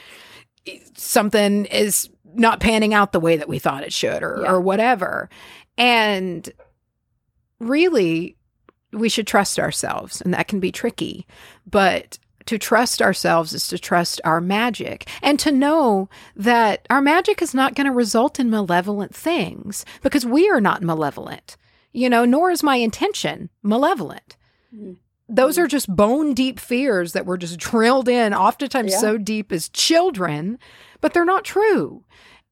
something 0.96 1.66
is 1.66 2.10
not 2.34 2.60
panning 2.60 2.94
out 2.94 3.12
the 3.12 3.20
way 3.20 3.38
that 3.38 3.50
we 3.50 3.60
thought 3.60 3.84
it 3.84 3.94
should 3.94 4.24
or, 4.24 4.42
Yeah. 4.44 4.52
or 4.52 4.62
whatever. 4.62 5.30
And 5.78 6.50
really, 7.60 8.36
we 8.92 9.10
should 9.10 9.28
trust 9.28 9.60
ourselves, 9.60 10.22
and 10.22 10.34
that 10.34 10.48
can 10.48 10.60
be 10.60 10.72
tricky. 10.72 11.26
But 11.70 12.18
to 12.48 12.58
trust 12.58 13.02
ourselves 13.02 13.54
is 13.54 13.68
to 13.68 13.78
trust 13.78 14.20
our 14.26 14.42
magic 14.42 15.08
and 15.22 15.40
to 15.40 15.52
know 15.52 16.10
that 16.36 16.88
our 16.90 17.02
magic 17.02 17.42
is 17.42 17.54
not 17.54 17.76
going 17.76 17.86
to 17.86 17.94
result 17.94 18.40
in 18.40 18.50
malevolent 18.50 19.16
things 19.16 19.86
because 20.02 20.26
we 20.26 20.50
are 20.50 20.60
not 20.60 20.82
malevolent, 20.82 21.56
you 21.94 22.10
know, 22.10 22.26
nor 22.26 22.50
is 22.52 22.64
my 22.64 22.78
intention 22.78 23.50
malevolent. 23.62 24.38
Mhm. 24.76 24.98
Those 25.32 25.58
are 25.58 25.68
just 25.68 25.94
bone 25.96 26.34
deep 26.34 26.60
fears 26.60 27.14
that 27.14 27.26
were 27.26 27.38
just 27.38 27.58
drilled 27.60 28.08
in, 28.10 28.34
oftentimes 28.34 28.92
Yeah. 28.92 29.00
so 29.00 29.18
deep 29.18 29.52
as 29.52 29.70
children, 29.70 30.60
but 31.00 31.14
they're 31.14 31.26
not 31.26 31.46
true. 31.46 32.04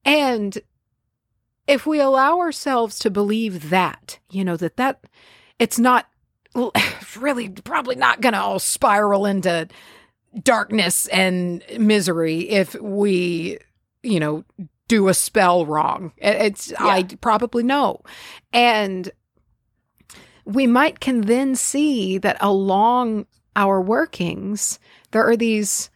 And 0.04 0.58
if 1.66 1.86
we 1.86 2.00
allow 2.00 2.38
ourselves 2.38 2.98
to 3.00 3.10
believe 3.10 3.70
that, 3.70 4.18
you 4.30 4.44
know, 4.44 4.56
that 4.56 4.76
that 4.76 5.04
it's 5.58 5.78
not 5.78 6.06
it's 6.56 7.16
really 7.16 7.48
probably 7.48 7.94
not 7.96 8.20
going 8.20 8.32
to 8.32 8.40
all 8.40 8.58
spiral 8.58 9.26
into 9.26 9.68
darkness 10.42 11.06
and 11.08 11.62
misery 11.78 12.48
if 12.48 12.74
we, 12.80 13.58
you 14.02 14.18
know, 14.18 14.44
do 14.88 15.06
a 15.08 15.14
spell 15.14 15.66
wrong. 15.66 16.12
It- 16.16 16.42
It's 16.42 16.72
I 16.78 17.04
probably 17.20 17.62
know. 17.62 18.00
And 18.52 19.10
we 20.54 20.66
might 20.66 21.00
can 21.00 21.22
then 21.22 21.54
see 21.54 22.18
that 22.18 22.36
along 22.40 23.26
our 23.56 23.80
workings 23.80 24.78
there 25.10 25.26
are 25.26 25.36
these 25.36 25.90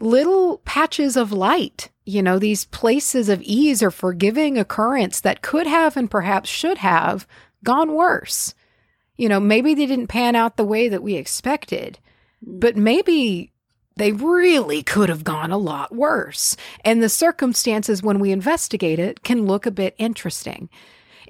little 0.00 0.58
patches 0.58 1.16
of 1.16 1.32
light, 1.32 1.90
you 2.04 2.22
know, 2.22 2.38
these 2.38 2.64
places 2.66 3.28
of 3.28 3.42
ease 3.42 3.82
or 3.82 3.90
forgiving 3.90 4.58
occurrence 4.58 5.20
that 5.20 5.42
could 5.42 5.66
have 5.66 5.96
and 5.96 6.10
perhaps 6.10 6.48
should 6.48 6.78
have 6.78 7.26
gone 7.64 7.92
worse. 7.92 8.54
You 9.16 9.28
know, 9.28 9.40
maybe 9.40 9.74
they 9.74 9.86
didn't 9.86 10.06
pan 10.06 10.36
out 10.36 10.56
the 10.56 10.64
way 10.64 10.88
that 10.88 11.02
we 11.02 11.14
expected, 11.14 11.98
mm. 12.44 12.60
but 12.60 12.76
maybe 12.76 13.52
they 13.96 14.12
really 14.12 14.82
could 14.82 15.08
have 15.08 15.24
gone 15.24 15.50
a 15.50 15.58
lot 15.58 15.92
worse. 15.92 16.56
And 16.84 17.02
the 17.02 17.08
circumstances 17.08 18.02
when 18.02 18.20
we 18.20 18.30
investigate 18.30 19.00
it 19.00 19.24
can 19.24 19.46
look 19.46 19.66
a 19.66 19.72
bit 19.72 19.96
interesting. 19.98 20.68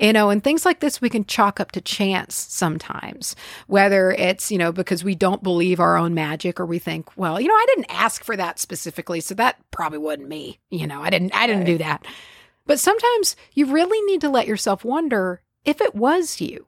You 0.01 0.13
know, 0.13 0.31
and 0.31 0.43
things 0.43 0.65
like 0.65 0.81
this 0.81 1.01
we 1.01 1.11
can 1.11 1.25
chalk 1.25 1.59
up 1.59 1.73
to 1.73 1.81
chance 1.81 2.35
sometimes, 2.35 3.35
whether 3.67 4.13
it's, 4.13 4.51
you 4.53 4.59
know, 4.59 4.71
because 4.71 5.03
we 5.03 5.15
don't 5.15 5.43
believe 5.43 5.81
our 5.81 5.97
own 5.97 6.15
magic 6.15 6.61
or 6.61 6.67
we 6.67 6.79
think, 6.79 7.17
well, 7.17 7.41
you 7.41 7.49
know, 7.49 7.55
I 7.55 7.67
didn't 7.69 7.93
ask 7.93 8.23
for 8.23 8.37
that 8.37 8.59
specifically, 8.59 9.21
so 9.21 9.35
that 9.35 9.57
probably 9.71 9.99
wasn't 9.99 10.29
me. 10.29 10.61
You 10.71 10.87
know, 10.87 11.03
I 11.03 11.11
didn't 11.11 11.35
I 11.35 11.47
didn't 11.47 11.65
do 11.65 11.79
that. 11.79 12.07
But 12.67 12.79
sometimes 12.79 13.35
you 13.55 13.67
really 13.67 14.01
need 14.03 14.21
to 14.21 14.29
let 14.29 14.47
yourself 14.47 14.85
wonder 14.85 15.43
if 15.65 15.81
it 15.81 15.95
was 15.95 16.41
you 16.41 16.67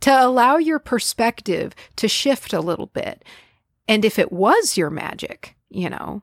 to 0.00 0.10
allow 0.24 0.56
your 0.56 0.78
perspective 0.78 1.74
to 1.96 2.08
shift 2.08 2.52
a 2.52 2.60
little 2.60 2.86
bit. 2.86 3.24
And 3.88 4.04
if 4.04 4.18
it 4.18 4.30
was 4.30 4.76
your 4.76 4.90
magic, 4.90 5.56
you 5.68 5.90
know, 5.90 6.22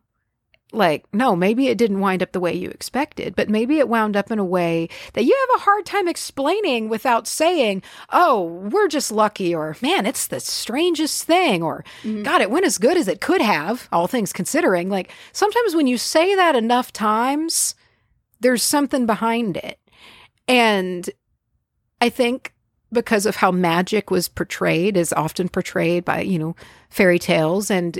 like, 0.74 1.06
no, 1.14 1.36
maybe 1.36 1.68
it 1.68 1.78
didn't 1.78 2.02
wind 2.02 2.22
up 2.22 2.34
the 2.34 2.40
way 2.40 2.54
you 2.54 2.70
expected, 2.70 3.36
but 3.36 3.50
maybe 3.50 3.80
it 3.80 3.88
wound 3.88 4.18
up 4.18 4.32
in 4.32 4.38
a 4.38 4.44
way 4.46 4.90
that 5.14 5.24
you 5.24 5.48
have 5.50 5.62
a 5.62 5.64
hard 5.64 5.86
time 5.86 6.08
explaining 6.08 6.90
without 6.90 7.26
saying, 7.26 7.82
oh, 8.12 8.44
we're 8.44 8.90
just 8.90 9.12
lucky, 9.12 9.56
or 9.56 9.78
man, 9.82 10.06
it's 10.06 10.28
the 10.28 10.42
strangest 10.42 11.24
thing, 11.24 11.64
or 11.64 11.86
Mhm. 12.04 12.24
God, 12.24 12.42
it 12.42 12.52
went 12.52 12.66
as 12.66 12.78
good 12.78 12.98
as 12.98 13.08
it 13.08 13.22
could 13.22 13.42
have, 13.42 13.88
all 13.94 14.08
things 14.08 14.34
considering. 14.34 14.90
Like, 14.90 15.10
sometimes 15.32 15.74
when 15.74 15.88
you 15.88 15.98
say 15.98 16.36
that 16.36 16.56
enough 16.56 16.92
times, 16.92 17.74
there's 18.42 18.62
something 18.62 19.06
behind 19.06 19.56
it. 19.58 19.80
And 20.50 21.10
I 22.02 22.10
think 22.10 22.54
because 22.92 23.26
of 23.26 23.38
how 23.38 23.52
magic 23.52 24.12
was 24.12 24.28
portrayed, 24.30 24.96
is 24.96 25.12
often 25.14 25.50
portrayed 25.50 26.06
by, 26.06 26.22
you 26.22 26.40
know, 26.40 26.56
fairy 26.90 27.20
tales 27.20 27.70
and 27.72 28.00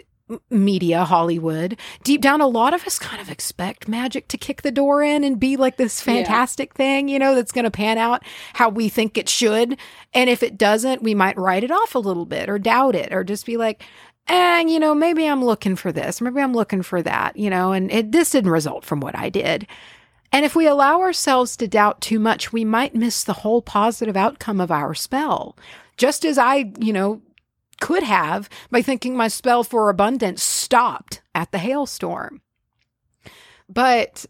media, 0.50 1.04
Hollywood, 1.06 1.78
deep 2.04 2.22
down, 2.22 2.42
a 2.42 2.48
lot 2.48 2.74
of 2.74 2.86
us 2.86 3.00
kind 3.00 3.22
of 3.22 3.30
expect 3.32 3.88
magic 3.88 4.28
to 4.30 4.38
kick 4.38 4.62
the 4.62 4.72
door 4.72 5.02
in 5.02 5.24
and 5.24 5.40
be 5.40 5.56
like 5.58 5.78
this 5.78 6.06
Yeah. 6.06 6.16
fantastic 6.16 6.74
thing, 6.74 7.08
you 7.08 7.18
know, 7.20 7.34
that's 7.36 7.52
going 7.52 7.66
to 7.66 7.72
pan 7.72 7.98
out 7.98 8.24
how 8.54 8.70
we 8.70 8.90
think 8.90 9.18
it 9.18 9.30
should. 9.30 9.78
And 10.14 10.30
if 10.30 10.44
it 10.44 10.58
doesn't, 10.58 11.02
we 11.04 11.16
might 11.16 11.38
write 11.38 11.64
it 11.64 11.72
off 11.72 11.96
a 11.96 12.00
little 12.00 12.26
bit 12.26 12.50
or 12.50 12.60
doubt 12.60 12.96
it 12.96 13.14
or 13.14 13.24
just 13.24 13.46
be 13.46 13.58
like, 13.58 13.84
and 14.30 14.70
you 14.70 14.78
know 14.78 14.94
maybe 14.94 15.26
i'm 15.26 15.42
looking 15.42 15.78
for 15.78 15.90
this 15.94 16.20
maybe 16.20 16.42
i'm 16.42 16.52
looking 16.54 16.82
for 16.82 17.02
that 17.02 17.38
you 17.38 17.50
know 17.50 17.72
and 17.72 17.90
it, 17.90 18.12
this 18.12 18.32
didn't 18.32 18.52
result 18.52 18.84
from 18.84 19.00
what 19.00 19.18
i 19.18 19.30
did 19.30 19.66
and 20.34 20.44
if 20.44 20.54
we 20.54 20.68
allow 20.68 21.00
ourselves 21.00 21.56
to 21.56 21.66
doubt 21.66 22.02
too 22.02 22.20
much 22.20 22.52
we 22.52 22.66
might 22.66 22.94
miss 22.94 23.24
the 23.24 23.32
whole 23.32 23.62
positive 23.62 24.18
outcome 24.18 24.60
of 24.60 24.70
our 24.70 24.94
spell 24.94 25.56
just 25.96 26.26
as 26.26 26.38
i 26.38 26.70
you 26.78 26.92
know 26.92 27.22
could 27.80 28.04
have 28.04 28.50
by 28.72 28.82
thinking 28.82 29.16
my 29.16 29.28
spell 29.28 29.64
for 29.64 29.90
abundance 29.90 30.42
stopped 30.44 31.22
at 31.36 31.52
the 31.52 31.58
hailstorm 31.58 32.42
but 33.70 34.26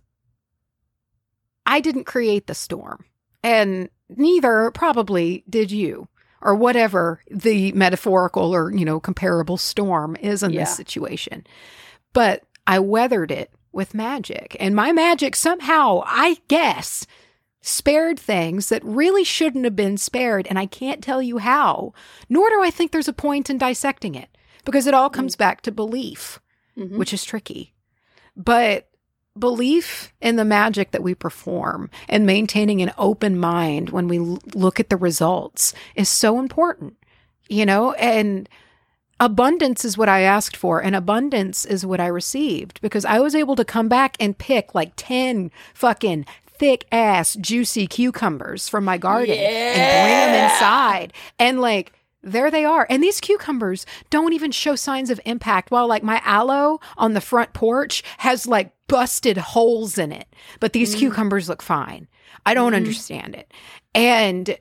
i 1.65 1.79
didn't 1.79 2.05
create 2.05 2.47
the 2.47 2.53
storm 2.55 3.05
and 3.43 3.89
neither 4.09 4.71
probably 4.71 5.43
did 5.49 5.71
you 5.71 6.07
or 6.41 6.55
whatever 6.55 7.21
the 7.31 7.71
metaphorical 7.73 8.53
or 8.53 8.71
you 8.73 8.85
know 8.85 8.99
comparable 8.99 9.57
storm 9.57 10.15
is 10.21 10.43
in 10.43 10.51
Yeah. 10.53 10.61
this 10.61 10.75
situation 10.75 11.45
but 12.13 12.43
i 12.65 12.79
weathered 12.79 13.31
it 13.31 13.51
with 13.71 13.93
magic 13.93 14.55
and 14.59 14.75
my 14.75 14.91
magic 14.91 15.35
somehow 15.35 16.01
i 16.05 16.37
guess 16.47 17.05
spared 17.61 18.19
things 18.19 18.69
that 18.69 18.83
really 18.83 19.23
shouldn't 19.23 19.65
have 19.65 19.75
been 19.75 19.97
spared 19.97 20.47
and 20.47 20.57
i 20.59 20.65
can't 20.65 21.03
tell 21.03 21.21
you 21.21 21.37
how 21.39 21.91
nor 22.29 22.49
do 22.49 22.61
i 22.61 22.69
think 22.69 22.91
there's 22.91 23.07
a 23.07 23.13
point 23.13 23.49
in 23.49 23.57
dissecting 23.57 24.15
it 24.15 24.29
because 24.63 24.87
it 24.87 24.93
all 24.93 25.09
comes 25.09 25.35
back 25.35 25.61
to 25.61 25.71
belief 25.71 26.39
Mhm. 26.77 26.97
which 26.97 27.11
is 27.13 27.23
tricky. 27.23 27.73
But 28.35 28.87
belief 29.37 30.13
in 30.21 30.35
the 30.35 30.45
magic 30.45 30.91
that 30.91 31.01
we 31.01 31.15
perform 31.15 31.89
and 32.07 32.23
maintaining 32.25 32.81
an 32.83 32.91
open 32.99 33.37
mind 33.37 33.89
when 33.89 34.07
we 34.07 34.19
l- 34.19 34.39
look 34.53 34.79
at 34.79 34.89
the 34.89 34.97
results 34.97 35.73
is 35.95 36.07
so 36.09 36.37
important, 36.39 36.95
you 37.49 37.65
know? 37.65 37.93
And 37.93 38.47
abundance 39.19 39.83
is 39.83 39.97
what 39.97 40.09
I 40.09 40.21
asked 40.21 40.55
for, 40.55 40.79
and 40.83 40.95
abundance 40.95 41.65
is 41.65 41.83
what 41.85 41.99
I 41.99 42.07
received 42.07 42.79
because 42.81 43.05
I 43.05 43.19
was 43.19 43.33
able 43.33 43.55
to 43.55 43.65
come 43.65 43.87
back 43.89 44.15
and 44.19 44.37
pick 44.37 44.75
like 44.75 44.93
10 44.95 45.49
fucking 45.73 46.25
thick 46.59 46.85
ass 46.91 47.35
juicy 47.39 47.87
cucumbers 47.87 48.67
from 48.69 48.83
my 48.85 48.97
garden 48.97 49.37
and 49.37 49.75
bring 49.75 50.33
them 50.33 50.43
inside. 50.51 51.13
And 51.39 51.59
like, 51.61 51.93
there 52.23 52.51
they 52.51 52.65
are. 52.65 52.85
And 52.89 53.01
these 53.01 53.21
cucumbers 53.21 53.85
don't 54.09 54.33
even 54.33 54.51
show 54.51 54.75
signs 54.75 55.09
of 55.09 55.21
impact. 55.25 55.71
While 55.71 55.87
like 55.87 56.03
my 56.03 56.21
aloe 56.25 56.79
on 56.97 57.13
the 57.13 57.21
front 57.21 57.53
porch 57.53 58.03
has 58.17 58.47
like 58.47 58.73
busted 58.87 59.37
holes 59.37 59.97
in 59.97 60.11
it, 60.11 60.27
but 60.59 60.73
these 60.73 60.95
Mm. 60.95 60.99
cucumbers 60.99 61.47
look 61.47 61.61
fine. 61.61 62.07
I 62.45 62.53
don't 62.53 62.73
Mhm. 62.73 62.77
understand 62.77 63.35
it. 63.35 63.51
And 63.93 64.57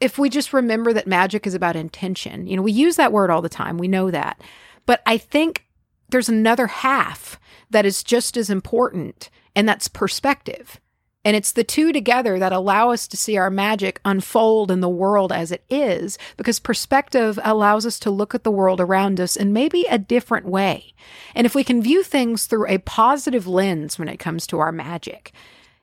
if 0.00 0.18
we 0.18 0.28
just 0.28 0.52
remember 0.52 0.92
that 0.92 1.06
magic 1.06 1.46
is 1.46 1.54
about 1.54 1.76
intention, 1.76 2.46
you 2.46 2.56
know, 2.56 2.62
we 2.62 2.72
use 2.72 2.96
that 2.96 3.12
word 3.12 3.30
all 3.30 3.40
the 3.42 3.48
time. 3.48 3.78
We 3.78 3.88
know 3.88 4.10
that. 4.10 4.40
But 4.84 5.02
I 5.06 5.16
think 5.18 5.64
there's 6.10 6.28
another 6.28 6.66
half 6.66 7.40
that 7.70 7.86
is 7.86 8.02
just 8.02 8.36
as 8.36 8.50
important, 8.50 9.30
and 9.54 9.66
that's 9.68 9.88
perspective. 9.88 10.80
And 11.26 11.34
it's 11.34 11.50
the 11.50 11.64
two 11.64 11.92
together 11.92 12.38
that 12.38 12.52
allow 12.52 12.92
us 12.92 13.08
to 13.08 13.16
see 13.16 13.36
our 13.36 13.50
magic 13.50 14.00
unfold 14.04 14.70
in 14.70 14.80
the 14.80 14.88
world 14.88 15.32
as 15.32 15.50
it 15.50 15.64
is, 15.68 16.18
because 16.36 16.60
perspective 16.60 17.36
allows 17.42 17.84
us 17.84 17.98
to 17.98 18.12
look 18.12 18.32
at 18.32 18.44
the 18.44 18.50
world 18.52 18.80
around 18.80 19.18
us 19.18 19.34
in 19.34 19.52
maybe 19.52 19.86
a 19.90 19.98
different 19.98 20.46
way. 20.46 20.94
And 21.34 21.44
if 21.44 21.52
we 21.52 21.64
can 21.64 21.82
view 21.82 22.04
things 22.04 22.46
through 22.46 22.68
a 22.68 22.78
positive 22.78 23.48
lens 23.48 23.98
when 23.98 24.08
it 24.08 24.18
comes 24.18 24.46
to 24.46 24.60
our 24.60 24.70
magic, 24.70 25.32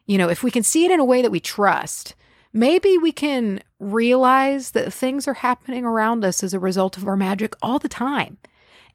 you 0.06 0.18
know, 0.18 0.30
if 0.30 0.44
we 0.44 0.50
can 0.50 0.64
see 0.64 0.86
it 0.86 0.92
in 0.92 1.02
a 1.02 1.06
way 1.06 1.22
that 1.22 1.30
we 1.30 1.42
trust, 1.42 2.16
maybe 2.54 2.98
we 2.98 3.12
can 3.12 3.62
realize 3.80 4.72
that 4.72 4.94
things 4.94 5.28
are 5.28 5.34
happening 5.34 5.84
around 5.84 6.24
us 6.24 6.42
as 6.42 6.54
a 6.54 6.60
result 6.60 6.96
of 6.96 7.06
our 7.06 7.18
magic 7.18 7.54
all 7.62 7.80
the 7.80 7.90
time. 7.90 8.38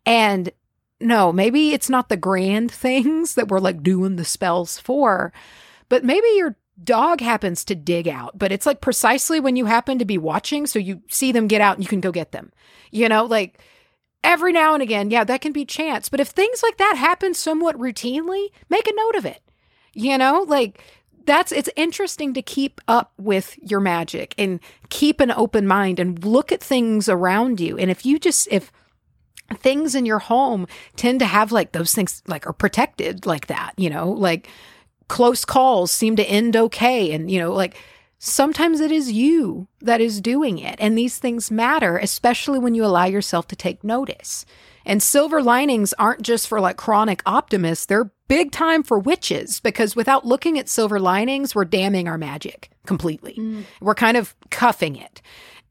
And 0.06 0.50
no, 0.98 1.30
maybe 1.30 1.74
it's 1.74 1.90
not 1.90 2.08
the 2.08 2.16
grand 2.16 2.72
things 2.72 3.34
that 3.34 3.48
we're 3.48 3.60
like 3.60 3.82
doing 3.82 4.16
the 4.16 4.24
spells 4.24 4.78
for, 4.78 5.30
but 5.88 6.04
maybe 6.04 6.28
your 6.36 6.56
dog 6.82 7.20
happens 7.20 7.64
to 7.64 7.74
dig 7.74 8.08
out, 8.08 8.38
but 8.38 8.52
it's 8.52 8.66
like 8.66 8.80
precisely 8.80 9.40
when 9.40 9.56
you 9.56 9.66
happen 9.66 9.98
to 9.98 10.04
be 10.04 10.18
watching. 10.18 10.66
So 10.66 10.78
you 10.78 11.02
see 11.08 11.32
them 11.32 11.48
get 11.48 11.60
out 11.60 11.76
and 11.76 11.84
you 11.84 11.88
can 11.88 12.00
go 12.00 12.12
get 12.12 12.32
them. 12.32 12.52
You 12.90 13.08
know, 13.08 13.24
like 13.24 13.60
every 14.22 14.52
now 14.52 14.74
and 14.74 14.82
again, 14.82 15.10
yeah, 15.10 15.24
that 15.24 15.40
can 15.40 15.52
be 15.52 15.64
chance. 15.64 16.08
But 16.08 16.20
if 16.20 16.28
things 16.28 16.62
like 16.62 16.76
that 16.78 16.96
happen 16.96 17.34
somewhat 17.34 17.78
routinely, 17.78 18.48
make 18.68 18.86
a 18.86 18.94
note 18.94 19.16
of 19.16 19.26
it. 19.26 19.42
You 19.94 20.18
know, 20.18 20.44
like 20.46 20.82
that's 21.26 21.52
it's 21.52 21.68
interesting 21.76 22.32
to 22.34 22.42
keep 22.42 22.80
up 22.88 23.12
with 23.18 23.58
your 23.58 23.80
magic 23.80 24.34
and 24.38 24.60
keep 24.88 25.20
an 25.20 25.30
open 25.30 25.66
mind 25.66 25.98
and 25.98 26.24
look 26.24 26.52
at 26.52 26.62
things 26.62 27.08
around 27.08 27.60
you. 27.60 27.76
And 27.76 27.90
if 27.90 28.06
you 28.06 28.18
just 28.18 28.48
if 28.50 28.72
things 29.56 29.94
in 29.94 30.06
your 30.06 30.18
home 30.18 30.66
tend 30.96 31.20
to 31.20 31.26
have 31.26 31.52
like 31.52 31.72
those 31.72 31.94
things 31.94 32.22
like 32.26 32.46
are 32.46 32.52
protected 32.52 33.26
like 33.26 33.48
that, 33.48 33.72
you 33.76 33.90
know, 33.90 34.10
like 34.10 34.48
close 35.08 35.44
calls 35.44 35.90
seem 35.90 36.16
to 36.16 36.24
end 36.24 36.56
okay. 36.56 37.12
And 37.12 37.30
you 37.30 37.38
know 37.38 37.52
like 37.52 37.76
sometimes 38.18 38.80
it 38.80 38.90
is 38.90 39.12
you 39.12 39.68
that 39.80 40.00
is 40.00 40.20
doing 40.20 40.58
it. 40.58 40.76
And 40.78 40.96
these 40.96 41.18
things 41.18 41.50
matter 41.50 41.98
especially 41.98 42.58
when 42.58 42.74
you 42.74 42.84
allow 42.84 43.04
yourself 43.04 43.46
to 43.48 43.56
take 43.56 43.84
notice. 43.84 44.44
And 44.84 45.02
silver 45.02 45.42
linings 45.42 45.92
aren't 45.94 46.22
just 46.22 46.48
for 46.48 46.60
like 46.60 46.78
chronic 46.78 47.22
optimists. 47.26 47.86
They're 47.86 48.10
big 48.26 48.52
time 48.52 48.82
for 48.82 48.98
witches 48.98 49.60
because 49.60 49.96
without 49.96 50.26
looking 50.26 50.58
at 50.58 50.68
silver 50.68 51.00
linings 51.00 51.54
we're 51.54 51.64
damning 51.64 52.08
our 52.08 52.18
magic 52.18 52.70
completely. 52.86 53.34
Mm. 53.34 53.64
we're 53.80 53.94
kind 53.94 54.16
of 54.16 54.34
cuffing 54.50 54.96
it. 54.96 55.20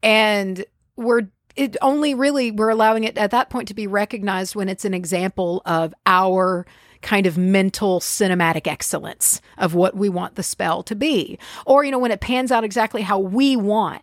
And 0.02 0.64
we're 0.96 1.28
it 1.58 1.76
only 1.82 2.14
really 2.14 2.52
we're 2.52 2.68
allowing 2.68 3.04
it 3.04 3.18
at 3.18 3.32
that 3.32 3.50
point 3.50 3.68
to 3.68 3.74
be 3.74 3.86
recognized 3.86 4.54
when 4.54 4.68
it's 4.68 4.84
an 4.84 4.94
example 4.94 5.60
of 5.66 5.92
our 6.06 6.66
kind 7.02 7.26
of 7.26 7.38
mental 7.38 8.00
cinematic 8.00 8.66
excellence 8.66 9.40
of 9.56 9.74
what 9.74 9.96
we 9.96 10.08
want 10.08 10.34
the 10.34 10.42
spell 10.42 10.82
to 10.84 10.94
be. 10.94 11.38
Or, 11.66 11.84
you 11.84 11.90
know, 11.90 11.98
when 11.98 12.10
it 12.10 12.20
pans 12.20 12.52
out 12.52 12.64
exactly 12.64 13.02
how 13.02 13.18
we 13.18 13.56
want. 13.56 14.02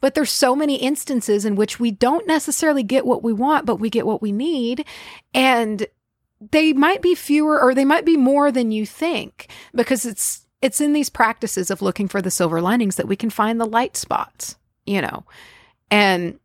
But 0.00 0.14
there's 0.14 0.30
so 0.30 0.54
many 0.54 0.76
instances 0.76 1.44
in 1.44 1.56
which 1.56 1.80
we 1.80 1.90
don't 1.90 2.26
necessarily 2.26 2.82
get 2.82 3.06
what 3.06 3.22
we 3.22 3.32
want, 3.32 3.66
but 3.66 3.76
we 3.76 3.90
get 3.90 4.06
what 4.06 4.22
we 4.22 4.32
need. 4.32 4.84
And 5.32 5.86
they 6.50 6.72
might 6.72 7.02
be 7.02 7.14
fewer 7.14 7.60
or 7.60 7.74
they 7.74 7.84
might 7.84 8.04
be 8.04 8.16
more 8.16 8.52
than 8.52 8.70
you 8.70 8.86
think 8.86 9.48
because 9.74 10.04
it's 10.04 10.46
it's 10.62 10.80
in 10.80 10.92
these 10.94 11.10
practices 11.10 11.70
of 11.70 11.82
looking 11.82 12.08
for 12.08 12.22
the 12.22 12.30
silver 12.30 12.60
linings 12.60 12.96
that 12.96 13.08
we 13.08 13.16
can 13.16 13.30
find 13.30 13.60
the 13.60 13.66
light 13.66 13.96
spots, 13.96 14.56
you 14.86 15.00
know. 15.00 15.24
And 15.90 16.38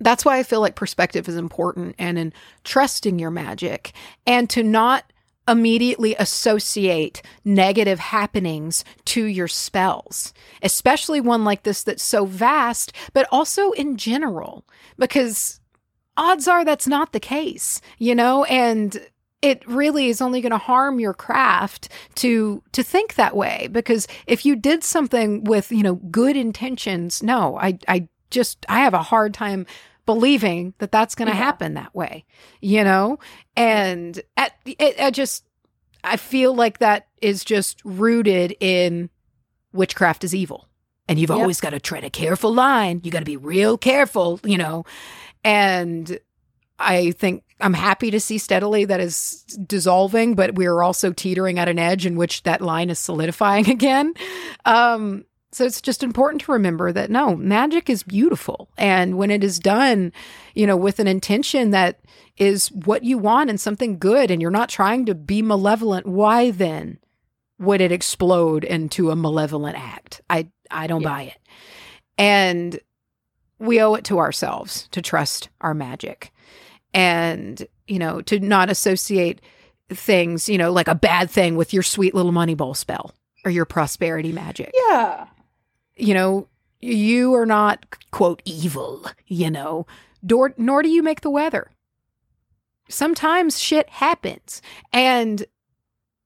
that's 0.00 0.24
why 0.24 0.38
I 0.38 0.42
feel 0.42 0.60
like 0.60 0.74
perspective 0.74 1.28
is 1.28 1.36
important 1.36 1.94
and 1.98 2.18
in 2.18 2.32
trusting 2.64 3.18
your 3.18 3.30
magic 3.30 3.92
and 4.26 4.48
to 4.50 4.62
not 4.62 5.12
immediately 5.48 6.14
associate 6.16 7.22
negative 7.44 7.98
happenings 7.98 8.84
to 9.04 9.24
your 9.24 9.48
spells, 9.48 10.32
especially 10.62 11.20
one 11.20 11.44
like 11.44 11.64
this 11.64 11.82
that's 11.82 12.02
so 12.02 12.24
vast, 12.24 12.92
but 13.12 13.26
also 13.32 13.72
in 13.72 13.96
general, 13.96 14.64
because 14.96 15.60
odds 16.16 16.46
are 16.46 16.64
that's 16.64 16.86
not 16.86 17.12
the 17.12 17.20
case, 17.20 17.80
you 17.98 18.14
know, 18.14 18.44
and 18.44 19.00
it 19.42 19.66
really 19.66 20.06
is 20.08 20.20
only 20.20 20.40
going 20.40 20.50
to 20.50 20.58
harm 20.58 21.00
your 21.00 21.14
craft 21.14 21.88
to 22.14 22.62
to 22.72 22.82
think 22.82 23.14
that 23.14 23.34
way 23.34 23.68
because 23.72 24.06
if 24.26 24.44
you 24.44 24.54
did 24.54 24.84
something 24.84 25.44
with 25.44 25.72
you 25.72 25.82
know 25.82 25.94
good 25.94 26.36
intentions 26.36 27.22
no 27.22 27.56
i 27.58 27.78
i 27.88 28.06
just 28.30 28.66
i 28.68 28.80
have 28.80 28.92
a 28.92 29.02
hard 29.02 29.32
time 29.32 29.64
believing 30.06 30.74
that 30.78 30.92
that's 30.92 31.14
going 31.14 31.30
to 31.30 31.36
yeah. 31.36 31.42
happen 31.42 31.74
that 31.74 31.94
way, 31.94 32.24
you 32.60 32.84
know? 32.84 33.18
And 33.56 34.20
at, 34.36 34.52
it, 34.64 35.00
I 35.00 35.10
just, 35.10 35.44
I 36.02 36.16
feel 36.16 36.54
like 36.54 36.78
that 36.78 37.08
is 37.20 37.44
just 37.44 37.80
rooted 37.84 38.56
in 38.60 39.10
witchcraft 39.72 40.24
is 40.24 40.34
evil. 40.34 40.68
And 41.08 41.18
you've 41.18 41.30
yep. 41.30 41.38
always 41.38 41.60
got 41.60 41.70
to 41.70 41.80
tread 41.80 42.04
a 42.04 42.10
careful 42.10 42.54
line. 42.54 43.00
You 43.02 43.10
got 43.10 43.18
to 43.18 43.24
be 43.24 43.36
real 43.36 43.76
careful, 43.76 44.40
you 44.44 44.56
know? 44.56 44.84
And 45.42 46.18
I 46.78 47.10
think 47.12 47.44
I'm 47.60 47.74
happy 47.74 48.10
to 48.10 48.20
see 48.20 48.38
steadily 48.38 48.84
that 48.86 49.00
is 49.00 49.44
dissolving, 49.66 50.34
but 50.34 50.54
we're 50.54 50.82
also 50.82 51.12
teetering 51.12 51.58
at 51.58 51.68
an 51.68 51.78
edge 51.78 52.06
in 52.06 52.16
which 52.16 52.42
that 52.44 52.60
line 52.60 52.90
is 52.90 52.98
solidifying 52.98 53.68
again. 53.70 54.14
Um, 54.64 55.24
so 55.52 55.64
it's 55.64 55.80
just 55.80 56.02
important 56.02 56.42
to 56.42 56.52
remember 56.52 56.92
that 56.92 57.10
no, 57.10 57.34
magic 57.34 57.90
is 57.90 58.04
beautiful. 58.04 58.68
And 58.78 59.18
when 59.18 59.30
it 59.30 59.42
is 59.42 59.58
done, 59.58 60.12
you 60.54 60.66
know, 60.66 60.76
with 60.76 61.00
an 61.00 61.08
intention 61.08 61.70
that 61.70 62.00
is 62.36 62.70
what 62.70 63.02
you 63.02 63.18
want 63.18 63.50
and 63.50 63.60
something 63.60 63.98
good, 63.98 64.30
and 64.30 64.40
you're 64.40 64.50
not 64.50 64.68
trying 64.68 65.06
to 65.06 65.14
be 65.14 65.42
malevolent, 65.42 66.06
why 66.06 66.52
then 66.52 66.98
would 67.58 67.80
it 67.80 67.90
explode 67.90 68.62
into 68.62 69.10
a 69.10 69.16
malevolent 69.16 69.76
act? 69.76 70.20
I, 70.30 70.48
I 70.70 70.86
don't 70.86 71.02
yeah. 71.02 71.08
buy 71.08 71.22
it. 71.22 71.38
And 72.16 72.78
we 73.58 73.80
owe 73.80 73.94
it 73.94 74.04
to 74.04 74.18
ourselves 74.18 74.88
to 74.92 75.02
trust 75.02 75.48
our 75.60 75.74
magic 75.74 76.32
and, 76.94 77.66
you 77.88 77.98
know, 77.98 78.22
to 78.22 78.38
not 78.38 78.70
associate 78.70 79.40
things, 79.88 80.48
you 80.48 80.58
know, 80.58 80.72
like 80.72 80.88
a 80.88 80.94
bad 80.94 81.28
thing 81.28 81.56
with 81.56 81.74
your 81.74 81.82
sweet 81.82 82.14
little 82.14 82.32
money 82.32 82.54
bowl 82.54 82.74
spell 82.74 83.12
or 83.44 83.50
your 83.50 83.64
prosperity 83.64 84.32
magic. 84.32 84.70
Yeah 84.88 85.26
you 86.00 86.14
know, 86.14 86.48
you 86.80 87.34
are 87.34 87.46
not, 87.46 87.84
quote, 88.10 88.42
evil, 88.44 89.06
you 89.26 89.50
know, 89.50 89.86
nor, 90.22 90.54
nor 90.56 90.82
do 90.82 90.88
you 90.88 91.02
make 91.02 91.20
the 91.20 91.30
weather. 91.30 91.70
Sometimes 92.88 93.60
shit 93.60 93.88
happens. 93.90 94.62
And, 94.92 95.44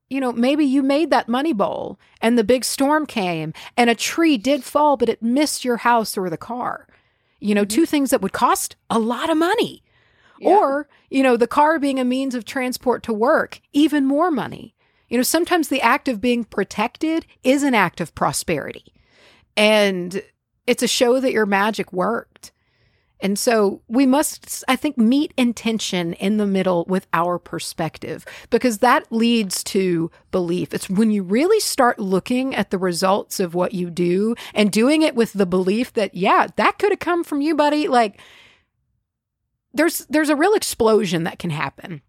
you 0.09 0.21
know, 0.21 0.33
maybe 0.33 0.65
you 0.65 0.83
made 0.83 1.11
that 1.11 1.29
money 1.29 1.53
bowl 1.53 1.99
and 2.21 2.39
the 2.39 2.45
big 2.45 2.65
storm 2.65 3.05
came 3.07 3.53
and 3.77 3.91
a 3.91 3.95
tree 3.95 4.39
did 4.39 4.65
fall, 4.65 4.97
but 4.97 5.09
it 5.09 5.23
missed 5.23 5.65
your 5.65 5.79
house 5.79 6.17
or 6.17 6.31
the 6.31 6.37
car. 6.37 6.87
You 7.41 7.55
know, 7.55 7.63
mm-hmm. 7.63 7.75
two 7.75 7.87
things 7.87 8.11
that 8.11 8.23
would 8.23 8.33
cost 8.33 8.77
a 8.89 8.99
lot 8.99 9.29
of 9.29 9.37
money. 9.37 9.83
Yeah. 10.41 10.57
Or, 10.57 10.89
you 11.11 11.23
know, 11.23 11.37
the 11.37 11.47
car 11.47 11.79
being 11.79 12.01
a 12.01 12.05
means 12.05 12.35
of 12.35 12.45
transport 12.45 13.03
to 13.05 13.13
work, 13.13 13.61
even 13.73 14.05
more 14.07 14.31
money. 14.31 14.75
You 15.09 15.17
know, 15.17 15.23
sometimes 15.23 15.69
the 15.69 15.83
act 15.83 16.09
of 16.09 16.21
being 16.21 16.45
protected 16.45 17.27
is 17.43 17.63
an 17.63 17.75
act 17.75 18.01
of 18.01 18.15
prosperity. 18.15 18.95
And 19.57 20.23
it's 20.67 20.83
a 20.83 20.89
show 20.89 21.21
that 21.21 21.33
your 21.33 21.47
magic 21.47 21.93
worked. 21.93 22.53
And 23.21 23.39
so 23.39 23.81
we 23.89 24.05
must, 24.07 24.65
I 24.69 24.77
think, 24.77 24.99
meet 24.99 25.33
intention 25.39 26.13
in 26.15 26.37
the 26.37 26.47
middle 26.47 26.85
with 26.89 27.07
our 27.15 27.39
perspective 27.39 28.27
because 28.51 28.79
that 28.79 29.11
leads 29.11 29.65
to 29.65 30.11
belief. 30.31 30.75
It's 30.75 30.91
when 30.91 31.11
you 31.11 31.23
really 31.23 31.61
start 31.61 31.99
looking 31.99 32.55
at 32.55 32.71
the 32.71 32.77
results 32.77 33.41
of 33.41 33.55
what 33.55 33.73
you 33.73 33.89
do 33.89 34.35
and 34.53 34.71
doing 34.71 35.01
it 35.01 35.15
with 35.15 35.33
the 35.33 35.47
belief 35.47 35.93
that, 35.95 36.15
yeah, 36.15 36.49
that 36.57 36.79
could 36.79 36.93
have 36.93 36.99
come 36.99 37.25
from 37.25 37.41
you, 37.41 37.55
buddy. 37.55 37.89
Like 37.89 38.21
there's, 39.73 40.05
there's 40.11 40.29
a 40.29 40.37
real 40.37 40.55
explosion 40.55 41.25
that 41.25 41.39
can 41.39 41.51
happen. 41.51 42.03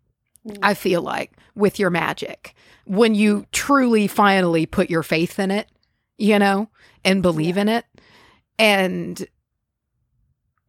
Mm. 0.45 0.57
I 0.61 0.73
feel 0.73 1.01
like 1.01 1.31
with 1.55 1.79
your 1.79 1.91
magic 1.91 2.55
when 2.85 3.15
you 3.15 3.45
truly 3.51 4.07
finally 4.07 4.65
put 4.65 4.89
your 4.89 5.03
faith 5.03 5.39
in 5.39 5.51
it, 5.51 5.69
you 6.17 6.39
know? 6.39 6.69
And 7.05 7.21
believe 7.21 7.55
yeah. 7.55 7.61
in 7.61 7.69
it. 7.69 7.85
And 8.59 9.25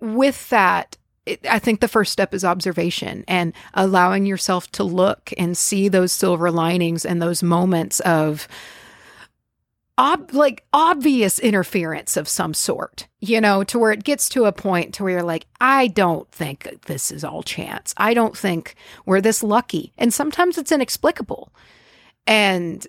with 0.01 0.49
that, 0.51 0.97
it, 1.25 1.45
I 1.49 1.59
think 1.59 1.81
the 1.81 1.89
first 1.89 2.13
step 2.13 2.33
is 2.35 2.45
observation 2.45 3.25
and 3.27 3.53
allowing 3.75 4.27
yourself 4.27 4.71
to 4.73 4.85
look 4.85 5.33
and 5.37 5.57
see 5.57 5.89
those 5.89 6.13
silver 6.13 6.51
linings 6.51 7.05
and 7.05 7.21
those 7.21 7.43
moments 7.43 7.99
of 8.01 8.47
ob- 9.99 10.33
like 10.33 10.65
obvious 10.73 11.39
interference 11.39 12.17
of 12.17 12.29
some 12.29 12.55
sort, 12.55 13.09
you 13.21 13.41
know, 13.41 13.65
to 13.65 13.79
where 13.79 13.93
it 13.93 14.05
gets 14.05 14.29
to 14.31 14.45
a 14.45 14.53
point 14.53 14.95
to 14.95 15.03
where 15.03 15.15
you're 15.15 15.23
like, 15.23 15.47
I 15.61 15.89
don't 15.89 16.31
think 16.31 16.83
this 16.87 17.11
is 17.11 17.25
all 17.25 17.43
chance. 17.43 17.93
I 17.97 18.15
don't 18.15 18.37
think 18.37 18.77
we're 19.05 19.21
this 19.21 19.43
lucky. 19.43 19.93
And 19.99 20.15
sometimes 20.15 20.59
it's 20.59 20.73
inexplicable. 20.73 21.53
And 22.27 22.87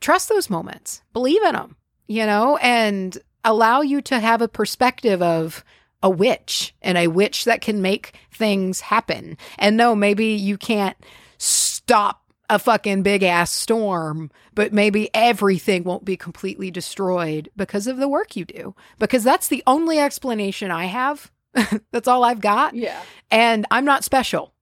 trust 0.00 0.28
those 0.28 0.50
moments, 0.50 1.02
believe 1.12 1.42
in 1.44 1.54
them 1.54 1.76
you 2.12 2.26
know, 2.26 2.58
and 2.58 3.16
allow 3.42 3.80
you 3.80 4.02
to 4.02 4.20
have 4.20 4.42
a 4.42 4.48
perspective 4.48 5.22
of 5.22 5.64
a 6.02 6.10
witch 6.10 6.74
and 6.82 6.98
a 6.98 7.06
witch 7.06 7.46
that 7.46 7.62
can 7.62 7.80
make 7.80 8.14
things 8.30 8.80
happen. 8.80 9.38
And 9.58 9.78
no, 9.78 9.94
maybe 9.94 10.26
you 10.26 10.58
can't 10.58 10.96
stop 11.38 12.20
a 12.50 12.58
fucking 12.58 13.02
big 13.02 13.22
ass 13.22 13.50
storm, 13.50 14.30
but 14.54 14.74
maybe 14.74 15.08
everything 15.14 15.84
won't 15.84 16.04
be 16.04 16.18
completely 16.18 16.70
destroyed 16.70 17.48
because 17.56 17.86
of 17.86 17.96
the 17.96 18.08
work 18.08 18.36
you 18.36 18.44
do. 18.44 18.74
Because 18.98 19.24
that's 19.24 19.48
the 19.48 19.62
only 19.66 19.98
explanation 19.98 20.70
I 20.70 20.84
have. 20.84 21.32
that's 21.92 22.08
all 22.08 22.24
I've 22.24 22.42
got. 22.42 22.74
Yeah. 22.74 23.00
And 23.30 23.64
I'm 23.70 23.86
not 23.86 24.04
special. 24.04 24.52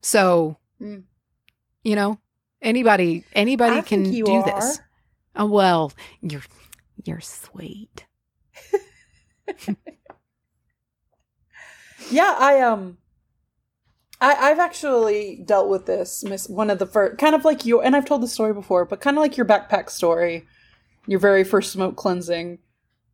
So, 0.00 0.58
mm. 0.80 1.02
you 1.82 1.96
know, 1.96 2.20
anybody 2.62 3.24
anybody 3.32 3.78
I 3.78 3.80
can 3.80 4.04
do 4.04 4.24
are. 4.28 4.44
this. 4.44 4.80
Oh, 5.34 5.46
well, 5.46 5.92
you're 6.20 6.42
you're 7.04 7.20
sweet. 7.20 8.06
yeah, 12.10 12.34
I 12.38 12.60
um 12.60 12.98
I, 14.20 14.50
I've 14.50 14.58
actually 14.58 15.42
dealt 15.46 15.68
with 15.68 15.86
this, 15.86 16.22
Miss 16.24 16.48
one 16.48 16.70
of 16.70 16.78
the 16.78 16.86
first 16.86 17.18
kind 17.18 17.34
of 17.34 17.44
like 17.44 17.64
you 17.64 17.80
and 17.80 17.96
I've 17.96 18.04
told 18.04 18.22
the 18.22 18.28
story 18.28 18.52
before, 18.52 18.84
but 18.84 19.00
kind 19.00 19.16
of 19.16 19.22
like 19.22 19.36
your 19.36 19.46
backpack 19.46 19.90
story, 19.90 20.46
your 21.06 21.18
very 21.18 21.44
first 21.44 21.72
smoke 21.72 21.96
cleansing, 21.96 22.58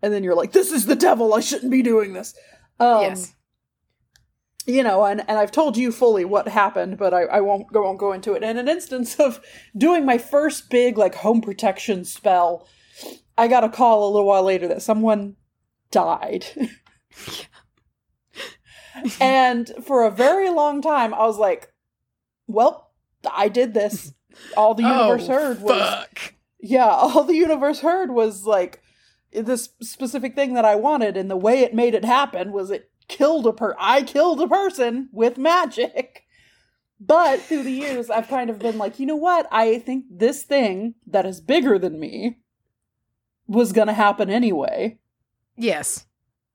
and 0.03 0.13
then 0.13 0.25
you're 0.25 0.35
like, 0.35 0.53
This 0.53 0.73
is 0.73 0.87
the 0.87 0.97
devil, 0.97 1.35
I 1.35 1.41
shouldn't 1.41 1.71
be 1.71 1.83
doing 1.83 2.13
this. 2.13 2.35
Um 2.81 3.03
yes. 3.03 3.33
You 4.69 4.83
know, 4.83 5.05
and, 5.05 5.21
and 5.29 5.39
I've 5.39 5.53
told 5.53 5.77
you 5.77 5.93
fully 5.93 6.25
what 6.25 6.49
happened, 6.49 6.99
but 6.99 7.15
I, 7.15 7.23
I 7.23 7.41
won't 7.41 7.73
go 7.73 7.83
won't 7.83 7.99
go 7.99 8.13
into 8.13 8.33
it. 8.33 8.43
In 8.43 8.57
an 8.57 8.67
instance 8.67 9.21
of 9.21 9.41
doing 9.77 10.05
my 10.05 10.19
first 10.19 10.71
big 10.71 10.99
like 10.99 11.15
home 11.15 11.41
protection 11.41 12.05
spell, 12.05 12.67
I 13.39 13.49
got 13.49 13.65
a 13.65 13.69
call 13.69 14.05
a 14.05 14.11
little 14.11 14.27
while 14.27 14.43
later 14.43 14.69
that 14.69 14.83
someone 14.83 15.37
died. 15.91 16.47
and 19.21 19.71
for 19.85 20.05
a 20.05 20.11
very 20.11 20.51
long 20.51 20.81
time, 20.81 21.13
I 21.13 21.27
was 21.27 21.39
like, 21.39 21.73
well, 22.47 22.93
I 23.31 23.49
did 23.49 23.75
this. 23.75 24.15
All 24.57 24.75
the 24.75 24.85
oh, 24.85 24.89
universe 24.89 25.29
oh, 25.29 25.33
heard 25.33 25.61
was. 25.61 25.81
Fuck. 25.81 26.35
Yeah, 26.61 26.87
all 26.89 27.25
the 27.25 27.35
universe 27.35 27.81
heard 27.81 28.11
was 28.11 28.45
like 28.45 28.81
this 29.33 29.71
specific 29.83 30.35
thing 30.35 30.55
that 30.55 30.65
I 30.65 30.77
wanted, 30.77 31.17
and 31.17 31.31
the 31.31 31.37
way 31.37 31.61
it 31.61 31.75
made 31.75 31.95
it 31.95 32.05
happen 32.05 32.53
was 32.53 32.71
it 32.71 32.91
killed 33.09 33.47
a 33.47 33.53
per. 33.53 33.75
I 33.79 34.03
killed 34.03 34.41
a 34.41 34.49
person 34.49 35.09
with 35.13 35.39
magic. 35.39 36.23
But 36.99 37.43
through 37.43 37.65
the 37.65 37.71
years, 37.71 38.09
I've 38.09 38.29
kind 38.29 38.49
of 38.49 38.59
been 38.59 38.79
like, 38.79 38.99
you 38.99 39.05
know 39.05 39.17
what? 39.17 39.47
I 39.53 39.81
think 39.81 40.07
this 40.11 40.45
thing 40.45 40.95
that 41.07 41.27
is 41.27 41.43
bigger 41.43 41.79
than 41.79 42.01
me 42.01 42.39
was 43.47 43.73
going 43.73 43.89
to 43.89 43.95
happen 43.95 44.31
anyway. 44.31 44.99
Yes. 45.57 46.07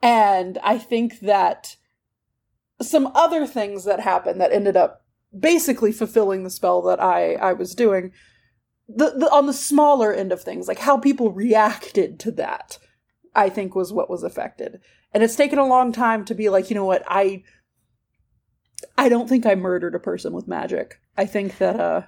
And 0.01 0.57
I 0.63 0.77
think 0.77 1.19
that 1.21 1.75
some 2.81 3.11
other 3.13 3.45
things 3.45 3.83
that 3.85 3.99
happened 3.99 4.41
that 4.41 4.51
ended 4.51 4.75
up 4.75 5.05
basically 5.37 5.91
fulfilling 5.91 6.43
the 6.43 6.49
spell 6.49 6.81
that 6.83 7.01
I 7.01 7.33
I 7.35 7.53
was 7.53 7.75
doing. 7.75 8.11
The, 8.87 9.11
the 9.11 9.31
on 9.31 9.45
the 9.45 9.53
smaller 9.53 10.13
end 10.13 10.31
of 10.31 10.41
things, 10.41 10.67
like 10.67 10.79
how 10.79 10.97
people 10.97 11.31
reacted 11.31 12.19
to 12.21 12.31
that, 12.31 12.77
I 13.33 13.47
think 13.47 13.73
was 13.73 13.93
what 13.93 14.09
was 14.09 14.23
affected. 14.23 14.81
And 15.13 15.23
it's 15.23 15.35
taken 15.35 15.59
a 15.59 15.67
long 15.67 15.91
time 15.91 16.25
to 16.25 16.35
be 16.35 16.49
like, 16.49 16.69
you 16.69 16.75
know 16.75 16.85
what, 16.85 17.03
I 17.07 17.43
I 18.97 19.07
don't 19.07 19.29
think 19.29 19.45
I 19.45 19.55
murdered 19.55 19.95
a 19.95 19.99
person 19.99 20.33
with 20.33 20.47
magic. 20.47 20.99
I 21.17 21.25
think 21.25 21.57
that 21.59 21.79
uh 21.79 22.01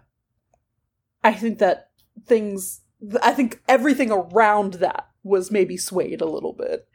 I 1.24 1.34
think 1.34 1.60
that 1.60 1.92
things 2.26 2.82
I 3.22 3.32
think 3.34 3.62
everything 3.68 4.12
around 4.12 4.76
that 4.76 5.08
was 5.24 5.52
maybe 5.52 5.78
swayed 5.78 6.22
a 6.22 6.26
little 6.30 6.54
bit. 6.54 6.88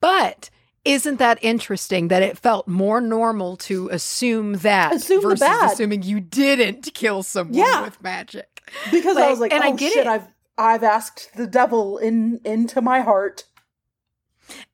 But 0.00 0.50
isn't 0.84 1.18
that 1.18 1.38
interesting 1.42 2.08
that 2.08 2.22
it 2.22 2.38
felt 2.38 2.66
more 2.68 3.00
normal 3.00 3.56
to 3.58 3.88
assume 3.90 4.54
that 4.54 4.94
Assume 4.94 5.22
versus 5.22 5.48
assuming 5.62 6.02
you 6.02 6.20
didn't 6.20 6.92
kill 6.94 7.22
someone 7.22 7.54
Yeah. 7.58 7.82
with 7.82 8.02
magic? 8.02 8.62
Because 8.90 9.16
I 9.16 9.28
was 9.30 9.40
like, 9.40 9.52
and 9.52 9.62
oh 9.64 9.72
I 9.72 9.76
get 9.76 9.92
shit, 9.92 10.06
it. 10.06 10.08
I've 10.08 10.28
I've 10.56 10.82
asked 10.82 11.30
the 11.36 11.46
devil 11.46 11.98
in 11.98 12.40
into 12.44 12.80
my 12.80 13.00
heart. 13.00 13.44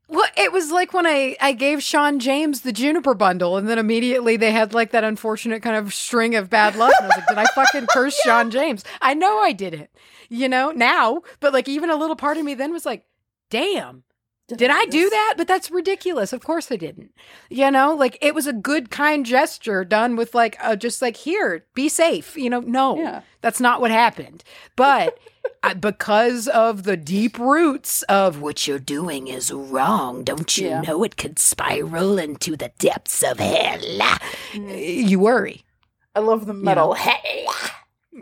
Well, 0.09 0.29
it 0.37 0.53
was 0.53 0.71
like 0.71 0.93
when 0.93 1.05
I, 1.07 1.37
I 1.41 1.51
gave 1.53 1.83
Shawn 1.83 2.21
James 2.21 2.61
the 2.61 2.73
Juniper 2.73 3.15
bundle, 3.15 3.57
and 3.57 3.69
then 3.69 3.79
immediately 3.79 4.37
they 4.37 4.53
had 4.53 4.73
like 4.73 4.93
that 4.93 5.03
unfortunate 5.03 5.63
kind 5.63 5.75
of 5.77 5.93
string 5.93 6.37
of 6.37 6.49
bad 6.49 6.77
luck. 6.77 6.93
And 7.01 7.07
I 7.07 7.09
was 7.09 7.17
like, 7.17 7.27
did 7.27 7.39
I 7.39 7.45
fucking 7.47 7.87
curse 7.89 8.17
Shawn 8.25 8.51
James? 8.53 8.85
I 9.03 9.15
know 9.15 9.41
I 9.41 9.51
didn't, 9.53 9.91
you 10.29 10.49
know, 10.49 10.71
now, 10.71 11.23
but 11.41 11.53
like 11.53 11.69
even 11.69 11.91
a 11.91 11.97
little 11.97 12.17
part 12.17 12.37
of 12.37 12.45
me 12.45 12.55
then 12.55 12.73
was 12.73 12.87
like, 12.87 13.05
damn, 13.51 14.03
did 14.49 14.71
I 14.71 14.85
do 14.87 15.11
that? 15.11 15.35
But 15.37 15.49
that's 15.49 15.71
ridiculous. 15.73 16.33
Of 16.33 16.45
course 16.45 16.71
I 16.71 16.77
didn't. 16.77 17.13
You 17.51 17.69
know, 17.71 17.95
like 17.97 18.17
it 18.23 18.33
was 18.35 18.47
a 18.47 18.53
good, 18.53 18.91
kind 18.91 19.27
gesture 19.27 19.85
done 19.85 20.15
with 20.15 20.35
like, 20.37 20.57
uh, 20.61 20.77
just 20.77 21.03
like, 21.03 21.17
here, 21.17 21.65
be 21.75 21.89
safe. 21.89 22.37
You 22.37 22.51
know, 22.51 22.61
no, 22.61 22.97
Yeah. 22.97 23.23
that's 23.41 23.61
not 23.61 23.81
what 23.81 23.91
happened. 23.91 24.45
But 24.77 25.19
I, 25.65 25.75
because 25.75 26.47
of 26.47 26.85
the 26.85 26.97
deep 26.97 27.39
roots 27.41 28.03
of 28.03 28.41
what 28.41 28.69
you're 28.69 28.79
doing 28.79 29.27
is 29.27 29.51
wrong, 29.53 30.23
don't 30.23 30.57
you 30.57 30.69
Yeah. 30.69 30.81
know 30.83 31.03
it 31.03 31.17
could 31.17 31.41
spiral 31.41 32.17
into 32.19 32.57
the 32.57 32.71
depths 32.79 33.25
of 33.25 33.41
hell? 33.41 34.19
You 34.55 35.19
worry. 35.19 35.65
I 36.15 36.21
love 36.21 36.47
the 36.47 36.55
metal. 36.55 36.97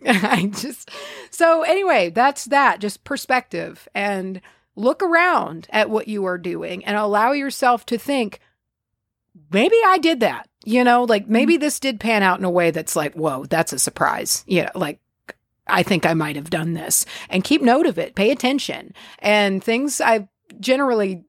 I 0.07 0.47
just 0.47 0.91
so 1.31 1.63
anyway, 1.63 2.11
that's 2.11 2.47
that. 2.47 2.81
Just 2.81 3.05
perspective 3.05 3.89
and 3.95 4.41
look 4.77 5.03
around 5.03 5.67
at 5.71 5.91
what 5.91 6.09
you 6.09 6.25
are 6.25 6.39
doing 6.39 6.85
and 6.85 6.97
allow 6.97 7.33
yourself 7.33 7.87
to 7.87 7.99
think, 7.99 8.41
maybe 9.53 9.77
I 9.87 9.99
did 9.99 10.21
that. 10.21 10.49
You 10.65 10.85
know, 10.85 11.05
like 11.05 11.25
mm-hmm. 11.25 11.33
maybe 11.33 11.57
this 11.57 11.81
did 11.81 12.01
pan 12.01 12.23
out 12.23 12.39
in 12.39 12.45
a 12.45 12.51
way 12.51 12.71
that's 12.71 12.97
like, 12.97 13.15
whoa, 13.15 13.45
that's 13.45 13.73
a 13.73 13.79
surprise. 13.79 14.45
You 14.47 14.65
know, 14.65 14.71
like 14.75 15.01
I 15.67 15.83
think 15.83 16.07
I 16.07 16.15
might 16.15 16.37
have 16.37 16.51
done 16.51 16.75
this. 16.75 17.07
And 17.31 17.45
keep 17.45 17.63
note 17.63 17.87
of 17.87 17.99
it. 17.99 18.15
Pay 18.15 18.31
attention. 18.31 18.95
And 19.21 19.63
things 19.63 20.01
I 20.01 20.29
generally 20.61 21.25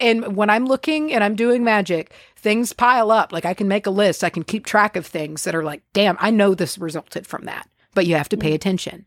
and 0.00 0.36
when 0.36 0.50
I'm 0.50 0.66
looking 0.66 1.12
and 1.12 1.22
I'm 1.22 1.36
doing 1.36 1.62
magic, 1.62 2.12
things 2.36 2.72
pile 2.72 3.10
up. 3.10 3.32
Like 3.32 3.44
I 3.44 3.54
can 3.54 3.68
make 3.68 3.86
a 3.86 3.90
list. 3.90 4.24
I 4.24 4.30
can 4.30 4.42
keep 4.42 4.66
track 4.66 4.96
of 4.96 5.06
things 5.06 5.44
that 5.44 5.54
are 5.54 5.62
like, 5.62 5.82
damn, 5.92 6.16
I 6.20 6.30
know 6.30 6.54
this 6.54 6.78
resulted 6.78 7.26
from 7.26 7.44
that. 7.44 7.68
But 7.94 8.06
you 8.06 8.16
have 8.16 8.28
to 8.30 8.36
pay 8.36 8.52
attention. 8.54 9.06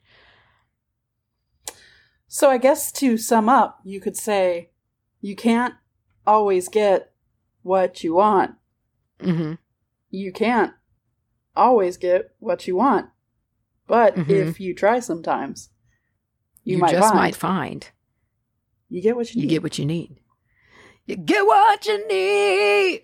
So 2.28 2.50
I 2.50 2.58
guess 2.58 2.92
to 2.94 3.18
sum 3.18 3.48
up, 3.50 3.80
you 3.84 4.00
could 4.02 4.18
say 4.18 4.72
you 5.22 5.36
can't 5.36 5.76
always 6.26 6.68
get 6.70 7.12
what 7.64 8.04
you 8.04 8.16
want. 8.16 8.56
hmm 9.22 9.54
You 10.10 10.32
can't 10.32 10.74
always 11.56 11.98
get 11.98 12.32
what 12.40 12.68
you 12.68 12.76
want. 12.76 13.10
But 13.88 14.16
Mhm. 14.16 14.30
if 14.30 14.60
you 14.60 14.74
try 14.76 15.00
sometimes, 15.00 15.70
you, 16.64 16.76
You, 16.76 16.82
might 16.82 16.92
just 16.92 17.10
find 17.10 17.16
might 17.16 17.36
find 17.36 17.90
you 18.90 19.02
get 19.02 19.16
what 19.16 19.34
you, 19.34 19.42
you 19.42 19.48
need. 19.48 19.54
get 19.54 19.64
what 19.64 19.78
you 19.78 19.86
need. 19.86 20.20
You 21.06 21.16
get 21.16 21.46
what 21.46 21.86
you 21.86 22.08
need. 22.08 23.04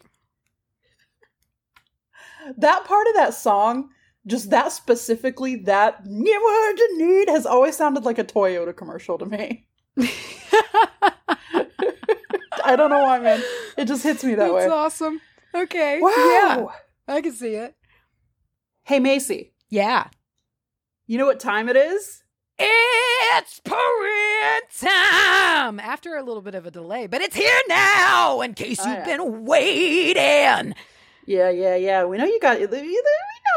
that 2.57 2.83
part 2.83 3.07
of 3.07 3.15
that 3.15 3.33
song, 3.33 3.89
just 4.25 4.49
that 4.51 4.71
specifically, 4.71 5.55
that 5.57 6.03
get 6.03 6.41
what 6.41 6.77
you 6.79 6.97
need 6.97 7.29
has 7.29 7.45
always 7.45 7.75
sounded 7.75 8.03
like 8.05 8.17
a 8.19 8.23
Toyota 8.23 8.75
commercial 8.75 9.17
to 9.17 9.25
me. 9.25 9.65
I 12.65 12.75
don't 12.75 12.89
know 12.89 12.99
why, 13.03 13.19
man. 13.19 13.43
It 13.77 13.85
just 13.85 14.03
hits 14.03 14.23
me 14.23 14.31
that 14.35 14.37
That's 14.43 14.53
way. 14.53 14.61
That's 14.61 14.71
awesome. 14.73 15.19
Okay. 15.53 15.99
Wow. 16.01 16.09
Yeah, 16.15 16.65
I 17.15 17.21
can 17.21 17.33
see 17.33 17.55
it. 17.55 17.75
Hey, 18.83 18.99
Macy, 18.99 19.53
Yeah. 19.69 20.07
you 21.07 21.17
know 21.17 21.25
what 21.25 21.39
time 21.39 21.69
it 21.69 21.75
is? 21.75 22.23
It's 22.57 23.59
parent 23.61 24.69
time 24.79 25.79
after 25.79 26.15
a 26.15 26.23
little 26.23 26.41
bit 26.41 26.55
of 26.55 26.65
a 26.65 26.71
delay, 26.71 27.07
but 27.07 27.21
it's 27.21 27.35
here 27.35 27.59
now 27.67 28.41
in 28.41 28.53
case 28.53 28.79
Oh, 28.81 28.87
you've 28.89 28.99
yeah. 28.99 29.17
been 29.17 29.45
waiting. 29.45 30.75
Yeah, 31.25 31.49
yeah, 31.49 31.75
yeah. 31.75 32.03
We 32.05 32.17
know 32.17 32.25
you 32.25 32.39
got. 32.39 32.59
We 32.59 32.67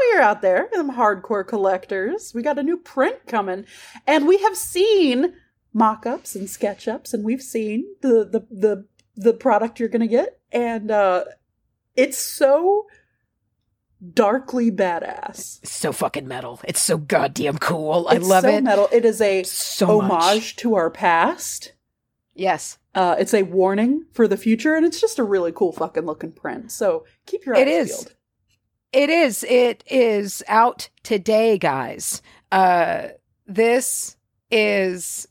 know 0.01 0.12
you're 0.12 0.23
out 0.23 0.43
there, 0.43 0.68
them 0.73 0.93
hardcore 0.93 1.47
collectors. 1.47 2.32
We 2.35 2.43
got 2.43 2.59
a 2.59 2.62
new 2.62 2.77
print 2.77 3.27
coming, 3.27 3.64
and 4.06 4.27
we 4.27 4.39
have 4.39 4.56
seen 4.56 5.35
mock-ups 5.73 6.35
and 6.35 6.48
sketch-ups, 6.48 7.12
and 7.14 7.24
we've 7.24 7.43
seen 7.43 7.85
the 8.01 8.24
the 8.24 8.47
the 8.51 8.86
the 9.16 9.32
product 9.32 9.78
you're 9.81 9.89
gonna 9.89 10.06
get, 10.06 10.40
and 10.52 10.90
uh 10.90 11.24
it's 11.97 12.18
so 12.18 12.86
darkly 14.12 14.70
badass. 14.70 15.66
So 15.66 15.93
fucking 15.93 16.28
metal. 16.28 16.60
It's 16.64 16.81
so 16.81 16.98
goddamn 16.98 17.59
cool. 17.59 18.06
I 18.09 18.16
It's 18.16 18.27
love 18.28 18.43
so 18.43 18.48
it 18.51 18.64
Metal. 18.64 18.89
It 18.93 19.05
is 19.05 19.20
a 19.20 19.43
so 19.44 20.01
homage 20.02 20.10
much. 20.10 20.56
to 20.56 20.74
our 20.74 20.90
past. 20.90 21.73
Yes. 22.35 22.77
Uh, 22.94 23.16
it's 23.18 23.32
a 23.32 23.43
warning 23.44 24.05
for 24.12 24.28
the 24.28 24.36
future, 24.36 24.74
and 24.74 24.85
it's 24.85 25.01
just 25.01 25.18
a 25.18 25.24
really 25.24 25.52
cool 25.52 25.73
fucking 25.73 26.05
looking 26.05 26.32
print. 26.32 26.70
So 26.70 27.05
keep 27.24 27.47
your 27.47 27.56
eyes 27.56 27.62
It 27.62 27.68
is. 27.68 27.89
peeled. 27.89 28.16
It 28.97 29.10
is. 29.10 29.44
It 29.44 29.85
is 29.86 30.43
out 30.48 30.89
today, 31.02 31.59
guys. 31.59 32.23
Uh 32.51 33.09
this 33.47 34.16
is 34.51 35.28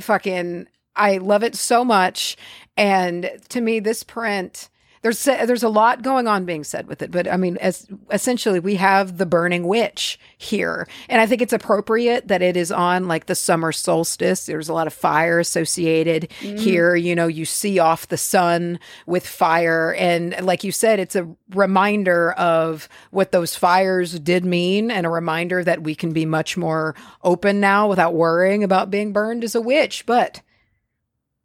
fucking 0.00 0.66
I 0.96 1.18
love 1.18 1.42
it 1.42 1.54
so 1.54 1.84
much 1.84 2.38
and 2.74 3.30
to 3.50 3.60
me 3.60 3.78
this 3.80 4.02
print 4.02 4.70
there's 5.06 5.22
there's 5.46 5.62
a 5.62 5.68
lot 5.68 6.02
going 6.02 6.26
on 6.26 6.44
being 6.44 6.64
said 6.64 6.88
with 6.88 7.00
it 7.00 7.12
but 7.12 7.28
I 7.30 7.36
mean 7.36 7.56
as 7.58 7.86
essentially 8.10 8.58
we 8.58 8.74
have 8.74 9.18
the 9.18 9.26
burning 9.26 9.68
witch 9.68 10.18
here 10.36 10.88
and 11.08 11.20
I 11.20 11.26
think 11.26 11.42
it's 11.42 11.52
appropriate 11.52 12.26
that 12.26 12.42
it 12.42 12.56
is 12.56 12.72
on 12.72 13.06
like 13.06 13.26
the 13.26 13.36
summer 13.36 13.70
solstice. 13.70 14.46
There's 14.46 14.68
a 14.68 14.72
lot 14.72 14.88
of 14.88 14.92
fire 14.92 15.38
associated 15.38 16.28
mm-hmm. 16.40 16.56
here 16.56 16.96
you 16.96 17.14
know 17.14 17.28
you 17.28 17.44
see 17.44 17.78
off 17.78 18.08
the 18.08 18.16
sun 18.16 18.80
with 19.06 19.24
fire 19.24 19.94
and 19.94 20.34
like 20.44 20.64
you 20.64 20.72
said 20.72 20.98
it's 20.98 21.14
a 21.14 21.28
reminder 21.50 22.32
of 22.32 22.88
what 23.12 23.30
those 23.30 23.54
fires 23.54 24.18
did 24.18 24.44
mean 24.44 24.90
and 24.90 25.06
a 25.06 25.10
reminder 25.10 25.62
that 25.62 25.84
we 25.84 25.94
can 25.94 26.12
be 26.12 26.26
much 26.26 26.56
more 26.56 26.96
open 27.22 27.60
now 27.60 27.88
without 27.88 28.14
worrying 28.14 28.64
about 28.64 28.90
being 28.90 29.12
burned 29.12 29.44
as 29.44 29.54
a 29.54 29.60
witch 29.60 30.04
but 30.04 30.42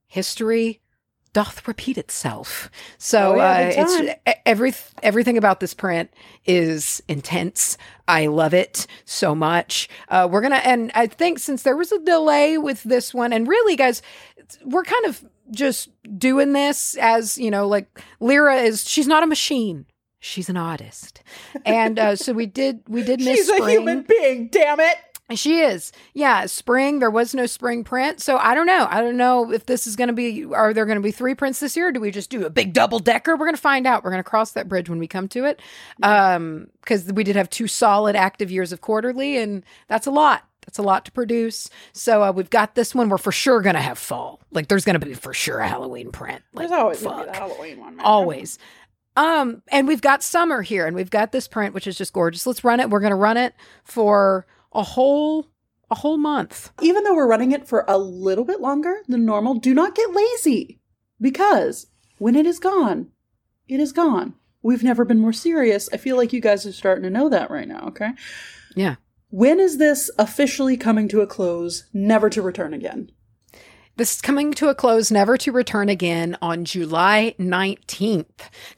history 0.07 0.81
doth 1.33 1.67
repeat 1.67 1.97
itself. 1.97 2.69
So 2.97 3.33
Oh, 3.33 3.35
yeah, 3.37 3.83
uh, 3.85 3.85
it's 3.87 4.39
every 4.45 4.73
everything 5.01 5.37
about 5.37 5.59
this 5.59 5.73
print 5.73 6.11
is 6.45 7.01
intense. 7.07 7.77
I 8.07 8.27
love 8.27 8.53
it 8.53 8.87
so 9.05 9.33
much. 9.33 9.87
Uh, 10.09 10.27
we're 10.29 10.41
gonna, 10.41 10.55
and 10.57 10.91
I 10.93 11.07
think 11.07 11.39
since 11.39 11.63
there 11.63 11.77
was 11.77 11.91
a 11.91 11.99
delay 11.99 12.57
with 12.57 12.83
this 12.83 13.13
one, 13.13 13.31
and 13.31 13.47
really, 13.47 13.75
guys, 13.75 14.01
we're 14.65 14.83
kind 14.83 15.05
of 15.05 15.23
just 15.51 15.89
doing 16.17 16.53
this 16.53 16.95
as 16.97 17.37
you 17.37 17.51
know, 17.51 17.67
like 17.67 17.87
Lyra 18.19 18.55
is. 18.57 18.87
She's 18.89 19.07
not 19.07 19.23
a 19.23 19.27
machine. 19.27 19.85
She's 20.19 20.49
an 20.49 20.57
artist, 20.57 21.23
and 21.65 21.97
uh, 21.97 22.15
so 22.15 22.33
we 22.33 22.45
did. 22.45 22.81
We 22.87 23.03
did 23.03 23.19
miss 23.23 23.37
She's 23.37 23.49
a 23.49 23.69
human 23.69 24.01
being. 24.03 24.49
Damn 24.49 24.79
it. 24.79 24.97
She 25.35 25.59
is. 25.59 25.91
Yeah, 26.13 26.45
spring. 26.45 26.99
There 26.99 27.09
was 27.09 27.33
no 27.33 27.45
spring 27.45 27.83
print. 27.83 28.21
So 28.21 28.37
I 28.37 28.53
don't 28.55 28.65
know. 28.65 28.87
I 28.89 29.01
don't 29.01 29.17
know 29.17 29.51
if 29.51 29.65
this 29.65 29.87
is 29.87 29.95
going 29.95 30.07
to 30.07 30.13
be, 30.13 30.45
are 30.45 30.73
there 30.73 30.85
going 30.85 30.97
to 30.97 31.01
be 31.01 31.11
three 31.11 31.35
prints 31.35 31.59
this 31.59 31.75
year? 31.75 31.87
Or 31.87 31.91
do 31.91 31.99
we 31.99 32.11
just 32.11 32.29
do 32.29 32.45
a 32.45 32.49
big 32.49 32.73
double 32.73 32.99
decker? 32.99 33.33
We're 33.35 33.45
going 33.45 33.55
to 33.55 33.61
find 33.61 33.87
out. 33.87 34.03
We're 34.03 34.11
going 34.11 34.23
to 34.23 34.29
cross 34.29 34.51
that 34.53 34.67
bridge 34.67 34.89
when 34.89 34.99
we 34.99 35.07
come 35.07 35.27
to 35.29 35.45
it. 35.45 35.61
Um, 36.03 36.67
cause 36.85 37.11
we 37.13 37.23
did 37.23 37.35
have 37.35 37.49
two 37.49 37.67
solid 37.67 38.15
active 38.15 38.51
years 38.51 38.71
of 38.71 38.81
quarterly 38.81 39.37
and 39.37 39.63
that's 39.87 40.07
a 40.07 40.11
lot. 40.11 40.45
That's 40.65 40.77
a 40.77 40.83
lot 40.83 41.05
to 41.05 41.11
produce. 41.11 41.69
So 41.91 42.23
uh, 42.23 42.31
we've 42.31 42.49
got 42.49 42.75
this 42.75 42.93
one. 42.93 43.09
We're 43.09 43.17
for 43.17 43.31
sure 43.31 43.61
going 43.61 43.75
to 43.75 43.81
have 43.81 43.97
fall. 43.97 44.39
Like 44.51 44.67
there's 44.67 44.85
going 44.85 44.99
to 44.99 45.05
be 45.05 45.13
for 45.13 45.33
sure 45.33 45.59
a 45.59 45.67
Halloween 45.67 46.11
print. 46.11 46.43
Like, 46.53 46.67
There's 46.69 46.79
always 46.79 47.01
fuck. 47.01 47.25
the 47.25 47.33
Halloween 47.33 47.79
one. 47.79 47.95
Man. 47.95 48.05
Always. 48.05 48.59
Um, 49.17 49.61
and 49.69 49.87
we've 49.87 50.01
got 50.01 50.23
summer 50.23 50.61
here 50.61 50.85
and 50.87 50.95
we've 50.95 51.09
got 51.09 51.31
this 51.31 51.47
print, 51.47 51.73
which 51.73 51.87
is 51.87 51.97
just 51.97 52.13
gorgeous. 52.13 52.45
Let's 52.45 52.63
run 52.63 52.79
it. 52.79 52.89
We're 52.89 53.01
going 53.01 53.09
to 53.11 53.15
run 53.15 53.37
it 53.37 53.53
for 53.83 54.45
a 54.73 54.83
whole, 54.83 55.47
a 55.89 55.95
whole 55.95 56.17
month. 56.17 56.71
Even 56.81 57.03
though 57.03 57.15
we're 57.15 57.27
running 57.27 57.51
it 57.51 57.67
for 57.67 57.85
a 57.87 57.97
little 57.97 58.45
bit 58.45 58.61
longer 58.61 59.01
than 59.07 59.25
normal, 59.25 59.55
do 59.55 59.73
not 59.73 59.95
get 59.95 60.13
lazy 60.13 60.79
because 61.19 61.87
when 62.17 62.35
it 62.35 62.45
is 62.45 62.59
gone, 62.59 63.11
it 63.67 63.79
is 63.79 63.91
gone. 63.91 64.35
We've 64.63 64.83
never 64.83 65.05
been 65.05 65.19
more 65.19 65.33
serious. 65.33 65.89
I 65.91 65.97
feel 65.97 66.17
like 66.17 66.33
you 66.33 66.41
guys 66.41 66.65
are 66.65 66.71
starting 66.71 67.03
to 67.03 67.09
know 67.09 67.29
that 67.29 67.49
right 67.49 67.67
now, 67.67 67.87
okay? 67.87 68.11
Yeah. 68.75 68.95
When 69.29 69.59
is 69.59 69.77
this 69.77 70.11
officially 70.19 70.77
coming 70.77 71.07
to 71.07 71.21
a 71.21 71.27
close, 71.27 71.85
never 71.93 72.29
to 72.29 72.41
return 72.41 72.73
again? 72.73 73.11
This 74.01 74.15
is 74.15 74.21
coming 74.21 74.51
to 74.53 74.69
a 74.69 74.73
close, 74.73 75.11
never 75.11 75.37
to 75.37 75.51
return 75.51 75.87
again 75.87 76.35
on 76.41 76.65
July 76.65 77.35
19th. 77.37 78.25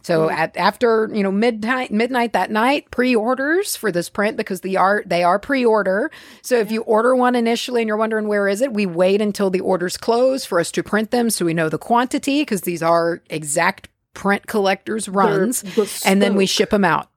So 0.01 0.27
mm-hmm. 0.27 0.37
at, 0.37 0.57
after, 0.57 1.09
you 1.13 1.23
know, 1.23 1.31
midnight, 1.31 1.91
midnight 1.91 2.33
that 2.33 2.51
night, 2.51 2.91
pre-orders 2.91 3.77
for 3.77 3.89
this 3.89 4.09
print 4.09 4.35
because 4.35 4.59
the 4.59 4.75
art, 4.75 5.07
they 5.07 5.23
are 5.23 5.39
pre-order. 5.39 6.11
So 6.41 6.57
if 6.59 6.73
you 6.73 6.81
order 6.81 7.15
one 7.15 7.35
initially 7.35 7.81
and 7.81 7.87
you're 7.87 7.95
wondering 7.95 8.27
where 8.27 8.49
is 8.49 8.59
it, 8.59 8.73
we 8.73 8.85
wait 8.85 9.21
until 9.21 9.49
the 9.49 9.61
orders 9.61 9.95
close 9.95 10.43
for 10.43 10.59
us 10.59 10.73
to 10.73 10.83
print 10.83 11.11
them 11.11 11.29
so 11.29 11.45
we 11.45 11.53
know 11.53 11.69
the 11.69 11.77
quantity 11.77 12.41
because 12.41 12.63
these 12.63 12.83
are 12.83 13.21
exact 13.29 13.87
print 14.13 14.45
collectors 14.47 15.07
runs. 15.07 15.63
And 16.05 16.21
then 16.21 16.35
we 16.35 16.47
ship 16.47 16.71
them 16.71 16.83
out 16.83 17.07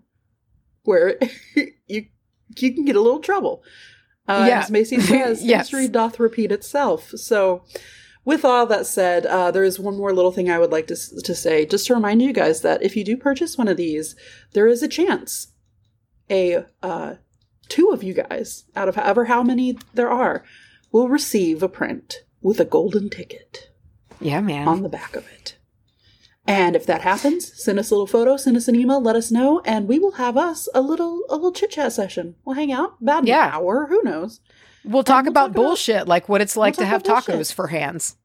where 0.83 1.17
you 1.87 2.05
you 2.57 2.73
can 2.73 2.85
get 2.85 2.95
a 2.95 3.01
little 3.01 3.19
trouble. 3.19 3.63
Uh, 4.27 4.45
Yeah. 4.47 4.59
As 4.61 4.71
Macy 4.71 4.99
says, 5.11 5.43
Yes. 5.43 5.69
history 5.69 5.87
doth 5.87 6.19
repeat 6.19 6.51
itself. 6.51 7.11
So. 7.15 7.63
With 8.27 8.43
all 8.43 8.65
that 8.65 8.87
said, 8.87 9.27
uh, 9.27 9.51
there 9.51 9.63
is 9.63 9.79
one 9.79 9.97
more 9.97 10.11
little 10.11 10.31
thing 10.31 10.49
I 10.49 10.57
would 10.57 10.71
like 10.71 10.87
to, 10.87 10.95
to 10.95 11.35
say, 11.35 11.63
just 11.63 11.85
to 11.85 11.93
remind 11.93 12.23
you 12.23 12.33
guys 12.33 12.61
that 12.61 12.81
if 12.81 12.95
you 12.95 13.03
do 13.03 13.15
purchase 13.17 13.55
one 13.55 13.67
of 13.67 13.77
these, 13.77 14.15
there 14.53 14.65
is 14.65 14.81
a 14.81 14.87
chance 14.87 15.49
a 16.29 16.65
uh, 16.83 17.15
two 17.69 17.89
of 17.89 18.03
you 18.03 18.13
guys 18.13 18.65
out 18.75 18.87
of 18.87 18.95
however 18.95 19.25
how 19.25 19.43
many 19.43 19.77
there 19.93 20.09
are 20.09 20.43
will 20.91 21.09
receive 21.09 21.61
a 21.63 21.69
print 21.69 22.23
with 22.41 22.59
a 22.59 22.65
golden 22.65 23.09
ticket 23.09 23.69
Yeah, 24.19 24.41
man. 24.41 24.67
on 24.67 24.81
the 24.83 24.89
back 24.89 25.15
of 25.15 25.27
it. 25.27 25.57
And 26.47 26.75
if 26.75 26.85
that 26.85 27.01
happens, 27.01 27.51
send 27.59 27.79
us 27.79 27.89
a 27.89 27.95
little 27.95 28.05
photo, 28.05 28.37
send 28.37 28.55
us 28.55 28.67
an 28.67 28.75
email, 28.75 29.01
let 29.01 29.15
us 29.15 29.31
know, 29.31 29.61
and 29.65 29.87
we 29.87 29.97
will 29.97 30.11
have 30.13 30.37
us 30.37 30.69
a 30.75 30.81
little 30.81 31.21
a 31.29 31.33
little 31.35 31.51
chit 31.51 31.71
chat 31.71 31.91
session. 31.91 32.35
We'll 32.45 32.55
hang 32.55 32.71
out 32.71 32.97
about 33.01 33.23
an 33.23 33.29
hour, 33.31 33.87
who 33.87 34.01
knows? 34.03 34.41
we'll 34.83 35.03
talk 35.03 35.23
we'll 35.23 35.31
about 35.31 35.47
talk 35.47 35.49
about- 35.51 35.55
bullshit, 35.55 36.07
like 36.07 36.29
what 36.29 36.41
it's 36.41 36.55
like 36.55 36.75
to 36.77 36.85
have 36.85 37.01
tacos 37.01 37.25
bullshit. 37.25 37.47
for 37.55 37.67
hands. 37.67 38.17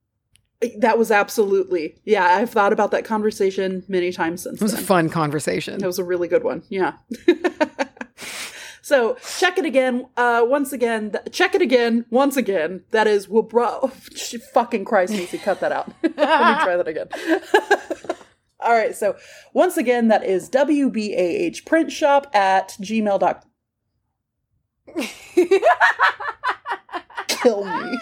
That 0.81 0.99
was 0.99 1.11
absolutely 1.11 1.97
yeah. 2.05 2.25
I've 2.27 2.51
thought 2.51 2.75
about 2.75 2.91
that 2.91 3.07
conversation 3.07 3.83
many 3.89 4.13
times 4.13 4.43
since 4.43 4.61
It 4.61 4.63
was 4.63 4.75
a 4.75 4.77
fun 4.77 5.09
conversation. 5.09 5.83
It 5.83 5.87
was 5.87 5.99
a 5.99 6.05
really 6.05 6.29
good 6.29 6.45
one. 6.45 6.63
Yeah. 6.69 6.93
so 8.83 9.17
check 9.39 9.59
it 9.59 9.65
again. 9.65 10.07
Uh, 10.17 10.45
once 10.47 10.73
again. 10.73 11.13
Th- 11.13 11.25
check 11.33 11.55
it 11.55 11.63
again. 11.63 12.05
Once 12.11 12.37
again. 12.37 12.83
That 12.91 13.07
is 13.07 13.29
will 13.29 13.43
bro. 13.43 13.89
fucking 14.55 14.85
Christ, 14.85 15.13
Macy, 15.13 15.39
cut 15.39 15.61
that 15.61 15.73
out. 15.73 15.91
Let 16.03 16.17
me 16.17 16.17
try 16.17 16.77
that 16.77 16.89
again. 16.89 17.09
All 18.61 18.73
right. 18.73 18.95
So 18.95 19.17
once 19.53 19.77
again, 19.77 20.09
that 20.09 20.25
is 20.25 20.51
WBAH 20.51 21.65
print 21.65 21.93
shop 21.93 22.35
at 22.35 22.71
gmail.com. 22.81 23.43
Kill 27.29 27.65
me. 27.65 27.99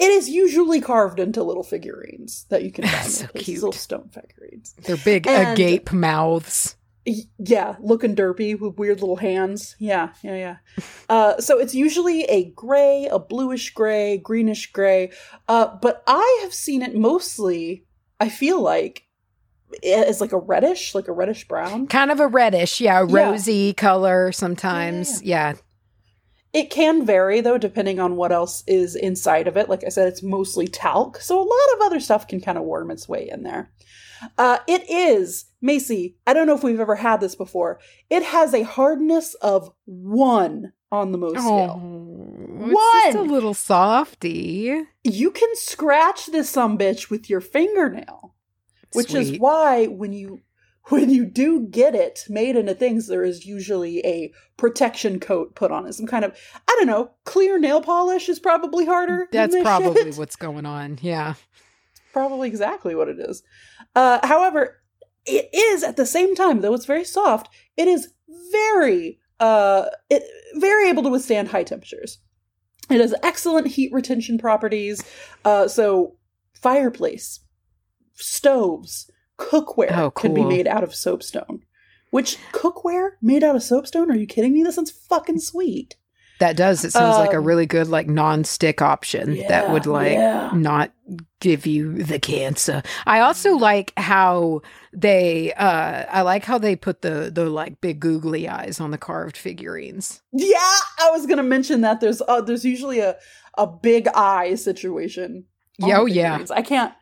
it 0.00 0.10
is 0.10 0.28
usually 0.28 0.80
carved 0.80 1.20
into 1.20 1.42
little 1.42 1.62
figurines 1.62 2.46
that 2.48 2.64
you 2.64 2.72
can 2.72 2.84
find. 2.88 3.06
So 3.10 3.26
cute. 3.34 3.58
Little 3.58 3.72
stone 3.72 4.08
figurines. 4.12 4.74
They're 4.82 4.96
big 4.96 5.26
And- 5.28 5.52
agape 5.52 5.92
mouths. 5.92 6.76
Yeah, 7.04 7.74
looking 7.80 8.14
derpy 8.14 8.56
with 8.58 8.78
weird 8.78 9.00
little 9.00 9.16
hands. 9.16 9.74
Yeah, 9.80 10.10
yeah, 10.22 10.36
yeah. 10.36 10.56
Uh, 11.08 11.36
so 11.40 11.58
it's 11.58 11.74
usually 11.74 12.22
a 12.24 12.44
gray, 12.52 13.06
a 13.10 13.18
bluish 13.18 13.74
gray, 13.74 14.16
greenish 14.18 14.70
gray. 14.72 15.10
Uh, 15.48 15.66
but 15.82 16.02
I 16.06 16.38
have 16.42 16.54
seen 16.54 16.80
it 16.80 16.94
mostly. 16.96 17.84
I 18.20 18.28
feel 18.30 18.60
like 18.62 19.04
it's 19.82 20.20
like 20.20 20.32
a 20.32 20.38
reddish, 20.38 20.94
like 20.94 21.08
a 21.08 21.12
reddish 21.12 21.46
brown. 21.48 21.86
Kind 21.88 22.10
of 22.12 22.20
a 22.20 22.28
reddish, 22.28 22.80
yeah, 22.80 23.04
Yeah. 23.06 23.30
rosy 23.30 23.72
color 23.74 24.30
sometimes. 24.32 25.20
Yeah. 25.22 25.54
It 26.52 26.70
can 26.70 27.06
vary 27.06 27.40
though, 27.40 27.58
depending 27.58 27.98
on 27.98 28.16
what 28.16 28.32
else 28.32 28.62
is 28.66 28.94
inside 28.94 29.48
of 29.48 29.56
it. 29.56 29.68
Like 29.68 29.84
I 29.84 29.88
said, 29.88 30.08
it's 30.08 30.22
mostly 30.22 30.68
talc, 30.68 31.18
so 31.18 31.38
a 31.38 31.40
lot 31.40 31.74
of 31.76 31.80
other 31.86 32.00
stuff 32.00 32.28
can 32.28 32.40
kind 32.40 32.58
of 32.58 32.64
worm 32.64 32.90
its 32.90 33.08
way 33.08 33.28
in 33.30 33.42
there. 33.42 33.70
Uh, 34.38 34.58
it 34.68 34.88
is 34.88 35.46
Macy. 35.60 36.16
I 36.26 36.34
don't 36.34 36.46
know 36.46 36.54
if 36.54 36.62
we've 36.62 36.78
ever 36.78 36.96
had 36.96 37.20
this 37.20 37.34
before. 37.34 37.80
It 38.10 38.22
has 38.22 38.54
a 38.54 38.62
hardness 38.62 39.34
of 39.34 39.70
one 39.84 40.72
on 40.90 41.10
the 41.12 41.18
Mohs 41.18 41.32
scale. 41.32 41.80
Oh, 41.82 42.70
it's 42.70 43.14
just 43.14 43.16
a 43.16 43.22
little 43.22 43.54
softy. 43.54 44.84
You 45.02 45.30
can 45.30 45.48
scratch 45.54 46.26
this 46.26 46.50
some 46.50 46.76
bitch 46.76 47.10
with 47.10 47.30
your 47.30 47.40
fingernail, 47.40 48.34
which 48.92 49.14
is 49.14 49.38
why 49.38 49.86
when 49.86 50.12
you 50.12 50.40
when 50.86 51.10
you 51.10 51.24
do 51.24 51.66
get 51.68 51.94
it 51.94 52.24
made 52.28 52.56
into 52.56 52.74
things, 52.74 53.06
there 53.06 53.24
is 53.24 53.46
usually 53.46 54.04
a 54.04 54.32
protection 54.56 55.20
coat 55.20 55.54
put 55.54 55.70
on 55.70 55.86
it. 55.86 55.92
Some 55.92 56.06
kind 56.06 56.24
of 56.24 56.36
I 56.68 56.76
don't 56.78 56.86
know, 56.88 57.10
clear 57.24 57.58
nail 57.58 57.80
polish 57.80 58.28
is 58.28 58.38
probably 58.38 58.84
harder. 58.84 59.28
That's 59.30 59.56
probably 59.60 60.02
shit. 60.02 60.16
what's 60.16 60.36
going 60.36 60.66
on. 60.66 60.98
Yeah. 61.02 61.34
probably 62.12 62.48
exactly 62.48 62.94
what 62.94 63.08
it 63.08 63.18
is. 63.18 63.42
Uh, 63.94 64.26
however, 64.26 64.82
it 65.24 65.48
is 65.54 65.82
at 65.82 65.96
the 65.96 66.06
same 66.06 66.34
time, 66.34 66.60
though 66.60 66.74
it's 66.74 66.86
very 66.86 67.04
soft. 67.04 67.48
It 67.76 67.88
is 67.88 68.12
very, 68.50 69.18
uh, 69.40 69.86
it 70.10 70.24
very 70.56 70.88
able 70.88 71.02
to 71.04 71.08
withstand 71.08 71.48
high 71.48 71.64
temperatures. 71.64 72.18
It 72.90 73.00
has 73.00 73.14
excellent 73.22 73.68
heat 73.68 73.92
retention 73.92 74.38
properties. 74.38 75.02
Uh, 75.44 75.68
so 75.68 76.16
fireplace, 76.54 77.40
stoves, 78.14 79.10
cookware 79.38 79.96
Oh, 79.96 80.10
can 80.10 80.34
be 80.34 80.44
made 80.44 80.66
out 80.66 80.84
of 80.84 80.94
soapstone. 80.94 81.62
Which 82.10 82.36
cookware 82.52 83.12
made 83.22 83.42
out 83.42 83.56
of 83.56 83.62
soapstone? 83.62 84.10
Are 84.10 84.16
you 84.16 84.26
kidding 84.26 84.52
me? 84.52 84.62
This 84.62 84.74
sounds 84.74 84.90
fucking 84.90 85.38
sweet. 85.40 85.96
That 86.40 86.56
does. 86.56 86.84
It 86.84 86.90
sounds 86.90 87.18
like 87.18 87.32
a 87.34 87.38
Um, 87.38 87.44
really 87.44 87.66
good 87.66 87.86
like 87.86 88.08
non-stick 88.08 88.82
option 88.82 89.38
that 89.48 89.70
would 89.70 89.86
like 89.86 90.12
yeah. 90.14 90.50
not 90.52 90.90
give 91.40 91.66
you 91.66 92.02
the 92.02 92.18
cancer. 92.18 92.82
I 93.06 93.20
also 93.20 93.52
like 93.52 93.92
how 93.96 94.62
they 94.92 95.52
uh 95.52 96.04
I 96.10 96.22
like 96.22 96.44
how 96.44 96.58
they 96.58 96.74
put 96.74 97.02
the 97.02 97.30
the 97.32 97.46
like 97.48 97.80
big 97.80 98.00
googly 98.00 98.48
eyes 98.48 98.80
on 98.80 98.90
the 98.90 98.98
carved 98.98 99.36
figurines. 99.36 100.20
Yeah, 100.32 100.56
I 101.00 101.10
was 101.12 101.26
gonna 101.26 101.44
mention 101.44 101.82
that 101.82 102.00
there's 102.00 102.20
uh, 102.22 102.40
there's 102.40 102.64
usually 102.64 102.98
a 102.98 103.16
a 103.56 103.66
big 103.68 104.08
eye 104.08 104.56
situation. 104.56 105.44
the 105.78 106.06
yeah. 106.06 106.44
I 106.50 106.62
can't 106.62 106.92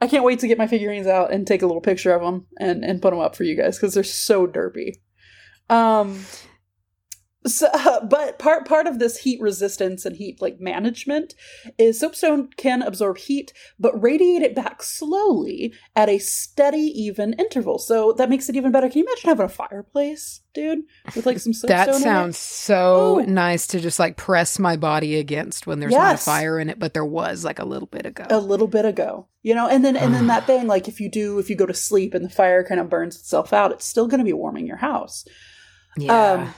I 0.00 0.06
can't 0.06 0.24
wait 0.24 0.38
to 0.40 0.48
get 0.48 0.58
my 0.58 0.66
figurines 0.66 1.06
out 1.06 1.32
and 1.32 1.46
take 1.46 1.62
a 1.62 1.66
little 1.66 1.82
picture 1.82 2.14
of 2.14 2.22
them 2.22 2.46
and 2.58 2.84
and 2.84 3.02
put 3.02 3.10
them 3.10 3.20
up 3.20 3.36
for 3.36 3.44
you 3.44 3.56
guys 3.56 3.76
because 3.76 3.94
they're 3.94 4.04
so 4.04 4.46
derpy. 4.46 4.96
Um. 5.68 6.24
So, 7.46 7.68
but 8.08 8.38
part 8.38 8.66
part 8.66 8.86
of 8.86 8.98
this 8.98 9.18
heat 9.18 9.40
resistance 9.40 10.04
and 10.04 10.16
heat 10.16 10.42
like 10.42 10.60
management 10.60 11.34
is 11.78 11.98
soapstone 11.98 12.48
can 12.56 12.82
absorb 12.82 13.18
heat 13.18 13.52
but 13.78 14.00
radiate 14.00 14.42
it 14.42 14.54
back 14.54 14.82
slowly 14.82 15.72
at 15.96 16.08
a 16.08 16.18
steady 16.18 16.92
even 16.94 17.32
interval. 17.34 17.78
So 17.78 18.12
that 18.12 18.28
makes 18.28 18.48
it 18.48 18.56
even 18.56 18.72
better. 18.72 18.88
Can 18.88 18.98
you 18.98 19.06
imagine 19.06 19.28
having 19.28 19.46
a 19.46 19.48
fireplace, 19.48 20.40
dude, 20.52 20.80
with 21.16 21.26
like 21.26 21.38
some 21.38 21.52
soapstone? 21.52 21.86
That 21.86 21.94
sounds 21.94 22.36
so 22.36 23.20
Ooh. 23.20 23.26
nice 23.26 23.66
to 23.68 23.80
just 23.80 23.98
like 23.98 24.16
press 24.16 24.58
my 24.58 24.76
body 24.76 25.16
against 25.16 25.66
when 25.66 25.80
there's 25.80 25.92
not 25.92 26.16
a 26.16 26.18
fire 26.18 26.58
in 26.58 26.68
it, 26.68 26.78
but 26.78 26.94
there 26.94 27.04
was 27.04 27.44
like 27.44 27.58
a 27.58 27.64
little 27.64 27.88
bit 27.88 28.06
ago. 28.06 28.26
a 28.28 28.38
little 28.38 28.68
bit 28.68 28.84
ago 28.84 29.26
you 29.42 29.54
know 29.54 29.66
and 29.68 29.84
then 29.84 29.96
and 29.96 30.14
then 30.14 30.26
that 30.26 30.46
thing 30.46 30.66
like 30.66 30.88
if 30.88 31.00
you 31.00 31.08
do 31.08 31.38
if 31.38 31.48
you 31.48 31.56
go 31.56 31.66
to 31.66 31.74
sleep 31.74 32.14
and 32.14 32.24
the 32.24 32.28
fire 32.28 32.62
kind 32.62 32.80
of 32.80 32.90
burns 32.90 33.16
itself 33.16 33.52
out 33.52 33.72
it's 33.72 33.86
still 33.86 34.06
going 34.06 34.18
to 34.18 34.24
be 34.24 34.32
warming 34.32 34.66
your 34.66 34.76
house 34.76 35.24
yeah. 35.96 36.32
um, 36.32 36.54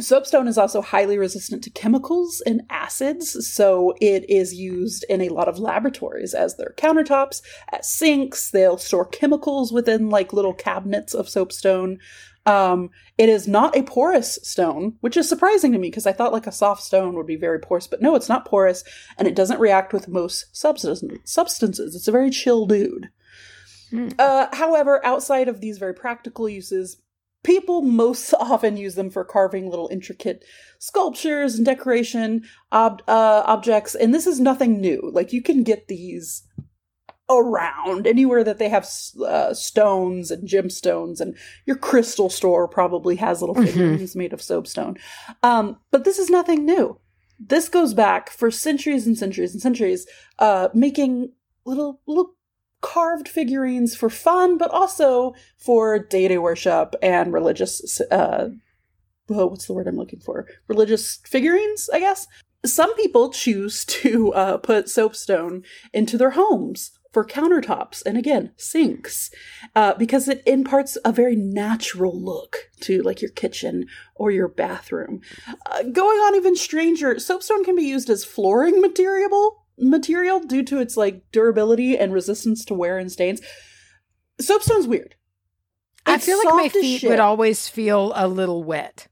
soapstone 0.00 0.48
is 0.48 0.58
also 0.58 0.80
highly 0.80 1.18
resistant 1.18 1.62
to 1.62 1.70
chemicals 1.70 2.42
and 2.44 2.62
acids 2.70 3.46
so 3.46 3.94
it 4.00 4.28
is 4.28 4.54
used 4.54 5.04
in 5.08 5.20
a 5.20 5.28
lot 5.28 5.48
of 5.48 5.58
laboratories 5.58 6.34
as 6.34 6.56
their 6.56 6.74
countertops 6.76 7.42
as 7.72 7.88
sinks 7.88 8.50
they'll 8.50 8.78
store 8.78 9.04
chemicals 9.04 9.72
within 9.72 10.10
like 10.10 10.32
little 10.32 10.54
cabinets 10.54 11.14
of 11.14 11.28
soapstone 11.28 11.98
um, 12.44 12.90
it 13.18 13.28
is 13.28 13.46
not 13.46 13.76
a 13.76 13.82
porous 13.82 14.38
stone, 14.42 14.96
which 15.00 15.16
is 15.16 15.28
surprising 15.28 15.72
to 15.72 15.78
me 15.78 15.88
because 15.88 16.06
I 16.06 16.12
thought 16.12 16.32
like 16.32 16.46
a 16.46 16.52
soft 16.52 16.82
stone 16.82 17.14
would 17.14 17.26
be 17.26 17.36
very 17.36 17.60
porous, 17.60 17.86
but 17.86 18.02
no, 18.02 18.16
it's 18.16 18.28
not 18.28 18.46
porous, 18.46 18.82
and 19.16 19.28
it 19.28 19.36
doesn't 19.36 19.60
react 19.60 19.92
with 19.92 20.08
most 20.08 20.46
substance- 20.56 21.04
substances. 21.24 21.94
It's 21.94 22.08
a 22.08 22.12
very 22.12 22.30
chill 22.30 22.66
dude. 22.66 23.10
Hmm. 23.90 24.08
Uh, 24.18 24.46
however, 24.52 25.04
outside 25.04 25.48
of 25.48 25.60
these 25.60 25.78
very 25.78 25.94
practical 25.94 26.48
uses, 26.48 26.96
people 27.42 27.82
most 27.82 28.32
often 28.40 28.76
use 28.76 28.94
them 28.94 29.10
for 29.10 29.24
carving 29.24 29.68
little 29.70 29.88
intricate 29.92 30.44
sculptures 30.78 31.56
and 31.56 31.66
decoration 31.66 32.44
ob- 32.72 33.02
uh, 33.08 33.42
objects, 33.46 33.94
and 33.94 34.14
this 34.14 34.26
is 34.26 34.40
nothing 34.40 34.80
new. 34.80 35.10
Like 35.12 35.32
you 35.32 35.42
can 35.42 35.62
get 35.62 35.88
these 35.88 36.42
around 37.30 38.06
anywhere 38.06 38.44
that 38.44 38.58
they 38.58 38.68
have 38.68 38.86
uh, 39.26 39.54
stones 39.54 40.30
and 40.30 40.46
gemstones 40.46 41.20
and 41.20 41.36
your 41.66 41.76
crystal 41.76 42.28
store 42.28 42.68
probably 42.68 43.16
has 43.16 43.40
little 43.40 43.54
Mhm. 43.54 43.64
figurines 43.66 44.16
made 44.16 44.32
of 44.32 44.42
soapstone 44.42 44.96
um, 45.42 45.78
but 45.90 46.04
this 46.04 46.18
is 46.18 46.28
nothing 46.28 46.66
new 46.66 46.98
this 47.38 47.68
goes 47.68 47.94
back 47.94 48.28
for 48.28 48.50
centuries 48.50 49.06
and 49.06 49.16
centuries 49.16 49.52
and 49.52 49.62
centuries 49.62 50.06
uh, 50.40 50.68
making 50.74 51.32
little 51.64 52.00
little 52.06 52.34
carved 52.82 53.28
figurines 53.28 53.96
for 53.96 54.10
fun 54.10 54.58
but 54.58 54.70
also 54.70 55.34
for 55.56 55.98
deity 55.98 56.36
worship 56.36 56.94
and 57.00 57.32
religious 57.32 58.00
uh, 58.10 58.48
oh, 59.30 59.46
what's 59.46 59.66
the 59.66 59.72
word 59.72 59.88
i'm 59.88 59.96
looking 59.96 60.20
for? 60.20 60.46
Religious 60.68 61.20
figurines 61.24 61.88
i 61.92 61.98
guess? 61.98 62.26
Some 62.64 62.94
people 62.94 63.30
choose 63.30 63.84
to 64.02 64.32
uh, 64.34 64.56
put 64.58 64.88
soapstone 64.88 65.62
into 65.92 66.18
their 66.18 66.30
homes 66.30 66.92
for 67.12 67.24
countertops 67.24 68.02
and 68.06 68.16
again 68.16 68.52
sinks 68.56 69.30
uh, 69.76 69.94
because 69.94 70.28
it 70.28 70.42
imparts 70.46 70.96
a 71.04 71.12
very 71.12 71.36
natural 71.36 72.18
look 72.18 72.70
to 72.80 73.02
like 73.02 73.20
your 73.20 73.30
kitchen 73.30 73.86
or 74.14 74.30
your 74.30 74.48
bathroom. 74.48 75.20
Uh, 75.66 75.82
going 75.82 76.18
on 76.18 76.34
even 76.34 76.56
stranger 76.56 77.18
soapstone 77.18 77.64
can 77.64 77.76
be 77.76 77.82
used 77.82 78.08
as 78.08 78.24
flooring 78.24 78.80
material 78.80 79.61
material 79.82 80.40
due 80.40 80.62
to 80.62 80.78
its 80.78 80.96
like 80.96 81.22
durability 81.32 81.98
and 81.98 82.12
resistance 82.12 82.64
to 82.64 82.74
wear 82.74 82.98
and 82.98 83.12
stains 83.12 83.40
soapstone's 84.40 84.86
weird 84.86 85.16
I 86.06 86.18
feel 86.18 86.38
like 86.38 86.54
my 86.54 86.68
feet 86.68 87.00
shit. 87.00 87.10
would 87.10 87.20
always 87.20 87.68
feel 87.68 88.12
a 88.16 88.26
little 88.26 88.64
wet. 88.64 89.08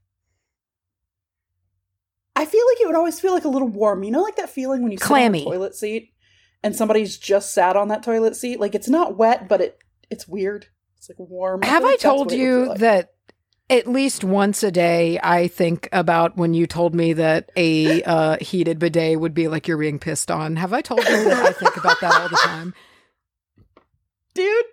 I 2.35 2.45
feel 2.45 2.65
like 2.71 2.81
it 2.81 2.87
would 2.87 2.95
always 2.95 3.19
feel 3.19 3.33
like 3.33 3.45
a 3.45 3.49
little 3.49 3.67
warm. 3.67 4.03
You 4.03 4.11
know, 4.11 4.21
like 4.21 4.35
that 4.37 4.49
feeling 4.49 4.83
when 4.83 4.91
you 4.91 4.97
sit 4.97 5.05
Clammy. 5.07 5.39
on 5.39 5.45
the 5.45 5.51
toilet 5.51 5.75
seat 5.75 6.13
and 6.63 6.75
somebody's 6.75 7.17
just 7.17 7.53
sat 7.53 7.75
on 7.75 7.89
that 7.89 8.03
toilet 8.03 8.35
seat. 8.35 8.59
Like 8.59 8.75
it's 8.75 8.89
not 8.89 9.17
wet, 9.17 9.47
but 9.47 9.61
it 9.61 9.79
it's 10.09 10.27
weird. 10.27 10.67
It's 10.97 11.09
like 11.09 11.17
warm. 11.19 11.61
Have 11.61 11.83
feel 11.83 11.91
I 11.91 11.95
told 11.95 12.27
what 12.27 12.33
it 12.33 12.37
would 12.37 12.43
you 12.43 12.65
like. 12.67 12.79
that 12.79 13.09
at 13.71 13.87
least 13.87 14.23
once 14.23 14.61
a 14.61 14.69
day 14.71 15.19
I 15.23 15.47
think 15.47 15.89
about 15.91 16.37
when 16.37 16.53
you 16.53 16.67
told 16.67 16.93
me 16.93 17.13
that 17.13 17.49
a 17.55 18.03
uh, 18.03 18.37
heated 18.39 18.77
bidet 18.77 19.19
would 19.19 19.33
be 19.33 19.47
like 19.47 19.67
you're 19.67 19.77
being 19.77 19.97
pissed 19.97 20.29
on? 20.29 20.57
Have 20.57 20.73
I 20.73 20.81
told 20.81 20.99
you 21.07 21.23
that 21.23 21.45
I 21.45 21.53
think 21.53 21.77
about 21.77 21.99
that 22.01 22.21
all 22.21 22.29
the 22.29 22.39
time? 22.43 22.73
dude? 24.33 24.65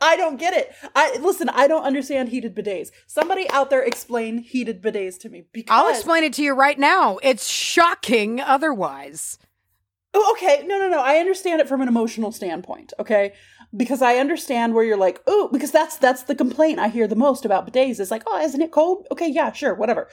I 0.00 0.16
don't 0.16 0.36
get 0.36 0.52
it. 0.52 0.74
I 0.96 1.16
listen. 1.18 1.48
I 1.48 1.68
don't 1.68 1.84
understand 1.84 2.30
heated 2.30 2.56
bidets. 2.56 2.90
Somebody 3.06 3.48
out 3.50 3.70
there 3.70 3.82
explain 3.82 4.38
heated 4.38 4.82
bidets 4.82 5.18
to 5.20 5.28
me 5.28 5.44
because 5.52 5.70
I'll 5.70 5.90
explain 5.90 6.24
it 6.24 6.32
to 6.34 6.42
you 6.42 6.54
right 6.54 6.78
now. 6.78 7.18
It's 7.22 7.46
shocking 7.46 8.40
otherwise. 8.40 9.38
Oh, 10.12 10.36
okay. 10.36 10.64
No, 10.66 10.76
no, 10.78 10.88
no. 10.88 11.00
I 11.00 11.18
understand 11.18 11.60
it 11.60 11.68
from 11.68 11.82
an 11.82 11.88
emotional 11.88 12.32
standpoint, 12.32 12.92
okay? 12.98 13.32
Because 13.76 14.02
I 14.02 14.16
understand 14.16 14.74
where 14.74 14.84
you're 14.84 14.96
like, 14.96 15.20
oh, 15.26 15.48
because 15.52 15.70
that's 15.70 15.96
that's 15.96 16.24
the 16.24 16.34
complaint 16.34 16.80
I 16.80 16.88
hear 16.88 17.06
the 17.06 17.14
most 17.14 17.44
about 17.44 17.70
bidets 17.70 18.00
is 18.00 18.10
like, 18.10 18.24
oh, 18.26 18.40
isn't 18.40 18.60
it 18.60 18.72
cold? 18.72 19.06
Okay, 19.12 19.28
yeah, 19.28 19.52
sure, 19.52 19.74
whatever. 19.74 20.08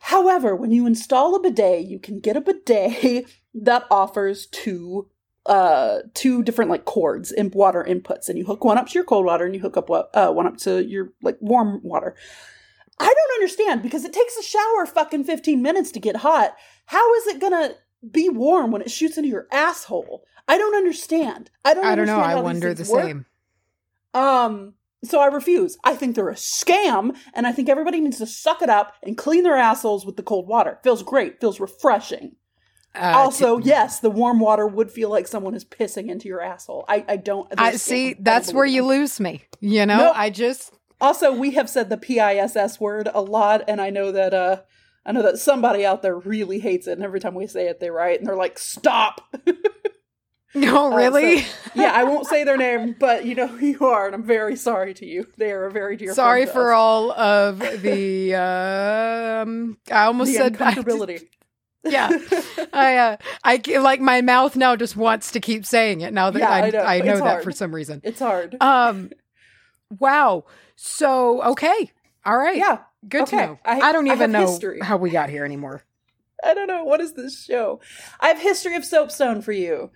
However, 0.00 0.54
when 0.54 0.70
you 0.70 0.86
install 0.86 1.34
a 1.34 1.40
bidet, 1.40 1.86
you 1.86 1.98
can 1.98 2.20
get 2.20 2.36
a 2.36 2.40
bidet 2.40 3.26
that 3.54 3.84
offers 3.90 4.46
two 4.46 5.08
uh 5.46 6.00
two 6.14 6.42
different 6.42 6.70
like 6.70 6.84
cords 6.84 7.32
in 7.32 7.50
water 7.50 7.84
inputs 7.88 8.28
and 8.28 8.36
you 8.36 8.44
hook 8.44 8.64
one 8.64 8.76
up 8.76 8.86
to 8.86 8.94
your 8.94 9.04
cold 9.04 9.24
water 9.24 9.46
and 9.46 9.54
you 9.54 9.60
hook 9.62 9.78
up 9.78 9.88
uh 9.90 10.30
one 10.30 10.46
up 10.46 10.58
to 10.58 10.84
your 10.84 11.12
like 11.22 11.38
warm 11.40 11.80
water. 11.82 12.14
I 13.00 13.06
don't 13.06 13.36
understand 13.36 13.82
because 13.82 14.04
it 14.04 14.12
takes 14.12 14.36
a 14.36 14.42
shower 14.42 14.84
fucking 14.86 15.24
15 15.24 15.62
minutes 15.62 15.92
to 15.92 16.00
get 16.00 16.16
hot. 16.16 16.54
How 16.86 17.14
is 17.14 17.28
it 17.28 17.40
gonna 17.40 17.74
be 18.10 18.28
warm 18.28 18.70
when 18.70 18.82
it 18.82 18.90
shoots 18.90 19.16
into 19.16 19.30
your 19.30 19.46
asshole? 19.52 20.24
I 20.48 20.58
don't 20.58 20.74
understand. 20.74 21.50
I 21.64 21.74
don't 21.74 21.84
I 21.84 21.94
don't 21.94 22.06
know. 22.06 22.18
I 22.18 22.40
wonder 22.40 22.72
the 22.74 22.90
work. 22.90 23.04
same. 23.04 23.26
Um, 24.14 24.74
so 25.04 25.20
I 25.20 25.26
refuse. 25.26 25.78
I 25.84 25.94
think 25.94 26.16
they're 26.16 26.30
a 26.30 26.34
scam, 26.34 27.16
and 27.34 27.46
I 27.46 27.52
think 27.52 27.68
everybody 27.68 28.00
needs 28.00 28.18
to 28.18 28.26
suck 28.26 28.62
it 28.62 28.70
up 28.70 28.94
and 29.02 29.16
clean 29.16 29.44
their 29.44 29.56
assholes 29.56 30.04
with 30.04 30.16
the 30.16 30.22
cold 30.22 30.48
water. 30.48 30.78
Feels 30.82 31.02
great, 31.02 31.40
feels 31.40 31.60
refreshing. 31.60 32.36
Uh, 32.94 33.12
also, 33.14 33.60
t- 33.60 33.68
yes, 33.68 34.00
the 34.00 34.10
warm 34.10 34.40
water 34.40 34.66
would 34.66 34.90
feel 34.90 35.10
like 35.10 35.28
someone 35.28 35.54
is 35.54 35.64
pissing 35.64 36.08
into 36.08 36.26
your 36.26 36.40
asshole. 36.40 36.84
I, 36.88 37.04
I 37.06 37.16
don't. 37.16 37.46
I 37.56 37.76
see. 37.76 38.14
That's 38.18 38.52
where 38.52 38.64
you 38.64 38.84
lose 38.84 39.20
me. 39.20 39.44
You 39.60 39.86
know, 39.86 39.98
Nope. 39.98 40.14
I 40.16 40.30
just 40.30 40.72
Also, 41.00 41.32
we 41.32 41.52
have 41.52 41.68
said 41.68 41.90
the 41.90 41.98
PISS 41.98 42.80
word 42.80 43.08
a 43.12 43.20
lot, 43.20 43.62
and 43.68 43.80
I 43.80 43.90
know 43.90 44.10
that 44.10 44.34
uh 44.34 44.62
I 45.06 45.12
know 45.12 45.22
that 45.22 45.38
somebody 45.38 45.86
out 45.86 46.02
there 46.02 46.16
really 46.16 46.58
hates 46.58 46.86
it, 46.86 46.92
and 46.92 47.02
every 47.04 47.20
time 47.20 47.34
we 47.34 47.46
say 47.46 47.68
it, 47.68 47.78
they 47.78 47.90
write 47.90 48.18
and 48.18 48.26
they're 48.26 48.34
like, 48.34 48.58
"Stop." 48.58 49.20
no, 50.54 50.92
Uh, 50.92 50.96
really. 50.96 51.40
so- 51.42 51.70
yeah, 51.74 51.92
I 51.92 52.04
won't 52.04 52.26
say 52.26 52.44
their 52.44 52.56
name, 52.56 52.96
but 52.98 53.24
you 53.26 53.34
know 53.34 53.46
who 53.46 53.66
you 53.66 53.80
are, 53.86 54.06
and 54.06 54.14
I'm 54.14 54.22
very 54.24 54.56
sorry 54.56 54.94
to 54.94 55.06
you. 55.06 55.26
They 55.36 55.52
are 55.52 55.66
a 55.66 55.70
very 55.70 55.96
dear. 55.96 56.14
Sorry 56.14 56.46
for 56.46 56.72
us. 56.72 56.78
all 56.78 57.12
of 57.12 57.58
the. 57.82 58.34
Um, 58.34 59.78
I 59.90 60.04
almost 60.04 60.30
the 60.32 60.36
said 60.38 60.54
uncomfortability. 60.54 61.26
yeah, 61.84 62.08
I, 62.72 62.96
uh, 62.96 63.16
I 63.44 63.62
like 63.78 64.00
my 64.00 64.20
mouth 64.20 64.56
now 64.56 64.74
just 64.76 64.96
wants 64.96 65.30
to 65.32 65.40
keep 65.40 65.64
saying 65.64 66.00
it 66.00 66.12
now 66.12 66.30
that 66.30 66.38
Yeah, 66.40 66.50
I, 66.50 66.58
I 66.66 66.70
know. 66.70 66.78
I 66.80 66.98
know 67.00 67.16
that 67.18 67.22
hard. 67.24 67.44
for 67.44 67.52
some 67.52 67.74
reason. 67.74 68.00
it's 68.04 68.18
hard. 68.20 68.56
Um, 68.60 69.10
wow. 69.98 70.44
So 70.76 71.42
okay, 71.42 71.92
all 72.24 72.36
right, 72.36 72.56
yeah, 72.56 72.78
good 73.08 73.22
okay. 73.22 73.36
to 73.38 73.46
know. 73.46 73.58
I- 73.64 73.80
I, 73.80 73.92
don't 73.92 74.06
even 74.08 74.32
know 74.32 74.46
history. 74.46 74.80
how 74.82 74.96
we 74.96 75.10
got 75.10 75.28
here 75.30 75.44
anymore. 75.44 75.82
I 76.44 76.54
don't 76.54 76.68
know 76.68 76.84
what 76.84 77.00
is 77.00 77.14
this 77.14 77.44
show. 77.44 77.80
I 78.20 78.28
have 78.28 78.38
history 78.40 78.76
of 78.76 78.84
soapstone 78.84 79.42
for 79.42 79.52
you. 79.52 79.90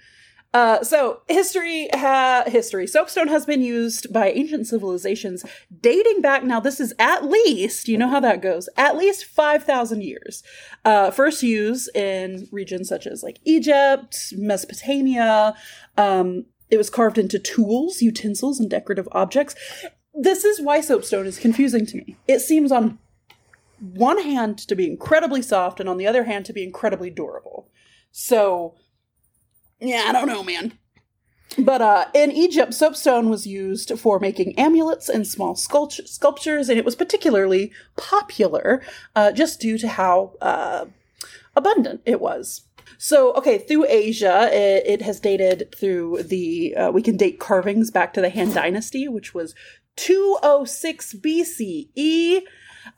Uh, 0.55 0.83
so 0.85 1.23
history, 1.29 1.89
ha- 1.95 2.45
history. 2.47 2.87
Soapstone 2.87 3.29
has 3.29 3.47
been 3.47 3.63
used 3.63 4.13
by 4.13 4.31
ancient 4.31 4.67
civilizations 4.67 5.45
dating 5.81 6.21
back. 6.21 6.45
Now, 6.45 6.61
this 6.61 6.79
is 6.79 6.93
at 6.99 7.25
least 7.25 7.89
you 7.89 7.97
know 7.97 8.09
how 8.09 8.21
that 8.21 8.43
goes. 8.43 8.69
At 8.77 8.97
least 8.97 9.25
five 9.25 9.65
thousand 9.65 10.03
years. 10.03 10.43
Uh, 10.85 11.11
first 11.11 11.43
used 11.43 11.95
in 11.97 12.49
regions 12.53 12.89
such 12.89 13.07
as 13.07 13.23
like 13.23 13.39
Egypt, 13.45 14.35
Mesopotamia. 14.37 15.55
Um, 15.97 16.47
It 16.71 16.79
was 16.79 16.91
carved 16.91 17.19
into 17.19 17.39
tools, 17.39 18.01
utensils, 18.01 18.59
and 18.59 18.71
decorative 18.71 19.09
objects. 19.13 19.55
This 20.15 20.45
is 20.45 20.61
why 20.61 20.81
soapstone 20.81 21.27
is 21.27 21.39
confusing 21.39 21.87
to 21.87 21.97
me. 21.97 22.17
It 22.27 22.41
seems 22.41 22.73
on 22.73 22.99
one 23.79 24.23
hand 24.23 24.57
to 24.69 24.75
be 24.75 24.87
incredibly 24.87 25.43
soft, 25.43 25.81
and 25.81 25.89
on 25.89 25.99
the 25.99 26.07
other 26.07 26.25
hand 26.25 26.47
to 26.47 26.53
be 26.53 26.63
incredibly 26.63 27.11
durable. 27.11 27.69
So, 28.11 28.75
yeah, 29.83 30.05
I 30.07 30.13
don't 30.13 30.27
know, 30.27 30.43
man. 30.43 30.73
But 31.59 31.83
uh, 31.83 32.07
in 32.15 32.31
Egypt, 32.31 32.73
soapstone 32.73 33.29
was 33.29 33.47
used 33.47 33.99
for 33.99 34.19
making 34.19 34.59
amulets 34.59 35.09
and 35.09 35.27
small 35.27 35.55
sculpt- 35.55 36.09
sculptures, 36.09 36.69
and 36.69 36.79
it 36.79 36.85
was 36.85 36.97
particularly 36.97 37.73
popular 37.97 38.83
uh, 39.15 39.33
just 39.33 39.61
due 39.61 39.77
to 39.79 39.89
how 39.89 40.33
uh, 40.41 40.87
abundant 41.55 42.01
it 42.07 42.21
was. 42.21 42.63
So, 42.97 43.33
okay, 43.35 43.59
through 43.59 43.87
Asia, 43.89 44.49
it, 44.53 44.87
it 44.87 45.03
has 45.03 45.21
dated 45.21 45.75
through 45.77 46.23
the, 46.23 46.75
uh, 46.77 46.91
we 46.91 47.03
can 47.03 47.17
date 47.17 47.41
carvings 47.41 47.91
back 47.91 48.15
to 48.15 48.21
the 48.21 48.31
Han 48.31 48.53
Dynasty, 48.53 49.09
which 49.09 49.35
was 49.35 49.55
206 49.97 51.15
BCE. 51.15 52.43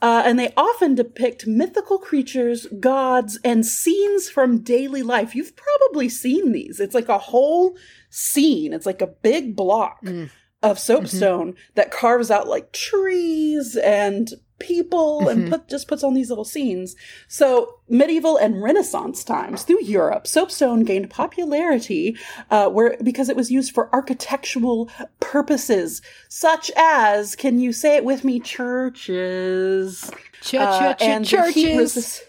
Uh, 0.00 0.22
and 0.24 0.38
they 0.38 0.52
often 0.56 0.94
depict 0.94 1.46
mythical 1.46 1.98
creatures, 1.98 2.66
gods, 2.80 3.38
and 3.44 3.66
scenes 3.66 4.28
from 4.30 4.58
daily 4.62 5.02
life. 5.02 5.34
You've 5.34 5.54
probably 5.56 6.08
seen 6.08 6.52
these. 6.52 6.80
It's 6.80 6.94
like 6.94 7.08
a 7.08 7.18
whole 7.18 7.76
scene, 8.10 8.72
it's 8.72 8.86
like 8.86 9.02
a 9.02 9.06
big 9.08 9.56
block 9.56 10.02
Mm. 10.04 10.30
of 10.62 10.78
soapstone 10.78 11.54
that 11.74 11.90
carves 11.90 12.30
out 12.30 12.48
like 12.48 12.72
trees 12.72 13.76
and 13.76 14.30
people 14.64 15.28
and 15.28 15.44
Mhm. 15.44 15.50
put 15.50 15.68
just 15.68 15.86
puts 15.88 16.02
on 16.02 16.14
these 16.14 16.28
little 16.30 16.44
scenes. 16.44 16.96
So 17.28 17.76
medieval 17.88 18.36
and 18.36 18.62
Renaissance 18.62 19.22
times 19.22 19.62
through 19.62 19.82
Europe, 19.82 20.26
soapstone 20.26 20.84
gained 20.84 21.10
popularity 21.10 22.16
uh, 22.50 22.68
where 22.70 22.96
because 23.02 23.28
it 23.28 23.36
was 23.36 23.50
used 23.50 23.72
for 23.74 23.88
architectural 23.92 24.88
purposes, 25.20 26.00
such 26.28 26.70
as 26.76 27.36
can 27.36 27.58
you 27.58 27.72
say 27.72 27.96
it 27.96 28.04
with 28.04 28.24
me, 28.24 28.40
churches 28.40 30.10
Ch- 30.40 30.54
Uh, 30.54 30.94
and 31.00 31.24
churches. 31.26 32.22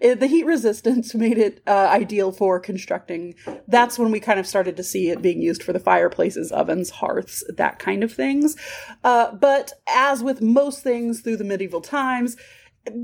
The 0.00 0.26
heat 0.26 0.46
resistance 0.46 1.14
made 1.26 1.38
it 1.38 1.62
uh, 1.66 1.88
ideal 1.90 2.32
for 2.32 2.58
constructing. 2.60 3.34
That's 3.68 3.98
when 3.98 4.10
we 4.10 4.20
kind 4.20 4.38
of 4.40 4.46
started 4.46 4.76
to 4.76 4.82
see 4.82 5.10
it 5.10 5.22
being 5.22 5.42
used 5.42 5.62
for 5.62 5.72
the 5.72 5.80
fireplaces, 5.80 6.52
ovens, 6.52 6.90
hearths, 6.90 7.44
that 7.56 7.78
kind 7.78 8.02
of 8.02 8.12
things. 8.12 8.56
Uh, 9.04 9.32
but 9.32 9.72
as 9.88 10.22
with 10.22 10.40
most 10.40 10.82
things 10.82 11.20
through 11.20 11.36
the 11.36 11.44
medieval 11.44 11.80
times, 11.80 12.36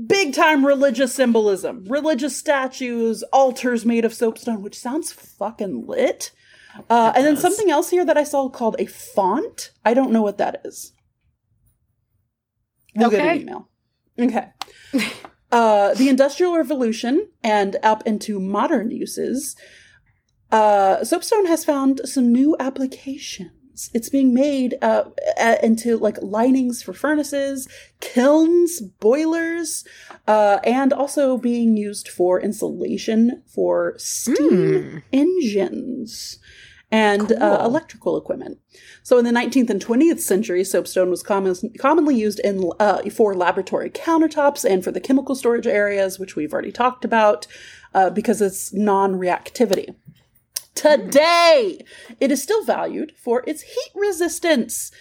big 0.07 0.33
time 0.33 0.65
religious 0.65 1.13
symbolism, 1.13 1.85
religious 1.87 2.35
statues, 2.35 3.23
altars 3.33 3.85
made 3.85 4.05
of 4.05 4.13
soapstone, 4.13 4.61
which 4.61 4.77
sounds 4.77 5.11
fucking 5.11 5.85
lit. 5.87 6.31
Uh, 6.89 7.13
and 7.15 7.25
then 7.25 7.37
something 7.37 7.69
else 7.69 7.89
here 7.89 8.03
that 8.03 8.17
I 8.17 8.23
saw 8.23 8.49
called 8.49 8.75
a 8.79 8.85
font. 8.85 9.71
I 9.85 9.93
don't 9.93 10.11
know 10.11 10.23
what 10.23 10.39
that 10.39 10.61
is. 10.65 10.91
We'll 12.95 13.09
get 13.09 13.25
an 13.25 13.41
email. 13.41 13.69
Okay. 14.19 14.47
uh, 15.53 15.93
the 15.93 16.09
Industrial 16.09 16.57
Revolution 16.57 17.29
and 17.43 17.77
up 17.83 18.01
into 18.07 18.39
modern 18.39 18.89
uses, 18.89 19.55
uh, 20.51 21.03
soapstone 21.03 21.45
has 21.45 21.63
found 21.63 22.01
some 22.05 22.31
new 22.31 22.55
applications. 22.59 23.51
It's 23.93 24.09
being 24.09 24.33
made 24.33 24.75
uh, 24.81 25.05
into 25.61 25.97
like 25.97 26.17
linings 26.23 26.81
for 26.81 26.93
furnaces, 26.93 27.67
kilns, 28.01 28.81
boilers, 28.81 29.85
uh, 30.27 30.57
and 30.63 30.91
also 30.91 31.37
being 31.37 31.77
used 31.77 32.07
for 32.07 32.41
insulation 32.41 33.43
for 33.45 33.93
steam 33.97 35.03
engines 35.13 36.39
and 36.93 37.31
uh, 37.31 37.59
electrical 37.63 38.15
equipment. 38.17 38.59
So 39.01 39.17
in 39.17 39.25
the 39.25 39.31
19th 39.31 39.71
and 39.71 39.83
20th 39.83 40.19
century, 40.19 40.63
soapstone 40.63 41.09
was 41.09 41.23
common, 41.23 41.55
commonly 41.79 42.15
used 42.15 42.39
in 42.41 42.71
uh, 42.79 43.01
for 43.09 43.33
laboratory 43.33 43.89
countertops 43.89 44.63
and 44.63 44.83
for 44.83 44.91
the 44.91 45.01
chemical 45.01 45.33
storage 45.33 45.65
areas, 45.65 46.19
which 46.19 46.35
we've 46.35 46.53
already 46.53 46.71
talked 46.71 47.03
about, 47.03 47.47
uh, 47.95 48.11
because 48.11 48.43
it's 48.43 48.71
non-reactivity. 48.73 49.95
Today, 50.75 51.83
it 52.19 52.31
is 52.31 52.43
still 52.43 52.63
valued 52.63 53.13
for 53.17 53.43
its 53.47 53.63
heat 53.63 53.91
resistance. 53.95 54.91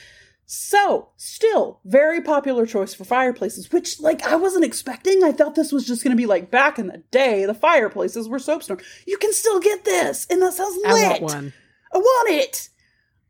So, 0.47 1.11
still 1.19 1.81
very 1.85 2.23
popular 2.23 2.65
choice 2.65 2.95
for 2.95 3.05
fireplaces, 3.05 3.71
which 3.71 4.01
like 4.01 4.23
I 4.23 4.37
wasn't 4.37 4.65
expecting. 4.65 5.23
I 5.23 5.33
thought 5.33 5.57
this 5.57 5.73
was 5.73 5.87
just 5.87 6.03
going 6.05 6.17
to 6.17 6.21
be 6.21 6.27
like 6.27 6.51
back 6.51 6.79
in 6.79 6.87
the 6.87 7.03
day, 7.11 7.45
the 7.45 7.55
fireplaces 7.55 8.31
were 8.31 8.39
soapstone. 8.39 8.81
You 9.07 9.19
can 9.19 9.33
still 9.33 9.61
get 9.61 9.85
this, 9.85 10.27
and 10.31 10.41
that 10.41 10.55
sounds 10.55 10.77
lit. 10.77 10.87
I 10.87 11.09
want 11.11 11.23
one. 11.23 11.53
I 11.93 11.99
want 11.99 12.31
it. 12.31 12.69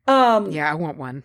Um, 0.06 0.50
Yeah, 0.50 0.70
I 0.70 0.74
want 0.74 0.98
one. 0.98 1.22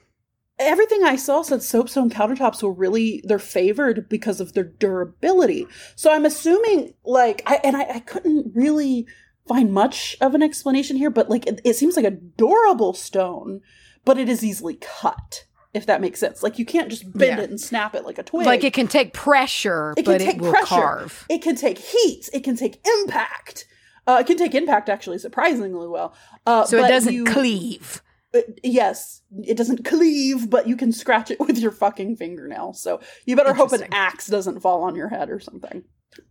everything 0.59 1.03
I 1.03 1.15
saw 1.15 1.41
said 1.43 1.61
soapstone 1.61 2.09
countertops 2.09 2.63
were 2.63 2.71
really 2.71 3.21
they're 3.25 3.37
favored 3.39 4.09
because 4.09 4.39
of 4.41 4.53
their 4.53 4.63
durability. 4.63 5.67
So 5.95 6.11
I'm 6.11 6.25
assuming 6.25 6.93
like 7.05 7.43
I 7.45 7.59
and 7.63 7.77
I, 7.77 7.81
I 7.95 7.99
couldn't 7.99 8.51
really 8.55 9.07
find 9.47 9.71
much 9.71 10.17
of 10.19 10.33
an 10.35 10.41
explanation 10.43 10.97
here, 10.97 11.09
but 11.09 11.29
like 11.29 11.45
it, 11.47 11.61
it 11.63 11.75
seems 11.75 11.95
like 11.95 12.05
a 12.05 12.11
durable 12.11 12.93
stone, 12.93 13.61
but 14.03 14.17
it 14.17 14.29
is 14.29 14.43
easily 14.43 14.75
cut. 14.81 15.45
If 15.73 15.85
that 15.85 16.01
makes 16.01 16.19
sense, 16.19 16.41
like 16.41 16.57
you 16.57 16.65
can't 16.65 16.89
just 16.89 17.03
bend 17.15 17.37
Yeah. 17.37 17.43
it 17.43 17.49
and 17.51 17.61
snap 17.61 17.93
it 17.93 18.03
like 18.03 18.17
a 18.17 18.23
twig. 18.23 18.47
Like 18.47 18.63
it 18.63 18.73
can 18.73 18.87
take 18.87 19.13
pressure, 19.13 19.93
It 19.95 20.03
can 20.05 20.13
but 20.15 20.21
take 20.21 20.35
it 20.37 20.41
will 20.41 20.49
pressure. 20.51 20.65
carve. 20.65 21.25
It 21.29 21.41
can 21.43 21.55
take 21.55 21.77
heat. 21.77 22.29
It 22.33 22.43
can 22.43 22.55
take 22.55 22.79
impact. 23.01 23.65
Uh, 24.07 24.17
it 24.21 24.25
can 24.27 24.37
take 24.37 24.55
impact 24.55 24.89
actually 24.89 25.17
surprisingly 25.17 25.87
well. 25.87 26.13
Uh, 26.45 26.65
So 26.65 26.77
it 26.83 26.87
doesn't 26.87 27.13
you- 27.13 27.25
cleave. 27.25 28.01
uh, 28.33 28.39
yes, 28.63 29.21
it 29.43 29.57
doesn't 29.57 29.83
cleave, 29.85 30.49
but 30.49 30.67
you 30.67 30.75
can 30.77 30.91
scratch 30.91 31.29
it 31.29 31.39
with 31.45 31.57
your 31.57 31.71
fucking 31.71 32.15
fingernail. 32.15 32.73
So 32.73 33.01
you 33.25 33.35
better 33.35 33.53
hope 33.53 33.73
an 33.73 33.85
axe 33.91 34.27
doesn't 34.27 34.61
fall 34.61 34.83
on 34.83 34.95
your 34.95 35.09
head 35.09 35.29
or 35.29 35.39
something. 35.39 35.83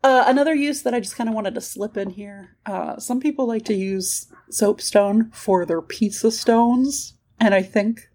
Uh, 0.02 0.24
another 0.26 0.54
use 0.54 0.82
that 0.82 0.94
I 0.94 1.00
just 1.00 1.16
kind 1.16 1.28
of 1.28 1.34
wanted 1.34 1.54
to 1.54 1.60
slip 1.60 1.96
in 1.96 2.10
here. 2.10 2.56
Uh, 2.64 2.98
some 2.98 3.20
people 3.20 3.46
like 3.46 3.66
to 3.66 3.74
use 3.74 4.26
soapstone 4.50 5.30
for 5.32 5.64
their 5.66 5.82
pizza 5.82 6.30
stones, 6.32 7.14
and 7.38 7.54
I 7.54 7.62
think 7.62 8.08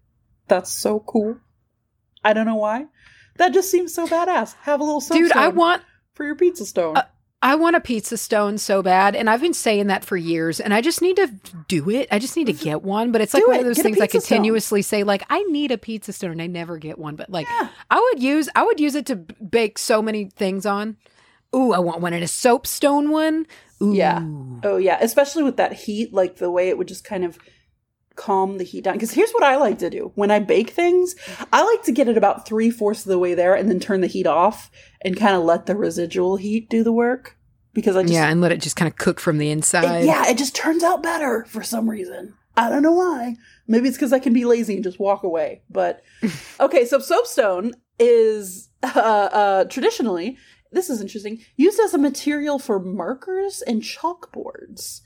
that's 0.48 0.70
so 0.70 1.00
cool. 1.00 1.36
I 2.24 2.32
don't 2.34 2.46
know 2.46 2.56
why. 2.56 2.86
That 3.36 3.54
just 3.54 3.70
seems 3.70 3.94
so 3.94 4.06
badass. 4.06 4.54
Have 4.62 4.80
a 4.80 4.84
little 4.84 5.00
soapstone 5.00 5.22
Dude, 5.28 5.32
I 5.32 5.48
want 5.48 5.82
for 6.14 6.26
your 6.26 6.34
pizza 6.34 6.66
stone. 6.66 6.96
I 7.42 7.56
want 7.56 7.74
a 7.76 7.80
pizza 7.80 8.16
stone 8.16 8.56
so 8.56 8.82
bad, 8.82 9.16
and 9.16 9.28
I've 9.28 9.40
been 9.40 9.52
saying 9.52 9.88
that 9.88 10.04
for 10.04 10.16
years, 10.16 10.60
and 10.60 10.72
I 10.72 10.80
just 10.80 11.02
need 11.02 11.16
to 11.16 11.28
do 11.66 11.90
it. 11.90 12.06
I 12.12 12.18
just 12.20 12.36
need 12.36 12.46
to 12.46 12.52
get 12.52 12.82
one, 12.82 13.10
but 13.10 13.20
it's 13.20 13.34
like 13.34 13.42
Do 13.42 13.48
one 13.48 13.56
it. 13.56 13.60
of 13.60 13.66
those 13.66 13.76
Get 13.76 13.82
things 13.82 14.00
I 14.00 14.06
pizza 14.06 14.20
stone. 14.20 14.36
continuously 14.38 14.82
say, 14.82 15.02
like 15.02 15.24
I 15.28 15.42
need 15.44 15.72
a 15.72 15.78
pizza 15.78 16.12
stone, 16.12 16.30
and 16.30 16.40
I 16.42 16.46
never 16.46 16.78
get 16.78 16.98
one. 16.98 17.16
But 17.16 17.30
like, 17.30 17.46
Yeah. 17.48 17.68
I 17.90 17.98
would 17.98 18.22
use, 18.22 18.48
I 18.54 18.62
would 18.62 18.78
use 18.78 18.94
it 18.94 19.06
to 19.06 19.16
bake 19.16 19.78
so 19.78 20.00
many 20.00 20.26
things 20.26 20.64
on. 20.64 20.96
Ooh, 21.54 21.72
I 21.72 21.80
want 21.80 22.00
one 22.00 22.12
in 22.14 22.22
a 22.22 22.28
soapstone 22.28 23.10
one. 23.10 23.46
Ooh. 23.82 23.92
Yeah. 23.92 24.20
Oh 24.62 24.76
yeah, 24.76 24.98
especially 25.00 25.42
with 25.42 25.56
that 25.56 25.72
heat, 25.72 26.12
like 26.14 26.36
the 26.36 26.50
way 26.50 26.68
it 26.68 26.78
would 26.78 26.88
just 26.88 27.02
kind 27.04 27.24
of 27.24 27.38
calm 28.14 28.58
the 28.58 28.64
heat 28.64 28.84
down. 28.84 28.92
Because 28.94 29.10
here's 29.12 29.32
what 29.32 29.42
I 29.42 29.56
like 29.56 29.78
to 29.78 29.90
do 29.90 30.12
when 30.14 30.30
I 30.30 30.38
bake 30.38 30.70
things: 30.70 31.14
I 31.52 31.64
like 31.64 31.82
to 31.84 31.92
get 31.92 32.08
it 32.08 32.16
about 32.16 32.46
three 32.46 32.70
fourths 32.70 33.04
of 33.04 33.10
the 33.10 33.18
way 33.18 33.34
there, 33.34 33.54
and 33.54 33.68
then 33.68 33.80
turn 33.80 34.00
the 34.00 34.06
heat 34.06 34.26
off 34.26 34.70
and 35.04 35.16
kind 35.16 35.36
of 35.36 35.42
let 35.42 35.66
the 35.66 35.76
residual 35.76 36.36
heat 36.36 36.68
do 36.68 36.82
the 36.82 36.92
work. 36.92 37.36
Because 37.74 37.96
I 37.96 38.02
just 38.02 38.12
yeah, 38.12 38.28
and 38.28 38.40
let 38.40 38.52
it 38.52 38.60
just 38.60 38.76
kind 38.76 38.90
of 38.90 38.98
cook 38.98 39.18
from 39.18 39.38
the 39.38 39.48
it- 39.48 39.52
inside. 39.52 40.04
yeah, 40.04 40.28
it 40.28 40.36
just 40.36 40.54
turns 40.54 40.82
out 40.82 41.02
better 41.02 41.44
for 41.46 41.62
some 41.62 41.88
reason. 41.88 42.34
I 42.56 42.68
don't 42.68 42.82
know 42.82 42.92
why. 42.92 43.36
Maybe 43.66 43.88
it's 43.88 43.96
because 43.96 44.12
I 44.12 44.18
can 44.18 44.34
be 44.34 44.44
lazy 44.44 44.74
and 44.74 44.84
just 44.84 45.00
walk 45.00 45.22
away. 45.22 45.62
But 45.70 46.02
okay, 46.60 46.84
so 46.84 46.98
soapstone 46.98 47.72
is 47.98 48.68
uh, 48.82 48.88
uh, 48.88 49.64
traditionally 49.64 50.36
this 50.72 50.90
is 50.90 51.00
interesting 51.00 51.38
used 51.56 51.78
as 51.80 51.94
a 51.94 51.98
material 51.98 52.58
for 52.58 52.78
markers 52.80 53.62
and 53.62 53.82
chalkboards. 53.82 55.02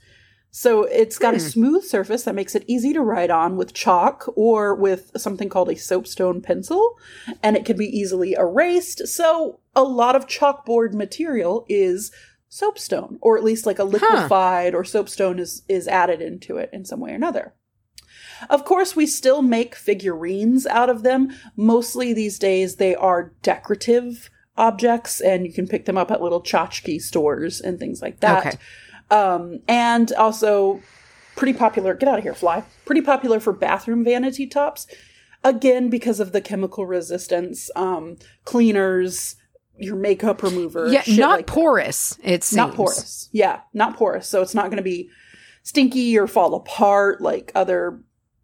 So 0.51 0.83
it's 0.83 1.19
got 1.19 1.35
a 1.35 1.39
Hmm. 1.39 1.47
smooth 1.47 1.83
surface 1.83 2.23
that 2.23 2.33
makes 2.35 2.55
it 2.55 2.63
easy 2.67 2.93
to 2.93 3.01
write 3.01 3.29
on 3.29 3.57
with 3.57 3.73
chalk 3.73 4.31
or 4.35 4.73
with 4.73 5.11
something 5.17 5.49
called 5.49 5.69
a 5.69 5.75
soapstone 5.75 6.41
pencil, 6.41 6.97
and 7.43 7.55
it 7.55 7.65
can 7.65 7.77
be 7.77 7.85
easily 7.85 8.33
erased. 8.33 9.07
So 9.07 9.59
a 9.75 9.83
lot 9.83 10.15
of 10.15 10.25
chalkboard 10.27 10.93
material 10.93 11.65
is 11.69 12.11
soapstone, 12.49 13.19
or 13.21 13.37
at 13.37 13.43
least 13.43 13.65
like 13.65 13.77
a 13.77 13.83
liquefied 13.83 14.73
or 14.73 14.83
soapstone 14.83 15.37
is 15.37 15.63
is 15.67 15.87
added 15.87 16.21
into 16.21 16.57
it 16.57 16.69
in 16.73 16.85
some 16.85 16.99
way 17.01 17.11
or 17.11 17.15
another. 17.15 17.53
Of 18.49 18.65
course, 18.65 18.95
we 18.95 19.05
still 19.05 19.41
make 19.41 19.75
figurines 19.75 20.65
out 20.67 20.89
of 20.89 21.03
them. 21.03 21.29
Mostly 21.55 22.13
these 22.13 22.39
days, 22.39 22.75
they 22.75 22.95
are 22.95 23.33
decorative 23.41 24.29
objects, 24.55 25.19
and 25.21 25.45
you 25.45 25.53
can 25.53 25.67
pick 25.67 25.85
them 25.85 25.97
up 25.97 26.09
at 26.09 26.21
little 26.21 26.41
tchotchke 26.41 27.01
stores 27.01 27.59
and 27.61 27.79
things 27.79 28.01
like 28.01 28.19
that. 28.21 28.45
Okay. 28.47 28.57
Um, 29.09 29.59
and 29.67 30.11
also 30.13 30.81
pretty 31.35 31.53
popular. 31.53 31.93
Get 31.93 32.09
out 32.09 32.17
of 32.17 32.23
here, 32.23 32.33
fly! 32.33 32.63
Pretty 32.85 33.01
popular 33.01 33.39
for 33.39 33.53
bathroom 33.53 34.03
vanity 34.03 34.47
tops. 34.47 34.87
Again, 35.43 35.89
because 35.89 36.19
of 36.19 36.31
the 36.31 36.41
chemical 36.41 36.85
resistance, 36.85 37.69
um, 37.75 38.17
cleaners, 38.43 39.35
your 39.77 39.95
makeup 39.95 40.41
remover. 40.43 40.87
yeah, 40.87 41.01
shit 41.03 41.19
not 41.19 41.37
like 41.37 41.45
that. 41.47 41.53
porous. 41.53 42.17
It 42.23 42.43
seems 42.43 42.57
Not 42.57 42.73
porous. 42.75 43.29
Yeah, 43.31 43.61
not 43.73 43.95
porous. 43.95 44.27
So 44.27 44.41
it's 44.41 44.55
not 44.55 44.65
going 44.65 44.77
to 44.77 44.83
be 44.83 45.09
stinky 45.63 46.17
or 46.17 46.27
fall 46.27 46.55
apart 46.55 47.21
like 47.21 47.51
other 47.53 48.01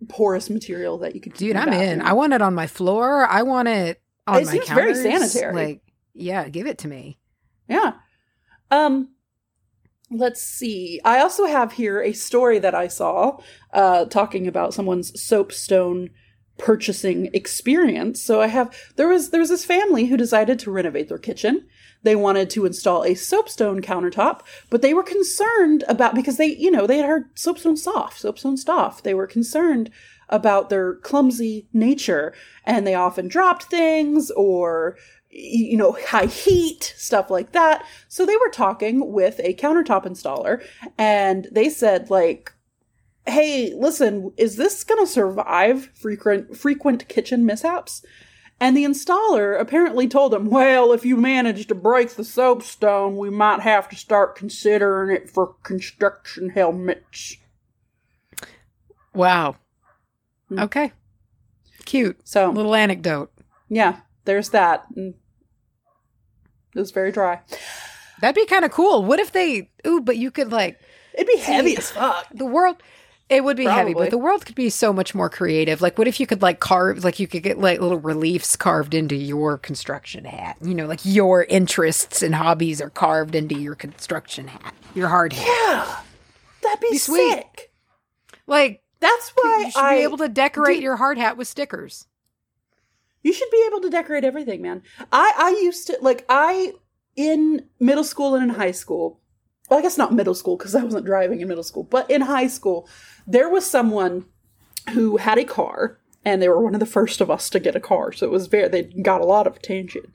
porous 0.08 0.50
material 0.50 0.98
that 1.00 1.16
you 1.16 1.22
could. 1.22 1.34
Dude, 1.34 1.56
the 1.56 1.62
I'm 1.62 1.74
in. 1.74 2.02
I 2.02 2.14
want 2.14 2.34
it 2.34 2.42
on 2.42 2.54
my 2.54 2.68
floor. 2.68 3.26
I 3.26 3.42
want 3.42 3.68
it 3.68 4.02
on 4.28 4.42
It 4.42 4.46
my 4.46 4.52
seems 4.52 4.70
very 4.70 4.94
sanitary. 4.96 5.54
Like, 5.54 5.82
yeah, 6.14 6.48
give 6.48 6.68
it 6.68 6.78
to 6.80 6.88
me. 6.88 7.18
Yeah. 7.68 7.94
Um 8.70 9.10
let's 10.14 10.42
see. 10.42 11.02
I 11.04 11.20
also 11.20 11.46
have 11.46 11.74
here 11.74 12.02
a 12.02 12.14
story 12.14 12.60
that 12.60 12.76
I 12.76 12.88
saw 12.88 13.38
uh 13.74 14.06
talking 14.06 14.48
about 14.48 14.74
someone's 14.74 15.20
soapstone 15.22 16.10
purchasing 16.58 17.30
experience. 17.34 18.22
So 18.22 18.42
I 18.42 18.48
have 18.48 18.76
there 18.96 19.08
was 19.08 19.32
there 19.32 19.40
was 19.40 19.50
this 19.50 19.66
family 19.66 20.06
who 20.06 20.18
decided 20.18 20.60
to 20.60 20.72
renovate 20.72 21.10
their 21.10 21.18
kitchen. 21.18 21.68
They 22.04 22.16
wanted 22.16 22.50
to 22.52 22.66
install 22.66 23.04
a 23.04 23.16
soapstone 23.16 23.82
countertop, 23.82 24.42
but 24.70 24.82
they 24.82 24.94
were 24.94 25.04
concerned 25.04 25.84
about 25.88 26.16
because 26.16 26.38
they, 26.38 26.48
you 26.48 26.70
know, 26.70 26.86
they 26.86 26.98
had 26.98 27.06
heard 27.06 27.38
soapstone 27.38 27.78
soft, 27.78 28.20
soapstone 28.20 28.58
soft. 28.58 29.04
They 29.04 29.14
were 29.14 29.28
concerned 29.28 29.90
about 30.30 30.70
their 30.70 30.96
clumsy 30.96 31.68
nature 31.74 32.34
and 32.66 32.86
they 32.86 32.96
often 32.96 33.28
dropped 33.28 33.64
things 33.66 34.32
or 34.32 34.98
you 35.36 35.76
know 35.78 35.98
high 36.08 36.26
heat 36.28 36.94
stuff 36.96 37.32
like 37.32 37.52
that 37.54 37.84
so 38.08 38.26
they 38.26 38.38
were 38.38 38.50
talking 38.50 39.12
with 39.12 39.40
a 39.44 39.54
countertop 39.56 40.06
installer 40.06 40.64
and 40.98 41.48
they 41.52 41.70
said 41.70 42.10
like 42.12 42.54
hey 43.26 43.74
listen 43.76 44.32
is 44.38 44.58
this 44.58 44.84
going 44.84 45.04
to 45.04 45.12
survive 45.12 45.90
frequent 45.96 46.56
frequent 46.56 47.08
kitchen 47.08 47.46
mishaps 47.46 48.06
and 48.60 48.78
the 48.78 48.84
installer 48.84 49.60
apparently 49.60 50.08
told 50.08 50.34
him 50.34 50.50
well 50.50 50.94
if 50.94 51.04
you 51.04 51.16
manage 51.18 51.66
to 51.68 51.74
break 51.76 52.12
the 52.12 52.24
soapstone 52.24 53.18
we 53.18 53.30
might 53.30 53.62
have 53.62 53.90
to 53.90 53.96
start 53.96 54.36
considering 54.36 55.16
it 55.16 55.30
for 55.30 55.56
construction 55.64 56.50
helmets 56.50 57.38
Wow. 59.16 59.58
Hmm. 60.50 60.60
Okay. 60.60 60.92
Cute. 61.86 62.20
so 62.24 62.50
Little 62.50 62.76
anecdote. 62.76 63.32
yeah 63.70 63.98
there's 64.26 64.50
that 64.50 64.86
and 64.96 65.14
it 66.76 66.80
was 66.80 66.92
very 66.92 67.12
dry 67.12 67.40
That'd 68.22 68.36
be 68.36 68.46
kind 68.46 68.64
of 68.64 68.72
cool. 68.72 69.04
What 69.04 69.20
if 69.20 69.34
they? 69.34 69.70
Ooh, 69.86 70.00
but 70.00 70.16
you 70.16 70.32
could 70.32 70.50
like 70.50 70.80
it'd 71.14 71.28
be 71.28 71.38
heavy 71.38 71.76
as 71.76 71.92
fuck 71.92 72.26
the 72.34 72.46
world. 72.46 72.78
It 73.28 73.44
would 73.44 73.58
be 73.58 73.66
heavy, 73.66 73.94
but 73.94 74.12
the 74.12 74.18
world 74.18 74.46
could 74.46 74.56
be 74.56 74.70
so 74.70 74.94
much 74.94 75.14
more 75.16 75.30
creative. 75.30 75.82
Like, 75.82 75.98
what 75.98 76.08
if 76.08 76.20
you 76.20 76.28
could 76.28 76.42
like 76.42 76.60
carve, 76.60 77.04
like 77.04 77.20
you 77.20 77.28
could 77.28 77.44
get 77.44 77.58
like 77.60 77.82
little 77.82 78.00
reliefs 78.00 78.56
carved 78.56 78.94
into 78.94 79.16
your 79.16 79.58
construction 79.58 80.24
hat? 80.24 80.58
You 80.62 80.74
know, 80.74 80.86
like 80.86 81.02
your 81.04 81.44
interests 81.46 82.22
and 82.22 82.36
hobbies 82.36 82.80
are 82.80 82.90
carved 82.90 83.36
into 83.36 83.56
your 83.60 83.76
construction 83.76 84.48
hat, 84.48 84.74
your 84.94 85.10
hard 85.10 85.34
hat. 85.34 85.48
yeah 85.48 85.98
that'd 86.64 86.80
be, 86.80 86.92
Be 86.92 86.98
sweet. 86.98 87.46
Like, 88.48 88.82
that's 89.00 89.32
why 89.36 89.64
you 89.66 89.72
should 89.72 89.84
I 89.84 89.98
be 89.98 90.04
able 90.04 90.18
to 90.18 90.30
decorate 90.30 90.78
Dude. 90.78 90.84
your 90.84 90.96
hard 90.96 91.18
hat 91.18 91.38
with 91.38 91.48
stickers. 91.48 92.08
You 93.24 93.34
should 93.34 93.50
be 93.50 93.64
able 93.68 93.82
to 93.82 93.90
decorate 93.90 94.24
everything, 94.24 94.62
man. 94.62 94.84
I 95.12 95.34
I 95.38 95.50
used 95.64 95.88
to 95.88 95.98
like 96.02 96.26
I 96.30 96.74
in 97.16 97.66
middle 97.80 98.04
school 98.04 98.36
and 98.36 98.44
in 98.44 98.56
high 98.56 98.72
school. 98.72 99.20
Well, 99.70 99.80
I 99.80 99.82
guess 99.82 99.98
not 99.98 100.14
middle 100.14 100.36
school 100.36 100.58
because 100.58 100.76
I 100.76 100.84
wasn't 100.84 101.06
driving 101.06 101.40
in 101.42 101.48
middle 101.48 101.64
school, 101.64 101.84
but 101.84 102.10
in 102.12 102.22
high 102.22 102.48
school, 102.48 102.88
there 103.26 103.50
was 103.50 103.66
someone 103.66 104.26
who 104.92 105.18
had 105.18 105.38
a 105.38 105.46
car, 105.46 106.00
and 106.26 106.42
they 106.42 106.50
were 106.50 106.62
one 106.62 106.74
of 106.74 106.82
the 106.82 106.86
first 106.86 107.22
of 107.22 107.32
us 107.32 107.50
to 107.52 107.60
get 107.60 107.76
a 107.76 107.80
car, 107.80 108.12
so 108.12 108.26
it 108.26 108.32
was 108.32 108.48
very 108.48 108.68
they 108.68 108.84
got 108.84 109.22
a 109.22 109.26
lot 109.26 109.48
of 109.48 109.56
attention. 109.56 110.12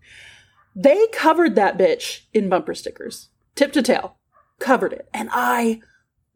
They 0.76 1.06
covered 1.08 1.56
that 1.56 1.78
bitch 1.78 2.22
in 2.32 2.48
bumper 2.48 2.74
stickers, 2.74 3.30
tip 3.54 3.72
to 3.72 3.82
tail, 3.82 4.18
covered 4.58 4.92
it, 4.92 5.08
and 5.14 5.30
I 5.32 5.80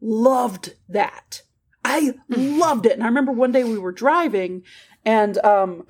loved 0.01 0.73
that. 0.89 1.43
I 1.85 2.15
loved 2.29 2.85
it, 2.85 2.93
and 2.93 3.03
I 3.03 3.07
remember 3.07 3.31
one 3.31 3.51
day 3.51 3.63
we 3.63 3.77
were 3.77 3.91
driving, 3.91 4.63
and 5.05 5.37
um, 5.45 5.85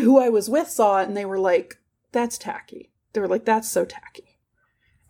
who 0.00 0.18
I 0.18 0.28
was 0.28 0.48
with 0.48 0.68
saw 0.68 1.00
it 1.00 1.08
and 1.08 1.16
they 1.16 1.24
were 1.24 1.38
like, 1.38 1.78
that's 2.12 2.38
tacky. 2.38 2.90
They 3.12 3.20
were 3.20 3.28
like, 3.28 3.44
that's 3.44 3.68
so 3.68 3.84
tacky. 3.84 4.24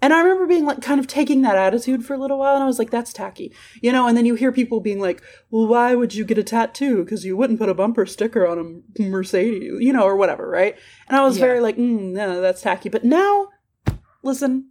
And 0.00 0.12
I 0.12 0.20
remember 0.20 0.46
being 0.46 0.64
like, 0.64 0.80
kind 0.80 1.00
of 1.00 1.08
taking 1.08 1.42
that 1.42 1.56
attitude 1.56 2.04
for 2.04 2.14
a 2.14 2.18
little 2.18 2.38
while 2.38 2.54
and 2.54 2.62
I 2.62 2.66
was 2.66 2.78
like, 2.78 2.90
that's 2.90 3.12
tacky. 3.12 3.52
You 3.82 3.90
know, 3.90 4.06
and 4.06 4.16
then 4.16 4.26
you 4.26 4.36
hear 4.36 4.52
people 4.52 4.78
being 4.80 5.00
like, 5.00 5.22
well, 5.50 5.66
why 5.66 5.94
would 5.96 6.14
you 6.14 6.24
get 6.24 6.38
a 6.38 6.44
tattoo? 6.44 7.02
Because 7.04 7.24
you 7.24 7.36
wouldn't 7.36 7.58
put 7.58 7.68
a 7.68 7.74
bumper 7.74 8.06
sticker 8.06 8.46
on 8.46 8.82
a 8.98 9.02
Mercedes, 9.02 9.72
you 9.80 9.92
know, 9.92 10.04
or 10.04 10.16
whatever, 10.16 10.48
right? 10.48 10.76
And 11.08 11.16
I 11.16 11.24
was 11.24 11.36
Yeah. 11.38 11.46
very 11.46 11.60
like, 11.60 11.76
mm, 11.76 12.12
no, 12.12 12.40
that's 12.40 12.62
tacky. 12.62 12.88
But 12.88 13.04
now, 13.04 13.48
listen, 14.22 14.70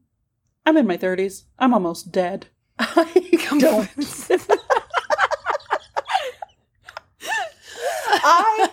I'm 0.66 0.78
in 0.78 0.88
my 0.88 0.98
30s. 0.98 1.44
I'm 1.60 1.74
almost 1.74 2.12
dead. 2.12 2.48
I 2.80 3.58
don't. 3.60 3.90
I 8.10 8.70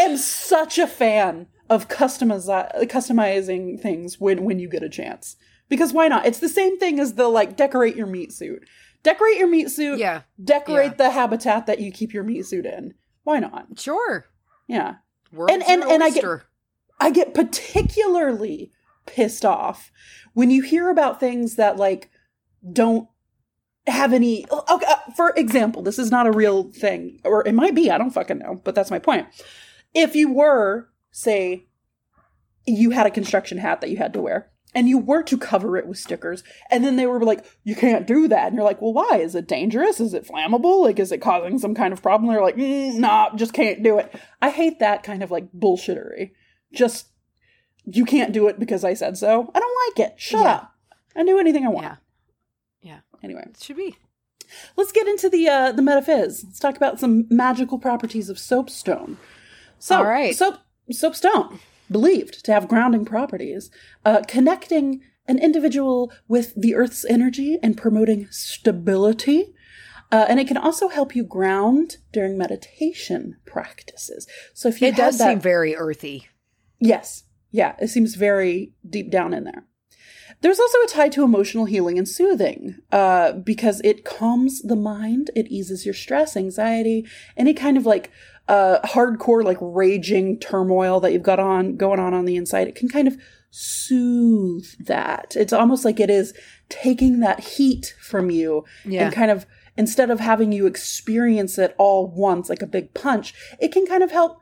am 0.00 0.16
such 0.16 0.78
a 0.78 0.86
fan 0.86 1.46
of 1.68 1.88
customizi- 1.88 2.72
customizing 2.90 3.80
things 3.80 4.20
when 4.20 4.44
when 4.44 4.58
you 4.58 4.68
get 4.68 4.82
a 4.82 4.88
chance. 4.88 5.36
Because 5.68 5.92
why 5.92 6.08
not? 6.08 6.26
It's 6.26 6.40
the 6.40 6.48
same 6.48 6.78
thing 6.78 6.98
as 6.98 7.14
the 7.14 7.28
like 7.28 7.56
decorate 7.56 7.96
your 7.96 8.06
meat 8.08 8.32
suit. 8.32 8.64
Decorate 9.02 9.38
your 9.38 9.48
meat 9.48 9.70
suit. 9.70 9.98
Yeah, 9.98 10.22
Decorate 10.42 10.92
yeah. 10.92 10.96
the 10.96 11.10
habitat 11.10 11.66
that 11.66 11.78
you 11.80 11.90
keep 11.90 12.12
your 12.12 12.24
meat 12.24 12.44
suit 12.44 12.66
in. 12.66 12.94
Why 13.22 13.38
not? 13.38 13.66
sure. 13.78 14.26
Yeah. 14.66 14.96
World's 15.32 15.64
and- 15.68 15.82
your 15.82 15.92
and 15.92 16.02
I 16.02 16.10
get- 16.10 16.24
I 16.98 17.10
get 17.10 17.32
particularly 17.34 18.72
pissed 19.06 19.44
off 19.44 19.90
when 20.34 20.50
you 20.50 20.62
hear 20.62 20.90
about 20.90 21.18
things 21.18 21.56
that 21.56 21.76
like 21.76 22.10
don't 22.72 23.08
have 23.86 24.12
any 24.12 24.44
okay, 24.50 24.86
uh, 24.86 24.96
for 25.16 25.30
example 25.36 25.82
this 25.82 25.98
is 25.98 26.10
not 26.10 26.26
a 26.26 26.30
real 26.32 26.70
thing 26.70 27.18
or 27.24 27.46
it 27.48 27.54
might 27.54 27.74
be 27.74 27.90
i 27.90 27.96
don't 27.98 28.10
fucking 28.10 28.38
know 28.38 28.60
but 28.62 28.74
that's 28.74 28.90
my 28.90 28.98
point 28.98 29.26
if 29.94 30.14
you 30.14 30.32
were 30.32 30.88
say 31.10 31.66
you 32.66 32.90
had 32.90 33.06
a 33.06 33.10
construction 33.10 33.58
hat 33.58 33.80
that 33.80 33.90
you 33.90 33.96
had 33.96 34.12
to 34.12 34.20
wear 34.20 34.50
and 34.74 34.88
you 34.88 34.96
were 34.98 35.22
to 35.24 35.36
cover 35.36 35.76
it 35.76 35.86
with 35.86 35.98
stickers 35.98 36.44
and 36.70 36.84
then 36.84 36.94
they 36.96 37.06
were 37.06 37.20
like 37.24 37.44
you 37.64 37.74
can't 37.74 38.06
do 38.06 38.28
that 38.28 38.46
and 38.48 38.54
you're 38.54 38.64
like 38.64 38.80
well 38.80 38.92
why? 38.92 39.18
Is 39.18 39.34
it 39.34 39.48
dangerous? 39.48 39.98
Is 40.00 40.14
it 40.14 40.26
flammable? 40.26 40.82
Like 40.84 40.98
is 41.00 41.10
it 41.10 41.18
causing 41.18 41.58
some 41.58 41.74
kind 41.74 41.92
of 41.92 42.02
problem? 42.02 42.30
They're 42.30 42.42
like 42.42 42.56
mm, 42.56 42.94
nah 42.96 43.34
just 43.34 43.52
can't 43.52 43.82
do 43.82 43.98
it. 43.98 44.14
I 44.40 44.50
hate 44.50 44.78
that 44.78 45.02
kind 45.02 45.22
of 45.22 45.30
like 45.30 45.50
bullshittery. 45.52 46.30
Just 46.72 47.08
you 47.84 48.04
can't 48.04 48.32
do 48.32 48.46
it 48.46 48.60
because 48.60 48.84
i 48.84 48.94
said 48.94 49.16
so. 49.16 49.50
I 49.54 49.58
don't 49.58 49.96
like 49.96 50.10
it. 50.10 50.20
Shut 50.20 50.42
Yeah. 50.42 50.52
up. 50.52 50.74
I 51.16 51.24
do 51.24 51.38
anything 51.38 51.64
i 51.66 51.68
want. 51.70 51.86
Yeah. 51.86 51.96
Yeah. 52.82 53.00
anyway. 53.24 53.46
It 53.50 53.60
should 53.62 53.76
be. 53.76 53.96
let's 54.76 54.92
get 54.92 55.08
into 55.08 55.28
the 55.28 55.48
uh 55.48 55.72
the 55.72 55.82
metaphys 55.82 56.44
let's 56.44 56.58
talk 56.60 56.76
about 56.76 57.00
some 57.00 57.26
magical 57.30 57.78
properties 57.78 58.28
of 58.28 58.38
soapstone 58.38 59.16
so 59.80 59.96
All 59.96 60.04
right. 60.04 60.34
soap 60.36 60.58
soapstone 60.92 61.58
believed 61.90 62.44
to 62.44 62.52
have 62.52 62.68
grounding 62.68 63.04
properties 63.04 63.70
uh 64.04 64.20
connecting 64.28 65.02
an 65.26 65.38
individual 65.38 66.12
with 66.28 66.52
the 66.54 66.74
earth's 66.74 67.04
energy 67.04 67.58
and 67.62 67.76
promoting 67.76 68.26
stability 68.30 69.52
uh, 70.12 70.26
and 70.28 70.40
it 70.40 70.48
can 70.48 70.56
also 70.56 70.88
help 70.88 71.14
you 71.14 71.22
ground 71.24 71.98
during 72.12 72.36
meditation 72.36 73.36
practices 73.46 74.26
so 74.54 74.68
if 74.68 74.80
you 74.80 74.88
It 74.88 74.96
does 74.96 75.18
that, 75.18 75.28
seem 75.30 75.40
very 75.40 75.74
earthy. 75.76 76.26
Yes. 76.80 77.24
Yeah, 77.52 77.74
it 77.80 77.88
seems 77.88 78.14
very 78.14 78.72
deep 78.88 79.10
down 79.10 79.34
in 79.34 79.44
there. 79.44 79.64
There's 80.40 80.60
also 80.60 80.78
a 80.82 80.86
tie 80.86 81.08
to 81.10 81.24
emotional 81.24 81.66
healing 81.66 81.98
and 81.98 82.08
soothing 82.08 82.76
uh, 82.90 83.32
because 83.32 83.80
it 83.84 84.04
calms 84.04 84.62
the 84.62 84.76
mind, 84.76 85.30
it 85.36 85.48
eases 85.48 85.84
your 85.84 85.94
stress, 85.94 86.36
anxiety, 86.36 87.06
any 87.36 87.52
kind 87.52 87.76
of 87.76 87.84
like 87.84 88.10
uh, 88.50 88.80
hardcore, 88.84 89.44
like 89.44 89.58
raging 89.60 90.38
turmoil 90.40 90.98
that 91.00 91.12
you've 91.12 91.22
got 91.22 91.38
on 91.38 91.76
going 91.76 92.00
on 92.00 92.12
on 92.14 92.24
the 92.24 92.36
inside. 92.36 92.66
It 92.68 92.74
can 92.74 92.88
kind 92.88 93.06
of 93.06 93.16
soothe 93.50 94.66
that. 94.86 95.34
It's 95.36 95.52
almost 95.52 95.84
like 95.84 96.00
it 96.00 96.10
is 96.10 96.34
taking 96.68 97.20
that 97.20 97.40
heat 97.40 97.94
from 98.00 98.30
you 98.30 98.64
Yeah. 98.84 99.04
and 99.06 99.14
kind 99.14 99.30
of 99.30 99.46
instead 99.76 100.10
of 100.10 100.20
having 100.20 100.52
you 100.52 100.66
experience 100.66 101.58
it 101.58 101.74
all 101.78 102.08
once 102.08 102.48
like 102.48 102.62
a 102.62 102.66
big 102.66 102.92
punch, 102.94 103.34
it 103.60 103.72
can 103.72 103.86
kind 103.86 104.02
of 104.02 104.10
help 104.10 104.38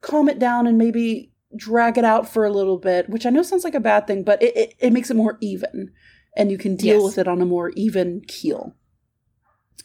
calm 0.00 0.28
it 0.28 0.38
down 0.38 0.66
and 0.66 0.78
maybe 0.78 1.32
drag 1.56 1.98
it 1.98 2.04
out 2.04 2.28
for 2.28 2.44
a 2.44 2.52
little 2.52 2.78
bit, 2.78 3.08
which 3.08 3.26
I 3.26 3.30
know 3.30 3.42
sounds 3.42 3.64
like 3.64 3.74
a 3.74 3.80
bad 3.80 4.06
thing, 4.06 4.22
but 4.24 4.42
it, 4.42 4.56
it, 4.56 4.74
it 4.78 4.92
makes 4.92 5.10
it 5.10 5.16
more 5.16 5.38
even 5.40 5.90
and 6.36 6.50
you 6.50 6.58
can 6.58 6.76
deal 6.76 6.96
Yes. 6.96 7.04
with 7.04 7.18
it 7.18 7.28
on 7.28 7.40
a 7.40 7.46
more 7.46 7.70
even 7.76 8.22
keel. 8.26 8.74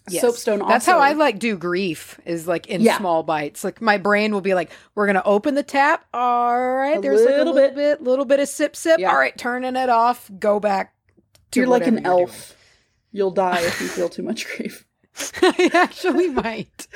Yes. 0.09 0.21
Soapstone 0.23 0.61
also. 0.61 0.71
That's 0.71 0.85
how 0.87 0.97
I 0.99 1.13
like 1.13 1.37
do 1.37 1.55
grief 1.55 2.19
is 2.25 2.47
like 2.47 2.65
in 2.67 2.81
Yeah. 2.81 2.97
small 2.97 3.21
bites. 3.21 3.63
Like 3.63 3.79
my 3.79 3.97
brain 3.99 4.33
will 4.33 4.41
be 4.41 4.55
like, 4.55 4.71
we're 4.95 5.05
gonna 5.05 5.21
open 5.23 5.53
the 5.53 5.61
tap. 5.63 6.05
All 6.13 6.59
right, 6.59 6.97
A 6.97 7.01
there's 7.01 7.21
like 7.21 7.35
a 7.35 7.37
little 7.37 7.53
little 7.53 7.69
bit. 7.69 7.75
bit, 7.75 8.01
little 8.01 8.25
bit 8.25 8.39
of 8.39 8.47
sip 8.49 8.75
sip. 8.75 8.99
Yeah. 8.99 9.11
All 9.11 9.17
right, 9.19 9.37
turning 9.37 9.75
it 9.75 9.89
off. 9.89 10.29
Go 10.39 10.59
back. 10.59 10.95
To 11.51 11.59
You're 11.59 11.69
like 11.69 11.85
an 11.85 11.99
you're 11.99 12.07
elf. 12.07 12.55
You'll 13.11 13.31
die 13.31 13.59
if 13.61 13.81
you 13.81 13.87
feel 13.87 14.09
too 14.09 14.23
much 14.23 14.47
grief. 14.47 14.85
I 15.41 15.69
actually 15.73 16.29
might. 16.29 16.87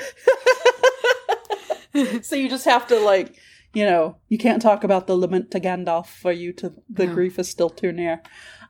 so 2.24 2.36
you 2.36 2.50
just 2.50 2.66
have 2.66 2.88
to 2.88 3.00
like, 3.00 3.36
you 3.74 3.86
know, 3.86 4.18
you 4.30 4.38
can't 4.38 4.62
talk 4.62 4.84
about 4.84 5.08
the 5.08 5.16
lament 5.16 5.52
to 5.52 5.60
Gandalf 5.60 6.08
for 6.08 6.32
you 6.32 6.54
to 6.54 6.74
the 6.90 7.06
No. 7.06 7.14
grief 7.14 7.38
is 7.40 7.50
still 7.50 7.70
too 7.70 7.92
near. 7.92 8.22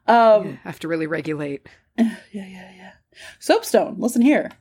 Um 0.08 0.60
I 0.66 0.68
have 0.70 0.80
to 0.80 0.88
really 0.88 1.08
regulate. 1.08 1.68
yeah, 1.98 2.16
yeah, 2.32 2.72
yeah. 2.76 2.83
Soapstone, 3.40 3.96
listen 3.98 4.22
here. 4.22 4.52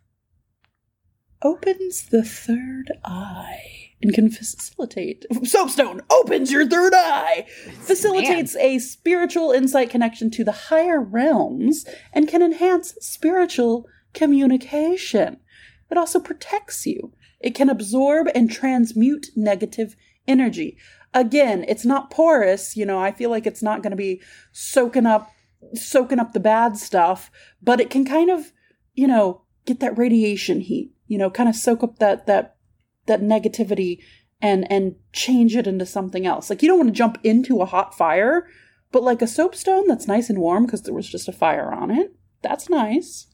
opens 1.43 2.07
the 2.07 2.23
third 2.23 2.93
eye 3.05 3.91
and 4.01 4.13
can 4.15 4.31
facilitate. 4.31 5.25
Soapstone 5.45 6.01
opens 6.11 6.51
your 6.51 6.67
third 6.67 6.93
eye, 6.95 7.47
facilitates 7.81 8.57
a 8.57 8.79
spiritual 8.79 9.53
insight 9.53 9.91
connection 9.91 10.31
to 10.31 10.45
the 10.45 10.53
higher 10.53 11.01
realms, 11.01 11.85
and 12.13 12.29
can 12.29 12.43
enhance 12.43 12.95
spiritual 13.01 13.87
communication. 14.15 15.39
It 15.91 15.99
also 15.99 16.21
protects 16.21 16.87
you. 16.87 17.13
It 17.41 17.55
can 17.55 17.69
absorb 17.69 18.29
and 18.35 18.51
transmute 18.51 19.29
negative 19.37 19.95
energy. 20.27 20.79
Again, 21.15 21.65
it's 21.69 21.85
not 21.85 22.11
porous, 22.11 22.77
you 22.77 22.87
know, 22.87 22.99
I 22.99 23.13
feel 23.13 23.31
like 23.31 23.47
it's 23.47 23.63
not 23.63 23.83
going 23.83 23.91
to 23.91 23.97
be 23.97 24.23
soaking 24.53 25.07
up 25.07 25.31
soaking 25.75 26.19
up 26.19 26.33
the 26.33 26.41
bad 26.41 26.77
stuff, 26.77 27.31
but 27.63 27.81
it 27.81 27.91
can 27.91 28.05
kind 28.05 28.31
of, 28.31 28.53
you 28.95 29.07
know, 29.07 29.43
get 29.65 29.81
that 29.81 29.97
radiation 29.97 30.61
heat, 30.61 30.93
you 31.07 31.19
know, 31.19 31.31
kind 31.31 31.49
of 31.49 31.57
soak 31.57 31.83
up 31.83 31.99
that 31.99 32.27
that 32.27 32.57
that 33.07 33.21
negativity 33.21 33.99
and 34.41 34.71
and 34.71 34.97
change 35.13 35.57
it 35.57 35.67
into 35.67 35.87
something 35.87 36.27
else. 36.27 36.51
Like 36.51 36.63
you 36.63 36.69
don't 36.69 36.79
want 36.79 36.91
to 36.91 36.99
jump 36.99 37.19
into 37.23 37.61
a 37.61 37.67
hot 37.67 37.97
fire, 37.97 38.47
but 38.91 39.03
like 39.03 39.23
a 39.23 39.27
soapstone 39.27 39.87
that's 39.87 40.09
nice 40.09 40.29
and 40.29 40.39
warm 40.39 40.67
because 40.67 40.83
there 40.83 40.95
was 40.95 41.09
just 41.09 41.29
a 41.29 41.33
fire 41.33 41.73
on 41.73 41.91
it. 41.91 42.15
That's 42.43 42.69
nice. 42.69 43.29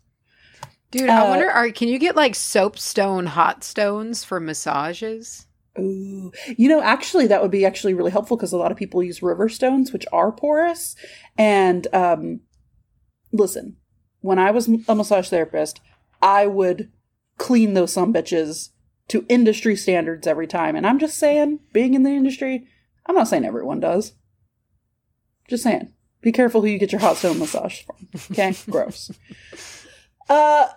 Dude, 0.91 1.11
I 1.11 1.27
uh, 1.27 1.29
wonder 1.31 1.51
are 1.51 1.71
can 1.71 1.89
you 1.89 1.99
get 1.99 2.17
like 2.17 2.35
soapstone 2.35 3.27
hot 3.27 3.65
stones 3.65 4.25
for 4.25 4.39
massages? 4.39 5.48
Ooh, 5.79 6.33
you 6.57 6.69
know, 6.69 6.83
actually, 6.83 7.27
that 7.29 7.43
would 7.43 7.51
be 7.51 7.65
actually 7.65 7.95
really 7.95 8.11
helpful 8.11 8.37
because 8.37 8.53
a 8.53 8.57
lot 8.57 8.73
of 8.73 8.79
people 8.79 9.03
use 9.03 9.23
river 9.23 9.49
stones, 9.49 9.93
which 9.93 10.07
are 10.13 10.33
porous. 10.33 10.97
And 11.37 11.87
um, 11.95 12.41
listen, 13.33 13.77
when 14.21 14.39
I 14.39 14.51
was 14.51 14.69
a 14.89 14.95
massage 14.95 15.29
therapist, 15.29 15.81
I 16.21 16.47
would 16.47 16.91
clean 17.37 17.75
those 17.75 17.93
some 17.93 18.13
bitches 18.13 18.71
to 19.09 19.25
industry 19.29 19.77
standards 19.77 20.27
every 20.27 20.47
time. 20.47 20.77
And 20.77 20.87
I'm 20.87 20.99
just 20.99 21.19
saying, 21.19 21.61
being 21.73 21.95
in 21.95 22.03
the 22.03 22.11
industry, 22.11 22.67
I'm 23.07 23.15
not 23.15 23.29
saying 23.29 23.45
everyone 23.45 23.81
does. 23.81 24.13
Just 25.49 25.63
saying, 25.63 25.93
be 26.21 26.33
careful 26.33 26.61
who 26.61 26.67
you 26.67 26.79
get 26.79 26.93
your 26.93 27.01
hot 27.01 27.17
stone 27.17 27.39
massage 27.39 27.83
from. 27.83 28.09
Okay, 28.33 28.55
gross. 28.71 29.11
Uh, 30.29 30.69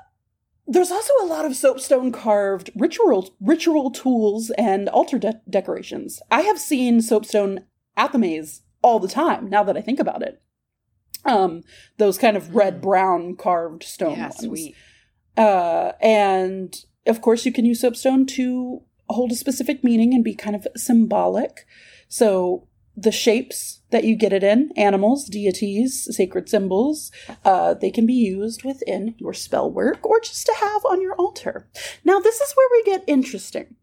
there's 0.68 0.92
also 0.92 1.12
a 1.22 1.26
lot 1.26 1.46
of 1.46 1.52
soapstone 1.56 2.12
carved 2.14 2.70
ritual 2.76 3.34
ritual 3.42 3.92
tools 3.92 4.52
and 4.58 4.88
altar 4.90 5.18
de- 5.20 5.42
decorations. 5.50 6.22
I 6.32 6.42
have 6.42 6.60
seen 6.60 7.02
soapstone 7.02 7.66
at 7.98 8.12
the 8.12 8.20
maze 8.20 8.62
all 8.82 9.00
the 9.00 9.08
time. 9.08 9.50
Now 9.50 9.64
that 9.64 9.78
I 9.78 9.82
think 9.82 10.00
about 10.00 10.22
it, 10.22 10.42
um, 11.26 11.62
those 11.98 12.18
kind 12.18 12.38
of 12.38 12.56
red 12.56 12.82
brown 12.82 13.36
carved 13.36 13.84
stone 13.84 14.18
Yeah, 14.18 14.24
ones. 14.30 14.40
sweet. 14.40 14.76
Uh, 15.38 15.92
and 16.02 16.76
of 17.06 17.22
course, 17.22 17.46
you 17.46 17.52
can 17.52 17.66
use 17.66 17.82
soapstone 17.82 18.26
to 18.28 18.82
hold 19.10 19.32
a 19.32 19.36
specific 19.36 19.84
meaning 19.84 20.14
and 20.14 20.24
be 20.24 20.34
kind 20.36 20.56
of 20.56 20.68
symbolic. 20.76 21.66
So 22.08 22.68
the 23.02 23.12
shapes 23.12 23.82
that 23.90 24.04
you 24.04 24.16
get 24.16 24.34
it 24.34 24.44
in 24.44 24.72
animals, 24.78 25.26
deities, 25.26 26.08
sacred 26.16 26.50
symbols 26.50 27.12
uh, 27.44 27.74
they 27.74 27.92
can 27.92 28.06
be 28.06 28.14
used 28.14 28.64
within 28.64 29.16
your 29.18 29.34
spell 29.34 29.72
work 29.72 30.06
or 30.06 30.20
just 30.20 30.46
to 30.46 30.54
have 30.60 30.86
on 30.86 31.02
your 31.02 31.16
altar. 31.16 31.68
Now, 32.04 32.20
this 32.20 32.40
is 32.40 32.54
where 32.54 32.70
we 32.72 32.84
get 32.84 33.04
interesting. 33.08 33.76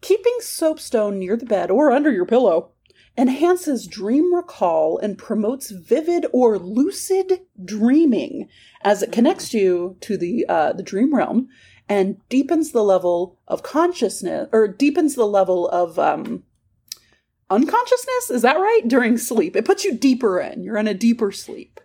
Keeping 0.00 0.36
soapstone 0.40 1.18
near 1.18 1.36
the 1.36 1.46
bed 1.46 1.70
or 1.70 1.90
under 1.90 2.12
your 2.12 2.26
pillow 2.26 2.72
enhances 3.18 3.86
dream 3.86 4.34
recall 4.34 4.98
and 4.98 5.16
promotes 5.16 5.70
vivid 5.70 6.26
or 6.32 6.58
lucid 6.58 7.40
dreaming 7.64 8.46
as 8.82 9.02
it 9.02 9.10
connects 9.10 9.54
you 9.54 9.96
to 10.00 10.18
the 10.18 10.44
uh, 10.48 10.72
the 10.74 10.82
dream 10.82 11.14
realm 11.14 11.48
and 11.88 12.16
deepens 12.28 12.72
the 12.72 12.84
level 12.84 13.38
of 13.48 13.62
consciousness 13.62 14.48
or 14.52 14.68
deepens 14.68 15.14
the 15.14 15.26
level 15.26 15.68
of 15.68 15.98
um, 15.98 16.42
unconsciousness. 17.50 18.30
Is 18.30 18.42
that 18.42 18.56
right? 18.58 18.82
During 18.86 19.18
sleep, 19.18 19.56
it 19.56 19.64
puts 19.64 19.84
you 19.84 19.94
deeper 19.96 20.40
in. 20.40 20.62
You're 20.62 20.76
in 20.78 20.88
a 20.88 20.94
deeper 20.94 21.32
sleep. 21.32 21.80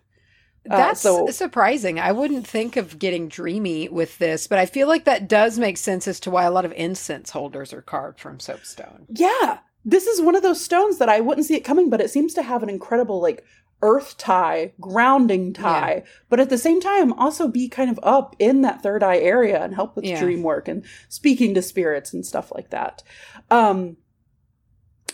Uh, 0.69 0.77
That's 0.77 1.01
so- 1.01 1.27
surprising. 1.27 1.99
I 1.99 2.11
wouldn't 2.11 2.45
think 2.47 2.77
of 2.77 2.99
getting 2.99 3.27
dreamy 3.27 3.89
with 3.89 4.17
this, 4.19 4.45
but 4.47 4.59
I 4.59 4.67
feel 4.67 4.87
like 4.87 5.05
that 5.05 5.27
does 5.27 5.57
make 5.57 5.77
sense 5.77 6.07
as 6.07 6.19
to 6.21 6.29
why 6.31 6.43
a 6.43 6.51
lot 6.51 6.65
of 6.65 6.73
incense 6.73 7.31
holders 7.31 7.73
are 7.73 7.81
carved 7.81 8.19
from 8.19 8.39
soapstone. 8.39 9.07
Yeah, 9.09 9.59
this 9.83 10.05
is 10.05 10.21
one 10.21 10.35
of 10.35 10.43
those 10.43 10.63
stones 10.63 10.99
that 10.99 11.09
I 11.09 11.19
wouldn't 11.19 11.47
see 11.47 11.55
it 11.55 11.61
coming, 11.63 11.89
but 11.89 11.99
it 12.01 12.11
seems 12.11 12.35
to 12.35 12.43
have 12.43 12.61
an 12.61 12.69
incredible 12.69 13.19
like 13.19 13.43
earth 13.81 14.15
tie, 14.19 14.71
grounding 14.79 15.51
tie, 15.53 16.03
but 16.29 16.39
at 16.39 16.51
the 16.51 16.57
same 16.59 16.79
time 16.79 17.11
also 17.13 17.47
be 17.47 17.67
kind 17.67 17.89
of 17.89 17.99
up 18.03 18.35
in 18.37 18.61
that 18.61 18.83
third 18.83 19.01
eye 19.01 19.17
area 19.17 19.63
and 19.63 19.73
help 19.73 19.95
with 19.95 20.05
Yeah. 20.05 20.19
dream 20.19 20.43
work 20.43 20.67
and 20.67 20.85
speaking 21.09 21.55
to 21.55 21.63
spirits 21.63 22.13
and 22.13 22.23
stuff 22.23 22.51
like 22.53 22.69
that. 22.69 23.01
Um 23.49 23.97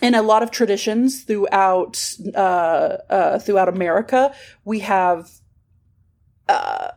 in 0.02 0.16
a 0.16 0.22
lot 0.22 0.44
of 0.44 0.52
traditions 0.52 1.24
throughout 1.24 2.14
uh, 2.36 2.38
uh, 2.38 3.40
throughout 3.40 3.70
America, 3.70 4.34
we 4.66 4.80
have 4.80 5.30
uh, 6.48 6.90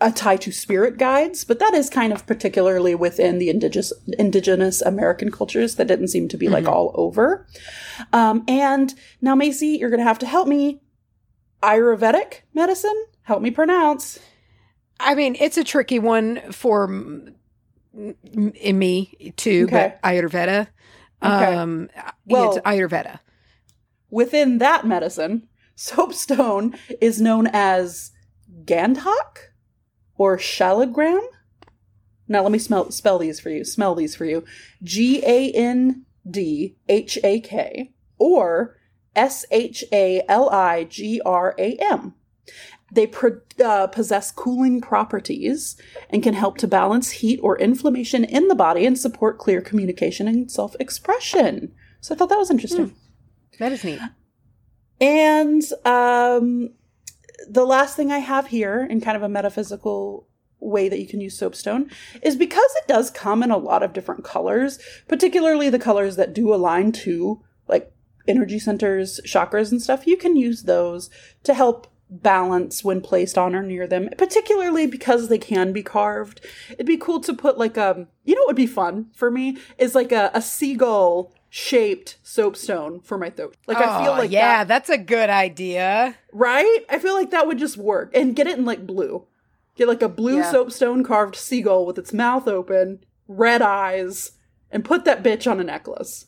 a 0.00 0.10
tie 0.10 0.36
to 0.38 0.50
spirit 0.50 0.96
guides, 0.98 1.44
but 1.44 1.58
that 1.58 1.74
is 1.74 1.90
kind 1.90 2.12
of 2.12 2.26
particularly 2.26 2.94
within 2.94 3.38
the 3.38 3.50
indigenous 3.50 3.92
indigenous 4.18 4.80
American 4.82 5.30
cultures. 5.30 5.76
That 5.76 5.86
didn't 5.88 6.08
seem 6.08 6.28
to 6.28 6.36
be 6.38 6.48
like 6.48 6.66
all 6.66 6.92
over. 6.94 7.46
Um, 8.12 8.44
and 8.48 8.94
now, 9.20 9.34
Macy, 9.34 9.76
you're 9.78 9.90
going 9.90 10.00
to 10.00 10.04
have 10.04 10.18
to 10.20 10.26
help 10.26 10.48
me. 10.48 10.80
Ayurvedic 11.62 12.40
medicine, 12.54 13.04
help 13.24 13.42
me 13.42 13.50
pronounce. 13.50 14.18
I 14.98 15.14
mean, 15.14 15.36
it's 15.38 15.58
a 15.58 15.64
tricky 15.64 15.98
one 15.98 16.40
for 16.52 16.84
m- 16.84 17.34
m- 17.94 18.52
in 18.54 18.78
me 18.78 19.34
too, 19.36 19.64
Okay. 19.68 19.94
but 20.00 20.08
Ayurveda. 20.08 20.68
Okay. 21.22 21.54
Um, 21.54 21.88
Well- 22.26 22.56
it's 22.56 22.64
Ayurveda. 22.66 23.20
Within 24.10 24.58
that 24.58 24.86
medicine, 24.86 25.48
soapstone 25.76 26.74
is 27.00 27.20
known 27.20 27.46
as 27.52 28.10
Gandhak 28.64 29.50
or 30.16 30.36
Shaligram. 30.36 31.22
Now 32.28 32.42
let 32.42 32.52
me 32.52 32.58
smell, 32.58 32.90
spell 32.90 33.18
these 33.18 33.40
for 33.40 33.50
you. 33.50 33.64
Smell 33.64 33.94
these 33.94 34.14
for 34.14 34.24
you. 34.24 34.44
G 34.82 35.22
A 35.24 35.50
N 35.52 36.06
D 36.28 36.76
H 36.88 37.18
A 37.24 37.40
K 37.40 37.92
or 38.18 38.76
S 39.16 39.44
H 39.50 39.84
A 39.92 40.22
L 40.28 40.48
I 40.50 40.84
G 40.84 41.20
R 41.24 41.54
A 41.58 41.74
M. 41.76 42.14
They 42.92 43.06
pro- 43.06 43.40
uh, 43.64 43.86
possess 43.88 44.30
cooling 44.32 44.80
properties 44.80 45.76
and 46.08 46.22
can 46.22 46.34
help 46.34 46.58
to 46.58 46.68
balance 46.68 47.10
heat 47.10 47.38
or 47.42 47.58
inflammation 47.58 48.24
in 48.24 48.48
the 48.48 48.54
body 48.54 48.84
and 48.86 48.98
support 48.98 49.38
clear 49.38 49.60
communication 49.60 50.26
and 50.26 50.50
self 50.50 50.74
expression. 50.80 51.72
So 52.00 52.14
I 52.14 52.18
thought 52.18 52.30
that 52.30 52.38
was 52.38 52.50
interesting. 52.50 52.94
That 53.58 53.72
is 53.72 53.84
neat. 53.84 54.00
And 55.00 55.62
um, 55.84 56.70
the 57.48 57.64
last 57.64 57.96
thing 57.96 58.10
I 58.10 58.18
have 58.18 58.48
here, 58.48 58.86
in 58.88 59.00
kind 59.00 59.16
of 59.16 59.22
a 59.22 59.28
metaphysical 59.28 60.26
way 60.58 60.88
that 60.88 61.00
you 61.00 61.06
can 61.06 61.20
use 61.20 61.38
soapstone, 61.38 61.90
is 62.22 62.36
because 62.36 62.70
it 62.76 62.88
does 62.88 63.10
come 63.10 63.42
in 63.42 63.50
a 63.50 63.56
lot 63.56 63.82
of 63.82 63.92
different 63.92 64.24
colors, 64.24 64.78
particularly 65.08 65.70
the 65.70 65.78
colors 65.78 66.16
that 66.16 66.34
do 66.34 66.52
align 66.52 66.92
to 66.92 67.42
like 67.66 67.92
energy 68.28 68.58
centers, 68.58 69.20
chakras, 69.26 69.70
and 69.70 69.80
stuff. 69.80 70.06
You 70.06 70.16
can 70.16 70.36
use 70.36 70.64
those 70.64 71.10
to 71.44 71.54
help 71.54 71.86
balance 72.10 72.82
when 72.84 73.00
placed 73.00 73.38
on 73.38 73.54
or 73.54 73.62
near 73.62 73.86
them, 73.86 74.08
particularly 74.18 74.86
because 74.86 75.28
they 75.28 75.38
can 75.38 75.72
be 75.72 75.82
carved. 75.82 76.40
It'd 76.70 76.86
be 76.86 76.96
cool 76.96 77.20
to 77.20 77.32
put 77.34 77.56
like 77.58 77.76
a, 77.76 78.06
you 78.24 78.34
know, 78.34 78.40
what 78.42 78.48
would 78.48 78.56
be 78.56 78.66
fun 78.66 79.06
for 79.14 79.30
me 79.30 79.56
is 79.78 79.94
like 79.94 80.12
a, 80.12 80.30
a 80.34 80.42
seagull 80.42 81.32
shaped 81.48 82.18
soapstone 82.22 83.00
for 83.00 83.18
my 83.18 83.30
throat. 83.30 83.56
Like 83.66 83.78
I 83.78 84.02
feel 84.02 84.12
Oh, 84.12 84.18
like 84.18 84.30
yeah, 84.30 84.64
that, 84.64 84.68
that's 84.68 84.90
a 84.90 84.98
good 84.98 85.30
idea. 85.30 86.16
right? 86.32 86.80
I 86.88 86.98
feel 86.98 87.14
like 87.14 87.30
that 87.30 87.46
would 87.46 87.58
just 87.58 87.76
work. 87.76 88.10
And 88.14 88.36
get 88.36 88.46
it 88.46 88.58
in 88.58 88.64
like 88.64 88.86
blue. 88.86 89.26
Get 89.76 89.88
like 89.88 90.02
a 90.02 90.08
blue 90.08 90.38
Yeah. 90.38 90.50
soapstone 90.50 91.04
carved 91.04 91.36
seagull 91.36 91.86
with 91.86 91.98
its 91.98 92.12
mouth 92.12 92.46
open, 92.48 93.04
red 93.28 93.62
eyes, 93.62 94.32
and 94.70 94.84
put 94.84 95.04
that 95.04 95.22
bitch 95.24 95.50
on 95.50 95.58
a 95.60 95.64
necklace. 95.64 96.26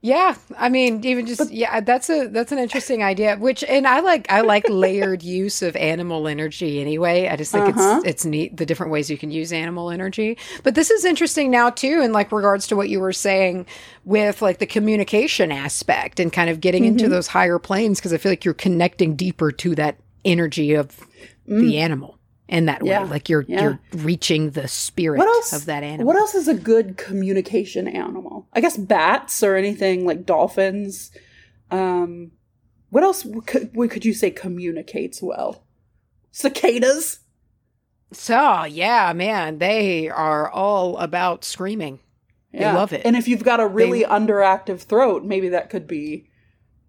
Yeah, 0.00 0.36
I 0.56 0.68
mean, 0.68 1.04
even 1.04 1.26
just 1.26 1.50
yeah, 1.50 1.80
that's 1.80 2.08
a 2.08 2.28
that's 2.28 2.52
an 2.52 2.58
interesting 2.58 3.02
idea. 3.02 3.36
Which 3.36 3.64
and 3.64 3.84
I 3.84 3.98
like 3.98 4.30
I 4.30 4.42
like 4.42 4.68
layered 4.68 5.24
use 5.24 5.60
of 5.60 5.74
animal 5.74 6.28
energy 6.28 6.80
anyway. 6.80 7.26
I 7.26 7.34
just 7.34 7.50
think 7.50 7.66
Uh-huh. 7.76 7.96
it's 8.04 8.06
it's 8.08 8.24
neat 8.24 8.56
the 8.56 8.64
different 8.64 8.92
ways 8.92 9.10
you 9.10 9.18
can 9.18 9.32
use 9.32 9.52
animal 9.52 9.90
energy. 9.90 10.38
But 10.62 10.76
this 10.76 10.90
is 10.90 11.04
interesting 11.04 11.50
now 11.50 11.70
too, 11.70 12.00
in 12.00 12.12
like 12.12 12.30
regards 12.30 12.68
to 12.68 12.76
what 12.76 12.88
you 12.88 13.00
were 13.00 13.12
saying 13.12 13.66
with 14.04 14.40
like 14.40 14.58
the 14.58 14.66
communication 14.66 15.50
aspect 15.50 16.20
and 16.20 16.32
kind 16.32 16.48
of 16.48 16.60
getting 16.60 16.84
Mm-hmm. 16.84 16.90
into 16.92 17.08
those 17.08 17.26
higher 17.26 17.58
planes 17.58 17.98
because 17.98 18.12
I 18.12 18.18
feel 18.18 18.30
like 18.30 18.44
you're 18.44 18.54
connecting 18.54 19.16
deeper 19.16 19.50
to 19.50 19.74
that 19.74 19.96
energy 20.24 20.74
of 20.74 21.04
the 21.46 21.78
animal 21.78 22.17
in 22.48 22.66
that. 22.66 22.84
Yeah, 22.84 23.04
way. 23.04 23.10
Like 23.10 23.28
you're 23.28 23.44
yeah. 23.46 23.62
you're 23.62 23.80
reaching 23.92 24.50
the 24.50 24.68
spirit 24.68 25.20
of 25.52 25.66
that 25.66 25.82
animal. 25.82 26.06
What 26.06 26.16
else 26.16 26.34
is 26.34 26.48
a 26.48 26.54
good 26.54 26.96
communication 26.96 27.86
animal? 27.86 28.48
I 28.52 28.60
guess 28.60 28.76
bats 28.76 29.42
or 29.42 29.56
anything 29.56 30.04
like 30.04 30.26
dolphins. 30.26 31.10
Um, 31.70 32.32
what 32.90 33.04
else 33.04 33.26
could, 33.46 33.74
what 33.74 33.90
could 33.90 34.04
you 34.04 34.14
say 34.14 34.30
communicates 34.30 35.22
well? 35.22 35.66
Cicadas. 36.30 37.20
So, 38.12 38.64
yeah, 38.64 39.12
man, 39.12 39.58
they 39.58 40.08
are 40.08 40.50
all 40.50 40.96
about 40.96 41.44
screaming. 41.44 42.00
They 42.52 42.64
love 42.64 42.92
it. 42.92 43.02
And 43.04 43.14
if 43.14 43.28
you've 43.28 43.44
got 43.44 43.60
a 43.60 43.66
really 43.66 44.04
underactive 44.04 44.80
throat, 44.80 45.22
maybe 45.22 45.50
that 45.50 45.68
could 45.70 45.86
be 45.86 46.30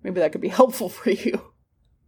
maybe 0.03 0.21
that 0.21 0.31
could 0.31 0.41
be 0.41 0.47
helpful 0.59 0.89
for 0.89 1.11
you. 1.11 1.41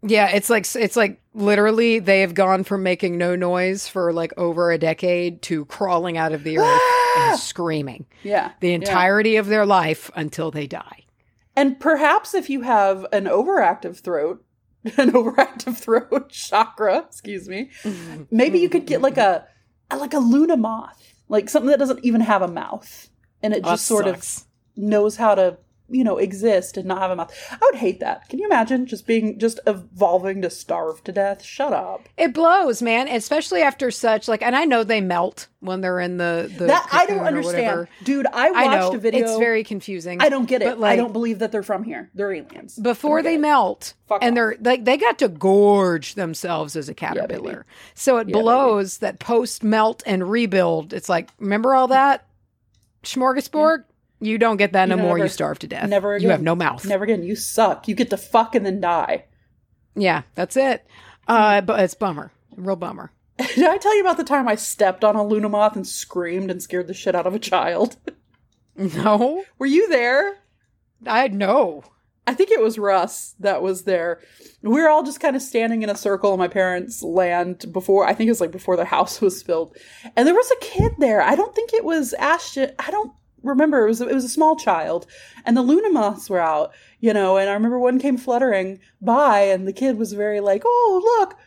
Yeah, 0.01 0.29
it's 0.29 0.49
like 0.49 0.65
it's 0.75 0.95
like 0.95 1.20
literally 1.33 1.99
they 1.99 2.21
have 2.21 2.33
gone 2.33 2.63
from 2.63 2.83
making 2.83 3.17
no 3.17 3.35
noise 3.35 3.87
for 3.87 4.11
like 4.11 4.33
over 4.37 4.71
a 4.71 4.77
decade 4.77 5.41
to 5.43 5.65
crawling 5.65 6.17
out 6.17 6.33
of 6.33 6.43
the 6.43 6.57
earth 6.57 6.81
and 7.17 7.33
ah! 7.33 7.37
screaming 7.39 8.05
Yeah. 8.23 8.51
the 8.59 8.69
Yeah. 8.69 8.75
entirety 8.75 9.35
of 9.37 9.47
their 9.47 9.65
life 9.65 10.11
until 10.15 10.51
they 10.51 10.67
die. 10.67 11.05
And 11.55 11.79
perhaps 11.79 12.33
if 12.33 12.49
you 12.49 12.61
have 12.61 13.05
an 13.11 13.25
overactive 13.25 13.99
throat, 13.99 14.43
an 14.97 15.11
overactive 15.11 15.77
throat 15.77 16.29
chakra, 16.31 16.99
excuse 16.99 17.47
me, 17.47 17.69
mm-hmm. 17.83 18.23
maybe 18.31 18.59
you 18.59 18.69
could 18.69 18.85
get 18.85 18.95
mm-hmm. 18.95 19.03
like 19.03 19.17
a 19.17 19.45
like 19.95 20.13
a 20.13 20.19
Luna 20.19 20.55
moth, 20.55 21.13
like 21.27 21.49
something 21.49 21.69
that 21.69 21.79
doesn't 21.79 22.03
even 22.03 22.21
have 22.21 22.41
a 22.41 22.47
mouth, 22.47 23.09
and 23.43 23.53
it 23.53 23.57
oh, 23.63 23.69
That 23.69 23.73
just 23.73 23.85
sort 23.85 24.05
sucks. 24.05 24.37
of 24.37 24.43
knows 24.77 25.17
how 25.17 25.35
to 25.35 25.57
you 25.91 26.03
know 26.03 26.17
exist 26.17 26.77
and 26.77 26.87
not 26.87 26.99
have 26.99 27.11
a 27.11 27.15
mouth. 27.15 27.33
I 27.51 27.57
would 27.61 27.75
hate 27.75 27.99
that. 27.99 28.27
Can 28.29 28.39
you 28.39 28.45
imagine 28.45 28.85
just 28.85 29.05
being 29.05 29.37
just 29.37 29.59
evolving 29.67 30.41
to 30.41 30.49
starve 30.49 31.03
to 31.03 31.11
death? 31.11 31.43
Shut 31.43 31.73
up. 31.73 32.07
It 32.17 32.33
blows, 32.33 32.81
man, 32.81 33.07
especially 33.07 33.61
after 33.61 33.91
such 33.91 34.27
like 34.27 34.41
and 34.41 34.55
I 34.55 34.65
know 34.65 34.83
they 34.83 35.01
melt 35.01 35.47
when 35.59 35.81
they're 35.81 35.99
in 35.99 36.17
the 36.17 36.51
the 36.57 36.65
that 36.67 36.87
I 36.91 37.05
don't 37.05 37.19
understand, 37.25 37.87
dude. 38.03 38.25
I 38.27 38.51
watched 38.51 38.67
I 38.69 38.79
know 38.79 38.93
a 38.93 38.97
video. 38.97 39.21
it's 39.27 39.37
very 39.37 39.63
confusing. 39.63 40.21
I 40.21 40.29
don't 40.29 40.45
get 40.47 40.61
it. 40.61 40.65
But 40.65 40.79
like 40.79 40.93
I 40.93 40.95
don't 40.95 41.13
believe 41.13 41.39
that 41.39 41.51
they're 41.51 41.61
from 41.63 41.83
here. 41.83 42.09
They're 42.15 42.31
aliens. 42.33 42.77
before 42.77 43.21
they 43.21 43.37
melt 43.37 43.93
Fuck 44.07 44.23
and 44.23 44.31
off. 44.31 44.35
they're 44.35 44.55
like 44.61 44.85
they 44.85 44.97
got 44.97 45.19
to 45.19 45.27
gorge 45.27 46.15
themselves 46.15 46.75
as 46.75 46.89
a 46.89 46.93
caterpillar 46.93 47.65
so 47.93 48.17
it 48.17 48.27
Yeah, 48.27 48.33
baby. 48.33 48.39
blows 48.43 48.97
that 48.99 49.19
post 49.19 49.63
melt 49.63 50.01
and 50.05 50.29
rebuild 50.29 50.93
it's 50.93 51.09
like 51.09 51.29
remember 51.39 51.73
all 51.75 51.87
that 51.89 52.25
smorgasbord 53.03 53.83
you 54.21 54.37
don't 54.37 54.57
get 54.57 54.71
that 54.73 54.87
You 54.87 54.95
no 54.95 55.01
more 55.01 55.17
never- 55.17 55.25
you 55.25 55.29
starve 55.29 55.59
to 55.59 55.67
death 55.67 55.89
Never 55.89 56.15
again. 56.15 56.23
you 56.25 56.29
have 56.31 56.41
no 56.41 56.55
mouth 56.55 56.85
Never 56.85 57.03
again. 57.03 57.23
You 57.23 57.35
suck. 57.35 57.87
You 57.87 57.95
get 57.95 58.09
to 58.11 58.17
fuck 58.17 58.55
and 58.55 58.65
then 58.65 58.79
die. 58.79 59.25
yeah 59.95 60.21
that's 60.35 60.55
it 60.55 60.85
uh 61.27 61.59
but 61.61 61.79
it's 61.81 61.93
bummer 61.95 62.31
real 62.55 62.75
bummer 62.75 63.11
Did 63.55 63.65
I 63.67 63.77
tell 63.77 63.95
you 63.95 64.01
about 64.01 64.17
the 64.17 64.23
time 64.23 64.47
I 64.47 64.53
stepped 64.55 65.03
on 65.03 65.15
a 65.15 65.23
Luna 65.25 65.49
moth 65.49 65.75
and 65.75 65.87
screamed 65.87 66.51
and 66.51 66.61
scared 66.61 66.87
the 66.87 66.93
shit 66.93 67.15
out 67.15 67.25
of 67.25 67.33
a 67.33 67.39
child? 67.39 67.97
no 68.75 69.43
Were 69.57 69.65
you 69.65 69.89
there? 69.89 70.37
i 71.07 71.27
know 71.27 71.83
I 72.27 72.35
think 72.35 72.51
it 72.51 72.61
was 72.61 72.77
Russ 72.77 73.33
that 73.39 73.63
was 73.63 73.83
there. 73.83 74.21
We 74.61 74.79
were 74.79 74.87
all 74.87 75.01
just 75.01 75.19
kind 75.19 75.35
of 75.35 75.41
standing 75.41 75.81
in 75.81 75.89
a 75.89 75.95
circle 75.97 76.31
in 76.33 76.39
my 76.39 76.47
parents' 76.47 77.01
land 77.01 77.65
before, 77.73 78.05
I 78.07 78.13
think 78.13 78.27
it 78.27 78.31
was 78.31 78.39
like 78.39 78.51
before 78.51 78.77
the 78.77 78.85
house 78.95 79.19
was 79.19 79.41
filled. 79.41 79.75
And 80.15 80.27
there 80.27 80.35
was 80.35 80.51
a 80.51 80.63
kid 80.63 80.91
there. 80.99 81.23
I 81.23 81.33
don't 81.33 81.53
think 81.55 81.73
it 81.73 81.83
was 81.83 82.13
Ashton. 82.13 82.73
I 82.77 82.91
don't 82.91 83.11
remember. 83.43 83.85
It 83.85 83.89
was, 83.89 84.01
it 84.01 84.13
was 84.13 84.23
a 84.23 84.29
small 84.29 84.55
child. 84.55 85.07
And 85.45 85.55
the 85.55 85.61
Luna 85.61 85.89
moths 85.89 86.29
were 86.29 86.39
out, 86.39 86.73
you 86.99 87.13
know, 87.13 87.37
and 87.37 87.49
I 87.49 87.53
remember 87.53 87.79
one 87.79 87.99
came 87.99 88.17
fluttering 88.17 88.79
by 89.01 89.41
and 89.41 89.67
the 89.67 89.73
kid 89.73 89.97
was 89.97 90.13
very 90.13 90.39
like, 90.39 90.61
oh, 90.65 91.17
look. 91.19 91.37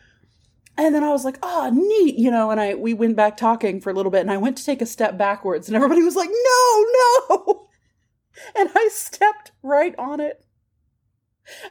And 0.77 0.93
then 0.93 1.03
I 1.03 1.09
was 1.09 1.23
like, 1.23 1.39
oh, 1.41 1.69
neat, 1.73 2.15
you 2.15 2.29
know, 2.29 2.51
and 2.51 2.59
I 2.59 2.75
we 2.75 2.93
went 2.93 3.15
back 3.15 3.37
talking 3.37 3.79
for 3.79 3.89
a 3.89 3.93
little 3.93 4.11
bit 4.11 4.21
and 4.21 4.31
I 4.31 4.37
went 4.37 4.57
to 4.57 4.65
take 4.65 4.81
a 4.81 4.85
step 4.85 5.17
backwards 5.17 5.67
and 5.67 5.75
everybody 5.75 6.03
was 6.03 6.15
like, 6.15 6.29
no, 6.29 6.85
no. 7.29 7.61
And 8.53 8.69
I 8.75 8.89
stepped 8.91 9.53
right 9.63 9.95
on 9.97 10.19
it. 10.19 10.43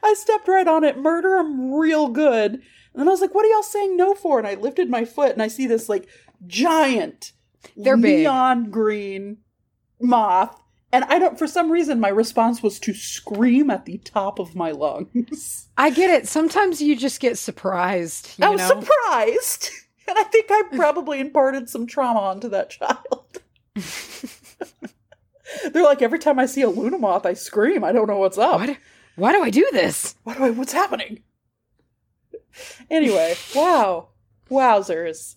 I 0.03 0.15
stepped 0.15 0.49
right 0.49 0.67
on 0.67 0.83
it, 0.83 0.97
murder 0.97 1.37
him 1.37 1.75
real 1.75 2.09
good. 2.09 2.53
And 2.55 2.63
then 2.95 3.07
I 3.07 3.11
was 3.11 3.21
like, 3.21 3.35
what 3.35 3.45
are 3.45 3.49
y'all 3.49 3.63
saying 3.63 3.99
no 3.99 4.15
for? 4.15 4.39
And 4.39 4.49
I 4.49 4.55
lifted 4.55 4.89
my 4.89 5.05
foot 5.05 5.33
and 5.33 5.43
I 5.43 5.49
see 5.49 5.67
this 5.67 5.91
like 5.91 6.09
giant 6.47 7.33
They're 7.77 7.99
big. 7.99 8.21
neon 8.21 8.71
green 8.71 9.39
moth. 10.01 10.61
And 10.93 11.05
I 11.05 11.19
don't, 11.19 11.39
for 11.39 11.49
some 11.49 11.73
reason, 11.73 11.99
my 11.99 12.09
response 12.09 12.63
was 12.63 12.79
to 12.81 12.95
scream 12.95 13.69
at 13.69 13.85
the 13.85 13.99
top 13.99 14.39
of 14.39 14.55
my 14.55 14.71
lungs. 14.71 15.69
i 15.77 15.91
get 15.91 16.09
it 16.09 16.29
sometimes 16.29 16.81
you 16.81 16.95
just 16.95 17.19
get 17.19 17.37
surprised 17.37 18.33
you 18.39 18.47
I 18.47 18.51
was 18.51 18.61
know 18.61 18.81
surprised. 18.81 19.71
And 20.07 20.19
I 20.19 20.23
think 20.25 20.47
I 20.51 20.65
probably 20.77 21.19
imparted 21.19 21.71
some 21.71 21.87
trauma 21.87 22.21
onto 22.21 22.51
that 22.51 22.69
child. 22.69 23.41
They're 25.73 25.83
like, 25.83 26.03
every 26.03 26.19
time 26.19 26.39
I 26.39 26.45
see 26.45 26.61
a 26.61 26.69
Luna 26.69 26.99
moth, 26.99 27.25
I 27.25 27.33
scream. 27.33 27.83
I 27.83 27.91
don't 27.93 28.07
know 28.07 28.19
what's 28.19 28.37
up. 28.37 28.61
why 28.61 28.67
do, 28.67 28.77
why 29.17 29.33
do 29.33 29.43
i 29.43 29.49
do 29.49 29.67
this 29.73 30.15
What 30.25 30.37
do 30.37 30.45
I, 30.45 30.51
what's 30.51 30.75
happening? 30.75 31.23
Anyway, 32.91 33.35
wow. 33.55 34.09
Wowzers. 34.51 35.37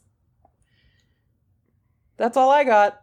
That's 2.17 2.35
all 2.35 2.49
I 2.49 2.65
got. 2.65 3.01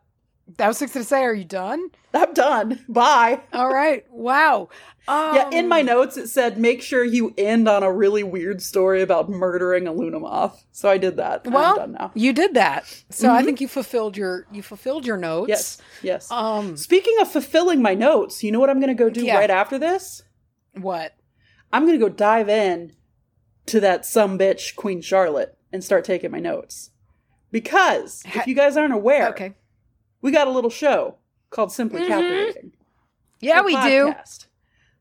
I 0.58 0.68
was 0.68 0.78
going 0.78 0.88
to 0.90 1.04
say 1.04 1.22
are 1.22 1.34
you 1.34 1.44
done 1.44 1.90
I'm 2.16 2.32
done. 2.32 2.78
Bye. 2.88 3.40
all 3.52 3.68
right 3.72 4.04
wow 4.10 4.68
um, 5.08 5.34
yeah, 5.34 5.50
in 5.50 5.68
my 5.68 5.82
notes 5.82 6.16
it 6.16 6.28
said 6.28 6.58
make 6.58 6.80
sure 6.80 7.02
you 7.04 7.34
end 7.36 7.68
on 7.68 7.82
a 7.82 7.90
really 7.92 8.22
weird 8.22 8.62
story 8.62 9.02
about 9.02 9.28
murdering 9.28 9.88
a 9.88 9.92
Luna 9.92 10.20
moth. 10.20 10.64
So 10.70 10.88
I 10.88 10.96
did 10.98 11.16
that. 11.16 11.44
well 11.46 11.72
I'm 11.72 11.76
done 11.76 11.92
now. 11.92 12.12
you 12.14 12.32
did 12.32 12.54
that 12.54 12.84
so 13.10 13.30
i 13.32 13.42
Mhm. 13.42 13.44
think 13.46 13.60
you 13.60 13.68
fulfilled 13.68 14.16
your 14.16 14.46
you 14.52 14.62
fulfilled 14.62 15.04
your 15.06 15.16
notes 15.16 15.48
Yes. 15.48 15.78
Yes. 16.02 16.30
um 16.30 16.76
Speaking 16.76 17.16
of 17.20 17.30
fulfilling 17.30 17.82
my 17.82 17.94
notes, 17.94 18.44
you 18.44 18.52
know 18.52 18.60
what 18.60 18.70
I'm 18.70 18.78
going 18.80 18.96
to 18.96 19.02
go 19.02 19.10
do 19.10 19.24
Yeah. 19.24 19.36
right 19.38 19.50
after 19.50 19.78
this? 19.78 20.22
what 20.80 21.14
I'm 21.72 21.84
going 21.86 21.98
to 21.98 22.04
go 22.04 22.12
dive 22.14 22.48
in 22.48 22.92
to 23.66 23.80
that 23.80 24.06
some 24.06 24.38
bitch 24.38 24.76
Queen 24.76 25.00
Charlotte 25.00 25.56
and 25.72 25.82
start 25.82 26.04
taking 26.04 26.30
my 26.30 26.38
notes. 26.38 26.90
Because 27.50 28.22
if 28.26 28.46
you 28.46 28.54
guys 28.54 28.76
aren't 28.76 28.94
aware, 28.94 29.30
okay 29.30 29.54
we 30.24 30.32
got 30.32 30.48
a 30.48 30.50
little 30.50 30.70
show 30.70 31.16
called 31.50 31.70
Simply 31.70 32.00
Mhm. 32.02 32.08
Captivating. 32.08 32.72
yeah 33.40 33.60
we 33.62 33.72
do 33.72 34.08
podcast. 34.14 34.46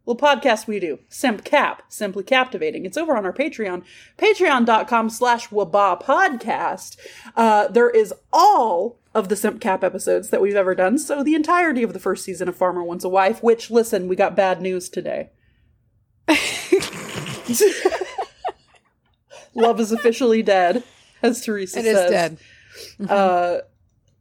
Little 0.05 0.19
podcast 0.27 0.67
we 0.67 0.81
do. 0.81 0.99
Simp 1.07 1.45
Cap, 1.45 1.81
Simply 1.87 2.23
Captivating. 2.25 2.85
It's 2.85 2.97
over 2.97 3.15
on 3.15 3.25
our 3.25 3.31
Patreon, 3.31 3.83
patreon.com 4.17 5.09
slash 5.09 5.47
waba 5.47 6.03
podcast. 6.03 6.97
Uh, 7.37 7.69
there 7.69 7.89
is 7.89 8.13
all 8.33 8.99
of 9.15 9.29
the 9.29 9.37
Simp 9.37 9.61
Cap 9.61 9.81
episodes 9.81 10.29
that 10.29 10.41
we've 10.41 10.57
ever 10.57 10.75
done. 10.75 10.97
So 10.97 11.23
the 11.23 11.35
entirety 11.35 11.83
of 11.83 11.93
the 11.93 11.99
first 11.99 12.25
season 12.25 12.49
of 12.49 12.55
Farmer 12.57 12.83
Wants 12.83 13.05
a 13.05 13.09
Wife, 13.09 13.41
which, 13.41 13.71
listen, 13.71 14.09
we 14.09 14.17
got 14.17 14.35
bad 14.35 14.61
news 14.61 14.89
today. 14.89 15.29
Love 19.55 19.79
is 19.79 19.91
officially 19.93 20.41
dead, 20.43 20.83
as 21.21 21.41
Teresa 21.45 21.79
It 21.79 21.83
says. 21.83 22.03
is 22.05 22.09
dead. 22.11 22.37
Uh, 23.09 23.57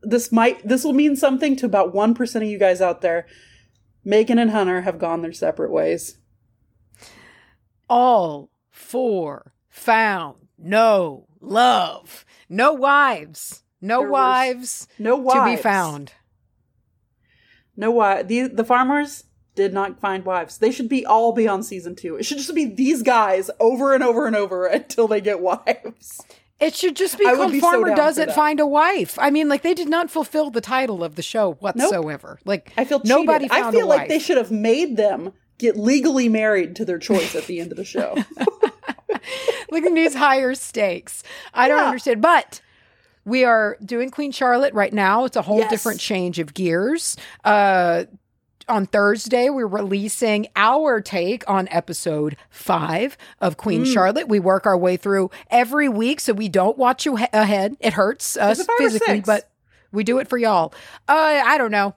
this 0.03 0.33
might 0.33 0.66
this 0.66 0.85
will 0.85 0.93
mean 0.93 1.16
something 1.16 1.57
to 1.57 1.66
about 1.66 1.95
one 1.95 2.15
percent 2.15 2.45
of 2.45 2.51
you 2.51 2.59
guys 2.59 2.81
out 2.81 3.01
there. 3.01 3.27
Megan 4.05 4.39
and 4.39 4.51
Hunter 4.51 4.83
have 4.83 4.99
gone 4.99 5.23
their 5.23 5.33
separate 5.33 5.70
ways. 5.70 6.19
All 7.89 8.51
four 8.70 9.53
found 9.69 10.49
no 10.59 11.27
love, 11.41 12.24
no 12.49 12.73
wives, 12.73 13.62
no 13.81 14.01
There 14.01 14.11
wives 14.11 14.89
No 14.99 15.16
to 15.16 15.45
be 15.45 15.57
found. 15.57 16.12
No 17.77 17.91
wives. 17.91 18.29
The 18.29 18.49
the 18.49 18.65
farmers 18.65 19.24
did 19.55 19.73
not 19.73 20.01
find 20.01 20.24
wives. 20.24 20.59
They 20.59 20.70
should 20.70 20.89
be 20.89 21.05
all 21.05 21.33
be 21.33 21.47
on 21.47 21.62
season 21.62 21.95
two. 21.95 22.16
It 22.16 22.24
should 22.24 22.39
just 22.39 22.55
be 22.55 22.65
these 22.65 23.03
guys 23.03 23.51
over 23.61 23.95
and 23.95 24.03
over 24.03 24.27
and 24.27 24.37
over 24.37 24.66
until 24.79 25.09
they 25.09 25.20
get 25.20 25.41
wives. 25.41 26.20
It 26.61 26.74
should 26.77 26.95
just 26.95 27.19
be 27.19 27.27
I 27.27 27.35
called 27.35 27.51
be 27.53 27.59
Farmer 27.61 27.89
down 27.89 27.97
Doesn't. 27.97 28.33
Find 28.33 28.61
a 28.61 28.66
Wife. 28.66 29.19
I 29.19 29.31
mean, 29.31 29.49
like 29.49 29.62
they 29.62 29.74
did 29.74 29.89
not 29.89 30.11
fulfill 30.11 30.51
the 30.51 30.61
title 30.61 31.03
of 31.03 31.16
the 31.16 31.23
show 31.23 31.55
whatsoever. 31.55 32.39
Like 32.45 32.73
I 32.77 32.85
feel 32.85 33.01
cheated. 33.01 33.16
nobody 33.16 33.49
I 33.51 33.70
feel 33.73 33.89
like 33.89 34.01
wife. 34.01 34.09
they 34.09 34.19
should 34.20 34.37
have 34.37 34.51
made 34.53 34.97
them 34.97 35.33
get 35.59 35.77
legally 35.77 36.29
married 36.29 36.77
to 36.77 36.85
their 36.85 36.99
choice 36.99 37.35
at 37.35 37.47
the 37.47 37.59
end 37.61 37.73
of 37.73 37.77
the 37.77 37.85
show. 37.85 38.16
like 39.70 39.83
needs 39.85 40.15
higher 40.15 40.55
stakes. 40.55 41.23
I 41.55 41.69
don't 41.69 41.81
understand, 41.85 42.23
but. 42.23 42.61
We 43.24 43.45
are 43.45 43.77
doing 43.85 44.11
Queen 44.11 44.33
Charlotte 44.33 44.74
right 44.74 44.93
now. 44.93 45.24
It's 45.27 45.37
a 45.37 45.43
whole 45.43 45.61
Yes. 45.61 45.70
different 45.70 46.01
change 46.01 46.41
of 46.41 46.55
gears. 46.55 47.16
Uh, 47.45 48.07
on 48.68 48.86
Thursday, 48.86 49.48
we're 49.51 49.66
releasing 49.66 50.47
our 50.56 51.01
take 51.01 51.48
on 51.48 51.68
episode 51.70 52.36
five 52.51 53.16
of 53.40 53.56
Queen 53.56 53.84
Mm. 53.84 53.93
Charlotte. 53.93 54.28
We 54.28 54.39
work 54.40 54.66
our 54.66 54.76
way 54.76 54.97
through 54.97 55.30
every 55.51 55.89
week, 55.89 56.20
so 56.20 56.32
we 56.32 56.48
don't 56.48 56.78
watch 56.78 57.05
you 57.06 57.16
ahead. 57.32 57.76
It 57.80 57.94
hurts 57.94 58.36
us 58.36 58.60
it 58.60 58.68
physically, 58.78 59.20
but 59.20 59.51
we 59.93 60.05
do 60.05 60.18
it 60.18 60.28
for 60.28 60.39
y'all. 60.39 60.72
Uh, 61.09 61.43
I 61.44 61.59
don't 61.59 61.70
know. 61.70 61.94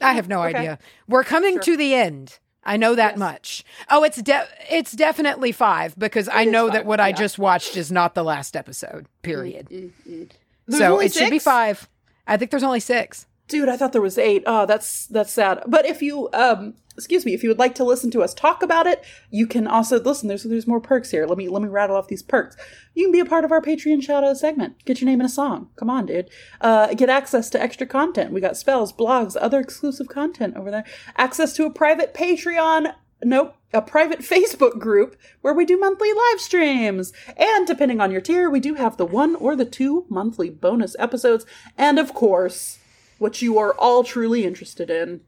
I 0.00 0.12
have 0.14 0.28
no 0.28 0.42
Okay. 0.42 0.56
idea. 0.58 0.78
We're 1.08 1.24
coming 1.24 1.54
Sure. 1.54 1.62
to 1.62 1.76
the 1.76 1.94
end. 1.94 2.38
I 2.64 2.76
know 2.78 2.94
that 2.94 3.12
Yes. 3.12 3.18
much. 3.18 3.64
Oh, 3.90 4.04
it's 4.04 4.20
de- 4.22 4.48
it's 4.70 4.92
definitely 4.92 5.52
five 5.52 5.98
because 5.98 6.28
I 6.30 6.42
is 6.42 6.52
know 6.52 6.66
that 6.70 6.78
five, 6.78 6.86
what 6.86 7.00
I 7.00 7.12
just 7.12 7.38
watched 7.38 7.76
is 7.76 7.92
not 7.92 8.14
the 8.14 8.24
last 8.24 8.56
episode. 8.56 9.06
Period. 9.22 9.68
Mm, 9.70 9.90
mm. 10.08 10.30
There's 10.66 10.80
So 10.80 10.98
it 10.98 11.12
should 11.12 11.30
be 11.30 11.38
five. 11.38 11.88
I 12.26 12.38
think 12.38 12.50
there's 12.50 12.62
only 12.62 12.80
six. 12.80 13.26
Dude, 13.46 13.68
I 13.68 13.76
thought 13.76 13.92
there 13.92 14.00
was 14.00 14.18
eight. 14.18 14.42
Oh, 14.46 14.64
that's 14.66 15.06
that's 15.06 15.32
sad. 15.32 15.62
But 15.66 15.84
if 15.84 16.00
you 16.00 16.30
um 16.32 16.74
excuse 16.96 17.24
me, 17.24 17.34
if 17.34 17.42
you 17.42 17.48
would 17.48 17.58
like 17.58 17.74
to 17.74 17.84
listen 17.84 18.10
to 18.12 18.22
us 18.22 18.32
talk 18.34 18.62
about 18.62 18.86
it, 18.86 19.04
you 19.30 19.46
can 19.46 19.66
also 19.66 20.00
listen. 20.00 20.28
There's 20.28 20.44
there's 20.44 20.66
more 20.66 20.80
perks 20.80 21.10
here. 21.10 21.26
Let 21.26 21.38
me 21.38 21.48
let 21.48 21.62
me 21.62 21.68
rattle 21.68 21.96
off 21.96 22.08
these 22.08 22.22
perks. 22.22 22.56
You 22.94 23.04
can 23.04 23.12
be 23.12 23.20
a 23.20 23.24
part 23.24 23.44
of 23.44 23.52
our 23.52 23.60
Patreon 23.60 24.02
shout 24.02 24.24
out 24.24 24.36
segment. 24.38 24.84
Get 24.84 25.00
your 25.00 25.06
name 25.06 25.20
in 25.20 25.26
a 25.26 25.30
song. 25.30 25.68
Come 25.76 25.90
on, 25.90 26.06
dude. 26.06 26.30
Uh, 26.60 26.94
get 26.94 27.08
access 27.08 27.50
to 27.50 27.62
extra 27.62 27.86
content. 27.86 28.32
We 28.32 28.40
got 28.40 28.56
spells, 28.56 28.92
blogs, 28.92 29.36
other 29.40 29.60
exclusive 29.60 30.08
content 30.08 30.56
over 30.56 30.70
there. 30.70 30.84
Access 31.16 31.52
to 31.54 31.66
a 31.66 31.70
private 31.70 32.14
Patreon. 32.14 32.94
Nope, 33.22 33.54
a 33.72 33.80
private 33.80 34.18
Facebook 34.20 34.78
group 34.78 35.16
where 35.40 35.54
we 35.54 35.64
do 35.64 35.78
monthly 35.78 36.12
live 36.12 36.40
streams. 36.40 37.12
And 37.36 37.66
depending 37.66 38.00
on 38.00 38.10
your 38.10 38.20
tier, 38.20 38.48
we 38.48 38.60
do 38.60 38.74
have 38.74 38.96
the 38.96 39.06
one 39.06 39.34
or 39.36 39.56
the 39.56 39.64
two 39.64 40.06
monthly 40.08 40.50
bonus 40.50 40.94
episodes. 40.98 41.46
And 41.76 41.98
of 41.98 42.14
course, 42.14 42.78
what 43.24 43.40
you 43.40 43.56
are 43.56 43.72
all 43.78 44.04
truly 44.04 44.44
interested 44.44 44.90
in, 44.90 45.22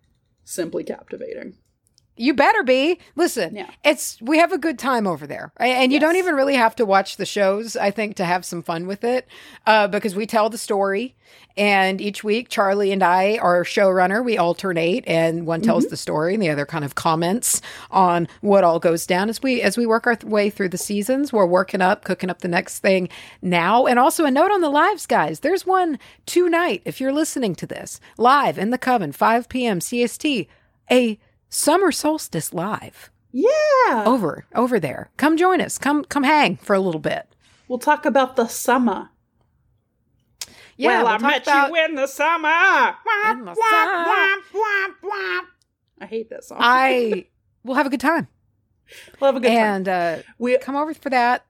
simply 0.45 0.85
captivating. 0.85 1.55
You 2.17 2.33
better 2.35 2.63
be. 2.63 2.99
Listen, 3.15 3.55
Yeah. 3.55 3.71
it's 3.85 4.19
we 4.23 4.39
have 4.39 4.53
a 4.53 4.59
good 4.59 4.79
time 4.79 5.07
over 5.07 5.27
there, 5.27 5.53
and 5.59 5.93
you 5.93 6.01
don't 6.01 6.17
even 6.17 6.35
really 6.35 6.55
have 6.57 6.75
to 6.77 6.87
watch 6.87 7.17
the 7.19 7.27
shows. 7.27 7.77
I 7.77 7.91
think 7.91 8.17
to 8.17 8.25
have 8.25 8.45
some 8.45 8.63
fun 8.63 8.87
with 8.87 9.05
it, 9.05 9.29
uh, 9.67 9.87
because 9.89 10.15
we 10.17 10.25
tell 10.27 10.49
the 10.49 10.57
story, 10.59 11.15
and 11.59 12.01
each 12.01 12.25
week 12.25 12.49
Charlye 12.49 12.93
and 12.93 13.03
I 13.03 13.37
are 13.37 13.65
showrunner. 13.65 14.25
We 14.25 14.39
alternate, 14.39 15.05
and 15.07 15.47
one 15.47 15.61
tells 15.61 15.87
the 15.89 15.97
story, 15.97 16.33
and 16.35 16.43
the 16.43 16.49
other 16.49 16.65
kind 16.65 16.85
of 16.87 16.95
comments 16.95 17.61
on 17.91 18.29
what 18.41 18.65
all 18.65 18.79
goes 18.79 19.07
down 19.07 19.29
as 19.29 19.43
we 19.43 19.61
as 19.61 19.77
we 19.77 19.85
work 19.85 20.07
our 20.07 20.17
th- 20.17 20.31
way 20.31 20.49
through 20.49 20.71
the 20.71 20.79
seasons. 20.79 21.35
We're 21.35 21.45
working 21.45 21.83
up, 21.83 22.05
cooking 22.05 22.31
up 22.31 22.41
the 22.41 22.49
next 22.49 22.79
thing 22.79 23.11
now, 23.43 23.85
and 23.85 23.99
also 23.99 24.25
a 24.25 24.31
note 24.31 24.51
on 24.51 24.63
the 24.63 24.71
lives, 24.71 25.07
guys. 25.07 25.41
There's 25.41 25.67
one 25.67 25.99
tonight 26.25 26.81
if 26.87 26.99
you're 27.01 27.13
listening 27.13 27.55
to 27.57 27.67
this 27.67 28.01
live 28.17 28.57
in 28.57 28.71
the 28.71 28.79
Coven, 28.79 29.13
5 29.13 29.49
p.m. 29.51 29.81
CST. 29.81 30.47
A 30.91 31.19
summer 31.57 31.91
solstice 31.91 32.53
live 32.53 33.11
Yeah. 33.33 34.05
over 34.07 34.45
over 34.55 34.79
there. 34.79 35.11
Come 35.17 35.37
join 35.37 35.61
us. 35.61 35.79
Come 35.79 36.05
come 36.05 36.23
hang 36.25 36.57
for 36.57 36.75
a 36.75 36.81
little 36.81 37.01
bit. 37.01 37.27
We'll 37.69 37.79
talk 37.79 38.05
about 38.05 38.37
the 38.37 38.47
summer. 38.47 39.11
Yeah, 40.77 41.03
well, 41.03 41.05
we'll 41.19 41.27
I 41.27 41.31
met 41.31 41.43
about- 41.43 41.71
you 41.71 41.85
in 41.85 41.95
the 41.95 42.07
summer. 42.07 42.49
In 43.31 43.45
the 43.47 43.55
summer. 43.55 43.63
I 45.99 46.07
hate 46.07 46.29
that 46.31 46.45
song. 46.45 46.59
I 46.61 47.27
will 47.65 47.75
have 47.75 47.87
a 47.87 47.91
good 47.91 48.01
time. 48.01 48.29
we'll 49.21 49.29
have 49.33 49.37
a 49.37 49.41
good 49.41 49.49
time. 49.49 49.57
and 49.57 49.89
uh, 49.89 50.17
We 50.39 50.57
come 50.59 50.77
over 50.77 50.93
for 50.95 51.09
that. 51.11 51.45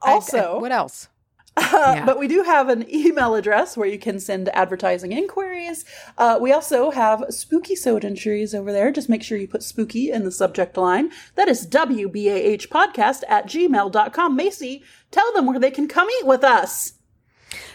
I- 0.00 0.10
I- 0.10 0.12
also, 0.14 0.58
what 0.60 0.72
else? 0.72 1.08
Uh, 1.56 1.92
Yeah. 1.96 2.06
But 2.06 2.18
we 2.18 2.28
do 2.28 2.42
have 2.44 2.68
an 2.70 2.86
email 2.94 3.34
address 3.34 3.76
where 3.76 3.88
you 3.88 3.98
can 3.98 4.18
send 4.20 4.48
advertising 4.50 5.12
inquiries. 5.12 5.84
Uh, 6.16 6.38
we 6.40 6.50
also 6.52 6.90
have 6.90 7.24
spooky 7.30 7.74
soda 7.76 8.06
entries 8.06 8.54
over 8.54 8.72
there. 8.72 8.90
Just 8.90 9.08
make 9.10 9.22
sure 9.22 9.36
you 9.36 9.46
put 9.48 9.62
spooky 9.62 10.10
in 10.10 10.24
the 10.24 10.30
subject 10.32 10.76
line. 10.78 11.10
That 11.34 11.48
is 11.48 11.66
WBAH 11.66 12.68
podcast 12.68 13.22
at 13.28 13.46
gmail.com. 13.46 14.34
Macy, 14.36 14.82
tell 15.10 15.30
them 15.34 15.44
where 15.46 15.58
they 15.58 15.70
can 15.70 15.88
come 15.88 16.08
eat 16.20 16.26
with 16.26 16.42
us. 16.44 16.94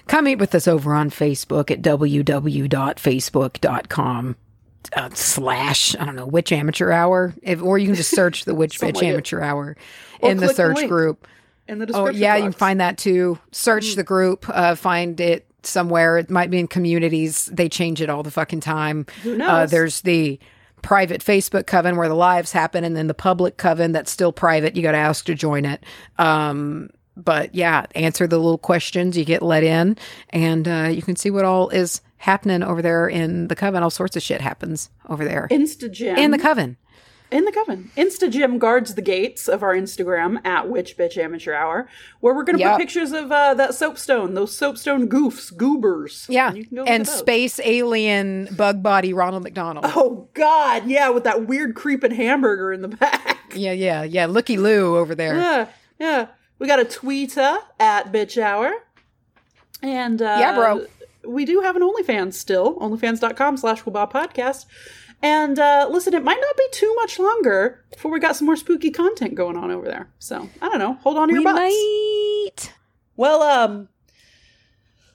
Come 0.07 0.25
meet 0.25 0.39
with 0.39 0.55
us 0.55 0.67
over 0.67 0.95
on 0.95 1.11
Facebook 1.11 1.69
at 1.69 1.83
www.facebook.com. 1.83 4.35
Uh, 4.95 5.09
slash 5.13 5.95
I 5.97 6.05
don't 6.05 6.15
know 6.15 6.25
Witch 6.25 6.51
Amateur 6.53 6.91
Hour, 6.91 7.33
if, 7.41 7.61
or 7.61 7.77
you 7.77 7.87
can 7.87 7.95
just 7.95 8.11
search 8.11 8.45
the 8.45 8.55
Witch 8.55 8.79
Bitch. 8.79 9.03
Amateur 9.03 9.41
Hour 9.41 9.75
in 10.21 10.37
the 10.37 10.47
the 10.47 10.53
search 10.53 10.77
link 10.77 10.89
group. 10.89 11.27
In 11.67 11.79
the 11.79 11.83
Oh 11.83 11.87
description 11.87 12.21
yeah, 12.21 12.35
you 12.37 12.43
can 12.43 12.51
find 12.53 12.79
that 12.79 12.97
too. 12.97 13.39
Search 13.51 13.95
the 13.95 14.03
group, 14.03 14.45
uh, 14.49 14.75
find 14.75 15.19
it 15.19 15.45
somewhere. 15.63 16.17
It 16.17 16.29
might 16.29 16.49
be 16.49 16.59
in 16.59 16.67
communities. 16.67 17.45
They 17.47 17.69
change 17.69 18.01
it 18.01 18.09
all 18.09 18.23
the 18.23 18.31
fucking 18.31 18.61
time. 18.61 19.05
Who 19.23 19.41
Uh, 19.41 19.65
there's 19.65 20.01
the 20.01 20.39
private 20.81 21.21
Facebook 21.23 21.67
coven 21.67 21.97
where 21.97 22.07
the 22.07 22.15
lives 22.15 22.51
happen, 22.51 22.83
and 22.83 22.95
then 22.95 23.07
the 23.07 23.13
public 23.13 23.57
coven 23.57 23.91
that's 23.91 24.11
still 24.11 24.31
private. 24.31 24.75
You 24.75 24.83
got 24.83 24.91
to 24.93 24.97
ask 24.97 25.25
to 25.25 25.35
join 25.35 25.65
it. 25.65 25.83
Um, 26.17 26.89
but 27.15 27.53
yeah, 27.55 27.85
answer 27.95 28.27
the 28.27 28.37
little 28.37 28.59
questions. 28.59 29.17
You 29.17 29.25
get 29.25 29.41
let 29.41 29.63
in, 29.63 29.97
and 30.29 30.67
uh, 30.67 30.89
you 30.91 31.01
can 31.01 31.15
see 31.15 31.29
what 31.31 31.45
all 31.45 31.69
is 31.69 32.01
happening 32.17 32.63
over 32.63 32.81
there 32.81 33.07
in 33.07 33.47
the 33.47 33.55
coven. 33.55 33.83
All 33.83 33.89
sorts 33.89 34.15
of 34.15 34.23
shit 34.23 34.41
happens 34.41 34.89
over 35.09 35.25
there 35.25 35.47
Instagym. 35.51 36.17
in 36.17 36.31
the 36.31 36.37
coven. 36.37 36.77
In 37.29 37.43
the 37.43 37.51
coven. 37.51 37.91
Instagym 37.97 38.57
guards 38.57 38.95
the 38.95 39.01
gates 39.01 39.49
of 39.49 39.61
our 39.61 39.75
Instagram 39.75 40.39
at 40.45 40.69
Witch 40.69 40.95
Bitch 40.97 41.17
Amateur 41.17 41.53
Hour, 41.53 41.89
where 42.21 42.33
we're 42.33 42.43
going 42.43 42.55
to 42.57 42.61
Yep. 42.63 42.71
put 42.73 42.79
pictures 42.79 43.11
of 43.11 43.31
uh, 43.31 43.53
that 43.55 43.73
soapstone, 43.73 44.33
those 44.33 44.55
soapstone 44.57 45.07
goofs, 45.09 45.55
goobers. 45.55 46.25
Yeah, 46.29 46.53
You 46.53 46.65
can 46.65 46.75
go 46.77 46.83
and 46.85 47.05
space 47.05 47.59
alien 47.63 48.47
bug 48.55 48.81
body 48.81 49.11
Ronald 49.13 49.43
McDonald. 49.43 49.85
Oh, 49.89 50.29
God. 50.35 50.87
Yeah, 50.87 51.09
with 51.09 51.25
that 51.25 51.47
weird 51.47 51.75
creeping 51.75 52.11
hamburger 52.11 52.71
in 52.71 52.81
the 52.81 52.87
back. 52.97 53.37
Yeah, 53.53 53.73
yeah, 53.73 54.03
yeah. 54.03 54.25
Looky 54.25 54.55
Lou 54.55 54.95
over 54.97 55.13
there. 55.13 55.35
Yeah, 55.35 55.67
yeah. 55.99 56.27
We 56.59 56.67
got 56.67 56.79
a 56.79 56.85
tweeter 56.85 57.57
at 57.79 58.11
Bitch 58.13 58.41
Hour. 58.41 58.71
And, 59.83 60.21
uh, 60.21 60.37
Yeah, 60.39 60.55
bro. 60.55 60.85
We 61.25 61.43
do 61.43 61.59
have 61.59 61.75
an 61.75 61.81
OnlyFans 61.81 62.35
still, 62.35 62.75
onlyfans.com 62.79 63.57
slash 63.57 63.83
podcast. 63.83 64.65
And 65.21 65.57
uh, 65.57 65.87
listen, 65.91 66.13
it 66.13 66.23
might 66.23 66.39
not 66.39 66.57
be 66.57 66.67
too 66.71 66.93
much 66.95 67.17
longer 67.19 67.83
before 67.91 68.11
we 68.11 68.19
got 68.19 68.35
some 68.35 68.45
more 68.45 68.55
spooky 68.55 68.91
content 68.91 69.33
going 69.35 69.57
on 69.57 69.71
over 69.71 69.85
there. 69.87 70.09
So, 70.19 70.47
I 70.61 70.69
don't 70.69 70.77
know. 70.79 70.93
Hold 71.01 71.17
on 71.17 71.27
to 71.29 71.33
your 71.33 71.41
We 71.41 71.45
butts. 71.45 71.57
might. 71.59 72.73
Well, 73.15 73.41
um, 73.41 73.89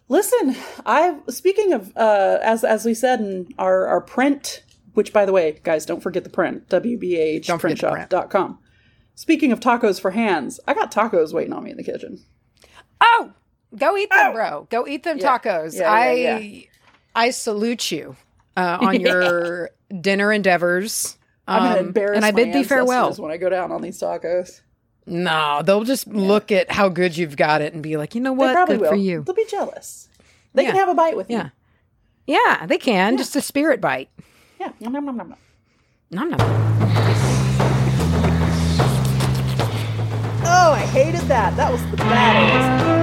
listen, 0.09 0.57
I 0.85 1.17
speaking 1.29 1.73
of 1.73 1.97
uh, 1.97 2.39
as 2.43 2.65
as 2.65 2.85
we 2.85 2.95
said 2.95 3.21
in 3.21 3.49
our 3.59 3.87
our 3.87 4.01
print, 4.01 4.65
which 4.95 5.13
by 5.13 5.25
the 5.25 5.33
way, 5.33 5.61
guys, 5.63 5.87
don't 5.87 6.03
forget 6.03 6.25
the 6.25 6.31
print 6.31 6.69
Don't 6.69 6.83
forget 6.83 7.01
the 7.01 7.47
print. 7.89 8.11
wbahprintshop.com. 8.11 8.59
Speaking 9.15 9.53
of 9.53 9.61
tacos 9.61 10.01
for 10.01 10.11
hands, 10.11 10.59
I 10.67 10.75
got 10.75 10.91
tacos 10.91 11.33
waiting 11.33 11.53
on 11.53 11.63
me 11.65 11.71
in 11.71 11.77
the 11.77 11.85
kitchen. 11.85 12.19
Oh, 13.01 13.33
go 13.77 13.97
eat 13.97 14.11
them, 14.11 14.31
Oh. 14.31 14.33
bro. 14.33 14.67
Go 14.71 14.87
eat 14.89 15.03
them 15.05 15.19
Yeah. 15.19 15.39
tacos. 15.39 15.79
Yeah, 15.79 15.93
I 15.93 16.13
yeah, 16.13 16.39
yeah. 16.39 16.63
I 17.15 17.31
salute 17.31 17.93
you 17.93 18.17
uh, 18.57 18.79
on 18.81 19.01
your 19.01 19.71
dinner 20.01 20.33
endeavors. 20.33 21.17
I'm 21.49 21.63
gonna 21.65 21.81
Um, 21.81 21.87
embarrass 21.89 22.17
and 22.17 22.25
I 22.25 22.31
bid 22.31 22.53
thee 22.53 22.63
farewell. 22.65 23.13
when 23.15 23.31
I 23.33 23.37
go 23.37 23.49
down 23.49 23.73
on 23.73 23.83
these 23.83 23.99
tacos. 24.01 24.61
No, 25.07 25.63
they'll 25.65 25.83
just 25.85 26.07
look 26.07 26.53
at 26.53 26.71
how 26.71 26.89
good 26.89 27.17
you've 27.17 27.37
got 27.37 27.61
it 27.61 27.75
and 27.75 27.83
be 27.83 27.97
like, 27.97 28.15
you 28.15 28.21
know 28.21 28.31
They 28.33 28.37
what? 28.39 28.55
probably 28.55 28.77
Good 28.77 28.83
will. 28.83 28.91
for 28.91 28.97
you. 28.97 29.23
They'll 29.25 29.35
be 29.35 29.45
jealous. 29.47 30.09
They 30.55 30.65
can 30.65 30.77
have 30.77 30.89
a 30.89 30.95
bite 30.95 31.17
with 31.17 31.29
Yeah. 31.29 31.45
me. 31.45 31.51
Yeah, 32.29 32.67
they 32.67 32.79
can. 32.79 33.17
Just 33.17 33.35
a 33.35 33.41
spirit 33.41 33.81
bite. 33.81 34.09
Yeah. 34.61 34.71
Nom, 34.79 34.93
nom, 34.93 35.05
nom, 35.07 35.17
nom, 35.17 35.29
nom. 35.31 35.39
Nom 36.13 36.31
nom. 36.31 36.41
Oh, 40.45 40.73
I 40.73 40.87
hated 40.93 41.23
that. 41.23 41.57
That 41.57 41.73
was 41.73 41.81
the 41.91 41.97
baddest. 41.97 43.02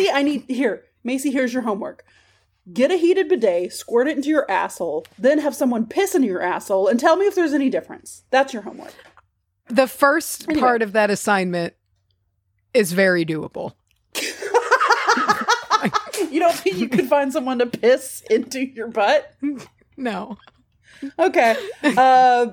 Macy, 0.00 0.10
I 0.12 0.22
need 0.22 0.44
here. 0.48 0.84
Macy, 1.04 1.30
here's 1.30 1.52
your 1.52 1.62
homework. 1.62 2.04
Get 2.72 2.90
a 2.90 2.96
heated 2.96 3.28
bidet, 3.28 3.72
squirt 3.72 4.06
it 4.08 4.16
into 4.16 4.28
your 4.28 4.48
asshole, 4.50 5.06
then 5.18 5.38
have 5.38 5.54
someone 5.54 5.86
piss 5.86 6.14
into 6.14 6.28
your 6.28 6.42
asshole, 6.42 6.88
and 6.88 7.00
tell 7.00 7.16
me 7.16 7.26
if 7.26 7.34
there's 7.34 7.52
any 7.54 7.70
difference. 7.70 8.22
That's 8.30 8.52
your 8.52 8.62
homework. 8.62 8.94
The 9.68 9.86
first 9.86 10.48
Anyway. 10.48 10.60
part 10.60 10.82
of 10.82 10.92
that 10.92 11.10
assignment 11.10 11.74
is 12.74 12.92
very 12.92 13.24
doable. 13.24 13.72
You 16.30 16.38
don't 16.38 16.54
think 16.54 16.76
you 16.76 16.88
could 16.88 17.08
find 17.08 17.32
someone 17.32 17.58
to 17.58 17.66
piss 17.66 18.22
into 18.30 18.60
your 18.60 18.88
butt? 18.88 19.34
No. 19.96 20.38
Okay. 21.18 21.56
Uh, 21.82 22.46